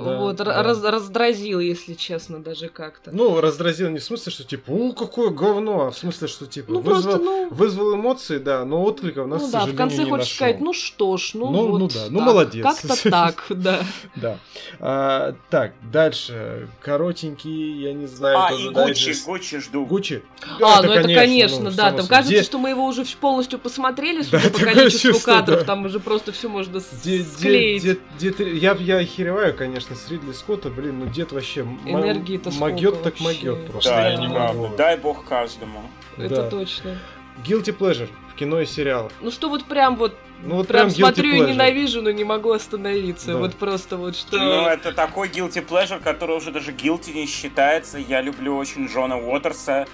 вот 0.01 0.37
да. 0.37 0.63
Раз, 0.63 0.83
раздразил, 0.83 1.61
если 1.61 1.95
честно, 1.95 2.43
даже 2.43 2.69
как-то. 2.69 3.11
Ну 3.13 3.41
раздразил 3.41 3.91
не 3.91 3.99
в 3.99 4.05
смысле, 4.05 4.33
что 4.33 4.45
типа, 4.45 4.71
у 4.71 4.93
какое 4.93 5.31
говно, 5.31 5.90
в 5.91 5.99
смысле, 5.99 6.29
что 6.29 6.47
типа 6.47 6.73
ну, 6.73 6.81
вызвал, 6.81 7.03
просто, 7.03 7.25
ну... 7.25 7.49
вызвал 7.51 7.95
эмоции, 7.95 8.39
да, 8.39 8.65
но 8.65 8.83
отклика 8.83 9.21
у 9.21 9.27
нас, 9.27 9.43
ну, 9.43 9.49
к 9.49 9.53
да, 9.53 9.67
в 9.67 9.75
конце 9.75 10.05
хочешь 10.05 10.11
нашел. 10.11 10.35
сказать, 10.35 10.61
ну 10.61 10.73
что 10.73 11.17
ж, 11.17 11.31
ну, 11.35 11.51
ну 11.51 11.67
вот 11.69 11.79
Ну 11.79 11.89
да, 11.89 12.07
ну 12.11 12.21
молодец. 12.21 12.65
Как-то 12.65 13.11
так, 13.11 13.45
да. 13.49 13.81
Да. 14.17 14.39
А, 14.79 15.35
так, 15.51 15.73
дальше. 15.83 16.69
Коротенький, 16.81 17.83
я 17.83 17.93
не 17.93 18.07
знаю. 18.07 18.39
А, 18.39 18.53
и 18.53 18.69
Гуччи, 18.69 19.15
Гуччи 19.25 19.59
жду. 19.59 19.87
Гуччи? 19.87 20.23
А, 20.61 20.83
ну 20.83 20.93
это 20.93 21.09
конечно, 21.15 21.71
да. 21.71 21.93
Там 21.93 22.07
кажется, 22.07 22.43
что 22.43 22.59
мы 22.59 22.71
его 22.71 22.87
уже 22.87 23.05
полностью 23.21 23.59
посмотрели, 23.59 24.23
судя 24.23 24.51
по 24.51 24.59
количеству 24.59 25.19
кадров, 25.21 25.65
там 25.65 25.85
уже 25.85 26.01
просто 26.01 26.33
все 26.33 26.49
можно 26.49 26.81
склеить. 26.81 27.99
Я 28.21 28.75
я 28.75 28.97
охереваю, 28.99 29.55
конечно, 29.55 29.97
с 29.97 30.09
Ридли 30.11 30.33
Скотта, 30.33 30.71
блин, 30.71 31.01
ну 31.01 31.07
дед 31.07 31.33
вообще 31.33 31.61
Энергии-то 31.85 32.51
могет 32.53 33.03
так 33.03 33.21
могет 33.21 33.67
просто. 33.67 33.91
Да, 33.91 34.09
я 34.09 34.17
не 34.17 34.29
могу. 34.29 34.69
Дай 34.77 34.97
бог 34.97 35.25
каждому. 35.25 35.80
Это 36.17 36.49
точно. 36.49 36.99
Guilty 37.45 37.77
Pleasure 37.77 38.09
в 38.31 38.35
кино 38.35 38.61
и 38.61 38.67
сериалах. 38.67 39.13
Ну 39.21 39.31
что 39.31 39.49
вот 39.49 39.65
прям 39.65 39.97
вот 39.97 40.15
ну, 40.43 40.57
вот 40.57 40.69
прям, 40.69 40.89
прям 40.89 40.91
смотрю 40.91 41.33
и 41.35 41.41
ненавижу, 41.41 42.01
но 42.03 42.11
не 42.11 42.25
могу 42.25 42.51
остановиться. 42.51 43.33
Да. 43.33 43.39
Вот 43.39 43.55
просто 43.55 43.97
вот 43.97 44.17
что. 44.17 44.39
Ну, 44.39 44.67
это 44.67 44.93
такой 44.93 45.29
guilty 45.29 45.67
pleasure, 45.67 46.01
который 46.01 46.37
уже 46.37 46.51
даже 46.51 46.73
guilty 46.73 47.13
не 47.13 47.27
считается. 47.27 47.99
Я 47.99 48.23
люблю 48.23 48.57
очень 48.57 48.87
Джона 48.87 49.19
Уотерса, 49.19 49.87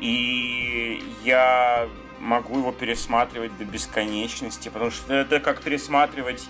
и 0.00 1.02
я 1.24 1.88
могу 2.18 2.58
его 2.58 2.72
пересматривать 2.72 3.56
до 3.58 3.64
бесконечности, 3.64 4.68
потому 4.68 4.90
что 4.90 5.14
это 5.14 5.40
как 5.40 5.62
пересматривать 5.62 6.48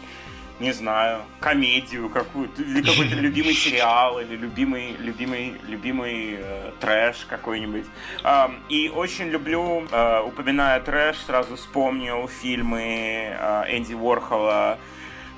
не 0.60 0.72
знаю, 0.72 1.22
комедию 1.40 2.10
какую-то, 2.10 2.62
или 2.62 2.82
какой-то 2.82 3.14
любимый 3.26 3.54
сериал, 3.54 4.20
или 4.20 4.36
любимый, 4.36 4.94
любимый, 4.98 5.54
любимый 5.66 6.36
э, 6.38 6.70
трэш 6.80 7.26
какой-нибудь. 7.28 7.86
Э, 8.22 8.48
и 8.68 8.90
очень 8.90 9.28
люблю, 9.28 9.86
э, 9.90 10.20
упоминая 10.20 10.80
трэш, 10.80 11.16
сразу 11.26 11.56
вспомнил 11.56 12.28
фильмы 12.28 13.34
э, 13.38 13.64
Энди 13.76 13.94
Уорхола, 13.94 14.78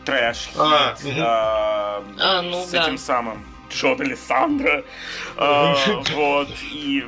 трэш, 0.05 0.51
а, 0.59 0.97
э, 1.05 1.13
а, 1.19 2.43
ну, 2.43 2.65
с 2.65 2.71
да. 2.71 2.83
этим 2.83 2.99
самым 2.99 3.45
Джон 3.73 4.01
Александра. 4.01 4.85
А, 5.37 5.75
вот, 6.15 6.49
и 6.73 7.05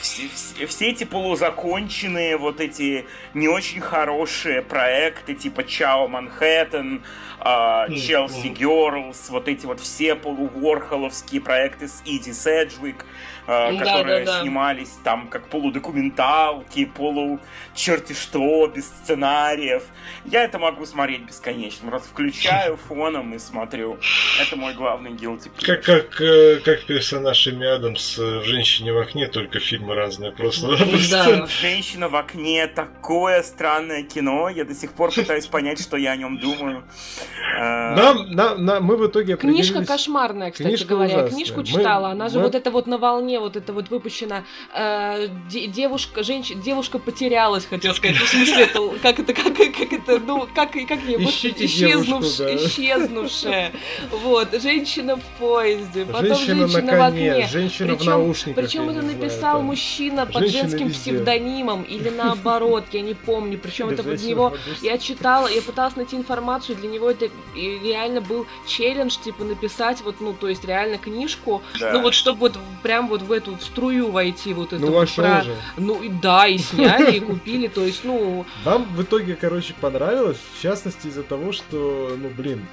все, 0.00 0.28
все, 0.34 0.66
все 0.66 0.90
эти 0.90 1.04
полузаконченные, 1.04 2.36
вот 2.36 2.60
эти 2.60 3.06
не 3.34 3.48
очень 3.48 3.80
хорошие 3.80 4.62
проекты, 4.62 5.34
типа 5.34 5.64
Чао 5.64 6.08
Манхэттен, 6.08 7.02
Челси 7.44 8.48
Герлс, 8.48 9.30
вот 9.30 9.48
эти 9.48 9.66
вот 9.66 9.80
все 9.80 10.14
полуворхоловские 10.14 11.40
проекты 11.40 11.88
с 11.88 12.02
Иди 12.04 12.32
Седжвик, 12.32 13.04
а, 13.46 13.76
которые 13.76 14.20
да, 14.20 14.24
да, 14.24 14.32
да. 14.32 14.42
снимались 14.42 14.92
там 15.04 15.28
как 15.28 15.48
полудокументалки, 15.48 16.84
полу 16.84 17.40
черти 17.74 18.12
что, 18.12 18.66
без 18.68 18.86
сценариев. 18.86 19.82
Я 20.24 20.44
это 20.44 20.58
могу 20.58 20.86
смотреть 20.86 21.22
бесконечно. 21.22 21.90
Раз 21.90 22.02
включаю 22.02 22.76
фоном 22.76 23.34
и 23.34 23.38
смотрю. 23.38 23.98
Это 24.40 24.56
мой 24.56 24.74
главный 24.74 25.12
guilty 25.12 25.50
Как, 25.60 25.82
как, 25.82 26.20
э, 26.20 26.60
как 26.64 26.84
персонаж 26.84 27.46
Эми 27.48 27.66
Адамс 27.66 28.18
в 28.18 28.44
«Женщине 28.44 28.92
в 28.92 28.98
окне», 28.98 29.26
только 29.26 29.58
фильмы 29.58 29.94
разные 29.94 30.32
просто. 30.32 30.76
Да. 31.10 31.46
«Женщина 31.46 32.08
в 32.08 32.16
окне» 32.16 32.66
такое 32.66 33.42
странное 33.42 34.02
кино. 34.02 34.48
Я 34.48 34.64
до 34.64 34.74
сих 34.74 34.92
пор 34.92 35.12
пытаюсь 35.12 35.46
понять, 35.46 35.80
что 35.80 35.96
я 35.96 36.12
о 36.12 36.16
нем 36.16 36.38
думаю. 36.38 36.84
Нам, 37.58 38.30
нам, 38.30 38.64
нам, 38.64 38.84
мы 38.84 38.96
в 38.96 39.06
итоге 39.06 39.36
Книжка 39.36 39.84
кошмарная, 39.84 40.50
кстати 40.50 40.68
Книжка 40.68 40.88
говоря. 40.88 41.14
Ужасная. 41.14 41.30
Книжку 41.30 41.62
читала. 41.64 42.06
Мы, 42.08 42.12
Она 42.12 42.28
же 42.28 42.38
мы... 42.38 42.44
вот 42.44 42.54
это 42.54 42.70
вот 42.70 42.86
на 42.86 42.98
волне, 42.98 43.31
вот 43.40 43.56
это 43.56 43.72
вот 43.72 43.90
выпущена. 43.90 44.44
Э, 44.74 45.28
девушка, 45.48 46.22
женщина, 46.22 46.62
девушка 46.62 46.98
потерялась, 46.98 47.66
хотел 47.66 47.94
сказать. 47.94 48.16
В 48.16 48.28
смысле, 48.28 48.64
это, 48.64 48.80
как 49.02 49.18
это, 49.18 49.34
как, 49.34 49.54
как 49.54 49.92
это, 49.92 50.18
ну, 50.18 50.48
как, 50.54 50.72
как 50.72 51.02
ей, 51.02 51.16
вот, 51.16 51.32
исчезнувш, 51.32 52.36
да. 52.38 52.56
исчезнувшая. 52.56 53.72
Вот, 54.10 54.48
женщина 54.60 55.16
в 55.16 55.24
поезде, 55.38 56.04
потом 56.04 56.36
женщина, 56.36 56.68
женщина 56.68 56.98
в 56.98 57.02
окне. 57.02 57.48
Женщина 57.50 57.88
причем, 57.94 58.04
в 58.04 58.06
наушниках. 58.06 58.64
Причем 58.64 58.88
это 58.88 59.02
написал 59.02 59.52
знаю, 59.52 59.62
мужчина 59.62 60.26
под 60.26 60.48
женским 60.48 60.88
везде. 60.88 61.12
псевдонимом 61.12 61.82
или 61.82 62.08
наоборот, 62.08 62.84
я 62.92 63.00
не 63.00 63.14
помню. 63.14 63.58
Причем 63.58 63.90
это 63.90 64.02
под 64.02 64.22
него. 64.22 64.56
Я 64.80 64.98
читала, 64.98 65.48
я 65.48 65.62
пыталась 65.62 65.96
найти 65.96 66.16
информацию, 66.16 66.76
для 66.76 66.88
него 66.88 67.10
это 67.10 67.28
реально 67.54 68.20
был 68.20 68.46
челлендж, 68.66 69.16
типа, 69.22 69.44
написать 69.44 70.00
вот, 70.02 70.20
ну, 70.20 70.32
то 70.32 70.48
есть 70.48 70.64
реально 70.64 70.98
книжку, 70.98 71.62
да. 71.78 71.92
ну, 71.92 72.02
вот, 72.02 72.14
чтобы 72.14 72.40
вот 72.40 72.58
прям 72.82 73.08
вот 73.08 73.21
в 73.22 73.32
эту 73.32 73.56
в 73.56 73.62
струю 73.62 74.10
войти, 74.10 74.54
вот 74.54 74.72
это 74.72 74.82
ну, 74.82 74.92
вот 74.92 75.10
про... 75.14 75.42
же. 75.42 75.56
Ну, 75.76 76.02
и 76.02 76.08
да, 76.08 76.46
и 76.46 76.58
сняли, 76.58 77.16
и 77.16 77.20
купили, 77.20 77.68
то 77.68 77.82
есть, 77.82 78.04
ну... 78.04 78.44
Нам 78.64 78.84
в 78.94 79.02
итоге, 79.02 79.36
короче, 79.36 79.74
понравилось, 79.80 80.38
в 80.54 80.62
частности, 80.62 81.06
из-за 81.06 81.22
того, 81.22 81.52
что, 81.52 82.16
ну, 82.18 82.28
блин, 82.28 82.66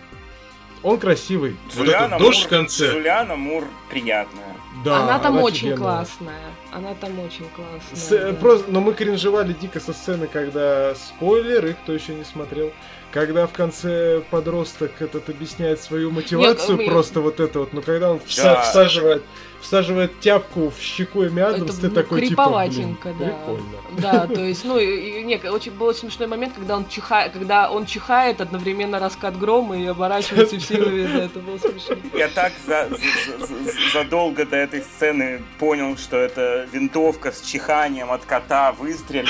он 0.81 0.97
красивый. 0.97 1.57
Джулиана 1.76 2.17
вот 2.17 2.26
дождь 2.26 2.45
в 2.45 2.47
конце. 2.47 2.91
Джулиана 2.91 3.35
Мур 3.35 3.65
приятная. 3.89 4.55
Да, 4.85 5.03
она 5.03 5.19
там 5.19 5.34
она 5.34 5.43
очень 5.43 5.69
офигенная. 5.69 5.77
классная. 5.77 6.41
Она 6.71 6.93
там 6.93 7.19
очень 7.19 7.45
классная. 7.53 7.95
С, 7.95 8.09
да. 8.09 8.34
просто, 8.39 8.71
но 8.71 8.80
мы 8.80 8.93
кринжевали 8.93 9.53
дико 9.53 9.80
со 9.81 9.91
сцены, 9.91 10.27
когда 10.27 10.95
спойлеры, 10.95 11.73
кто 11.73 11.91
еще 11.91 12.13
не 12.13 12.23
смотрел, 12.23 12.71
когда 13.11 13.45
в 13.47 13.51
конце 13.51 14.21
подросток 14.30 15.01
этот 15.01 15.30
объясняет 15.30 15.81
свою 15.81 16.11
мотивацию, 16.11 16.77
Нет, 16.77 16.88
просто 16.88 17.19
мы... 17.19 17.26
вот 17.26 17.39
это 17.41 17.59
вот, 17.59 17.73
но 17.73 17.81
когда 17.81 18.11
он 18.11 18.21
да. 18.38 18.61
всаживает 18.61 19.23
всаживает 19.61 20.19
тяпку 20.19 20.69
в 20.69 20.81
щеку 20.81 21.26
Эми 21.26 21.41
Адамс, 21.41 21.76
ты 21.76 21.90
такой 21.90 22.27
типа, 22.27 22.65
блин, 22.68 22.98
да. 23.03 23.11
прикольно. 23.11 23.77
Да, 23.98 24.27
то 24.34 24.41
есть, 24.41 24.65
ну, 24.65 24.77
и, 24.77 25.23
не, 25.23 25.36
очень, 25.49 25.72
был 25.72 25.88
очень 25.88 26.02
смешной 26.02 26.27
момент, 26.27 26.53
когда 26.56 26.77
он, 26.77 26.88
чихает, 26.88 27.34
когда 27.34 27.69
он 27.69 27.86
чихает, 27.86 28.41
одновременно 28.41 28.99
раскат 28.99 29.38
грома 29.38 29.77
и 29.77 29.86
оборачивается 29.86 30.57
все 30.60 30.77
да, 30.77 31.23
это 31.23 31.40
было 31.40 31.57
смешно. 31.57 31.95
Я 32.14 32.27
так 32.30 32.53
за, 32.65 32.90
за, 32.90 33.45
за, 33.45 33.53
задолго 33.94 34.45
до 34.45 34.56
этой 34.56 34.81
сцены 34.81 35.41
понял, 35.60 35.98
что 35.98 36.18
это 36.18 36.68
винтовка 36.72 37.31
с 37.31 37.41
чиханием 37.41 38.11
от 38.11 38.26
кота 38.26 38.72
выстрелит. 38.72 39.30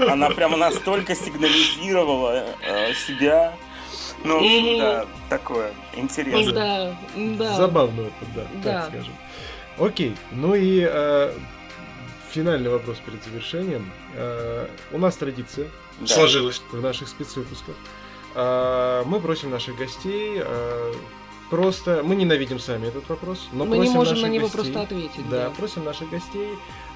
Она 0.00 0.30
прямо 0.30 0.56
настолько 0.56 1.14
сигнализировала 1.14 2.44
э, 2.62 2.92
себя. 2.94 3.54
Ну, 4.24 4.78
да, 4.78 5.06
такое 5.28 5.72
интересно. 5.94 6.52
Да, 6.52 6.96
да. 7.16 7.54
Забавный 7.54 8.06
опыт, 8.06 8.28
да, 8.34 8.42
да. 8.62 8.80
так 8.80 8.88
скажем. 8.90 9.12
Окей, 9.82 10.16
ну 10.30 10.54
и 10.54 10.86
э, 10.88 11.34
финальный 12.30 12.70
вопрос 12.70 12.98
перед 13.04 13.22
завершением. 13.24 13.90
Э, 14.14 14.68
у 14.92 14.98
нас 14.98 15.16
традиция 15.16 15.68
да. 15.98 16.06
сложилась 16.06 16.62
в 16.70 16.80
наших 16.80 17.08
спецвыпусках. 17.08 17.74
Э, 18.36 19.02
мы 19.06 19.18
просим 19.18 19.50
наших 19.50 19.76
гостей 19.76 20.34
э, 20.36 20.92
просто... 21.50 22.02
Мы 22.04 22.14
ненавидим 22.14 22.60
сами 22.60 22.86
этот 22.86 23.08
вопрос, 23.08 23.48
но 23.50 23.64
мы 23.64 23.78
не 23.78 23.90
можем 23.90 24.20
на 24.20 24.26
него 24.26 24.46
гостей, 24.46 24.62
просто 24.62 24.82
ответить. 24.82 25.28
Да, 25.28 25.46
да, 25.46 25.50
просим 25.50 25.84
наших 25.84 26.08
гостей 26.10 26.48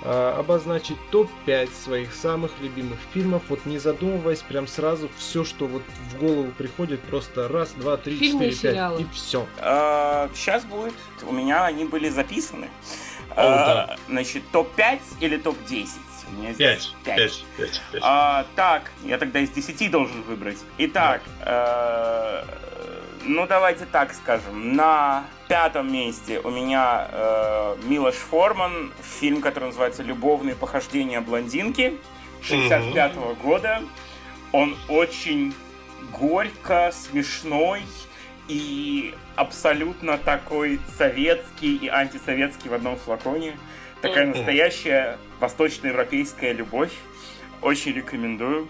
обозначить 0.07 0.97
топ-5 1.11 1.71
своих 1.85 2.15
самых 2.15 2.53
любимых 2.61 2.99
фильмов, 3.13 3.43
вот 3.49 3.67
не 3.67 3.79
задумываясь, 3.79 4.43
прям 4.43 4.67
сразу 4.67 5.09
все, 5.17 5.45
что 5.45 5.67
вот 5.67 5.83
в 6.11 6.19
голову 6.19 6.53
приходит, 6.57 7.01
просто 7.01 7.49
раз, 7.49 7.73
два, 7.73 7.97
три, 7.97 8.17
Фильмы 8.17 8.51
четыре, 8.51 8.75
пять, 8.75 9.01
и 9.01 9.07
все. 9.13 9.47
А, 9.59 10.31
сейчас 10.35 10.65
будет. 10.65 10.95
У 11.27 11.33
меня 11.33 11.65
они 11.65 11.85
были 11.85 12.09
записаны. 12.09 12.69
О, 13.31 13.35
а, 13.37 13.87
да. 13.87 13.97
Значит, 14.09 14.43
топ-5 14.53 15.01
или 15.21 15.37
топ-10? 15.37 15.89
У 16.29 16.41
меня 16.41 16.53
здесь 16.53 16.93
5. 17.05 17.17
5. 17.17 17.45
5, 17.57 17.83
5. 17.93 18.03
А, 18.03 18.47
так, 18.57 18.91
я 19.05 19.19
тогда 19.19 19.41
из 19.41 19.51
10 19.51 19.91
должен 19.91 20.23
выбрать. 20.23 20.59
Итак, 20.79 21.23
да. 21.45 22.45
э, 22.45 22.66
ну 23.27 23.47
давайте 23.47 23.87
так 23.87 24.13
скажем. 24.15 24.75
На 24.75 25.25
пятом 25.49 25.93
месте 25.93 26.41
у 26.41 26.51
меня 26.51 27.09
э, 27.11 27.77
Милош 27.85 28.15
Форман, 28.15 28.93
фильм, 29.03 29.41
который 29.41 29.67
называется 29.67 30.03
«Любовные 30.03 30.55
похождения 30.55 31.21
блондинки» 31.21 31.99
65 32.43 33.13
-го 33.13 33.17
mm-hmm. 33.17 33.43
года. 33.43 33.83
Он 34.53 34.77
очень 34.89 35.55
горько, 36.13 36.93
смешной 36.93 37.83
и 38.49 39.15
абсолютно 39.35 40.19
такой 40.19 40.81
советский 40.97 41.77
и 41.77 41.89
антисоветский 41.89 42.71
в 42.71 42.75
одном 42.75 42.97
флаконе. 42.97 43.57
Такая 44.03 44.27
настоящая 44.27 45.19
восточноевропейская 45.41 46.53
любовь. 46.53 46.93
Очень 47.61 47.95
рекомендую. 47.95 48.69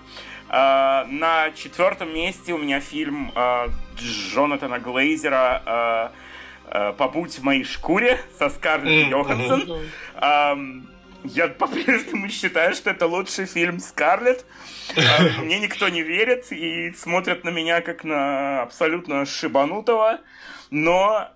Uh, 0.49 1.05
на 1.07 1.51
четвертом 1.51 2.15
месте 2.15 2.53
у 2.53 2.59
меня 2.59 2.78
фильм 2.78 3.33
uh, 3.35 3.69
Джонатана 3.97 4.78
Глейзера 4.78 6.12
uh, 6.70 6.93
«Побудь 6.94 7.39
в 7.39 7.43
моей 7.43 7.64
шкуре» 7.64 8.20
со 8.39 8.48
Скарлетт 8.48 9.09
Йоханссон. 9.09 10.89
Я 11.24 11.48
по-прежнему 11.48 12.28
считаю, 12.28 12.74
что 12.74 12.90
это 12.90 13.06
лучший 13.06 13.47
фильм 13.47 13.81
Скарлетт. 13.81 14.44
Мне 15.43 15.59
никто 15.59 15.89
не 15.89 16.02
верит 16.02 16.52
и 16.52 16.93
смотрят 16.93 17.43
на 17.43 17.51
меня 17.51 17.81
как 17.81 18.05
на 18.05 18.62
абсолютно 18.62 19.27
шибанутого. 19.27 20.20
Но 20.70 21.28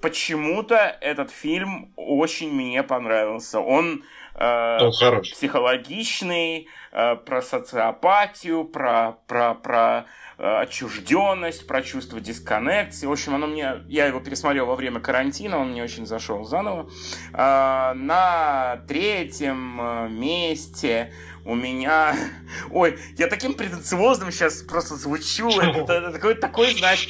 почему-то 0.00 0.76
этот 1.00 1.30
фильм 1.30 1.92
очень 1.96 2.52
мне 2.52 2.82
понравился. 2.82 3.60
Он 3.60 4.02
э, 4.34 4.78
психологичный, 5.22 6.68
э, 6.92 7.16
про 7.16 7.42
социопатию, 7.42 8.64
про, 8.64 9.18
про, 9.26 9.54
про 9.54 9.98
э, 9.98 10.04
отчужденность, 10.40 11.66
про 11.66 11.82
чувство 11.82 12.20
дисконнекции. 12.20 13.06
В 13.06 13.12
общем, 13.12 13.34
оно 13.34 13.46
мне, 13.46 13.82
я 13.88 14.06
его 14.06 14.20
пересмотрел 14.20 14.66
во 14.66 14.74
время 14.74 15.00
карантина, 15.00 15.58
он 15.58 15.72
мне 15.72 15.82
очень 15.82 16.06
зашел 16.06 16.44
заново. 16.44 16.88
Э, 17.32 17.92
на 17.94 18.82
третьем 18.88 19.80
э, 19.80 20.08
месте 20.08 21.12
у 21.44 21.54
меня... 21.54 22.16
Ой, 22.70 22.98
я 23.18 23.26
таким 23.26 23.54
претенциозным 23.54 24.32
сейчас 24.32 24.62
просто 24.62 24.96
звучу. 24.96 25.50
Это, 25.50 25.92
это 25.92 26.12
такой, 26.12 26.34
такой, 26.34 26.74
знаешь, 26.74 27.08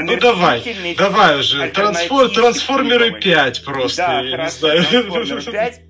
ну 0.00 0.16
давай, 0.16 0.94
давай 0.96 1.40
уже. 1.40 1.68
Трансфор, 1.70 2.30
трансформеры 2.30 3.20
5 3.20 3.64
просто. 3.64 4.02
Да, 4.06 4.20
я 4.20 4.36
хорошо, 4.36 4.72
не 4.72 4.82
знаю. 4.82 5.12
Трансформеры 5.12 5.42
5. 5.52 5.80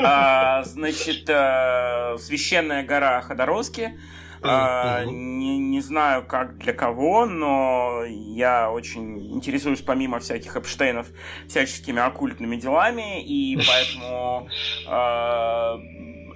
А, 0.00 0.64
значит, 0.64 1.28
а, 1.28 2.16
священная 2.18 2.82
гора 2.82 3.20
Ходоровски. 3.22 3.98
А, 4.42 5.04
не, 5.04 5.58
не 5.58 5.80
знаю, 5.80 6.24
как 6.24 6.58
для 6.58 6.72
кого, 6.72 7.26
но 7.26 8.02
я 8.06 8.70
очень 8.70 9.34
интересуюсь 9.34 9.82
помимо 9.82 10.18
всяких 10.18 10.56
Эпштейнов 10.56 11.08
всяческими 11.48 12.00
оккультными 12.00 12.56
делами, 12.56 13.22
и 13.22 13.56
поэтому 13.56 14.48
а, 14.88 15.78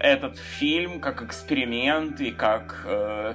этот 0.04 0.38
фильм 0.38 1.00
как 1.00 1.22
эксперимент 1.22 2.20
и 2.20 2.30
как 2.30 2.82
э, 2.84 3.34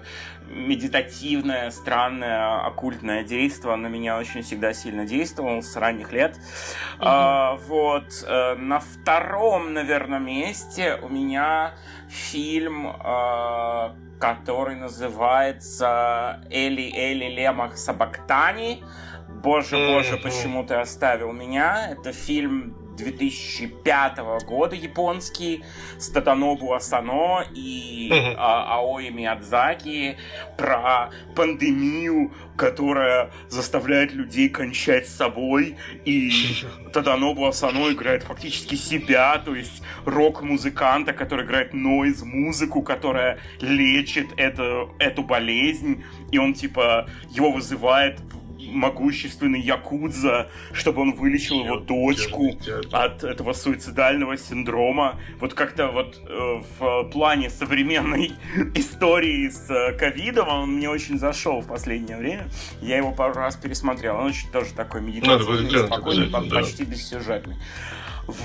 медитативное, 0.49 1.71
странное, 1.71 2.65
оккультное 2.65 3.23
действие 3.23 3.75
на 3.75 3.87
меня 3.87 4.17
очень 4.17 4.41
всегда 4.43 4.73
сильно 4.73 5.05
действовал 5.05 5.61
с 5.61 5.75
ранних 5.75 6.11
лет. 6.11 6.35
Mm-hmm. 6.35 6.97
А, 6.99 7.55
вот. 7.67 8.23
Э, 8.27 8.55
на 8.55 8.79
втором, 8.79 9.73
наверное, 9.73 10.19
месте 10.19 10.99
у 11.01 11.09
меня 11.09 11.73
фильм, 12.07 12.87
э, 12.87 13.89
который 14.19 14.75
называется 14.75 16.41
Эли 16.49 16.91
Эли 16.93 17.25
Лемах 17.33 17.77
Сабактани 17.77 18.83
Боже, 19.29 19.77
боже, 19.77 20.17
почему 20.17 20.65
ты 20.65 20.75
оставил 20.75 21.31
меня? 21.31 21.91
Это 21.91 22.11
фильм 22.11 22.75
2005 22.99 24.17
года 24.45 24.75
японский 24.75 25.63
с 25.97 26.09
Татанобу 26.09 26.73
Асано 26.73 27.45
и 27.53 28.11
а, 28.37 28.77
Аои 28.77 29.09
Миядзаки 29.09 30.17
про 30.57 31.09
пандемию, 31.35 32.31
которая 32.57 33.31
заставляет 33.47 34.13
людей 34.13 34.49
кончать 34.49 35.07
с 35.07 35.15
собой, 35.15 35.77
и 36.05 36.31
Татанобу 36.93 37.45
Асано 37.45 37.91
играет 37.91 38.23
фактически 38.23 38.75
себя, 38.75 39.37
то 39.43 39.55
есть 39.55 39.81
рок-музыканта, 40.05 41.13
который 41.13 41.45
играет 41.45 41.73
нойз-музыку, 41.73 42.81
которая 42.81 43.39
лечит 43.61 44.27
это, 44.37 44.89
эту 44.99 45.23
болезнь, 45.23 46.03
и 46.31 46.37
он 46.37 46.53
типа 46.53 47.09
его 47.31 47.51
вызывает 47.51 48.19
могущественный 48.67 49.61
Якудза, 49.61 50.49
чтобы 50.73 51.01
он 51.01 51.13
вылечил 51.13 51.63
его 51.63 51.77
дочку 51.77 52.57
от 52.91 53.23
этого 53.23 53.53
суицидального 53.53 54.37
синдрома. 54.37 55.19
Вот 55.39 55.53
как-то 55.53 55.87
вот 55.87 56.19
э, 56.25 56.61
в 56.79 57.09
плане 57.11 57.49
современной 57.49 58.33
истории 58.75 59.49
с 59.49 59.69
э, 59.69 59.93
ковидом 59.93 60.47
он 60.49 60.75
мне 60.75 60.89
очень 60.89 61.17
зашел 61.17 61.61
в 61.61 61.67
последнее 61.67 62.17
время. 62.17 62.49
Я 62.81 62.97
его 62.97 63.11
пару 63.11 63.33
раз 63.33 63.55
пересмотрел. 63.55 64.17
Он 64.17 64.27
очень 64.27 64.49
тоже 64.51 64.73
такой 64.73 65.01
медитативный, 65.01 65.85
спокойный, 65.85 66.51
почти 66.51 66.83
бессюжетный. 66.83 67.57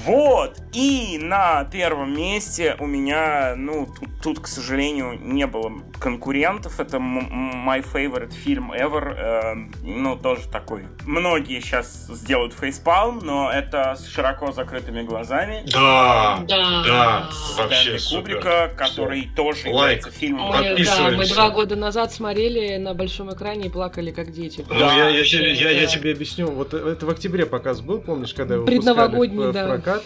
Вот. 0.05 0.59
И 0.73 1.19
на 1.20 1.65
первом 1.65 2.16
месте 2.16 2.77
у 2.78 2.86
меня, 2.86 3.55
ну, 3.56 3.86
тут, 3.86 4.09
тут 4.23 4.40
к 4.40 4.47
сожалению, 4.47 5.19
не 5.20 5.47
было 5.47 5.73
конкурентов. 6.01 6.81
Это 6.81 6.98
my 6.98 7.85
favorite 7.93 8.32
фильм 8.32 8.73
ever. 8.73 9.15
Э, 9.16 9.55
ну, 9.82 10.16
тоже 10.16 10.48
такой. 10.48 10.85
Многие 11.05 11.61
сейчас 11.61 12.06
сделают 12.09 12.55
фейспалм, 12.55 13.20
но 13.23 13.51
это 13.51 13.94
с 13.97 14.06
широко 14.06 14.52
закрытыми 14.52 15.02
глазами. 15.02 15.65
Да, 15.73 16.43
да, 16.48 16.82
да. 16.85 17.31
Вообще 17.56 17.98
Кубрика, 18.11 18.69
супер. 18.70 18.77
который 18.77 19.23
Все. 19.23 19.35
тоже 19.35 19.69
Лайк. 19.69 19.74
является 19.74 20.11
фильмом. 20.11 20.48
Мы, 20.48 20.85
да, 20.85 21.11
мы 21.11 21.27
два 21.27 21.51
года 21.51 21.77
назад 21.77 22.12
смотрели 22.12 22.77
на 22.77 22.94
большом 22.94 23.32
экране 23.32 23.66
и 23.66 23.70
плакали 23.70 24.11
как 24.11 24.32
дети. 24.32 24.65
Ну, 24.69 24.78
да, 24.78 24.94
я, 24.94 25.09
я, 25.09 25.23
я, 25.23 25.52
я, 25.52 25.70
я 25.70 25.86
тебе 25.86 26.12
объясню. 26.12 26.51
Вот 26.51 26.74
это 26.74 27.06
в 27.06 27.11
октябре 27.11 27.47
показ 27.47 27.81
был, 27.81 28.01
помнишь, 28.01 28.35
когда 28.35 28.55
его 28.55 28.66
Предновогодний, 28.66 29.48
в, 29.48 29.52
да 29.52 29.74
прокат. 29.77 30.03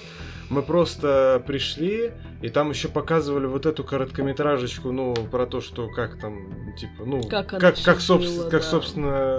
Мы 0.51 0.63
просто 0.63 1.43
пришли, 1.47 2.13
и 2.41 2.49
там 2.49 2.71
еще 2.71 2.89
показывали 2.89 3.45
вот 3.45 3.67
эту 3.67 3.85
короткометражечку, 3.85 4.93
ну, 4.93 5.15
про 5.15 5.47
то, 5.47 5.61
что 5.61 5.89
как 5.89 6.19
там, 6.19 6.75
типа, 6.75 7.05
ну, 7.05 7.23
как, 7.23 7.49
как, 7.49 7.77
как, 7.83 8.01
собственно, 8.01 8.45
было, 8.45 8.51
как 8.51 8.63
да. 8.63 8.67
собственно, 8.67 9.39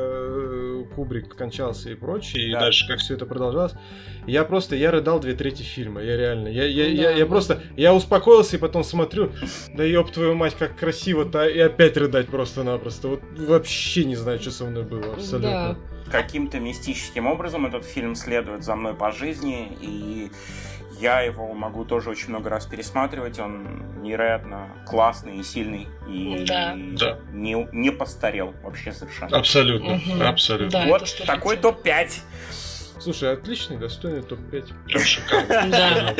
Кубрик 0.86 1.36
кончался 1.36 1.92
и 1.92 1.96
прочее, 1.96 2.52
да. 2.52 2.58
и 2.58 2.62
дальше 2.62 2.88
как 2.88 3.00
все 3.00 3.16
это 3.16 3.26
продолжалось. 3.26 3.74
Я 4.28 4.44
просто, 4.44 4.76
я 4.76 4.92
рыдал 4.92 5.20
две 5.20 5.34
трети 5.34 5.64
фильма, 5.64 6.02
я 6.02 6.18
реально, 6.18 6.48
я, 6.50 6.66
я, 6.66 6.84
да, 6.86 6.90
я, 6.90 7.12
я 7.12 7.26
просто, 7.26 7.62
я 7.76 7.94
успокоился 7.94 8.58
и 8.58 8.60
потом 8.60 8.84
смотрю, 8.84 9.32
да 9.74 9.84
ёб 9.84 10.12
твою 10.12 10.36
мать, 10.36 10.56
как 10.58 10.78
красиво-то, 10.78 11.48
и 11.48 11.60
опять 11.60 11.98
рыдать 11.98 12.28
просто-напросто. 12.28 13.08
Вот 13.08 13.22
вообще 13.38 14.06
не 14.06 14.16
знаю, 14.16 14.40
что 14.40 14.52
со 14.52 14.66
мной 14.66 14.84
было, 14.84 15.14
абсолютно. 15.14 15.78
Да 15.80 16.00
каким-то 16.10 16.60
мистическим 16.60 17.28
образом 17.28 17.66
этот 17.66 17.86
фильм 17.86 18.16
следует 18.16 18.64
за 18.64 18.76
мной 18.76 18.96
по 18.96 19.12
жизни, 19.12 19.78
и 19.80 20.32
я 21.00 21.22
его 21.22 21.54
могу 21.54 21.86
тоже 21.86 22.10
очень 22.10 22.30
много 22.30 22.50
раз 22.50 22.66
пересматривать. 22.66 23.40
Он 23.40 24.02
невероятно 24.02 24.70
классный 24.86 25.38
и 25.38 25.44
сильный, 25.44 25.88
и, 26.08 26.46
да. 26.48 26.76
Не, 27.32 27.68
не 27.72 27.92
постарел 27.92 28.54
вообще 28.64 28.92
совершенно. 28.92 29.38
Абсолютно, 29.38 29.94
угу. 29.94 30.24
абсолютно. 30.24 30.80
Да, 30.80 30.86
вот 30.88 31.24
такой 31.26 31.58
топ-5. 31.58 32.22
Слушай, 33.00 33.32
отличный, 33.34 33.78
достойный 33.78 34.24
топ-5. 34.24 35.70
Да. 35.70 36.16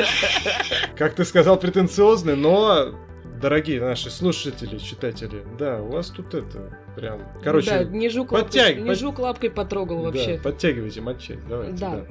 Как 0.96 1.14
ты 1.14 1.24
сказал, 1.24 1.58
претенциозный, 1.58 2.36
но 2.36 2.94
дорогие 3.40 3.80
наши 3.80 4.10
слушатели, 4.10 4.78
читатели, 4.78 5.42
да, 5.58 5.82
у 5.82 5.90
вас 5.92 6.08
тут 6.08 6.34
это 6.34 6.70
прям, 6.94 7.20
короче, 7.42 7.70
да, 7.70 7.84
не 7.84 8.08
жук, 8.08 8.30
подтяг... 8.30 8.68
лапкой, 8.68 8.82
не 8.82 8.94
жук 8.94 9.18
лапкой 9.18 9.50
потрогал 9.50 10.02
вообще. 10.02 10.36
Да, 10.36 10.42
подтягивайте 10.42 11.00
матчей, 11.00 11.38
давайте. 11.48 11.78
Да. 11.78 11.90
да. 11.90 12.06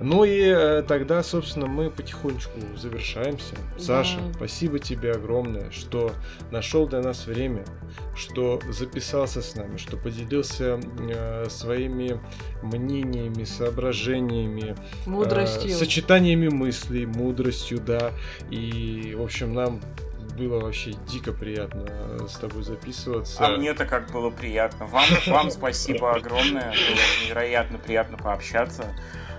Ну 0.00 0.24
и 0.24 0.40
э, 0.40 0.82
тогда, 0.86 1.22
собственно, 1.22 1.66
мы 1.66 1.90
потихонечку 1.90 2.60
завершаемся. 2.76 3.54
Да. 3.54 3.80
Саша, 3.80 4.18
спасибо 4.34 4.78
тебе 4.78 5.12
огромное, 5.12 5.70
что 5.70 6.12
нашел 6.50 6.86
для 6.86 7.00
нас 7.00 7.26
время, 7.26 7.64
что 8.14 8.60
записался 8.68 9.42
с 9.42 9.54
нами, 9.56 9.78
что 9.78 9.96
поделился 9.96 10.78
э, 11.08 11.46
своими 11.48 12.20
мнениями, 12.62 13.44
соображениями, 13.44 14.76
мудростью, 15.06 15.70
э, 15.70 15.74
сочетаниями 15.74 16.48
мыслей, 16.48 17.06
мудростью, 17.06 17.80
да. 17.80 18.12
И, 18.50 19.14
в 19.16 19.22
общем, 19.22 19.54
нам 19.54 19.80
было 20.36 20.60
вообще 20.60 20.92
дико 21.06 21.32
приятно 21.32 22.26
с 22.28 22.36
тобой 22.36 22.62
записываться. 22.62 23.46
А 23.46 23.56
мне-то 23.56 23.86
как 23.86 24.10
было 24.12 24.30
приятно. 24.30 24.86
Вам, 24.86 25.04
вам 25.26 25.50
спасибо 25.50 26.14
огромное. 26.14 26.70
Было 26.70 27.24
невероятно 27.24 27.78
приятно 27.78 28.16
пообщаться. 28.18 28.94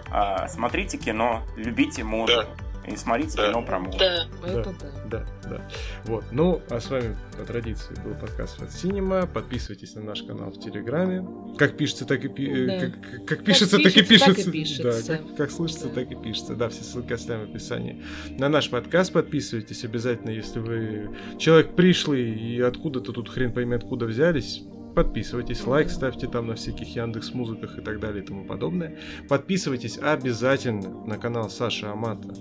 А, 0.10 0.48
смотрите 0.48 0.98
кино, 0.98 1.44
любите 1.56 2.04
музыку. 2.04 2.46
Да. 2.58 2.67
И 2.88 2.96
смотрите 2.96 3.36
да. 3.36 3.50
кино 3.50 3.62
про 3.64 3.80
музыку. 3.80 4.00
Да, 4.00 4.28
это 4.46 4.76
да. 4.80 4.88
Да, 5.10 5.26
да. 5.50 5.62
Вот. 6.06 6.24
Ну, 6.32 6.62
а 6.70 6.80
с 6.80 6.90
вами 6.90 7.18
по 7.38 7.44
традиции 7.44 7.94
был 8.04 8.16
подкаст 8.16 8.62
от 8.62 8.70
Cinema. 8.70 9.28
Подписывайтесь 9.28 9.96
на 9.96 10.04
наш 10.04 10.24
канал 10.24 10.52
в 10.52 10.60
Телеграме. 10.60 11.28
Как 11.58 11.76
пишется, 11.76 12.06
так 12.06 12.24
и, 12.24 12.30
пи... 12.30 12.48
Э, 12.48 12.66
да. 12.66 12.86
как, 12.86 13.26
как, 13.26 13.44
пишется, 13.44 13.78
так 13.78 13.96
и 13.96 14.04
пишется. 14.04 14.36
Так 14.36 14.48
и 14.48 14.52
пишется. 14.52 15.08
Да, 15.08 15.18
как, 15.18 15.36
как 15.36 15.52
слышится, 15.52 15.90
да. 15.90 15.96
так 15.96 16.12
и 16.12 16.16
пишется. 16.16 16.56
Да, 16.56 16.70
все 16.70 16.84
ссылки 16.84 17.12
оставим 17.12 17.48
в 17.48 17.50
описании. 17.50 18.04
На 18.30 18.48
наш 18.48 18.70
подкаст 18.70 19.12
подписывайтесь 19.12 19.84
обязательно, 19.84 20.30
если 20.30 20.60
вы 20.60 21.10
человек 21.38 21.76
пришлый 21.76 22.24
и 22.24 22.62
откуда-то 22.62 23.12
тут 23.12 23.28
хрен 23.30 23.54
пойми 23.54 23.76
откуда 23.76 24.06
взялись 24.06 24.64
подписывайтесь, 24.96 25.64
лайк 25.68 25.92
ставьте 25.92 26.26
там 26.26 26.48
на 26.48 26.56
всяких 26.56 26.96
Яндекс 26.96 27.32
Музыках 27.36 27.78
и 27.78 27.82
так 27.82 28.00
далее 28.00 28.24
и 28.24 28.26
тому 28.26 28.46
подобное. 28.46 28.98
Подписывайтесь 29.30 30.00
обязательно 30.00 31.06
на 31.06 31.20
канал 31.20 31.52
Саши 31.52 31.86
Амата 31.86 32.34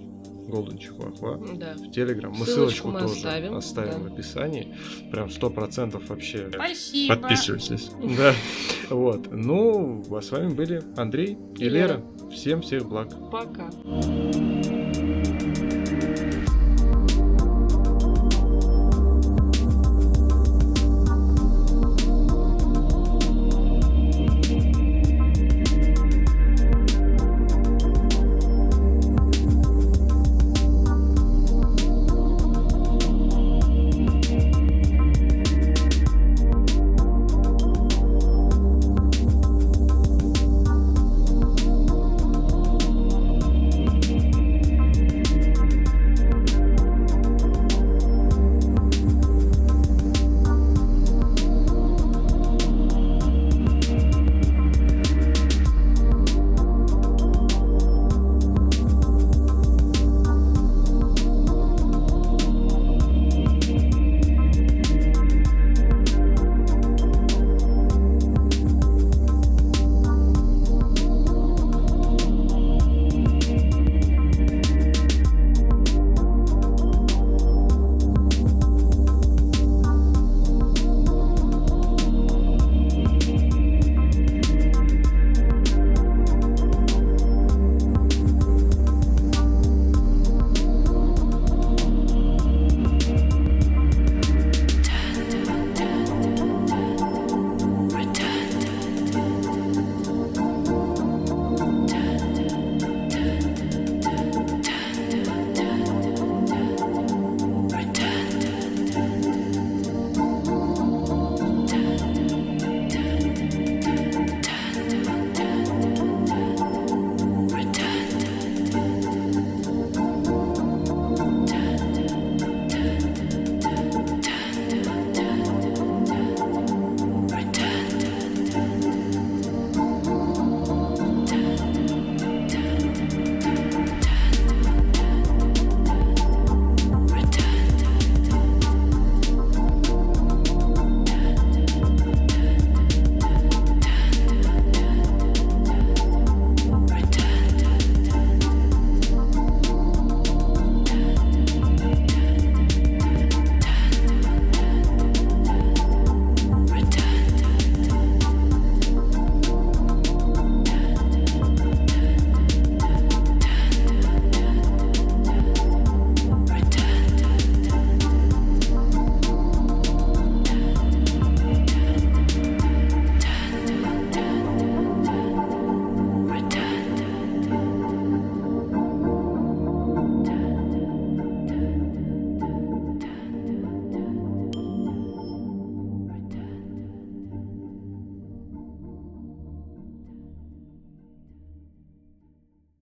Golden 0.47 0.79
Chihuahua 0.79 1.59
да. 1.59 1.75
в 1.75 1.91
Телеграм. 1.91 2.33
Мы 2.33 2.45
ссылочку, 2.47 2.89
ссылочку 2.89 2.89
мы 2.89 3.01
тоже 3.01 3.15
оставим, 3.15 3.55
оставим 3.55 3.93
да. 3.93 3.99
в 3.99 4.13
описании. 4.13 4.75
Прям 5.11 5.31
сто 5.31 5.51
процентов 5.51 6.09
вообще. 6.09 6.51
Спасибо. 6.53 7.17
Подписывайтесь. 7.17 7.91
Да. 8.17 8.33
Вот. 8.89 9.31
Ну, 9.31 10.03
а 10.11 10.23
с 10.23 10.31
вами 10.31 10.55
были 10.55 10.83
Андрей 10.97 11.37
и. 11.59 11.69
Лера. 11.69 12.01
Всем 12.31 12.63
всех 12.63 12.89
благ. 12.89 13.09
Пока. 13.31 13.71